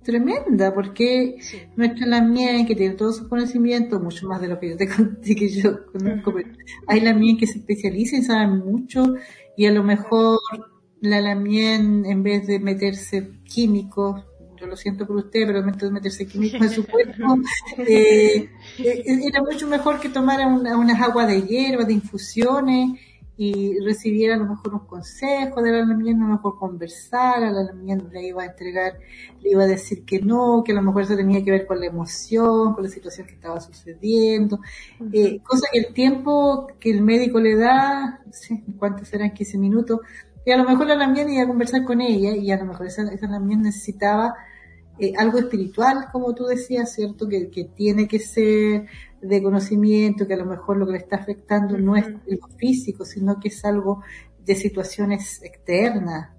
tremenda, 0.03 0.75
porque 0.75 1.37
nuestra 1.77 2.09
la 2.09 2.23
mía 2.23 2.67
que 2.67 2.75
tiene 2.75 2.97
todos 2.97 3.19
sus 3.19 3.29
conocimientos, 3.29 4.03
mucho 4.03 4.27
más 4.27 4.41
de 4.41 4.49
lo 4.49 4.59
que 4.59 4.71
yo 4.71 4.77
te 4.77 4.89
conté, 4.97 5.37
que 5.37 5.49
yo 5.49 5.87
conozco, 5.87 6.35
pero 6.35 6.51
hay 6.89 7.01
la 7.03 7.15
mía 7.15 7.37
que 7.39 7.47
se 7.47 7.61
especializa 7.61 8.17
y 8.17 8.23
sabe 8.23 8.49
mucho, 8.49 9.15
y 9.57 9.67
a 9.67 9.71
lo 9.71 9.85
mejor 9.85 10.41
la 11.01 11.21
lamien, 11.21 12.05
en 12.05 12.25
vez 12.25 12.49
de 12.49 12.59
meterse 12.59 13.31
químicos, 13.45 14.25
yo 14.63 14.69
lo 14.69 14.77
siento 14.77 15.07
por 15.07 15.17
usted, 15.17 15.45
pero 15.47 15.91
meterse 15.91 16.27
químicos 16.27 16.63
en 16.63 16.71
su 16.71 16.87
cuerpo, 16.87 17.37
eh, 17.79 18.49
eh, 18.79 19.05
era 19.05 19.43
mucho 19.43 19.67
mejor 19.67 19.99
que 19.99 20.09
tomara 20.09 20.47
unas 20.47 21.01
aguas 21.03 21.27
de 21.27 21.43
hierba, 21.43 21.85
de 21.85 21.95
infusiones, 21.95 23.01
y 23.37 23.79
recibiera 23.81 24.37
a 24.37 24.39
lo 24.39 24.47
mejor 24.47 24.75
un 24.75 24.87
consejo 24.87 25.63
de 25.63 25.73
la 25.73 25.85
Lamien, 25.85 26.23
a 26.23 26.29
lo 26.29 26.35
mejor 26.35 26.59
conversar, 26.59 27.43
a 27.43 27.51
la 27.51 27.65
Lamien 27.65 28.09
le 28.13 28.29
iba 28.29 28.43
a 28.43 28.47
entregar, 28.47 28.99
le 29.41 29.51
iba 29.51 29.65
a 29.65 29.67
decir 29.67 30.05
que 30.05 30.21
no, 30.21 30.63
que 30.65 30.71
a 30.71 30.75
lo 30.77 30.83
mejor 30.83 31.03
eso 31.03 31.17
tenía 31.17 31.43
que 31.43 31.51
ver 31.51 31.67
con 31.67 31.81
la 31.81 31.87
emoción, 31.87 32.75
con 32.75 32.85
la 32.85 32.91
situación 32.91 33.27
que 33.27 33.35
estaba 33.35 33.61
sucediendo, 33.61 34.61
eh, 35.13 35.41
cosa 35.43 35.67
que 35.73 35.81
el 35.81 35.93
tiempo 35.93 36.69
que 36.79 36.91
el 36.91 37.03
médico 37.03 37.41
le 37.41 37.57
da, 37.57 38.21
no 38.25 38.33
sé 38.33 38.63
cuántos 38.79 39.09
serán 39.09 39.33
15 39.33 39.59
minutos, 39.59 40.01
y 40.45 40.53
a 40.53 40.57
lo 40.57 40.65
mejor 40.65 40.87
la 40.87 40.95
Lamien 40.95 41.31
iba 41.31 41.43
a 41.43 41.49
conversar 41.49 41.85
con 41.85 42.01
ella 42.01 42.37
y 42.37 42.51
a 42.51 42.59
lo 42.59 42.67
mejor 42.67 42.87
esa, 42.87 43.03
esa 43.13 43.27
necesitaba 43.27 44.35
eh, 44.99 45.13
algo 45.17 45.39
espiritual, 45.39 46.07
como 46.13 46.35
tú 46.35 46.45
decías, 46.45 46.93
¿cierto? 46.95 47.29
Que, 47.29 47.51
que 47.51 47.65
tiene 47.65 48.07
que 48.07 48.19
ser 48.19 48.87
de 49.21 49.43
conocimiento, 49.43 50.27
que 50.27 50.35
a 50.35 50.39
lo 50.39 50.47
mejor 50.47 50.77
lo 50.77 50.87
que 50.87 50.93
le 50.93 50.99
está 50.99 51.17
afectando 51.17 51.79
no 51.79 51.97
es 51.97 52.07
lo 52.09 52.49
físico, 52.57 53.05
sino 53.05 53.39
que 53.41 53.49
es 53.49 53.65
algo 53.65 54.03
de 54.45 54.55
situaciones 54.55 55.43
externas. 55.43 56.31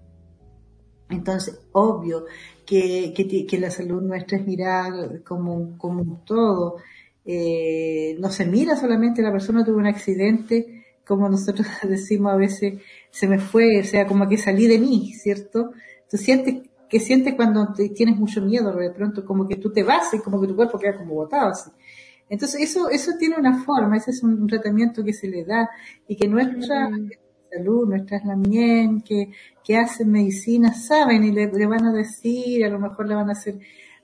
Entonces, 1.09 1.59
obvio 1.71 2.25
que, 2.65 3.13
que, 3.47 3.59
la 3.59 3.69
salud 3.69 4.01
nuestra 4.01 4.38
es 4.38 4.45
mirar 4.45 5.23
como, 5.23 5.77
como 5.77 6.01
un 6.01 6.25
todo. 6.25 6.77
Eh, 7.25 8.17
no 8.19 8.30
se 8.30 8.45
mira 8.45 8.75
solamente 8.75 9.21
la 9.21 9.31
persona 9.31 9.63
tuvo 9.63 9.77
un 9.77 9.88
accidente, 9.88 10.85
como 11.05 11.30
nosotros 11.30 11.67
decimos 11.88 12.34
a 12.34 12.38
veces, 12.38 12.81
se 13.11 13.27
me 13.27 13.39
fue, 13.39 13.80
o 13.80 13.84
sea, 13.84 14.07
como 14.07 14.27
que 14.27 14.38
salí 14.38 14.67
de 14.67 14.80
mí, 14.80 15.13
¿cierto? 15.13 15.71
Tú 16.09 16.17
sientes, 16.17 16.69
que 16.94 16.99
sientes 16.99 17.34
cuando 17.34 17.74
tienes 17.95 18.15
mucho 18.18 18.40
miedo, 18.40 18.72
de 18.72 18.91
pronto 18.91 19.26
como 19.26 19.48
que 19.48 19.56
tú 19.56 19.72
te 19.72 19.82
vas 19.82 20.14
y 20.14 20.20
como 20.20 20.40
que 20.40 20.45
tu 20.45 20.56
cuerpo 20.56 20.78
queda 20.78 20.95
como 20.95 21.15
botado 21.15 21.49
así. 21.49 21.72
Entonces, 22.30 22.61
eso, 22.61 22.88
eso 22.88 23.14
tiene 23.18 23.36
una 23.36 23.64
forma, 23.64 23.98
ese 23.98 24.11
es 24.11 24.22
un 24.22 24.45
tratamiento 24.45 25.03
que 25.03 25.11
se 25.11 25.28
le 25.28 25.44
da 25.44 25.68
y 26.07 26.15
que 26.15 26.28
nuestra 26.28 26.91
salud, 27.52 27.90
nuestras 27.90 28.24
lamien, 28.26 29.02
que, 29.02 29.32
que 29.64 29.76
hacen 29.76 30.11
medicina, 30.11 30.72
saben 30.72 31.24
y 31.24 31.32
le, 31.32 31.48
van 31.65 31.86
a 31.86 31.91
decir, 31.91 32.64
a 32.64 32.70
lo 32.70 32.80
mejor 32.80 33.07
le 33.07 33.15
van 33.15 33.30
a 33.30 33.34
hacer 33.34 33.57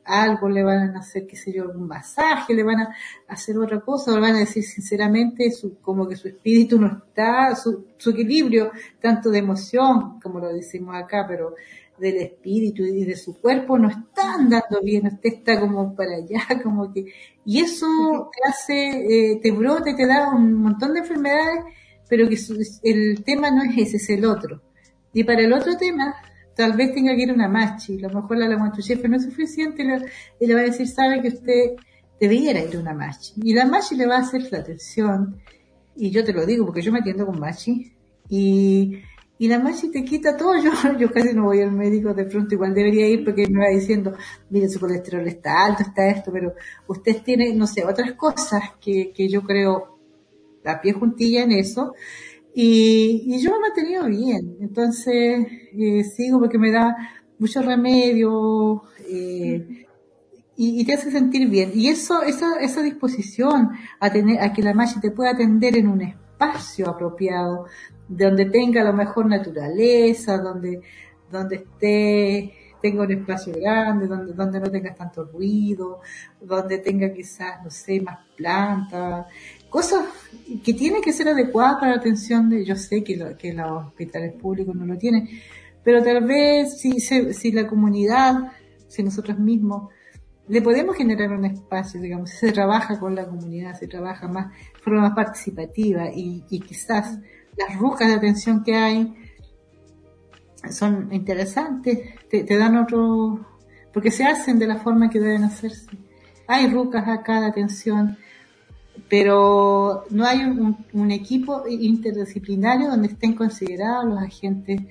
algo, 0.04 0.50
le 0.50 0.64
van 0.64 0.96
a 0.96 1.00
hacer, 1.02 1.28
qué 1.28 1.36
sé 1.36 1.54
yo, 1.54 1.70
un 1.70 1.88
masaje, 1.88 2.56
le 2.56 2.64
van 2.64 2.80
a 2.80 2.96
hacer 3.28 3.56
otra 3.56 3.82
cosa, 3.82 4.12
o 4.12 4.16
le 4.16 4.22
van 4.22 4.36
a 4.36 4.40
decir 4.40 4.64
sinceramente 4.64 5.52
su, 5.52 5.80
como 5.80 6.08
que 6.08 6.16
su 6.16 6.28
espíritu 6.28 6.82
no 6.82 6.88
está, 6.88 7.56
su, 7.56 7.86
su 7.98 8.10
equilibrio, 8.10 8.72
tanto 9.00 9.30
de 9.30 9.38
emoción, 9.38 10.20
como 10.20 10.40
lo 10.40 10.52
decimos 10.52 10.96
acá, 10.96 11.26
pero 11.28 11.54
del 12.00 12.18
espíritu 12.18 12.84
y 12.84 13.04
de 13.04 13.16
su 13.16 13.40
cuerpo 13.40 13.78
no 13.78 13.90
está 13.90 14.36
andando 14.36 14.82
bien, 14.82 15.08
usted 15.08 15.30
está 15.34 15.60
como 15.60 15.96
para 15.96 16.16
allá, 16.16 16.42
como 16.64 16.92
que, 16.94 17.06
y 17.46 17.60
eso 17.60 18.30
te 18.34 18.50
hace, 18.50 19.32
eh, 19.32 19.40
te 19.42 19.52
brota 19.52 19.90
y 19.90 19.96
te 19.96 20.08
da 20.08 20.30
un 20.30 20.54
montón 20.54 20.94
de 20.94 21.00
enfermedades, 21.00 21.64
pero 22.10 22.28
que 22.28 22.38
el 22.84 23.24
tema 23.24 23.52
no 23.52 23.64
es 23.64 23.78
ese, 23.78 23.98
es 23.98 24.10
el 24.10 24.26
otro. 24.26 24.62
Y 25.14 25.24
para 25.24 25.42
el 25.42 25.54
otro 25.54 25.76
tema, 25.78 26.16
tal 26.56 26.74
vez 26.74 26.94
tenga 26.94 27.16
que 27.16 27.24
ir 27.24 27.32
una 27.32 27.48
machi, 27.48 28.04
a 28.04 28.10
lo 28.10 28.22
mejor 28.22 28.38
la 28.38 28.74
jefe 28.82 29.08
no 29.08 29.16
es 29.16 29.24
suficiente 29.24 29.84
y 30.40 30.46
le, 30.46 30.54
va 30.54 30.62
a 30.62 30.64
decir, 30.64 30.88
sabe 30.88 31.22
que 31.22 31.30
usted 31.30 31.76
debiera 32.20 32.60
ir 32.62 32.76
a 32.76 32.80
una 32.80 32.94
machi. 32.94 33.34
Y 33.38 33.54
la 33.54 33.66
machi 33.66 33.96
le 33.96 34.06
va 34.06 34.18
a 34.18 34.20
hacer 34.20 34.52
la 34.52 34.60
atención, 34.60 35.38
y 35.96 36.12
yo 36.12 36.24
te 36.24 36.34
lo 36.34 36.46
digo 36.46 36.66
porque 36.66 36.82
yo 36.82 36.92
me 36.92 37.00
atiendo 37.00 37.26
con 37.26 37.40
machi, 37.40 37.94
y 38.28 39.02
y 39.40 39.48
la 39.48 39.58
machi 39.58 39.90
te 39.90 40.04
quita 40.04 40.38
todo. 40.38 40.54
Yo, 40.62 40.72
yo 41.00 41.12
casi 41.12 41.34
no 41.34 41.46
voy 41.46 41.62
al 41.62 41.72
médico, 41.72 42.14
de 42.14 42.26
pronto 42.26 42.54
igual 42.54 42.76
debería 42.76 43.08
ir 43.08 43.24
porque 43.24 43.48
me 43.48 43.66
va 43.66 43.70
diciendo, 43.74 44.14
mire, 44.50 44.70
su 44.70 44.80
colesterol 44.80 45.28
está 45.28 45.66
alto, 45.66 45.82
está 45.82 46.08
esto, 46.08 46.32
pero 46.32 46.54
usted 46.88 47.24
tiene, 47.24 47.54
no 47.56 47.66
sé, 47.66 47.84
otras 47.86 48.14
cosas 48.14 48.62
que, 48.80 49.12
que 49.12 49.28
yo 49.28 49.42
creo 49.42 49.98
a 50.66 50.82
pie 50.82 50.94
juntilla 50.94 51.44
en 51.44 51.54
eso. 51.54 51.94
Y, 52.54 53.24
y 53.26 53.42
yo 53.42 53.52
me 53.52 53.58
he 53.58 53.62
mantenido 53.62 54.06
bien. 54.06 54.58
Entonces, 54.60 55.48
eh, 55.74 56.04
sigo 56.04 56.40
porque 56.40 56.60
me 56.60 56.72
da 56.72 56.96
mucho 57.40 57.62
remedio, 57.62 58.84
eh, 59.08 59.86
y, 60.62 60.84
te 60.84 60.94
hace 60.94 61.10
sentir 61.10 61.48
bien. 61.48 61.72
Y 61.74 61.88
eso, 61.88 62.22
esa, 62.22 62.60
esa 62.60 62.82
disposición 62.82 63.70
a 64.02 64.12
tener, 64.12 64.42
a 64.42 64.52
que 64.52 64.62
la 64.62 64.74
machi 64.74 65.00
te 65.00 65.10
pueda 65.10 65.32
atender 65.32 65.78
en 65.78 65.88
un 65.88 66.02
espacio 66.02 66.90
apropiado, 66.90 67.68
donde 68.10 68.46
tenga 68.46 68.84
la 68.84 68.92
mejor 68.92 69.28
naturaleza, 69.28 70.40
donde, 70.40 70.82
donde 71.32 71.58
esté, 71.58 72.54
tenga 72.82 73.04
un 73.04 73.12
espacio 73.12 73.54
grande, 73.54 74.08
donde, 74.08 74.34
donde 74.34 74.60
no 74.60 74.72
tenga 74.72 74.96
tanto 74.96 75.26
ruido, 75.26 76.02
donde 76.42 76.80
tenga 76.80 77.14
quizás, 77.14 77.64
no 77.64 77.70
sé, 77.70 78.02
más 78.02 78.18
plantas, 78.36 79.28
cosas 79.70 80.06
que 80.64 80.74
tienen 80.74 81.02
que 81.02 81.14
ser 81.14 81.30
adecuadas 81.30 81.76
para 81.76 81.92
la 81.92 81.98
atención 81.98 82.50
de, 82.50 82.66
yo 82.66 82.76
sé 82.76 83.04
que, 83.04 83.36
que 83.38 83.54
los 83.54 83.86
hospitales 83.86 84.34
públicos 84.34 84.76
no 84.76 84.86
lo 84.86 84.98
tienen, 84.98 85.30
pero 85.84 86.04
tal 86.04 86.26
vez 86.26 86.80
si, 86.80 87.00
si 87.00 87.52
la 87.52 87.68
comunidad, 87.68 88.52
si 88.88 89.04
nosotros 89.04 89.38
mismos, 89.38 89.90
le 90.48 90.64
podemos 90.64 90.96
generar 90.96 91.32
un 91.32 91.46
espacio, 91.46 92.02
digamos, 92.02 92.32
se 92.32 92.52
trabaja 92.52 93.00
con 93.00 93.14
la 93.14 93.28
comunidad, 93.28 93.78
se 93.78 93.88
trabaja 93.88 94.28
más, 94.28 94.52
forma 94.82 95.02
más 95.02 95.14
participativa 95.14 96.06
y 96.12 96.42
quizás 96.42 97.20
las 97.60 97.78
rucas 97.78 98.08
de 98.08 98.14
atención 98.16 98.64
que 98.64 98.76
hay 98.76 99.14
son 100.72 101.10
interesantes, 101.12 102.00
te, 102.30 102.58
dan 102.58 102.78
otro, 102.78 103.40
porque 103.94 104.12
se 104.12 104.24
hacen 104.24 104.60
de 104.60 104.68
la 104.68 104.78
forma 104.78 105.10
que 105.10 105.20
deben 105.20 105.44
hacerse. 105.44 105.90
Hay 106.48 106.68
rucas 106.68 107.08
acá 107.08 107.42
de 107.42 107.48
atención, 107.48 108.18
pero 109.10 110.06
no 110.10 110.26
hay 110.26 110.40
un, 110.44 111.12
equipo 111.12 111.64
interdisciplinario 111.68 112.90
donde 112.90 113.10
estén 113.10 113.34
considerados 113.34 114.06
los 114.06 114.20
agentes 114.20 114.82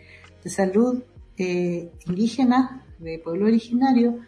de 0.45 0.51
salud 0.51 1.03
eh, 1.37 1.91
indígenas, 2.07 2.83
de 2.99 3.19
pueblo 3.19 3.47
originario, 3.47 4.19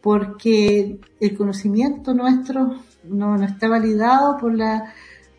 porque 0.00 0.98
el 1.20 1.36
conocimiento 1.36 2.14
nuestro 2.14 2.76
no, 3.04 3.36
no 3.36 3.44
está 3.44 3.68
validado 3.68 4.36
por 4.38 4.54
la 4.54 4.92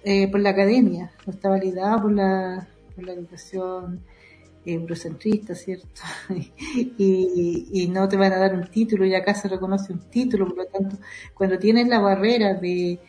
eh, 0.04 0.30
por 0.30 0.42
la 0.42 0.52
academia, 0.52 1.12
no 1.26 1.34
está 1.34 1.50
validada 1.50 2.02
por 2.02 2.12
la, 2.12 2.68
por 2.96 3.06
la 3.06 3.14
educación 3.14 4.04
eurocentrista, 4.66 5.56
¿cierto? 5.56 6.02
y, 6.98 7.68
y, 7.72 7.88
no 7.90 8.08
te 8.08 8.18
van 8.18 8.34
a 8.34 8.38
dar 8.38 8.56
un 8.56 8.68
título 8.68 9.06
y 9.06 9.14
acá 9.14 9.34
se 9.34 9.48
reconoce 9.50 9.92
un 9.94 10.10
título, 10.10 10.48
por 10.48 10.58
lo 10.58 10.66
tanto, 10.66 10.98
cuando 11.34 11.60
tienes 11.60 11.88
la 11.88 12.00
barrera 12.00 12.54
de, 12.54 13.00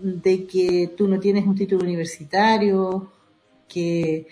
de 0.00 0.46
que 0.46 0.92
tú 0.96 1.08
no 1.08 1.18
tienes 1.18 1.46
un 1.46 1.54
título 1.54 1.84
universitario, 1.84 3.10
que, 3.68 4.26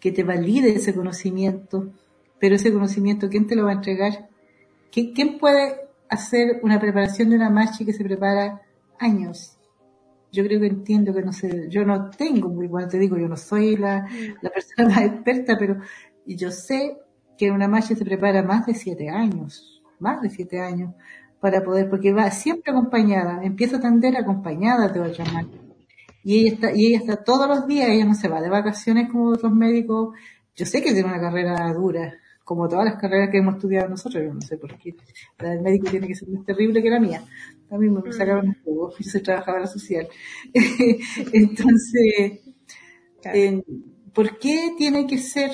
que 0.00 0.12
te 0.12 0.24
valide 0.24 0.74
ese 0.74 0.94
conocimiento, 0.94 1.92
pero 2.38 2.56
ese 2.56 2.72
conocimiento, 2.72 3.28
¿quién 3.28 3.46
te 3.46 3.54
lo 3.54 3.64
va 3.64 3.70
a 3.70 3.74
entregar? 3.74 4.28
¿Quién 4.90 5.38
puede 5.38 5.76
hacer 6.08 6.60
una 6.62 6.80
preparación 6.80 7.30
de 7.30 7.36
una 7.36 7.50
marcha 7.50 7.84
que 7.84 7.92
se 7.92 8.02
prepara 8.02 8.62
años? 8.98 9.56
Yo 10.32 10.44
creo 10.44 10.60
que 10.60 10.66
entiendo 10.66 11.12
que 11.12 11.22
no 11.22 11.32
sé, 11.32 11.68
yo 11.68 11.84
no 11.84 12.10
tengo, 12.10 12.62
igual 12.62 12.88
te 12.88 12.98
digo, 12.98 13.16
yo 13.16 13.28
no 13.28 13.36
soy 13.36 13.76
la, 13.76 14.02
mm. 14.02 14.38
la 14.42 14.50
persona 14.50 14.88
más 14.94 15.02
experta, 15.02 15.56
pero 15.58 15.78
yo 16.26 16.50
sé 16.50 16.98
que 17.36 17.50
una 17.50 17.68
machi 17.68 17.94
se 17.94 18.04
prepara 18.04 18.42
más 18.42 18.66
de 18.66 18.74
siete 18.74 19.08
años, 19.08 19.82
más 19.98 20.20
de 20.22 20.30
siete 20.30 20.60
años, 20.60 20.94
para 21.40 21.62
poder, 21.62 21.88
porque 21.88 22.12
va 22.12 22.30
siempre 22.30 22.70
acompañada, 22.72 23.40
empieza 23.42 23.76
a 23.76 23.78
atender 23.78 24.16
acompañada 24.16 24.88
de 24.88 25.00
otra 25.00 25.24
machi. 25.32 25.58
Y 26.22 26.40
ella 26.40 26.54
está, 26.54 26.72
y 26.74 26.86
ella 26.86 26.98
está 26.98 27.24
todos 27.24 27.48
los 27.48 27.66
días, 27.66 27.88
ella 27.88 28.04
no 28.04 28.14
se 28.14 28.28
va 28.28 28.42
de 28.42 28.50
vacaciones 28.50 29.10
como 29.10 29.30
otros 29.30 29.52
médicos. 29.52 30.14
Yo 30.54 30.66
sé 30.66 30.82
que 30.82 30.92
tiene 30.92 31.08
una 31.08 31.20
carrera 31.20 31.72
dura, 31.72 32.12
como 32.50 32.68
todas 32.68 32.84
las 32.84 33.00
carreras 33.00 33.30
que 33.30 33.38
hemos 33.38 33.54
estudiado 33.54 33.88
nosotros, 33.88 34.24
yo 34.24 34.34
no 34.34 34.40
sé 34.40 34.56
por 34.56 34.76
qué. 34.76 34.92
La 35.38 35.50
del 35.50 35.60
médico 35.60 35.88
tiene 35.88 36.08
que 36.08 36.16
ser 36.16 36.28
más 36.30 36.44
terrible 36.44 36.82
que 36.82 36.90
la 36.90 36.98
mía. 36.98 37.22
A 37.70 37.78
mí 37.78 37.88
me 37.88 38.12
sacaron 38.12 38.48
un 38.48 38.56
jugo, 38.64 38.90
yo 38.98 39.08
soy 39.08 39.22
trabajadora 39.22 39.68
social. 39.68 40.08
Entonces, 41.32 42.40
eh, 43.22 43.62
¿por 44.12 44.36
qué 44.40 44.74
tiene 44.76 45.06
que 45.06 45.18
ser 45.18 45.52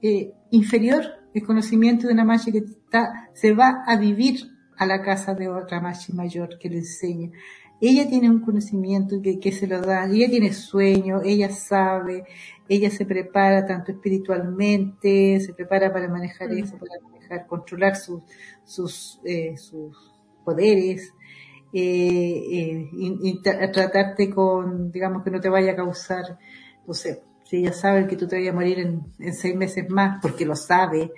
eh, 0.00 0.32
inferior 0.50 1.04
el 1.34 1.44
conocimiento 1.44 2.06
de 2.06 2.14
una 2.14 2.24
machi 2.24 2.52
que 2.52 2.58
está, 2.60 3.28
se 3.34 3.52
va 3.52 3.84
a 3.86 3.98
vivir 3.98 4.46
a 4.78 4.86
la 4.86 5.02
casa 5.02 5.34
de 5.34 5.50
otra 5.50 5.82
machi 5.82 6.14
mayor 6.14 6.56
que 6.58 6.70
le 6.70 6.78
enseña? 6.78 7.32
Ella 7.88 8.08
tiene 8.08 8.30
un 8.30 8.40
conocimiento 8.40 9.20
que, 9.22 9.38
que 9.38 9.52
se 9.52 9.66
lo 9.66 9.80
da, 9.80 10.06
ella 10.06 10.28
tiene 10.30 10.52
sueño, 10.52 11.20
ella 11.22 11.50
sabe, 11.50 12.24
ella 12.68 12.90
se 12.90 13.04
prepara 13.04 13.66
tanto 13.66 13.92
espiritualmente, 13.92 15.38
se 15.40 15.52
prepara 15.52 15.92
para 15.92 16.08
manejar 16.08 16.50
eso, 16.52 16.78
para 16.78 16.98
manejar, 17.02 17.46
controlar 17.46 17.94
sus, 17.96 18.22
sus, 18.64 19.20
eh, 19.24 19.56
sus 19.58 19.94
poderes, 20.44 21.12
eh, 21.72 22.42
eh, 22.58 22.88
y, 22.92 23.06
y 23.30 23.42
tra- 23.42 23.70
tratarte 23.72 24.30
con, 24.30 24.90
digamos, 24.92 25.22
que 25.24 25.30
no 25.30 25.40
te 25.40 25.48
vaya 25.48 25.72
a 25.72 25.76
causar, 25.76 26.38
no 26.86 26.94
sé, 26.94 27.22
si 27.44 27.58
ella 27.58 27.72
sabe 27.72 28.06
que 28.06 28.16
tú 28.16 28.26
te 28.26 28.36
vayas 28.36 28.52
a 28.52 28.56
morir 28.56 28.78
en, 28.78 29.02
en 29.18 29.34
seis 29.34 29.54
meses 29.56 29.84
más, 29.90 30.20
porque 30.22 30.46
lo 30.46 30.54
sabe, 30.56 31.10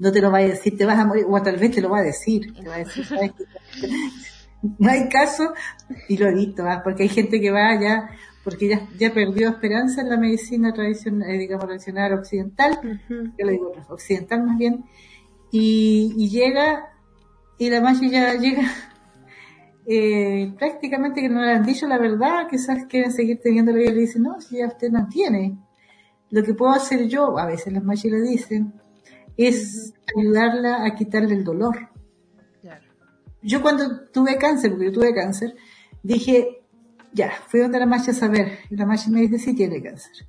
no 0.00 0.10
te 0.12 0.20
lo 0.20 0.30
va 0.32 0.38
a 0.38 0.42
decir, 0.42 0.76
te 0.76 0.84
vas 0.86 0.98
a 0.98 1.04
morir, 1.06 1.24
o 1.28 1.40
tal 1.42 1.56
vez 1.58 1.70
te 1.72 1.80
lo 1.80 1.90
va 1.90 1.98
a 1.98 2.02
decir, 2.02 2.52
te 2.60 2.68
va 2.68 2.76
a 2.76 2.78
decir, 2.78 3.04
¿sabes? 3.04 3.32
no 4.78 4.90
hay 4.90 5.08
caso, 5.08 5.52
y 6.08 6.16
lo 6.16 6.28
he 6.28 6.34
visto, 6.34 6.64
¿ah? 6.66 6.80
porque 6.82 7.04
hay 7.04 7.08
gente 7.08 7.40
que 7.40 7.50
va 7.50 7.80
ya, 7.80 8.10
porque 8.44 8.68
ya, 8.68 8.88
ya 8.98 9.12
perdió 9.12 9.48
esperanza 9.48 10.00
en 10.00 10.10
la 10.10 10.16
medicina 10.16 10.72
tradicional, 10.72 11.30
eh, 11.30 11.38
digamos, 11.38 11.66
tradicional 11.66 12.14
occidental, 12.14 12.78
Ujú. 12.78 13.32
yo 13.38 13.46
le 13.46 13.52
digo 13.52 13.72
occidental 13.88 14.44
más 14.44 14.58
bien, 14.58 14.84
y, 15.50 16.14
y 16.16 16.28
llega, 16.28 16.90
y 17.58 17.70
la 17.70 17.80
magia 17.80 18.08
ya 18.08 18.34
llega, 18.34 18.62
eh, 19.86 20.52
prácticamente 20.58 21.20
que 21.20 21.28
no 21.28 21.42
le 21.42 21.52
han 21.52 21.64
dicho 21.64 21.86
la 21.86 21.98
verdad, 21.98 22.46
quizás 22.48 22.86
quieren 22.86 23.12
seguir 23.12 23.40
teniéndolo 23.40 23.80
y 23.80 23.88
le 23.88 24.00
dice, 24.00 24.18
no, 24.18 24.40
si 24.40 24.58
ya 24.58 24.66
usted 24.66 24.90
no 24.90 25.08
tiene. 25.08 25.58
Lo 26.30 26.42
que 26.42 26.52
puedo 26.52 26.72
hacer 26.72 27.08
yo, 27.08 27.38
a 27.38 27.46
veces 27.46 27.72
las 27.72 27.82
magias 27.82 28.12
le 28.12 28.20
dicen, 28.20 28.74
es 29.38 29.94
ayudarla 30.14 30.84
a 30.84 30.94
quitarle 30.94 31.34
el 31.34 31.44
dolor. 31.44 31.88
Yo 33.42 33.62
cuando 33.62 34.06
tuve 34.12 34.36
cáncer, 34.36 34.70
porque 34.70 34.86
yo 34.86 34.92
tuve 34.92 35.14
cáncer, 35.14 35.54
dije, 36.02 36.62
ya, 37.12 37.30
fui 37.46 37.60
donde 37.60 37.78
la 37.78 37.86
magia 37.86 38.12
a 38.12 38.16
saber, 38.16 38.58
y 38.70 38.76
la 38.76 38.86
magia 38.86 39.10
me 39.12 39.20
dice, 39.20 39.38
sí 39.38 39.54
tiene 39.54 39.82
cáncer. 39.82 40.26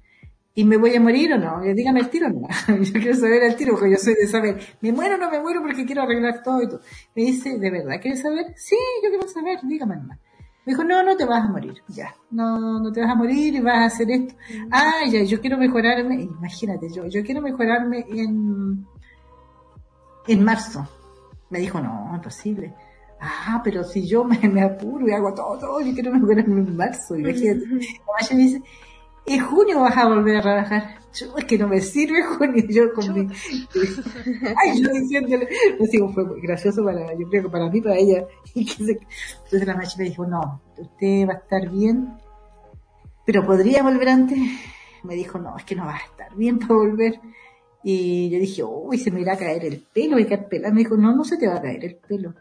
¿Y 0.56 0.66
me 0.66 0.78
voy 0.78 0.96
a 0.96 1.00
morir 1.00 1.34
o 1.34 1.38
no? 1.38 1.64
Y 1.64 1.74
dígame 1.74 2.02
el 2.02 2.10
tiro 2.10 2.28
o 2.28 2.30
no. 2.30 2.48
Yo 2.84 2.94
quiero 2.94 3.16
saber 3.16 3.44
el 3.44 3.56
tiro, 3.56 3.74
porque 3.76 3.92
yo 3.92 3.98
soy 3.98 4.16
de 4.16 4.28
saber, 4.28 4.60
¿me 4.82 4.92
muero 4.92 5.16
o 5.16 5.18
no 5.18 5.32
me 5.32 5.40
muero? 5.40 5.62
Porque 5.62 5.86
quiero 5.86 6.02
arreglar 6.02 6.44
todo 6.44 6.62
y 6.62 6.68
todo. 6.68 6.82
Me 7.16 7.24
dice, 7.24 7.58
¿de 7.58 7.72
verdad 7.72 8.02
quieres 8.02 8.22
saber? 8.22 8.54
Sí, 8.58 8.76
yo 9.04 9.10
quiero 9.10 9.28
saber, 9.28 9.60
dígame 9.64 9.96
nomás. 9.96 10.20
Me 10.66 10.74
dijo, 10.74 10.84
no, 10.84 11.02
no 11.02 11.16
te 11.16 11.26
vas 11.26 11.46
a 11.46 11.48
morir, 11.48 11.82
ya. 11.88 12.14
No, 12.32 12.80
no 12.80 12.92
te 12.92 13.00
vas 13.00 13.10
a 13.10 13.16
morir 13.16 13.56
y 13.56 13.60
vas 13.62 13.78
a 13.78 13.86
hacer 13.86 14.12
esto. 14.12 14.36
Ah, 14.70 15.06
ya, 15.10 15.24
yo 15.24 15.40
quiero 15.40 15.58
mejorarme, 15.58 16.24
imagínate, 16.24 16.90
yo, 16.94 17.08
yo 17.08 17.24
quiero 17.24 17.42
mejorarme 17.42 18.06
en, 18.10 18.86
en 20.28 20.44
marzo. 20.44 20.88
Me 21.50 21.60
dijo, 21.60 21.80
no, 21.80 22.12
imposible. 22.14 22.76
Ah, 23.22 23.62
pero 23.64 23.84
si 23.84 24.08
yo 24.08 24.24
me, 24.24 24.38
me 24.50 24.62
apuro 24.62 25.08
y 25.08 25.12
hago 25.12 25.34
todo, 25.34 25.58
todo, 25.60 25.82
yo 25.82 25.94
quiero 25.94 26.12
mejorarme 26.14 26.62
en 26.62 26.76
marzo. 26.78 27.16
Imagínate. 27.18 27.66
La 27.68 28.36
me 28.36 28.42
dice, 28.44 28.62
en 29.26 29.40
junio 29.46 29.82
vas 29.82 29.98
a 29.98 30.08
volver 30.08 30.38
a 30.38 30.42
trabajar. 30.42 30.96
Yo, 31.14 31.36
es 31.38 31.46
que 31.46 31.58
no 31.58 31.68
me 31.68 31.82
sirve 31.82 32.24
junio. 32.24 32.64
Yo 32.70 32.94
con 32.94 33.14
mi, 33.14 33.22
ay, 34.56 34.82
yo 34.82 34.90
diciéndole, 34.90 35.48
no 35.80 35.86
sé, 35.86 35.98
fue 36.14 36.24
muy 36.26 36.40
gracioso 36.42 36.84
para, 36.84 37.14
yo 37.14 37.28
creo 37.30 37.44
que 37.44 37.50
para 37.50 37.70
mí, 37.70 37.82
para 37.82 37.98
ella. 37.98 38.26
Y 38.54 38.66
que 38.66 38.84
se- 38.84 39.00
entonces 39.44 39.68
la 39.68 39.76
Maya 39.76 39.92
me 39.98 40.04
dijo, 40.06 40.26
no, 40.26 40.62
usted 40.78 41.28
va 41.28 41.34
a 41.34 41.38
estar 41.38 41.70
bien, 41.70 42.14
pero 43.26 43.46
podría 43.46 43.84
volver 43.84 44.10
antes. 44.10 44.38
Me 45.04 45.16
dijo, 45.16 45.40
no, 45.40 45.58
es 45.58 45.64
que 45.66 45.76
no 45.76 45.86
va 45.86 45.96
a 45.96 46.00
estar 46.00 46.36
bien 46.36 46.60
para 46.60 46.74
volver. 46.76 47.20
Y 47.84 48.30
yo 48.30 48.40
dije, 48.40 48.64
uy, 48.64 48.98
se 48.98 49.12
me 49.12 49.22
irá 49.22 49.34
a 49.34 49.38
caer 49.38 49.66
el 49.66 49.86
pelo, 49.94 50.18
voy 50.18 50.28
a. 50.34 50.72
Me 50.72 50.80
dijo, 50.80 50.98
no, 50.98 51.16
no 51.16 51.24
se 51.24 51.38
te 51.38 51.48
va 51.48 51.56
a 51.56 51.62
caer 51.62 51.84
el 51.86 51.96
pelo. 51.96 52.34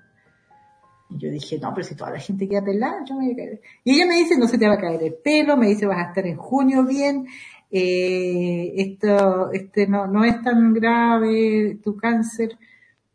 Y 1.11 1.19
yo 1.19 1.31
dije, 1.31 1.59
no, 1.59 1.73
pero 1.75 1.87
si 1.87 1.95
toda 1.95 2.11
la 2.11 2.21
gente 2.21 2.49
queda 2.49 2.65
pelada, 2.65 3.05
yo 3.05 3.15
me 3.15 3.27
voy 3.27 3.33
a 3.33 3.37
caer. 3.37 3.61
Y 3.85 3.95
ella 3.95 4.07
me 4.07 4.17
dice, 4.17 4.37
no 4.37 4.47
se 4.47 4.59
te 4.59 4.69
va 4.69 4.75
a 4.75 4.81
caer 4.81 5.03
el 5.03 5.15
pelo, 5.15 5.57
me 5.57 5.69
dice, 5.69 5.87
vas 5.87 5.99
a 5.99 6.09
estar 6.09 6.27
en 6.27 6.37
junio 6.37 6.85
bien, 6.85 7.27
eh, 7.71 8.73
esto, 8.77 9.51
este 9.53 9.87
no, 9.87 10.07
no 10.07 10.25
es 10.25 10.43
tan 10.43 10.73
grave 10.75 11.79
tu 11.83 11.97
cáncer, 11.97 12.59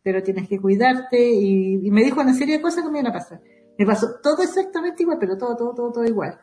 pero 0.02 0.24
tienes 0.24 0.48
que 0.50 0.60
cuidarte. 0.60 1.30
Y, 1.30 1.88
y 1.88 1.92
me 1.92 2.04
dijo 2.04 2.22
una 2.22 2.34
serie 2.34 2.58
de 2.58 2.62
cosas 2.62 2.84
que 2.84 2.90
me 2.90 3.00
iban 3.00 3.12
a 3.12 3.14
pasar. 3.14 3.42
Me 3.78 3.86
pasó 3.86 4.16
todo 4.22 4.44
exactamente 4.44 5.04
igual, 5.04 5.18
pero 5.20 5.38
todo, 5.38 5.56
todo, 5.56 5.74
todo, 5.74 5.92
todo 5.92 6.06
igual. 6.06 6.40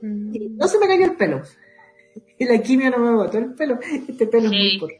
Mm. 0.00 0.34
Y 0.34 0.48
no 0.50 0.68
se 0.68 0.78
me 0.78 0.86
cayó 0.86 1.04
el 1.04 1.16
pelo. 1.16 1.42
Y 2.40 2.44
la 2.44 2.60
quimio 2.60 2.90
no 2.90 2.98
me 2.98 3.12
botó 3.12 3.38
el 3.38 3.54
pelo. 3.54 3.78
Este 3.82 4.26
pelo 4.26 4.46
es 4.46 4.52
muy 4.52 4.78
corto. 4.78 4.96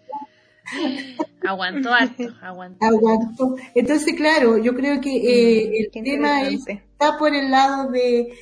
Aguantó 1.46 1.92
harto, 1.92 2.24
aguantó. 2.42 2.84
Aguanto. 2.86 3.56
Entonces, 3.74 4.14
claro, 4.14 4.58
yo 4.58 4.74
creo 4.74 5.00
que 5.00 5.16
eh, 5.16 5.70
el 5.80 5.90
Qué 5.92 6.02
tema 6.02 6.42
es, 6.42 6.66
está 6.66 7.16
por 7.18 7.34
el 7.34 7.50
lado 7.50 7.90
de, 7.90 8.32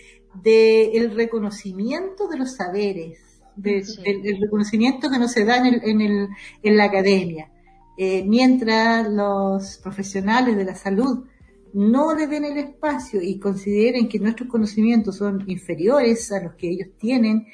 de 0.43 0.93
el 0.97 1.15
reconocimiento 1.15 2.27
de 2.28 2.39
los 2.39 2.57
saberes, 2.57 3.19
de- 3.55 3.85
Sí. 3.85 4.03
del, 4.03 4.23
del 4.23 4.40
reconocimiento 4.40 5.09
que 5.11 5.19
no 5.19 5.28
se 5.28 5.44
da 5.44 5.59
en, 5.59 5.66
el, 5.66 5.81
en, 5.85 6.01
el, 6.01 6.28
en 6.62 6.77
la 6.77 6.85
academia. 6.85 7.51
Eh, 7.98 8.24
mientras 8.27 9.09
los 9.09 9.78
profesionales 9.82 10.57
de 10.57 10.65
la 10.65 10.74
salud 10.74 11.24
no 11.73 12.15
le 12.15 12.27
den 12.27 12.44
el 12.44 12.57
espacio 12.59 13.23
y 13.23 13.39
consideren 13.39 14.09
que 14.09 14.19
nuestros 14.19 14.48
conocimientos 14.48 15.16
son 15.16 15.44
inferiores 15.48 16.32
a 16.32 16.43
los 16.43 16.55
que 16.55 16.70
ellos 16.70 16.89
tienen 16.98 17.47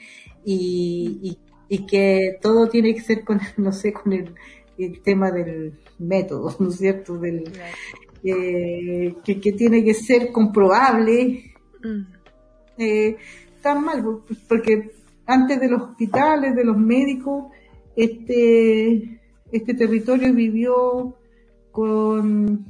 y, 0.45 1.39
y, 1.69 1.75
y 1.77 1.87
que 1.87 2.39
todo 2.41 2.69
tiene 2.69 2.95
que 2.95 3.01
ser 3.01 3.25
con, 3.25 3.41
no 3.57 3.73
sé, 3.73 3.93
con 3.93 4.13
el, 4.13 4.35
el 4.79 5.01
tema 5.03 5.31
del 5.31 5.75
método, 5.99 6.55
¿no 6.61 6.69
es 6.69 6.77
cierto? 6.77 7.19
Del, 7.19 7.45
Claro. 7.45 7.75
eh, 8.25 9.15
que, 9.25 9.41
que 9.41 9.53
tiene 9.53 9.83
que 9.85 9.95
ser 9.95 10.31
comprobable, 10.33 11.49
Mm. 11.85 12.03
eh, 12.79 13.17
tan 13.61 13.85
mal, 13.85 14.05
pues, 14.27 14.39
porque 14.49 14.93
antes 15.27 15.59
de 15.61 15.69
los 15.69 15.83
hospitales, 15.83 16.55
de 16.55 16.65
los 16.65 16.77
médicos, 16.79 17.47
este, 17.97 19.21
este 19.51 19.75
territorio 19.75 20.33
vivió 20.33 21.17
con, 21.73 22.67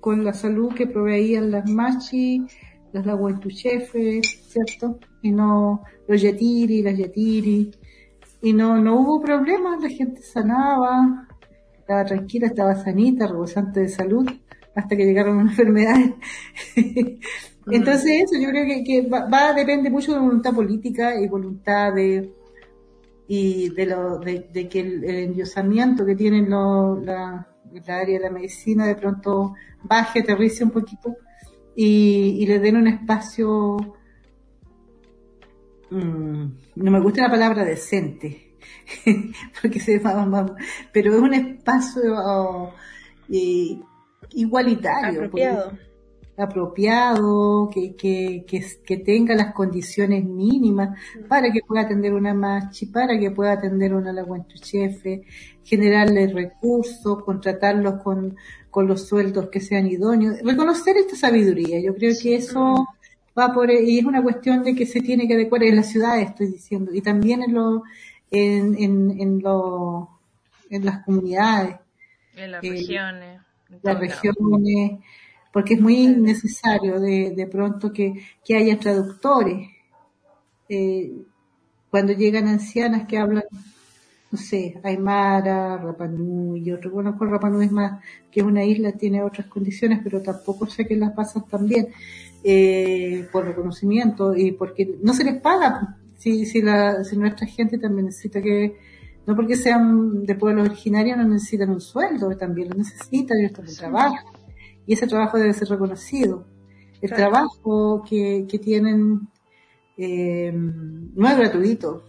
con 0.00 0.24
la 0.24 0.32
salud 0.32 0.74
que 0.74 0.86
proveían 0.88 1.50
las 1.52 1.70
machi, 1.70 2.42
las 2.92 3.06
laguentuchefes, 3.06 4.26
¿cierto? 4.48 4.98
Y 5.22 5.30
no 5.30 5.82
los 6.08 6.20
yetiri, 6.20 6.82
las 6.82 6.96
yetiri, 6.96 7.70
y 8.42 8.52
no, 8.52 8.78
no 8.80 9.00
hubo 9.00 9.20
problemas, 9.20 9.80
la 9.82 9.88
gente 9.88 10.22
sanaba, 10.22 11.27
estaba 11.88 12.04
tranquila, 12.04 12.46
estaba 12.48 12.74
sanita, 12.74 13.26
rebosante 13.26 13.80
de 13.80 13.88
salud, 13.88 14.28
hasta 14.74 14.94
que 14.94 15.06
llegaron 15.06 15.40
enfermedades. 15.48 16.12
Entonces 17.70 18.24
eso 18.24 18.34
yo 18.38 18.50
creo 18.50 18.66
que, 18.66 18.84
que 18.84 19.08
va, 19.08 19.26
va- 19.26 19.54
depende 19.54 19.88
mucho 19.88 20.12
de 20.12 20.18
voluntad 20.20 20.52
política 20.54 21.18
y 21.18 21.26
voluntad 21.28 21.94
de 21.94 22.30
y 23.26 23.70
de 23.70 23.86
lo 23.86 24.18
de, 24.18 24.48
de 24.52 24.68
que 24.68 24.80
el, 24.80 25.02
el 25.04 25.16
endiosamiento 25.16 26.04
que 26.04 26.14
tienen 26.14 26.50
lo- 26.50 27.00
la, 27.00 27.46
la 27.86 27.96
área 27.96 28.18
de 28.18 28.24
la 28.24 28.30
medicina 28.30 28.86
de 28.86 28.94
pronto 28.96 29.54
baje, 29.82 30.20
aterrice 30.20 30.64
un 30.64 30.70
poquito 30.70 31.16
y, 31.74 32.36
y 32.42 32.46
le 32.46 32.58
den 32.58 32.76
un 32.76 32.86
espacio 32.88 33.76
mm, 35.90 36.44
no 36.76 36.90
me 36.90 37.00
gusta 37.00 37.22
la 37.22 37.30
palabra 37.30 37.64
decente 37.64 38.47
porque 39.62 39.80
se 39.80 39.98
va- 39.98 40.56
pero 40.92 41.14
es 41.14 41.20
un 41.20 41.34
espacio 41.34 42.72
eh, 43.30 43.80
igualitario 44.34 45.20
Apropiado. 45.24 45.72
apropiado, 46.36 47.68
que, 47.72 47.96
que, 47.96 48.44
que, 48.46 48.64
que 48.84 48.96
tenga 48.98 49.34
las 49.34 49.52
condiciones 49.52 50.24
mínimas 50.24 50.96
para 51.28 51.50
que 51.52 51.60
pueda 51.66 51.82
atender 51.82 52.14
una 52.14 52.32
machi, 52.32 52.86
para 52.86 53.18
que 53.18 53.30
pueda 53.32 53.52
atender 53.52 53.92
una 53.94 54.12
laguantuchefe, 54.12 55.22
generarle 55.64 56.28
recursos, 56.28 57.24
contratarlos 57.24 58.02
con, 58.02 58.36
con 58.70 58.86
los 58.86 59.06
sueldos 59.08 59.48
que 59.50 59.60
sean 59.60 59.86
idóneos, 59.88 60.40
reconocer 60.42 60.96
esta 60.96 61.16
sabiduría. 61.16 61.80
Yo 61.80 61.94
creo 61.94 62.14
que 62.20 62.36
eso 62.36 62.86
va 63.38 63.52
por, 63.52 63.70
y 63.70 63.98
es 63.98 64.04
una 64.04 64.22
cuestión 64.22 64.62
de 64.62 64.74
que 64.76 64.86
se 64.86 65.00
tiene 65.00 65.26
que 65.26 65.34
adecuar 65.34 65.64
en 65.64 65.76
las 65.76 65.88
ciudades, 65.90 66.28
estoy 66.28 66.48
diciendo, 66.48 66.92
y 66.94 67.00
también 67.02 67.42
en 67.42 67.54
lo, 67.54 67.82
en, 68.30 68.74
en, 68.78 69.20
en 69.20 69.40
lo, 69.40 70.08
en 70.70 70.84
las 70.84 71.04
comunidades 71.04 71.76
En 72.36 72.52
las 72.52 72.64
eh, 72.64 72.70
regiones. 72.70 73.40
en 73.70 73.80
las 73.82 73.98
regiones, 73.98 75.00
porque 75.52 75.74
es 75.74 75.80
muy 75.80 76.06
necesario 76.08 77.00
de, 77.00 77.32
de 77.34 77.46
pronto 77.46 77.92
que, 77.92 78.12
que 78.44 78.56
haya 78.56 78.78
traductores. 78.78 79.68
Eh, 80.68 81.12
cuando 81.90 82.12
llegan 82.12 82.46
ancianas 82.48 83.06
que 83.08 83.16
hablan, 83.18 83.44
no 84.30 84.38
sé, 84.38 84.78
Aymara, 84.84 85.78
Rapanui 85.78 86.60
y 86.60 86.70
otro, 86.72 86.90
bueno, 86.90 87.16
con 87.16 87.30
Rapanui 87.30 87.64
es 87.64 87.72
más, 87.72 88.02
que 88.30 88.40
es 88.40 88.46
una 88.46 88.62
isla, 88.64 88.92
tiene 88.92 89.22
otras 89.22 89.46
condiciones, 89.46 90.00
pero 90.04 90.20
tampoco 90.20 90.66
sé 90.66 90.86
que 90.86 90.96
las 90.96 91.12
pasan 91.12 91.46
tan 91.48 91.66
bien, 91.66 91.88
eh, 92.44 93.26
por 93.32 93.46
reconocimiento 93.46 94.34
y 94.36 94.52
porque 94.52 94.96
no 95.02 95.14
se 95.14 95.24
les 95.24 95.40
paga, 95.40 95.96
si, 96.18 96.44
si, 96.44 96.60
la, 96.60 97.02
si 97.04 97.16
nuestra 97.16 97.46
gente 97.46 97.78
también 97.78 98.06
necesita 98.06 98.42
que, 98.42 98.76
no 99.26 99.34
porque 99.34 99.56
sean 99.56 100.24
de 100.26 100.34
pueblos 100.34 100.68
originarios 100.68 101.16
no 101.16 101.24
necesitan 101.24 101.70
un 101.70 101.80
sueldo, 101.80 102.36
también 102.36 102.68
lo 102.68 102.76
necesitan, 102.76 103.38
ellos 103.38 103.52
también 103.54 103.76
trabajan, 103.76 104.24
y 104.86 104.92
ese 104.92 105.06
trabajo 105.06 105.38
debe 105.38 105.54
ser 105.54 105.68
reconocido. 105.68 106.44
El 107.00 107.08
Claro. 107.10 107.30
trabajo 107.30 108.02
que, 108.08 108.46
que 108.48 108.58
tienen 108.58 109.28
eh, 109.96 110.52
no 110.52 111.28
es 111.28 111.36
gratuito. 111.38 112.04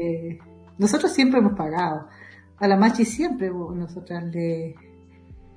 Eh, 0.00 0.38
nosotros 0.78 1.12
siempre 1.12 1.40
hemos 1.40 1.54
pagado. 1.54 2.08
A 2.58 2.68
la 2.68 2.76
Machi 2.76 3.04
siempre 3.04 3.50
nosotras 3.50 4.24
le... 4.32 4.74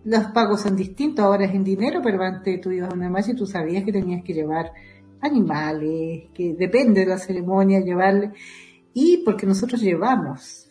Los 0.03 0.26
pagos 0.26 0.61
son 0.61 0.76
distintos, 0.76 1.26
ahora 1.26 1.45
es 1.45 1.53
en 1.53 1.64
dinero, 1.64 1.99
pero 2.03 2.22
antes 2.23 2.61
tú 2.61 2.72
ibas 2.72 2.91
a 2.91 2.95
una 2.95 3.10
Machi 3.10 3.31
y 3.31 3.35
tú 3.35 3.45
sabías 3.47 3.84
que 3.84 3.91
tenías 3.91 4.23
que 4.23 4.34
llevar 4.34 4.72
animales, 5.26 6.30
que 6.34 6.53
depende 6.53 7.02
de 7.02 7.07
la 7.07 7.18
ceremonia, 7.18 7.80
llevarle. 7.80 8.31
Y 8.93 9.18
porque 9.18 9.45
nosotros 9.45 9.81
llevamos, 9.81 10.69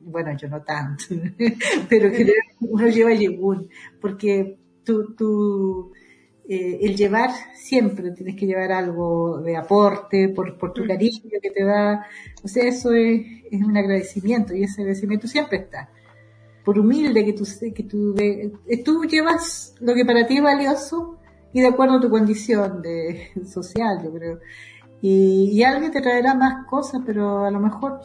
bueno, 0.00 0.36
yo 0.36 0.48
no 0.48 0.62
tanto, 0.62 1.04
pero 1.88 2.10
que 2.10 2.32
uno 2.60 2.88
lleva 2.88 3.14
yegún, 3.14 3.68
porque 4.00 4.58
tú, 4.84 5.14
tú 5.14 5.92
eh, 6.50 6.78
el 6.80 6.96
llevar 6.96 7.30
siempre 7.54 8.10
tienes 8.12 8.34
que 8.34 8.46
llevar 8.46 8.72
algo 8.72 9.42
de 9.42 9.54
aporte 9.54 10.30
por, 10.30 10.56
por 10.56 10.72
tu 10.72 10.86
cariño 10.86 11.20
que 11.42 11.50
te 11.50 11.62
da, 11.62 12.06
o 12.42 12.48
sea, 12.48 12.64
eso 12.64 12.92
es, 12.92 13.20
es 13.50 13.62
un 13.62 13.76
agradecimiento 13.76 14.54
y 14.54 14.62
ese 14.62 14.80
agradecimiento 14.80 15.26
siempre 15.26 15.58
está. 15.58 15.90
Por 16.64 16.78
humilde 16.78 17.24
que 17.24 17.34
tú, 17.34 17.44
que 17.74 17.82
tú, 17.82 18.14
eh, 18.18 18.82
tú 18.82 19.04
llevas 19.04 19.74
lo 19.80 19.94
que 19.94 20.06
para 20.06 20.26
ti 20.26 20.36
es 20.36 20.42
valioso 20.42 21.17
y 21.52 21.60
de 21.60 21.68
acuerdo 21.68 21.96
a 21.96 22.00
tu 22.00 22.10
condición 22.10 22.82
de, 22.82 23.28
social, 23.46 24.00
yo 24.02 24.12
creo. 24.12 24.38
Y, 25.00 25.50
y 25.52 25.62
alguien 25.62 25.92
te 25.92 26.00
traerá 26.00 26.34
más 26.34 26.66
cosas, 26.66 27.00
pero 27.06 27.44
a 27.44 27.50
lo 27.50 27.60
mejor 27.60 28.00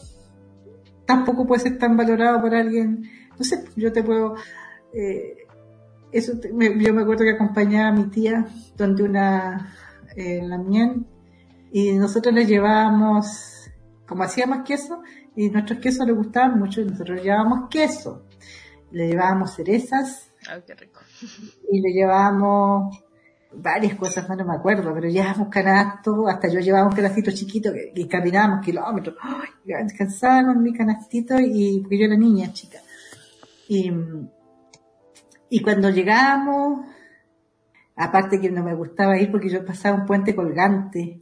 tampoco 1.05 1.45
puede 1.45 1.61
ser 1.61 1.77
tan 1.77 1.97
valorado 1.97 2.41
por 2.41 2.53
alguien. 2.55 3.03
No 3.37 3.43
sé, 3.43 3.65
yo 3.75 3.91
te 3.91 4.03
puedo, 4.03 4.35
eh, 4.93 5.37
eso 6.11 6.39
te- 6.39 6.53
me- 6.53 6.77
yo 6.83 6.93
me 6.93 7.01
acuerdo 7.01 7.23
que 7.23 7.31
acompañaba 7.31 7.89
a 7.89 7.91
mi 7.91 8.05
tía 8.09 8.45
donde 8.77 9.03
una 9.03 9.73
eh, 10.15 10.41
la 10.43 10.59
mien 10.59 11.07
y 11.71 11.93
nosotros 11.93 12.33
le 12.35 12.45
llevábamos 12.45 13.71
como 14.07 14.21
hacíamos 14.23 14.59
queso 14.63 15.01
y 15.35 15.49
nuestros 15.49 15.79
quesos 15.79 16.05
les 16.05 16.15
gustaban 16.15 16.59
mucho 16.59 16.81
y 16.81 16.85
nosotros 16.85 17.17
le 17.17 17.23
llevábamos 17.23 17.67
queso 17.69 18.27
le 18.91 19.07
llevábamos 19.07 19.55
cerezas 19.55 20.31
Ay, 20.47 20.61
qué 20.67 20.75
rico. 20.75 20.99
y 21.71 21.81
le 21.81 21.91
llevábamos 21.93 23.02
varias 23.55 23.95
cosas 23.95 24.27
más 24.27 24.37
no 24.37 24.45
me 24.45 24.55
acuerdo 24.55 24.93
pero 24.93 25.07
llevábamos 25.07 25.49
canastos 25.49 26.15
hasta 26.27 26.47
yo 26.49 26.59
llevaba 26.59 26.87
un 26.87 26.95
canastito 26.95 27.31
chiquito 27.31 27.71
que 27.71 28.07
caminábamos 28.07 28.65
kilómetros 28.65 29.15
¡Ay! 29.21 29.49
descansaba 29.83 30.45
con 30.45 30.61
mi 30.63 30.73
canastito 30.73 31.35
y 31.39 31.79
porque 31.81 31.99
yo 31.99 32.05
era 32.05 32.17
niña 32.17 32.51
chica 32.51 32.79
y 33.67 33.91
y 35.53 35.59
cuando 35.59 35.91
llegamos, 35.91 36.83
aparte 37.95 38.41
que 38.41 38.49
no 38.49 38.63
me 38.63 38.73
gustaba 38.73 39.19
ir 39.19 39.29
porque 39.29 39.49
yo 39.49 39.63
pasaba 39.63 39.99
un 39.99 40.07
puente 40.07 40.33
colgante. 40.33 41.21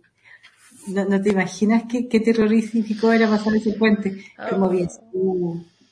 No, 0.88 1.04
no 1.04 1.22
te 1.22 1.32
imaginas 1.32 1.84
qué, 1.90 2.08
qué 2.08 2.22
terrorífico 2.22 3.12
era 3.12 3.30
pasar 3.30 3.54
ese 3.56 3.74
puente. 3.74 4.24
Como 4.50 4.70
bien, 4.70 4.88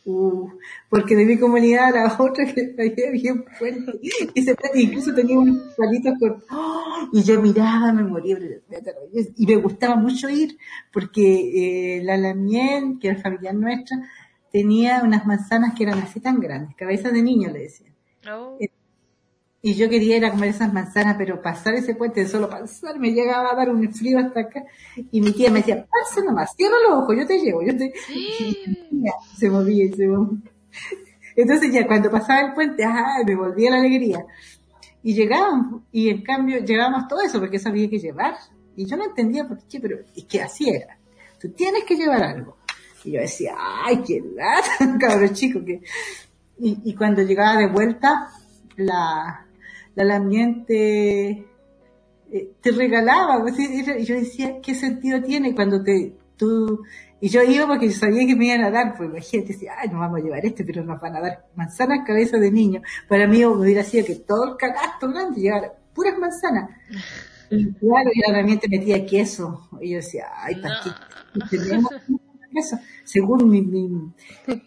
uh, 0.10 0.50
porque 0.90 1.16
de 1.16 1.26
mi 1.26 1.38
comunidad 1.38 1.96
a 1.96 2.08
la 2.08 2.16
otra 2.20 2.46
que 2.54 3.08
había, 3.08 3.34
un 3.34 3.46
puente. 3.58 4.00
Y 4.02 4.46
puente 4.46 4.82
incluso 4.82 5.14
tenía 5.14 5.38
unos 5.40 5.76
palitos 5.76 6.14
con... 6.20 6.44
¡Oh! 6.52 7.10
Y 7.14 7.24
yo 7.24 7.42
miraba, 7.42 7.92
me 7.94 8.04
moría. 8.04 8.38
Y 9.38 9.46
me 9.46 9.56
gustaba 9.58 9.96
mucho 9.96 10.30
ir 10.30 10.58
porque 10.92 11.98
eh, 11.98 12.04
la 12.04 12.18
Lamien, 12.18 13.00
que 13.00 13.10
era 13.10 13.22
familiar 13.22 13.56
nuestra, 13.56 13.98
tenía 14.52 15.02
unas 15.04 15.26
manzanas 15.26 15.74
que 15.76 15.84
eran 15.84 16.00
así 16.00 16.20
tan 16.20 16.40
grandes, 16.40 16.76
cabezas 16.76 17.14
de 17.14 17.22
niño 17.22 17.50
le 17.52 17.60
decían. 17.60 17.94
Oh, 18.32 18.58
Y 19.62 19.74
yo 19.74 19.90
quería 19.90 20.18
ir 20.18 20.26
a 20.26 20.32
comer 20.32 20.50
esas 20.50 20.72
manzanas, 20.72 21.16
pero 21.18 21.42
pasar 21.42 21.74
ese 21.74 21.94
puente, 21.94 22.26
solo 22.28 22.50
pasar, 22.50 22.98
me 22.98 23.12
llegaba 23.12 23.52
a 23.52 23.56
dar 23.56 23.70
un 23.70 23.94
frío 23.94 24.18
hasta 24.20 24.42
acá. 24.42 24.64
Y 25.12 25.20
mi 25.20 25.34
tía 25.34 25.52
me 25.52 25.60
decía, 25.60 25.86
pasa 25.86 26.24
nomás, 26.24 26.56
cierra 26.56 26.76
los 26.88 27.00
ojos, 27.00 27.18
yo 27.18 27.28
te 27.28 27.40
llevo, 27.40 27.62
yo 27.62 27.76
te... 27.76 27.92
Y 28.10 29.38
se 29.38 29.50
movía 29.50 29.86
y 29.86 29.92
se 29.92 30.08
movía. 30.08 30.40
Entonces 31.36 31.74
ya 31.74 31.86
cuando 31.88 32.10
pasaba 32.10 32.48
el 32.48 32.54
puente, 32.54 32.86
¡ay! 32.86 33.26
me 33.26 33.36
volvía 33.36 33.72
la 33.72 33.80
alegría. 33.80 34.26
Y 35.04 35.14
llegábamos, 35.14 35.84
y 35.92 36.10
en 36.10 36.22
cambio 36.22 36.60
llevábamos 36.60 37.08
todo 37.10 37.22
eso 37.22 37.40
porque 37.40 37.58
eso 37.58 37.68
había 37.68 37.90
que 37.90 38.00
llevar. 38.00 38.36
Y 38.78 38.86
yo 38.86 38.96
no 38.96 39.06
entendía 39.06 39.46
por 39.46 39.62
qué, 39.68 39.82
pero 39.82 40.00
es 40.16 40.24
que 40.24 40.42
así 40.42 40.70
era. 40.70 40.98
Tú 41.40 41.50
tienes 41.50 41.84
que 41.84 41.98
llevar 41.98 42.24
algo. 42.24 42.58
Y 43.04 43.12
yo 43.12 43.20
decía, 43.20 43.56
¡ay, 43.58 44.04
qué 44.06 44.22
lata! 44.36 44.98
Cabrón 45.00 45.34
chico 45.34 45.64
que... 45.66 45.82
Y, 46.62 46.78
y 46.84 46.96
cuando 46.96 47.22
llegaba 47.22 47.58
de 47.58 47.68
vuelta, 47.68 48.30
la, 48.76 49.46
la 50.00 50.20
lamiente 50.20 51.46
eh, 52.32 52.52
te 52.62 52.72
regalaba, 52.72 53.42
pues, 53.42 53.60
y 53.60 53.82
y 53.82 54.06
yo 54.06 54.16
decía, 54.16 54.62
¿qué 54.62 54.76
sentido 54.76 55.22
tiene 55.22 55.56
cuando 55.56 55.84
te, 55.84 56.16
tú, 56.38 56.84
y 57.22 57.30
yo 57.30 57.44
iba 57.44 57.68
porque 57.68 57.88
yo 57.90 57.94
sabía 57.96 58.26
que 58.28 58.36
me 58.36 58.46
iban 58.48 58.64
a 58.64 58.72
dar, 58.72 58.96
pues 58.98 59.10
imagínate, 59.10 59.54
decía, 59.54 59.74
ay, 59.78 59.90
nos 59.90 60.00
vamos 60.00 60.20
a 60.20 60.24
llevar 60.24 60.46
este, 60.46 60.64
pero 60.64 60.84
nos 60.84 61.02
van 61.02 61.16
a 61.18 61.22
dar 61.22 61.46
manzanas 61.56 62.00
cabeza 62.08 62.38
de 62.38 62.52
niño. 62.52 62.82
Para 63.10 63.28
mí 63.28 63.44
hubiera 63.46 63.84
sido 63.84 64.06
que 64.06 64.16
todo 64.16 64.52
el 64.52 64.58
canasto 64.58 65.10
grande 65.10 65.42
llevara 65.42 65.74
puras 65.94 66.18
manzanas. 66.18 66.70
Y 67.50 67.74
claro, 67.76 68.10
y 68.14 68.22
la 68.22 68.38
lamiente 68.38 68.68
metía 68.70 69.06
queso, 69.06 69.70
y 69.82 69.92
yo 69.92 69.98
decía, 69.98 70.28
ay, 70.36 70.56
¿para 70.62 70.76
qué? 70.80 70.92
Y 71.34 71.44
tenemos 71.46 71.92
queso, 72.54 72.78
según 73.04 73.50
mi, 73.50 73.62
mi- 73.62 74.14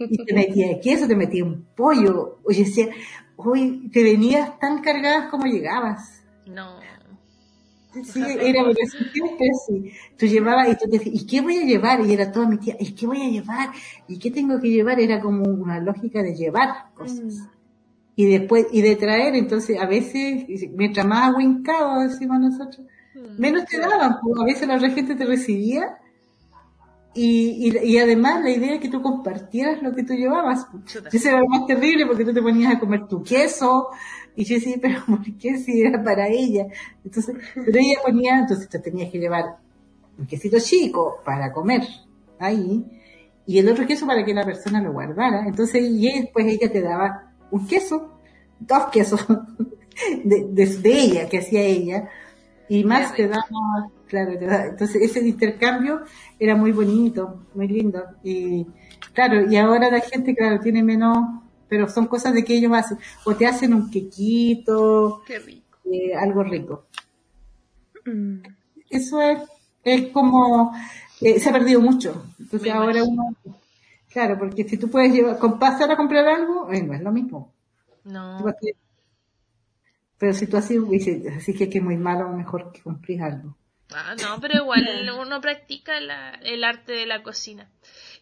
y 0.09 0.19
te 0.25 0.35
metía 0.35 0.81
queso, 0.81 1.07
te 1.09 1.17
metía 1.17 1.45
un 1.45 1.65
pollo, 1.77 2.41
oye, 2.45 2.65
decía, 2.65 2.89
hoy 3.37 3.91
te 3.93 4.03
venías 4.03 4.59
tan 4.59 4.81
cargadas 4.83 5.31
como 5.31 5.47
llegabas. 5.47 6.23
no. 6.47 6.93
Sí, 8.05 8.23
era 8.41 8.65
porque 8.65 8.87
siempre 8.87 9.49
así. 9.51 9.93
Tú 10.17 10.27
llevabas 10.27 10.69
y 10.69 10.77
tú 10.77 10.91
te 10.91 10.99
decías, 10.99 11.15
¿y 11.15 11.27
qué 11.27 11.43
voy 11.43 11.59
a 11.59 11.65
llevar? 11.65 12.01
Y 12.07 12.13
era 12.13 12.33
toda 12.33 12.49
mi 12.49 12.57
tía, 12.57 12.77
¿y 12.81 12.95
qué 12.95 13.07
voy 13.07 13.21
a 13.21 13.29
llevar? 13.29 13.71
¿Y 14.09 14.19
qué 14.19 14.31
tengo 14.31 14.59
que 14.61 14.71
llevar? 14.71 14.99
Era 14.99 15.21
como 15.21 15.45
una 15.45 15.79
lógica 15.79 16.23
de 16.23 16.35
llevar 16.35 16.87
cosas. 16.95 17.49
Y 18.17 18.27
después, 18.27 18.67
y 18.73 18.81
de 18.81 18.97
traer, 18.97 19.35
entonces 19.35 19.79
a 19.79 19.87
veces, 19.87 20.47
mientras 20.75 21.07
más 21.07 21.33
ahuincado 21.33 22.01
decimos 22.09 22.41
nosotros, 22.41 22.87
menos 23.37 23.67
te 23.67 23.79
daban, 23.79 24.19
pues, 24.23 24.41
a 24.41 24.45
veces 24.45 24.69
la 24.69 24.77
otra 24.77 24.91
gente 24.91 25.15
te 25.15 25.27
recibía 25.27 25.99
y, 27.15 27.69
y, 27.69 27.93
y 27.93 27.99
además 27.99 28.43
la 28.43 28.51
idea 28.51 28.75
es 28.75 28.81
que 28.81 28.89
tú 28.89 29.03
compartieras 29.03 29.83
lo 29.83 29.95
que 29.95 30.03
tú 30.03 30.15
llevabas. 30.15 30.67
Eso 31.13 31.29
era 31.29 31.41
lo 31.41 31.47
más 31.49 31.67
terrible 31.67 32.07
porque 32.07 32.25
tú 32.25 32.33
te 32.33 32.43
ponías 32.43 32.75
a 32.75 32.79
comer 32.79 33.07
tu 33.07 33.23
queso 33.23 33.89
y 34.35 34.45
yo 34.45 34.55
decía, 34.55 34.77
pero 34.81 35.05
¿por 35.07 35.23
qué 35.37 35.59
si 35.59 35.83
era 35.83 36.03
para 36.03 36.29
ella? 36.29 36.67
Entonces, 37.05 37.37
pero 37.55 37.79
ella 37.79 37.99
ponía, 38.05 38.39
entonces 38.39 38.69
tú 38.69 38.81
tenías 38.81 39.11
que 39.11 39.19
llevar 39.19 39.57
un 40.19 40.27
quesito 40.27 40.59
chico 40.59 41.19
para 41.25 41.53
comer 41.53 41.83
ahí 42.39 42.85
y 43.47 43.59
el 43.59 43.69
otro 43.69 43.87
queso 43.87 44.07
para 44.07 44.25
que 44.25 44.35
la 44.35 44.45
persona 44.45 44.81
lo 44.81 44.93
guardara. 44.93 45.47
Entonces, 45.47 45.83
y 45.83 46.21
después 46.21 46.47
ella 46.47 46.71
te 46.71 46.81
daba 46.81 47.33
un 47.51 47.67
queso, 47.67 48.19
dos 48.61 48.87
quesos 48.91 49.27
de, 50.25 50.47
de, 50.49 50.67
de 50.67 50.93
ella, 50.93 51.29
que 51.29 51.39
hacía 51.39 51.61
ella, 51.61 52.09
y 52.69 52.85
más 52.85 53.15
te 53.15 53.29
daba, 53.29 53.91
claro, 54.13 54.33
entonces 54.71 55.03
ese 55.03 55.27
intercambio 55.27 56.03
era 56.39 56.55
muy 56.57 56.73
bonito, 56.73 57.47
muy 57.55 57.69
lindo. 57.69 58.05
Y 58.23 58.67
claro, 59.13 59.51
y 59.51 59.57
ahora 59.57 59.91
la 59.91 60.01
gente, 60.01 60.35
claro, 60.35 60.61
tiene 60.61 60.83
menos, 60.83 61.17
pero 61.69 61.89
son 61.89 62.07
cosas 62.07 62.35
de 62.35 62.45
que 62.45 62.55
ellos 62.57 62.73
hacen, 62.75 62.99
o 63.25 63.35
te 63.37 63.47
hacen 63.47 63.75
un 63.75 63.91
quequito, 63.91 65.23
Qué 65.27 65.39
rico. 65.39 65.79
eh, 65.85 66.15
algo 66.15 66.43
rico. 66.45 66.87
Mm. 68.07 68.43
Eso 68.91 69.21
es, 69.23 69.41
es 69.85 70.11
como, 70.13 70.73
eh, 71.21 71.41
se 71.41 71.49
ha 71.49 71.53
perdido 71.53 71.81
mucho. 71.81 72.27
Entonces 72.39 72.69
Me 72.69 72.71
ahora 72.73 73.01
imagino. 73.01 73.05
uno, 73.05 73.37
claro, 74.09 74.39
porque 74.39 74.65
si 74.69 74.79
tú 74.79 74.91
puedes 74.91 75.13
llevar, 75.13 75.39
con 75.39 75.59
pasar 75.59 75.91
a 75.91 75.97
comprar 75.97 76.27
algo, 76.29 76.71
eh, 76.73 76.83
no 76.83 76.95
es 76.95 77.03
lo 77.03 77.13
mismo. 77.13 77.53
No. 78.05 78.55
Pero 80.19 80.33
si 80.33 80.47
tú 80.47 80.57
así 80.57 80.79
dices, 80.79 81.23
así 81.37 81.53
que 81.55 81.65
es 81.65 81.71
que 81.71 81.79
es 81.79 81.85
muy 81.85 81.97
malo, 81.99 82.29
mejor 82.31 82.73
que 82.73 82.81
compres 82.83 83.21
algo. 83.21 83.57
Ah, 83.95 84.15
no, 84.21 84.41
pero 84.41 84.59
igual 84.59 84.85
uno 85.19 85.41
practica 85.41 85.99
el 85.99 86.65
arte 86.65 86.93
de 86.93 87.07
la 87.07 87.23
cocina. 87.23 87.69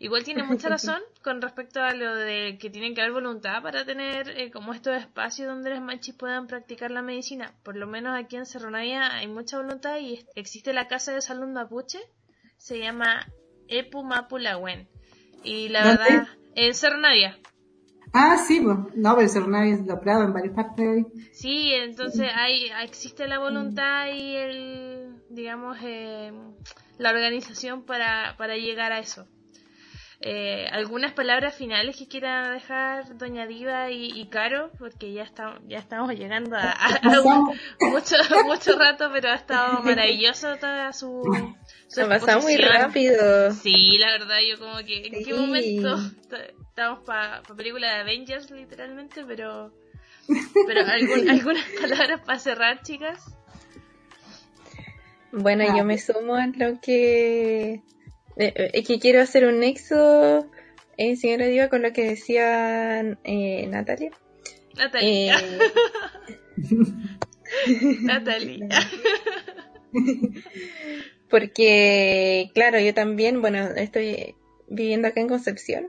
Igual 0.01 0.25
tiene 0.25 0.43
mucha 0.43 0.69
razón 0.71 1.01
con 1.23 1.41
respecto 1.43 1.83
a 1.83 1.93
lo 1.93 2.17
de 2.17 2.57
que 2.59 2.71
tienen 2.71 2.95
que 2.95 3.03
haber 3.03 3.13
voluntad 3.13 3.63
para 3.63 3.85
tener 3.85 4.31
eh, 4.31 4.51
como 4.51 4.73
estos 4.73 4.97
espacios 4.97 5.49
donde 5.49 5.71
las 5.71 5.83
manchis 5.83 6.15
puedan 6.15 6.47
practicar 6.47 6.91
la 6.91 7.03
medicina. 7.03 7.53
Por 7.63 7.77
lo 7.77 7.87
menos 7.87 8.19
aquí 8.19 8.37
en 8.37 8.47
Cerro 8.47 8.71
Navia 8.71 9.15
hay 9.15 9.29
mucha 9.29 9.59
voluntad 9.59 9.99
y 9.99 10.27
existe 10.35 10.73
la 10.73 10.89
casa 10.89 11.13
de 11.13 11.21
salud 11.21 11.49
mapuche, 11.49 12.01
se 12.57 12.79
llama 12.79 13.27
Epu 13.69 14.03
Mapulahuen. 14.03 14.89
Y 15.45 15.69
la 15.69 15.85
verdad, 15.85 16.29
en 16.55 16.75
Cerro 16.75 16.97
Navia. 16.97 17.39
Ah, 18.13 18.39
sí, 18.39 18.61
pues, 18.61 18.79
no, 18.97 19.15
pero 19.15 19.29
Cerro 19.29 19.49
Navia 19.49 19.75
es 19.75 19.87
logrado 19.87 20.25
en 20.25 20.33
varias 20.33 20.55
partes. 20.55 21.07
Sí, 21.33 21.73
entonces 21.75 22.31
hay, 22.35 22.71
existe 22.83 23.29
la 23.29 23.39
voluntad 23.39 24.09
y 24.13 24.35
el, 24.35 25.20
digamos, 25.31 25.79
eh, 25.83 26.33
la 26.99 27.11
organización 27.11 27.85
para, 27.85 28.35
para 28.37 28.57
llegar 28.57 28.93
a 28.93 28.99
eso. 28.99 29.27
Eh, 30.23 30.69
¿Algunas 30.71 31.15
palabras 31.15 31.55
finales 31.55 31.97
que 31.97 32.07
quiera 32.07 32.51
dejar 32.51 33.17
Doña 33.17 33.47
Diva 33.47 33.91
y, 33.91 34.29
Caro? 34.29 34.71
Porque 34.79 35.15
ya, 35.15 35.23
está, 35.23 35.59
ya 35.67 35.79
estamos 35.79 36.13
llegando 36.13 36.57
a, 36.59 36.77
mucho, 37.81 38.17
mucho 38.45 38.79
rato, 38.79 39.09
pero 39.11 39.31
ha 39.31 39.37
estado 39.37 39.83
maravilloso 39.83 40.57
toda 40.57 40.93
su, 40.93 41.23
su 41.89 42.01
ha 42.03 42.39
muy 42.39 42.59
rápido. 42.59 43.51
Sí, 43.53 43.97
la 43.97 44.11
verdad, 44.11 44.37
yo 44.47 44.59
como 44.59 44.77
que 44.85 45.07
en 45.07 45.25
qué 45.25 45.33
momento 45.33 45.97
estamos 46.69 47.03
para 47.07 47.41
pa 47.41 47.55
película 47.55 47.89
de 47.89 48.01
Avengers, 48.01 48.51
literalmente, 48.51 49.25
pero, 49.27 49.73
pero 50.67 50.81
algunas 51.31 51.65
palabras 51.81 52.21
para 52.27 52.39
cerrar, 52.39 52.83
chicas. 52.83 53.25
Bueno, 55.33 55.77
yo 55.77 55.85
me 55.85 55.99
sumo 55.99 56.35
a 56.35 56.47
lo 56.47 56.81
que 56.81 57.83
eh, 58.37 58.71
eh, 58.73 58.85
que 58.85 58.99
quiero 58.99 59.21
hacer 59.21 59.45
un 59.45 59.61
nexo, 59.61 60.51
eh, 60.97 61.17
señora 61.17 61.47
Diva, 61.47 61.69
con 61.69 61.83
lo 61.83 61.93
que 61.93 62.05
decía 62.05 63.01
eh, 63.25 63.67
Natalia. 63.69 64.13
Natalia. 64.77 65.37
Natalia. 68.01 68.69
Porque, 71.29 72.51
claro, 72.55 72.81
yo 72.81 72.95
también, 72.95 73.41
bueno, 73.41 73.69
estoy 73.77 74.35
viviendo 74.69 75.09
acá 75.09 75.21
en 75.21 75.29
Concepción 75.29 75.89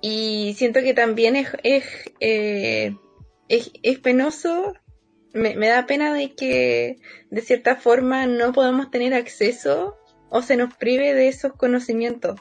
y 0.00 0.54
siento 0.56 0.82
que 0.82 0.94
también 0.94 1.34
es, 1.36 1.48
es, 1.62 1.84
es, 2.20 3.72
es 3.82 3.98
penoso, 3.98 4.74
me, 5.36 5.68
da 5.68 5.86
pena 5.86 6.12
de 6.12 6.34
que 6.34 6.98
de 7.30 7.40
cierta 7.40 7.76
forma 7.76 8.26
no 8.26 8.52
podamos 8.52 8.90
tener 8.90 9.14
acceso 9.14 9.96
o 10.30 10.42
se 10.42 10.56
nos 10.56 10.74
prive 10.74 11.14
de 11.14 11.28
esos 11.28 11.52
conocimientos. 11.52 12.40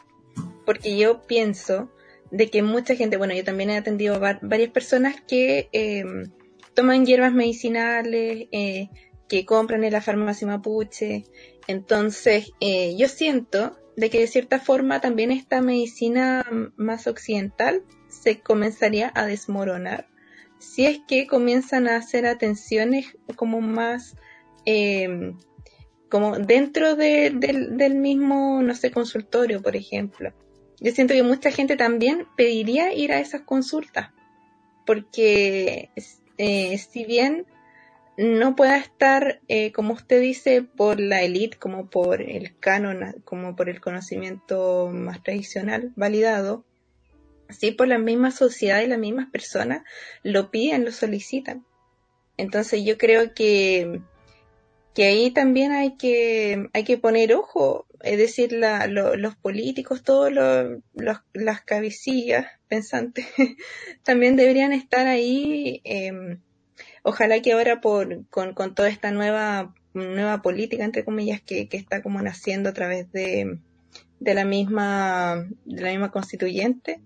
Porque 0.66 0.98
yo 0.98 1.22
pienso 1.28 1.92
de 2.32 2.50
que 2.50 2.64
mucha 2.64 2.96
gente, 2.96 3.18
bueno, 3.18 3.34
yo 3.36 3.44
también 3.44 3.70
he 3.70 3.78
atendido 3.78 4.16
a 4.16 4.40
varias 4.42 4.72
personas 4.72 5.16
que 5.28 5.70
em, 5.72 6.32
toman 6.74 7.06
hierbas 7.06 7.34
medicinales, 7.34 8.48
eh, 8.52 8.90
que 9.30 9.46
compran 9.46 9.84
en 9.84 9.94
la 9.94 10.02
farmacia 10.02 10.48
mapuche. 10.48 11.26
Entonces, 11.68 12.52
eh, 12.60 12.96
yo 12.98 13.08
siento 13.08 13.78
de 13.96 14.10
que 14.10 14.20
de 14.20 14.28
cierta 14.28 14.60
forma 14.60 15.02
también 15.02 15.32
esta 15.32 15.62
medicina 15.62 16.46
más 16.76 17.08
occidental 17.08 17.84
se 18.08 18.40
comenzaría 18.40 19.12
a 19.14 19.26
desmoronar 19.26 20.08
si 20.60 20.86
es 20.86 21.00
que 21.08 21.28
comienzan 21.28 21.88
a 21.88 21.98
hacer 21.98 22.26
atenciones 22.26 23.18
como 23.36 23.62
más 23.62 24.16
eh, 24.66 25.34
como 26.10 26.38
dentro 26.38 26.96
del 26.96 27.96
mismo, 27.96 28.62
no 28.62 28.74
sé, 28.76 28.92
consultorio, 28.92 29.62
por 29.62 29.76
ejemplo. 29.76 30.34
Yo 30.80 30.92
siento 30.92 31.14
que 31.14 31.24
mucha 31.24 31.52
gente 31.52 31.76
también 31.76 32.28
pediría 32.38 32.94
ir 32.94 33.12
a 33.12 33.20
esas 33.20 33.42
consultas, 33.42 34.12
porque 34.86 35.90
eh, 36.38 36.78
si 36.78 37.06
bien 37.06 37.46
no 38.18 38.56
pueda 38.56 38.78
estar, 38.78 39.42
eh, 39.48 39.72
como 39.72 39.94
usted 39.94 40.22
dice, 40.22 40.62
por 40.62 41.00
la 41.00 41.22
élite, 41.22 41.58
como 41.58 41.90
por 41.90 42.22
el 42.22 42.58
canon, 42.60 43.22
como 43.26 43.56
por 43.56 43.68
el 43.68 43.82
conocimiento 43.82 44.90
más 44.94 45.22
tradicional 45.22 45.92
validado, 45.96 46.64
sí 47.50 47.72
por 47.72 47.88
la 47.88 47.98
misma 47.98 48.32
sociedad 48.32 48.82
y 48.82 48.88
las 48.88 49.00
mismas 49.00 49.30
personas 49.30 49.84
lo 50.24 50.52
piden, 50.52 50.86
lo 50.86 50.92
solicitan. 50.92 51.66
Entonces 52.38 52.84
yo 52.84 52.98
creo 52.98 53.34
que 53.34 54.02
que 54.96 55.04
ahí 55.04 55.30
también 55.30 55.74
hay 55.74 55.98
que, 55.98 56.70
hay 56.72 56.86
que 56.86 56.98
poner 56.98 57.34
ojo, 57.34 57.86
es 58.02 58.18
decir, 58.18 58.54
los 58.54 59.36
políticos, 59.36 60.04
todos 60.04 60.32
los, 60.32 60.80
las 61.34 61.62
cabecillas 61.66 62.48
pensantes, 62.70 63.28
también 64.04 64.38
deberían 64.38 64.72
estar 64.72 65.06
ahí. 65.06 65.82
Eh, 65.84 66.38
ojalá 67.04 67.42
que 67.42 67.52
ahora 67.52 67.82
por, 67.82 68.26
con, 68.30 68.54
con 68.54 68.74
toda 68.74 68.88
esta 68.88 69.12
nueva, 69.12 69.76
nueva 69.94 70.42
política, 70.42 70.86
entre 70.86 71.04
comillas, 71.04 71.42
que, 71.42 71.68
que 71.68 71.76
está 71.76 72.02
como 72.02 72.22
naciendo 72.22 72.70
a 72.70 72.74
través 72.74 73.12
de, 73.12 73.60
de 74.22 74.34
la 74.34 74.46
misma, 74.46 75.46
de 75.66 75.82
la 75.82 75.90
misma 75.90 76.12
constituyente, 76.12 77.02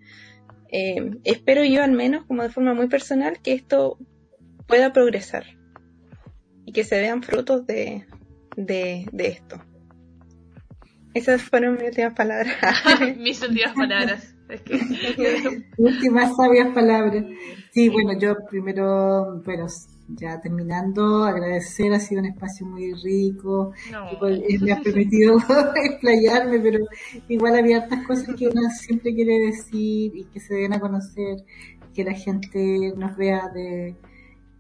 eh, 0.72 1.12
espero 1.24 1.64
yo 1.64 1.84
al 1.84 1.92
menos, 1.92 2.26
como 2.26 2.44
de 2.44 2.50
forma 2.50 2.74
muy 2.74 2.88
personal, 2.88 3.40
que 3.42 3.54
esto 3.54 3.98
pueda 4.68 4.94
progresar 4.94 5.46
y 6.66 6.72
que 6.72 6.84
se 6.84 7.00
vean 7.00 7.24
frutos 7.24 7.66
de, 7.66 8.06
de, 8.56 9.08
esto. 9.18 9.62
Esas 11.14 11.42
fueron 11.42 11.74
mis 11.74 11.86
últimas 11.86 12.14
palabras. 12.14 12.56
mis 13.18 13.42
últimas 13.42 13.74
palabras. 13.74 14.36
últimas 15.78 16.36
sabias 16.36 16.74
palabras. 16.74 17.26
Sí, 17.72 17.90
bueno, 17.90 18.20
yo 18.20 18.36
primero, 18.50 19.42
bueno, 19.44 19.66
ya 20.16 20.40
terminando, 20.42 21.24
agradecer, 21.24 21.94
ha 21.94 22.00
sido 22.00 22.22
un 22.22 22.28
espacio 22.28 22.66
muy 22.66 22.94
rico, 22.94 23.74
eh, 23.88 24.60
me 24.60 24.72
ha 24.72 24.82
permitido 24.82 25.38
explayarme, 25.76 26.60
pero 26.60 26.86
igual 27.28 27.56
había 27.56 27.78
hartas 27.78 28.06
cosas 28.06 28.36
que 28.36 28.48
uno 28.48 28.62
siempre 28.72 29.14
quiere 29.14 29.40
decir 29.40 30.16
y 30.16 30.26
que 30.26 30.40
se 30.40 30.56
den 30.56 30.74
a 30.74 30.80
conocer, 30.80 31.44
que 31.94 32.04
la 32.04 32.14
gente 32.14 32.94
nos 32.96 33.16
vea 33.16 33.50
de, 33.50 33.96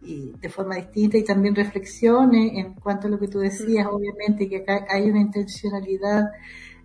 y 0.02 0.32
de 0.40 0.50
forma 0.50 0.76
distinta 0.76 1.18
y 1.18 1.24
también 1.24 1.56
reflexiones 1.56 2.52
en 2.56 2.74
cuanto 2.74 3.08
a 3.08 3.10
lo 3.10 3.20
que 3.20 3.28
tú 3.28 3.40
decías, 3.40 3.88
obviamente 3.88 4.48
que 4.48 4.58
acá 4.58 4.86
hay 4.90 5.10
una 5.10 5.20
intencionalidad 5.20 6.26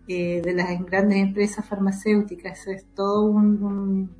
eh, 0.08 0.42
de 0.42 0.52
las 0.52 0.84
grandes 0.84 1.18
empresas 1.18 1.66
farmacéuticas, 1.66 2.60
eso 2.60 2.70
es 2.72 2.84
todo 2.94 3.24
un, 3.24 4.10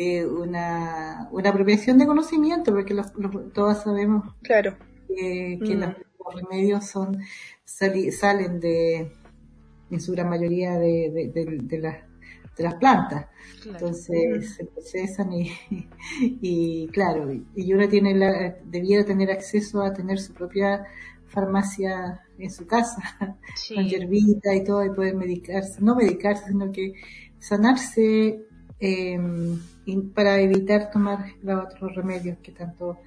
eh, 0.00 0.24
una, 0.24 1.28
una 1.32 1.50
apropiación 1.50 1.98
de 1.98 2.06
conocimiento, 2.06 2.72
porque 2.72 2.94
los, 2.94 3.12
todos 3.52 3.82
sabemos 3.82 4.32
claro. 4.42 4.76
que 5.08 5.58
mm. 5.60 5.80
los, 5.80 5.94
remedios 6.34 6.86
son 6.86 7.18
salen 7.64 8.60
de 8.60 9.10
en 9.90 10.00
su 10.00 10.12
gran 10.12 10.28
mayoría 10.28 10.78
de, 10.78 11.30
de, 11.34 11.58
de 11.62 11.78
las 11.78 11.96
de 12.58 12.64
las 12.64 12.74
plantas. 12.74 13.26
Entonces 13.64 14.54
se 14.54 14.66
procesan 14.66 15.32
y, 15.32 15.52
y 16.20 16.88
claro, 16.88 17.32
y 17.54 17.72
uno 17.72 17.88
tiene 17.88 18.14
la, 18.14 18.56
debiera 18.64 19.04
tener 19.04 19.30
acceso 19.30 19.80
a 19.82 19.92
tener 19.92 20.18
su 20.18 20.34
propia 20.34 20.84
farmacia 21.26 22.22
en 22.38 22.50
su 22.50 22.66
casa, 22.66 23.16
con 23.74 23.84
hierbita 23.84 24.54
y 24.54 24.64
todo, 24.64 24.84
y 24.84 24.90
poder 24.90 25.14
medicarse, 25.14 25.80
no 25.80 25.94
medicarse, 25.94 26.48
sino 26.48 26.70
que 26.72 26.94
sanarse 27.38 28.44
eh, 28.80 29.18
para 30.14 30.40
evitar 30.40 30.90
tomar 30.90 31.26
los 31.42 31.64
otros 31.64 31.94
remedios 31.94 32.38
que 32.38 32.52
tanto... 32.52 32.98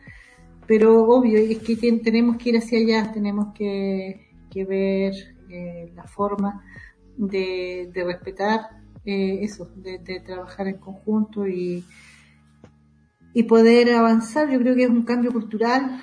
Pero 0.67 1.03
obvio, 1.03 1.37
es 1.37 1.57
que 1.59 1.75
tenemos 1.75 2.37
que 2.37 2.49
ir 2.49 2.57
hacia 2.57 2.79
allá, 2.79 3.11
tenemos 3.11 3.53
que, 3.53 4.29
que 4.49 4.63
ver 4.63 5.13
eh, 5.49 5.91
la 5.95 6.03
forma 6.03 6.63
de, 7.17 7.89
de 7.93 8.03
respetar 8.03 8.81
eh, 9.03 9.39
eso, 9.41 9.69
de, 9.75 9.99
trabajar 10.25 10.67
en 10.67 10.77
conjunto 10.77 11.47
y, 11.47 11.83
y 13.33 13.43
poder 13.43 13.93
avanzar. 13.93 14.49
Yo 14.49 14.59
creo 14.59 14.75
que 14.75 14.83
es 14.83 14.89
un 14.89 15.03
cambio 15.03 15.31
cultural 15.31 15.99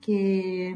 que, 0.00 0.74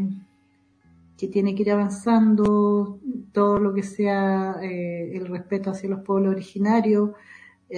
que 1.16 1.28
tiene 1.28 1.54
que 1.54 1.62
ir 1.62 1.70
avanzando 1.70 2.98
todo 3.32 3.58
lo 3.58 3.72
que 3.72 3.84
sea 3.84 4.56
eh, 4.62 5.16
el 5.16 5.26
respeto 5.26 5.70
hacia 5.70 5.90
los 5.90 6.00
pueblos 6.00 6.32
originarios, 6.32 7.10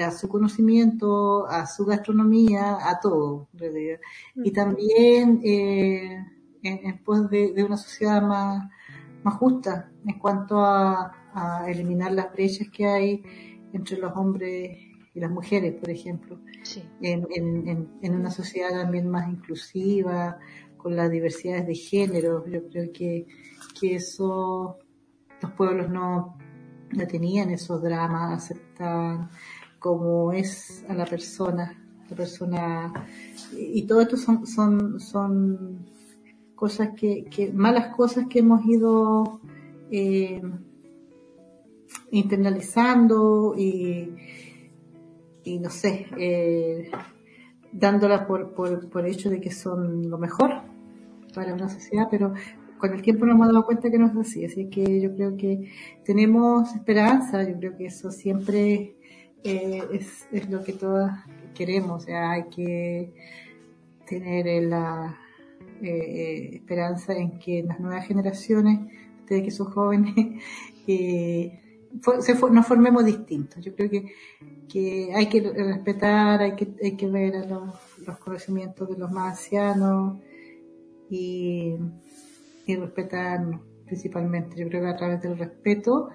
a 0.01 0.11
su 0.11 0.29
conocimiento, 0.29 1.47
a 1.47 1.67
su 1.67 1.85
gastronomía, 1.85 2.79
a 2.81 3.01
todo, 3.01 3.49
Y 4.37 4.51
también 4.53 5.41
eh, 5.45 6.19
en, 6.63 6.99
pos 7.05 7.29
de, 7.29 7.63
una 7.65 7.77
sociedad 7.77 8.23
más, 8.23 8.71
más 9.23 9.35
justa 9.35 9.91
en 10.07 10.19
cuanto 10.19 10.61
a, 10.65 11.13
a 11.35 11.71
eliminar 11.71 12.13
las 12.13 12.33
brechas 12.33 12.69
que 12.69 12.87
hay 12.87 13.23
entre 13.73 13.99
los 13.99 14.17
hombres 14.17 14.79
y 15.15 15.21
las 15.21 15.31
mujeres, 15.31 15.75
por 15.75 15.91
ejemplo, 15.91 16.41
en, 17.01 17.27
en, 17.35 17.89
en, 18.01 18.15
una 18.15 18.31
sociedad 18.31 18.71
también 18.71 19.11
más 19.11 19.29
inclusiva, 19.29 20.39
con 20.79 20.97
las 20.97 21.11
diversidades 21.11 21.67
de 21.67 21.75
género. 21.75 22.47
Yo 22.47 22.67
creo 22.69 22.91
que, 22.93 23.27
que 23.79 23.97
eso 23.97 24.79
los 25.41 25.51
pueblos 25.53 25.91
no, 25.91 26.39
no 26.93 27.07
tenían 27.07 27.51
esos 27.51 27.83
dramas, 27.83 28.45
aceptaban 28.45 29.31
como 29.83 30.33
es 30.33 30.85
a 30.89 30.95
la 30.95 31.05
persona, 31.05 31.77
la 32.09 32.17
persona, 32.17 32.93
y 33.53 33.83
todo 33.83 34.01
esto 34.01 34.17
son, 34.17 35.85
cosas 36.55 36.91
que, 36.97 37.25
que 37.25 37.53
malas 37.53 37.95
cosas 37.97 38.27
que 38.31 38.39
hemos 38.39 38.65
ido 38.65 39.41
eh, 39.91 40.41
internalizando 42.13 43.57
y, 43.59 44.15
no 45.61 45.71
sé, 45.71 46.07
eh, 46.17 46.89
dándolas 47.73 48.25
por, 48.27 48.55
por, 48.55 48.89
por 48.89 49.05
hecho 49.05 49.29
de 49.29 49.41
que 49.41 49.51
son 49.51 50.09
lo 50.09 50.19
mejor 50.19 50.63
para 51.35 51.55
una 51.55 51.69
sociedad, 51.69 52.07
pero 52.09 52.35
con 52.79 52.93
el 52.93 53.03
tiempo 53.03 53.27
nos 53.27 53.35
hemos 53.35 53.49
dado 53.49 53.67
cuenta 53.67 53.91
que 53.91 53.99
no 53.99 54.07
es 54.07 54.17
así, 54.17 54.45
así 54.45 54.69
que 54.69 55.01
yo 55.01 55.13
creo 55.15 55.37
que 55.37 55.71
tenemos 56.05 56.73
esperanza, 56.75 57.43
yo 57.43 57.59
creo 57.59 57.77
que 57.77 57.87
eso 57.87 58.13
siempre 58.13 58.97
eh, 59.45 59.83
es, 59.93 60.27
es, 60.33 60.51
lo 60.51 60.63
que 60.63 60.73
todas 60.73 61.25
queremos, 61.55 62.03
o 62.03 62.07
sea, 62.07 62.33
hay 62.33 62.45
que 62.45 63.13
tener 64.07 64.65
la 64.65 65.19
eh, 65.83 65.89
eh, 65.89 66.57
esperanza 66.57 67.13
en 67.13 67.39
que 67.41 67.65
las 67.65 67.81
nuevas 67.81 68.07
generaciones, 68.07 68.79
ustedes 69.21 69.43
que 69.43 69.51
son 69.51 69.67
jóvenes, 69.67 70.15
eh, 70.87 71.61
nos 72.51 72.67
formemos 72.67 73.05
distintos. 73.05 73.65
Yo 73.65 73.75
creo 73.75 73.91
que, 73.91 74.13
que 74.69 75.13
hay 75.13 75.27
que 75.27 75.41
respetar, 75.41 76.41
hay 76.41 76.55
que, 76.55 76.75
hay 76.83 76.97
que 76.97 77.09
ver 77.09 77.37
a 77.37 77.47
los, 77.47 77.75
los 78.07 78.19
conocimientos 78.19 78.89
de 78.89 78.97
los 78.97 79.11
más 79.11 79.39
ancianos 79.39 80.21
y, 81.11 81.75
y 82.67 82.77
respetarnos 82.77 83.61
principalmente. 83.85 84.57
Yo 84.57 84.69
creo 84.69 84.83
que 84.83 84.89
a 84.89 84.97
través 84.97 85.21
del 85.21 85.37
respeto 85.37 86.11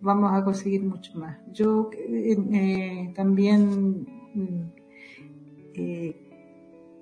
vamos 0.00 0.32
a 0.32 0.44
conseguir 0.44 0.82
mucho 0.82 1.18
más. 1.18 1.38
Yo 1.52 1.90
eh, 1.92 3.12
también 3.14 4.06
eh, 5.74 6.16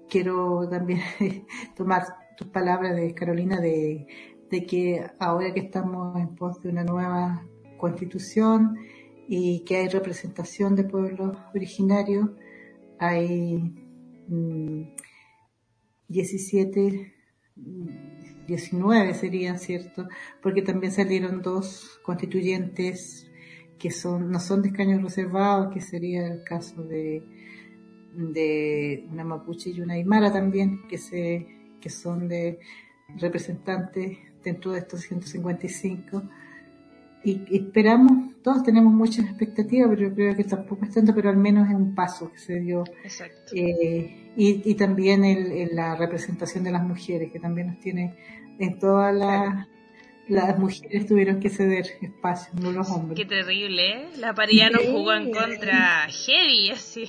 quiero 0.09 0.69
también 0.69 1.01
tomar 1.77 2.05
tus 2.37 2.49
palabras 2.49 2.97
de 2.97 3.15
Carolina 3.15 3.61
de, 3.61 4.07
que 4.69 5.05
ahora 5.19 5.53
que 5.53 5.61
estamos 5.61 6.16
en 6.16 6.37
pos 6.37 6.62
de 6.62 6.69
una 6.69 6.85
nueva 6.85 7.45
constitución 7.77 8.77
y 9.27 9.65
que 9.65 9.79
hay 9.79 9.89
representación 9.89 10.77
de 10.77 10.85
pueblos 10.85 11.37
originarios, 11.53 12.31
hay 13.01 13.75
17, 16.09 17.12
mm, 17.57 18.24
19 18.47 19.11
mm, 19.11 19.15
serían, 19.15 19.59
¿cierto? 19.59 20.09
Porque 20.43 20.62
también 20.62 20.93
salieron 20.93 21.43
dos 21.43 22.01
constituyentes 22.03 23.31
que 23.79 23.91
son, 23.91 24.31
no 24.31 24.41
son 24.41 24.62
de 24.62 24.69
escaños 24.69 25.03
reservados, 25.03 25.73
que 25.73 25.81
sería 25.81 26.27
el 26.27 26.43
caso 26.45 26.83
de, 26.85 27.23
de 28.15 29.07
una 29.11 29.25
mapuche 29.25 29.71
y 29.71 29.81
una 29.81 29.95
aymara 29.95 30.33
también, 30.33 30.87
que 30.89 30.99
se, 30.99 31.47
que 31.81 31.91
son 31.91 32.29
de 32.29 32.61
representantes 33.16 34.19
dentro 34.43 34.73
de 34.73 34.81
estos 34.81 35.01
155 35.01 36.23
y 37.25 37.43
esperamos, 37.51 38.35
todos 38.43 38.63
tenemos 38.63 38.93
muchas 38.93 39.25
expectativas, 39.25 39.89
pero 39.89 40.09
yo 40.09 40.15
creo 40.15 40.37
que 40.37 40.45
tampoco 40.45 40.85
es 40.85 40.93
tanto, 40.93 41.15
pero 41.15 41.31
al 41.31 41.39
menos 41.39 41.69
es 41.71 41.75
un 41.75 41.95
paso 41.95 42.31
que 42.31 42.39
se 42.39 42.61
dio. 42.61 42.85
Eh, 43.55 44.33
y, 44.37 44.71
y, 44.71 44.75
también 44.75 45.25
el, 45.25 45.75
la 45.75 45.97
representación 45.97 46.65
de 46.65 46.73
las 46.73 46.83
mujeres, 46.83 47.33
que 47.33 47.41
también 47.41 47.69
nos 47.69 47.81
tiene 47.81 48.15
en 48.59 48.79
todas 48.79 49.15
las... 49.15 49.69
Las 50.27 50.59
mujeres 50.59 51.07
tuvieron 51.07 51.39
que 51.39 51.51
ceder 51.51 51.85
espacio, 52.01 52.55
no 52.59 52.73
los 52.73 52.89
hombres. 52.91 53.15
Qué 53.15 53.27
terrible, 53.27 53.91
¿eh? 53.91 54.09
La 54.17 54.33
paridad 54.33 54.71
nos 54.71 54.85
jugó 54.85 55.13
en 55.13 55.31
contra 55.31 56.07
heavy, 56.09 56.71
así. 56.71 57.05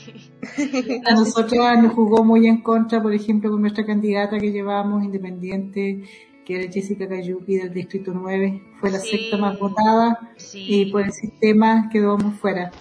A 1.05 1.13
nosotros 1.13 1.65
nos 1.81 1.93
jugó 1.93 2.25
muy 2.25 2.45
en 2.45 2.61
contra, 2.61 3.01
por 3.01 3.13
ejemplo, 3.13 3.49
con 3.49 3.61
nuestra 3.61 3.85
candidata 3.85 4.37
que 4.37 4.51
llevábamos, 4.51 5.01
independiente, 5.05 6.03
que 6.45 6.55
era 6.61 6.71
Jessica 6.71 7.07
Cayupi 7.07 7.57
del 7.57 7.73
Distrito 7.73 8.11
9, 8.13 8.61
fue 8.79 8.91
la 8.91 8.99
sexta 8.99 9.37
más 9.37 9.57
votada 9.59 10.31
y 10.53 10.91
por 10.91 11.01
el 11.01 11.11
sistema 11.11 11.89
quedamos 11.91 12.39
fuera. 12.39 12.71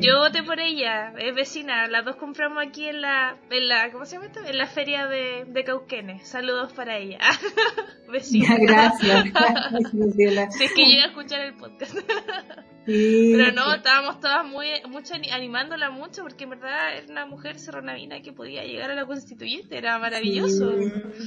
Yo 0.00 0.18
voté 0.18 0.42
por 0.42 0.60
ella, 0.60 1.12
es 1.18 1.34
vecina, 1.34 1.88
las 1.88 2.04
dos 2.04 2.16
compramos 2.16 2.62
aquí 2.64 2.86
en 2.86 3.00
la, 3.00 3.36
en 3.50 3.68
la 3.68 3.90
¿cómo 3.90 4.04
se 4.04 4.16
llama 4.16 4.26
esto? 4.26 4.40
En 4.44 4.58
la 4.58 4.66
feria 4.66 5.06
de, 5.06 5.44
de 5.46 5.64
Cauquenes. 5.64 6.26
Saludos 6.26 6.72
para 6.72 6.98
ella. 6.98 7.18
vecina. 8.12 8.56
Gracias. 8.58 9.24
si 10.58 10.64
es 10.64 10.72
que 10.72 10.84
llega 10.86 11.04
a 11.04 11.08
escuchar 11.08 11.40
el 11.40 11.54
podcast. 11.54 11.96
Pero 12.84 13.52
no, 13.52 13.74
estábamos 13.74 14.20
todas 14.20 14.44
muy, 14.44 14.68
mucho 14.88 15.14
animándola 15.14 15.90
mucho 15.90 16.22
porque 16.22 16.44
en 16.44 16.50
verdad 16.50 16.96
era 16.96 17.06
una 17.08 17.26
mujer 17.26 17.58
serronavina 17.58 18.20
que 18.22 18.32
podía 18.32 18.64
llegar 18.64 18.90
a 18.90 18.94
la 18.94 19.06
constituyente, 19.06 19.76
era 19.76 19.98
maravilloso. 19.98 20.72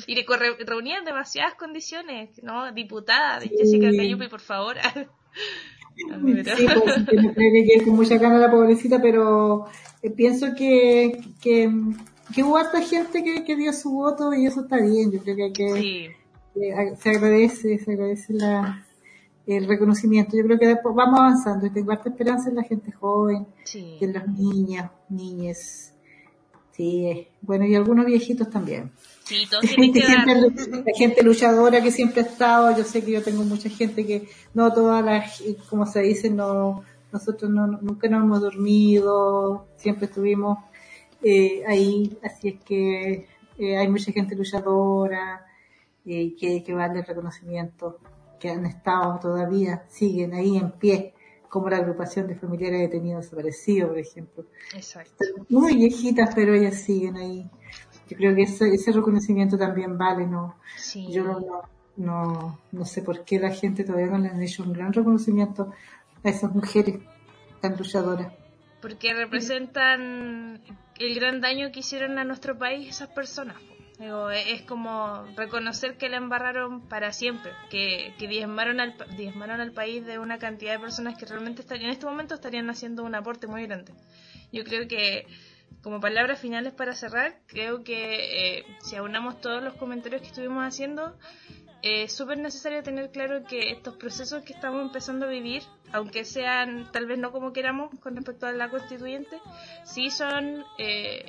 Y 0.07 0.15
le 0.15 0.26
reunían 0.65 1.06
demasiadas 1.06 1.56
condiciones, 1.56 2.41
¿no? 2.44 2.72
Diputada 2.73 3.40
de 3.40 3.49
Jessica 3.49 3.90
Cayupi, 3.95 4.27
por 4.27 4.41
favor. 4.41 4.76
Sí, 5.95 6.03
pues, 6.10 6.45
que 7.38 7.73
es 7.73 7.88
mucha 7.88 8.18
gana 8.18 8.38
la 8.38 8.52
pobrecita, 8.52 9.02
pero 9.02 9.65
eh, 10.02 10.11
pienso 10.11 10.48
que, 10.53 11.22
que, 11.41 11.72
que, 12.34 12.44
hubo 12.44 12.57
harta 12.57 12.82
gente 12.82 13.23
que, 13.23 13.45
que, 13.45 13.56
dio 13.56 13.72
su 13.72 13.91
voto 13.91 14.34
y 14.34 14.45
eso 14.45 14.61
está 14.64 14.76
bien. 14.82 15.10
Yo 15.14 15.19
creo 15.23 15.38
que, 15.38 15.53
que 15.53 16.95
se 16.98 17.10
agradece, 17.10 17.77
se 17.77 17.91
agradece 17.94 18.34
la, 18.34 18.85
el 19.48 19.68
reconocimiento. 19.68 20.36
Yo 20.36 20.44
creo 20.44 20.60
que 20.60 20.68
después 20.68 20.96
vamos 20.96 21.20
avanzando 21.20 21.66
y 21.66 21.70
tengo 21.70 21.92
harta 21.92 22.10
esperanza 22.10 22.50
en 22.50 22.56
la 22.56 22.64
gente 22.64 22.92
joven, 22.92 23.48
en 23.74 24.14
las 24.14 24.28
niñas, 24.28 24.92
niñas. 25.10 25.94
Sí, 26.72 27.28
bueno, 27.42 27.66
y 27.66 27.76
algunos 27.76 28.06
viejitos 28.06 28.50
también. 28.50 28.92
Sí, 29.24 29.48
todos 29.50 29.64
tienen 29.76 29.94
que 29.94 30.02
La 30.02 30.98
gente 30.98 31.24
luchadora 31.24 31.82
que 31.82 31.92
siempre 31.92 32.22
ha 32.22 32.26
estado, 32.26 32.78
yo 32.78 32.84
sé 32.84 33.04
que 33.04 33.12
yo 33.12 33.24
tengo 33.24 33.44
mucha 33.44 33.70
gente 33.70 34.06
que, 34.06 34.28
no 34.54 34.74
todas 34.74 35.04
las, 35.04 35.42
como 35.70 35.86
se 35.86 36.02
dice, 36.02 36.30
no, 36.30 36.84
nosotros 37.12 37.50
no, 37.50 37.66
nunca 37.68 38.10
nos 38.10 38.24
hemos 38.24 38.42
dormido, 38.42 39.68
siempre 39.78 40.08
estuvimos 40.08 40.58
eh, 41.24 41.64
ahí, 41.66 42.18
así 42.24 42.50
es 42.50 42.64
que 42.64 43.28
eh, 43.58 43.78
hay 43.78 43.88
mucha 43.88 44.12
gente 44.12 44.36
luchadora 44.36 45.46
eh, 46.06 46.36
que 46.38 46.62
que 46.62 46.74
darle 46.74 47.02
reconocimiento, 47.04 48.00
que 48.40 48.49
han 48.49 48.66
estado 48.66 49.20
todavía, 49.20 49.86
siguen 49.90 50.34
ahí 50.34 50.57
en 50.57 50.72
pie, 50.72 51.14
como 51.49 51.70
la 51.70 51.78
agrupación 51.78 52.28
de 52.28 52.36
familiares 52.36 52.82
detenidos 52.82 53.24
desaparecidos, 53.26 53.90
por 53.90 53.99
ejemplo. 53.99 54.45
Exacto. 54.74 55.24
Muy 55.49 55.76
viejitas, 55.76 56.34
pero 56.36 56.53
ellas 56.53 56.76
siguen 56.76 57.16
ahí 57.16 57.49
yo 58.10 58.18
creo 58.18 58.36
que 58.36 58.44
ese, 58.44 58.74
ese 58.74 58.91
reconocimiento 58.91 59.57
también 59.57 59.98
vale, 59.98 60.28
¿no? 60.28 60.57
Yo 61.10 61.24
no, 61.24 61.62
no, 61.98 62.60
no 62.72 62.86
sé 62.86 63.02
por 63.02 63.24
qué 63.26 63.40
la 63.40 63.52
gente 63.52 63.84
todavía 63.84 64.07
no 64.07 64.20
le 64.20 64.30
han 64.30 64.41
hecho 64.41 64.64
un 64.64 64.74
gran 64.74 64.94
reconocimiento 64.94 65.74
a 66.24 66.30
esas 66.30 66.53
mujeres 66.53 66.99
tan 67.62 67.76
luchadoras. 67.78 68.32
Porque 68.82 69.14
representan 69.14 70.62
el 70.99 71.16
gran 71.16 71.41
daño 71.41 71.72
que 71.72 71.80
hicieron 71.80 72.20
a 72.20 72.24
nuestro 72.24 72.57
país 72.57 72.90
esas 72.90 73.10
personas. 73.10 73.57
Es 74.00 74.62
como 74.64 75.24
reconocer 75.36 75.98
que 75.98 76.10
la 76.10 76.18
embarraron 76.18 76.88
para 76.88 77.14
siempre, 77.14 77.54
que, 77.70 78.14
que 78.18 78.28
diezmaron, 78.28 78.80
al, 78.80 78.96
diezmaron 79.16 79.62
al 79.62 79.72
país 79.72 80.06
de 80.06 80.20
una 80.20 80.38
cantidad 80.38 80.74
de 80.74 80.80
personas 80.80 81.18
que 81.18 81.26
realmente 81.26 81.62
estarían, 81.62 81.86
en 81.86 81.94
este 81.94 82.06
momento 82.06 82.36
estarían 82.36 82.70
haciendo 82.70 83.04
un 83.04 83.16
aporte 83.16 83.48
muy 83.48 83.66
grande. 83.66 83.94
Yo 84.52 84.64
creo 84.64 84.88
que 84.88 85.28
como 85.82 86.00
palabras 86.00 86.40
finales 86.40 86.74
para 86.74 86.94
cerrar, 86.94 87.40
creo 87.48 87.84
que 87.84 88.58
eh, 88.58 88.66
si 88.82 88.96
aunamos 88.96 89.40
todos 89.40 89.64
los 89.64 89.76
comentarios 89.76 90.22
que 90.22 90.28
estuvimos 90.28 90.64
haciendo, 90.66 91.16
eh, 91.84 92.04
es 92.04 92.14
súper 92.14 92.40
necesario 92.40 92.82
tener 92.82 93.12
claro 93.12 93.44
que 93.44 93.70
estos 93.70 93.96
procesos 93.96 94.44
que 94.44 94.54
estamos 94.54 94.82
empezando 94.82 95.28
a 95.28 95.30
vivir, 95.30 95.62
aunque 95.94 96.26
sean 96.26 96.92
tal 96.92 97.06
vez 97.06 97.20
no 97.20 97.32
como 97.32 97.54
queramos 97.54 97.92
con 98.00 98.16
respecto 98.16 98.48
a 98.48 98.52
la 98.52 98.70
constituyente, 98.70 99.40
sí 99.84 100.10
son 100.10 100.66
eh, 100.80 101.26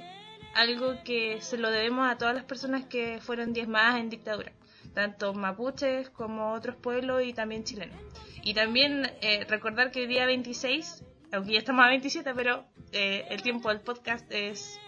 algo 0.56 1.02
que 1.04 1.40
se 1.40 1.58
lo 1.58 1.70
debemos 1.70 2.10
a 2.10 2.18
todas 2.18 2.34
las 2.34 2.44
personas 2.44 2.86
que 2.86 3.18
fueron 3.20 3.52
diezmadas 3.52 4.00
en 4.00 4.10
dictadura, 4.10 4.52
tanto 4.94 5.34
mapuches 5.34 6.10
como 6.10 6.52
otros 6.52 6.76
pueblos 6.76 7.22
y 7.24 7.32
también 7.32 7.64
chilenos. 7.64 7.96
Y 8.42 8.54
también 8.54 9.10
recordar 9.48 9.90
que 9.90 10.04
el 10.04 10.08
día 10.08 10.26
26 10.26 11.04
aunque 11.32 11.52
ya 11.52 11.58
estamos 11.58 11.84
a 11.84 11.88
27, 11.88 12.34
pero 12.34 12.64
eh, 12.92 13.26
el 13.30 13.42
tiempo 13.42 13.68
del 13.68 13.80
podcast 13.80 14.30
es 14.32 14.78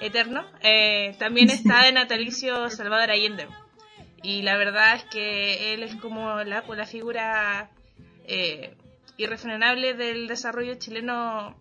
eterno, 0.00 0.44
eh, 0.62 1.14
también 1.18 1.50
está 1.50 1.84
de 1.84 1.92
natalicio 1.92 2.70
Salvador 2.70 3.10
Allende. 3.10 3.48
Y 4.22 4.42
la 4.42 4.56
verdad 4.56 4.96
es 4.96 5.04
que 5.04 5.74
él 5.74 5.82
es 5.82 5.94
como 5.96 6.42
la, 6.42 6.64
la 6.66 6.86
figura 6.86 7.70
eh, 8.26 8.74
irrefrenable 9.16 9.94
del 9.94 10.26
desarrollo 10.26 10.74
chileno 10.74 11.56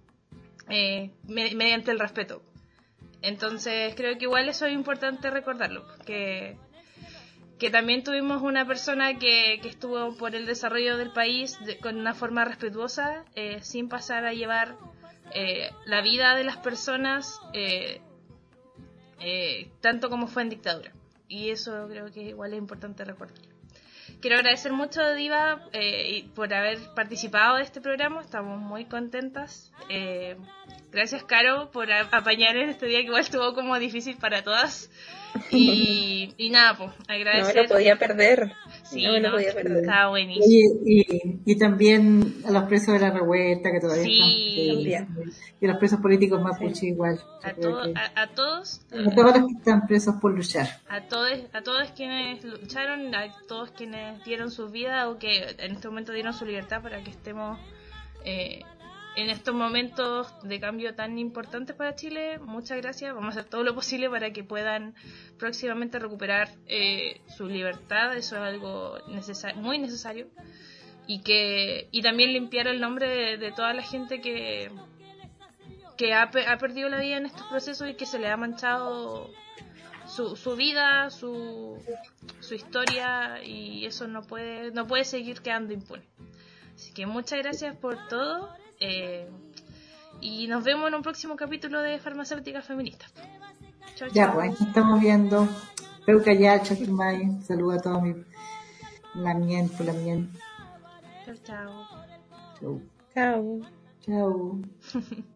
mediante 1.27 1.91
el 1.91 1.99
respeto. 1.99 2.41
Entonces 3.25 3.95
creo 3.95 4.17
que 4.17 4.25
igual 4.25 4.47
eso 4.49 4.65
es 4.67 4.73
importante 4.73 5.29
recordarlo, 5.31 5.85
que 6.05 6.57
que 7.57 7.69
también 7.69 8.03
tuvimos 8.03 8.41
una 8.41 8.65
persona 8.67 9.17
que, 9.17 9.59
que 9.61 9.69
estuvo 9.69 10.17
por 10.17 10.35
el 10.35 10.45
desarrollo 10.45 10.97
del 10.97 11.11
país 11.13 11.57
de- 11.65 11.77
con 11.77 11.95
una 11.97 12.13
forma 12.13 12.43
respetuosa, 12.43 13.23
eh, 13.33 13.59
sin 13.61 13.87
pasar 13.87 14.25
a 14.25 14.33
llevar 14.33 14.75
eh, 15.33 15.69
la 15.85 16.01
vida 16.01 16.35
de 16.35 16.43
las 16.43 16.57
personas 16.57 17.39
eh, 17.53 18.01
eh, 19.21 19.69
tanto 19.81 20.09
como 20.09 20.27
fue 20.27 20.43
en 20.43 20.49
dictadura. 20.49 20.91
Y 21.29 21.49
eso 21.49 21.87
creo 21.89 22.11
que 22.11 22.23
igual 22.23 22.51
es 22.53 22.59
importante 22.59 23.03
recordar. 23.05 23.37
Quiero 24.21 24.35
agradecer 24.37 24.71
mucho 24.73 25.01
a 25.01 25.13
Diva 25.13 25.67
eh, 25.71 26.27
por 26.35 26.53
haber 26.53 26.77
participado 26.93 27.55
de 27.55 27.63
este 27.63 27.79
programa, 27.81 28.21
estamos 28.21 28.59
muy 28.59 28.85
contentas. 28.85 29.71
Gracias 30.95 31.23
Caro 31.25 31.69
por 31.71 31.91
a- 31.91 32.07
apañar 32.11 32.55
en 32.55 32.69
este 32.69 32.85
día 32.87 32.99
que 32.99 33.05
igual 33.07 33.21
estuvo 33.21 33.53
como 33.53 33.77
difícil 33.77 34.15
para 34.17 34.43
todas. 34.43 34.89
Y, 35.51 36.33
y 36.37 36.49
nada, 36.49 36.77
pues 36.77 36.89
No 36.91 36.95
me 37.09 37.15
agradecer. 37.15 37.63
lo 37.63 37.67
podía 37.75 37.97
perder. 37.97 38.53
Sí, 38.83 39.03
no 39.03 39.11
me 39.11 39.19
lo 39.19 39.29
no, 39.29 39.35
podía 39.35 39.53
perder. 39.53 39.77
estaba 39.79 40.09
buenísimo. 40.09 40.45
Oye, 40.45 41.03
y, 41.45 41.51
y 41.51 41.57
también 41.57 42.35
a 42.47 42.51
los 42.51 42.63
presos 42.63 42.93
de 42.93 42.99
la 43.01 43.11
revuelta 43.11 43.69
que 43.71 43.79
todavía 43.81 44.03
Sí. 44.05 44.89
están 44.93 45.13
presos, 45.15 45.41
y 45.59 45.65
a 45.65 45.67
los 45.69 45.77
presos 45.77 45.99
políticos 45.99 46.41
mapuche 46.41 46.85
igual. 46.87 47.19
Yo 47.19 47.49
A, 47.49 47.53
to- 47.53 47.81
que- 47.93 47.99
a, 47.99 48.21
a 48.21 48.27
todos, 48.27 48.81
a 48.91 49.15
todos 49.15 49.37
los 49.37 49.47
que 49.47 49.53
están 49.57 49.87
presos 49.87 50.15
por 50.21 50.33
luchar. 50.33 50.67
a 50.87 51.01
todos, 51.01 51.31
a 51.53 51.61
todos 51.61 51.91
quienes 51.91 52.43
lucharon, 52.45 53.13
a 53.13 53.35
todos 53.47 53.71
quienes 53.71 54.23
dieron 54.23 54.51
su 54.51 54.69
vida 54.69 55.09
o 55.09 55.17
que 55.19 55.55
en 55.57 55.71
este 55.73 55.87
momento 55.89 56.13
dieron 56.13 56.33
su 56.33 56.45
libertad 56.45 56.81
para 56.81 57.03
que 57.03 57.11
estemos 57.11 57.59
eh, 58.23 58.61
en 59.15 59.29
estos 59.29 59.55
momentos 59.55 60.33
de 60.43 60.59
cambio 60.59 60.95
tan 60.95 61.17
importantes 61.17 61.75
para 61.75 61.95
Chile. 61.95 62.39
Muchas 62.39 62.81
gracias. 62.81 63.13
Vamos 63.13 63.35
a 63.35 63.39
hacer 63.39 63.49
todo 63.49 63.63
lo 63.63 63.73
posible 63.73 64.09
para 64.09 64.31
que 64.31 64.43
puedan 64.43 64.95
próximamente 65.37 65.99
recuperar 65.99 66.49
eh, 66.67 67.21
su 67.35 67.47
libertad. 67.47 68.15
Eso 68.15 68.35
es 68.35 68.41
algo 68.41 68.97
muy 69.55 69.79
necesario. 69.79 70.27
Y 71.07 71.21
que 71.21 71.87
y 71.91 72.01
también 72.01 72.33
limpiar 72.33 72.67
el 72.67 72.81
nombre 72.81 73.07
de, 73.07 73.37
de 73.37 73.51
toda 73.51 73.73
la 73.73 73.83
gente 73.83 74.21
que 74.21 74.71
que 75.97 76.13
ha, 76.13 76.23
ha 76.23 76.57
perdido 76.57 76.89
la 76.89 76.99
vida 76.99 77.17
en 77.17 77.25
estos 77.25 77.43
procesos 77.47 77.89
y 77.89 77.93
que 77.93 78.05
se 78.05 78.19
le 78.19 78.27
ha 78.29 78.35
manchado 78.35 79.31
su, 80.07 80.35
su 80.35 80.55
vida, 80.55 81.09
su, 81.09 81.81
su 82.41 82.53
historia 82.53 83.41
y 83.43 83.85
eso 83.85 84.07
no 84.07 84.21
puede 84.23 84.71
no 84.71 84.87
puede 84.87 85.05
seguir 85.05 85.41
quedando 85.41 85.73
impune. 85.73 86.03
Así 86.75 86.93
que 86.93 87.05
muchas 87.05 87.39
gracias 87.39 87.77
por 87.77 88.07
todo 88.07 88.53
eh, 88.79 89.29
y 90.21 90.47
nos 90.47 90.63
vemos 90.63 90.87
en 90.87 90.95
un 90.95 91.01
próximo 91.01 91.35
capítulo 91.35 91.81
de 91.81 91.99
Farmacéuticas 91.99 92.65
Feministas. 92.65 93.13
Chao, 93.95 94.07
Ya, 94.09 94.25
chao. 94.25 94.33
pues 94.35 94.51
aquí 94.53 94.63
estamos 94.63 94.99
viendo. 94.99 95.47
Peuca 96.05 96.33
ya, 96.33 96.61
Chakimay, 96.61 97.41
saluda 97.41 97.75
a 97.77 97.81
todos 97.81 98.01
mis 98.03 98.15
lamien, 99.15 99.71
lamien. 99.79 100.29
Chao, 101.25 101.35
chao. 101.43 101.87
Chau. 102.59 102.81
Chao. 103.13 103.61
Chau. 104.05 104.61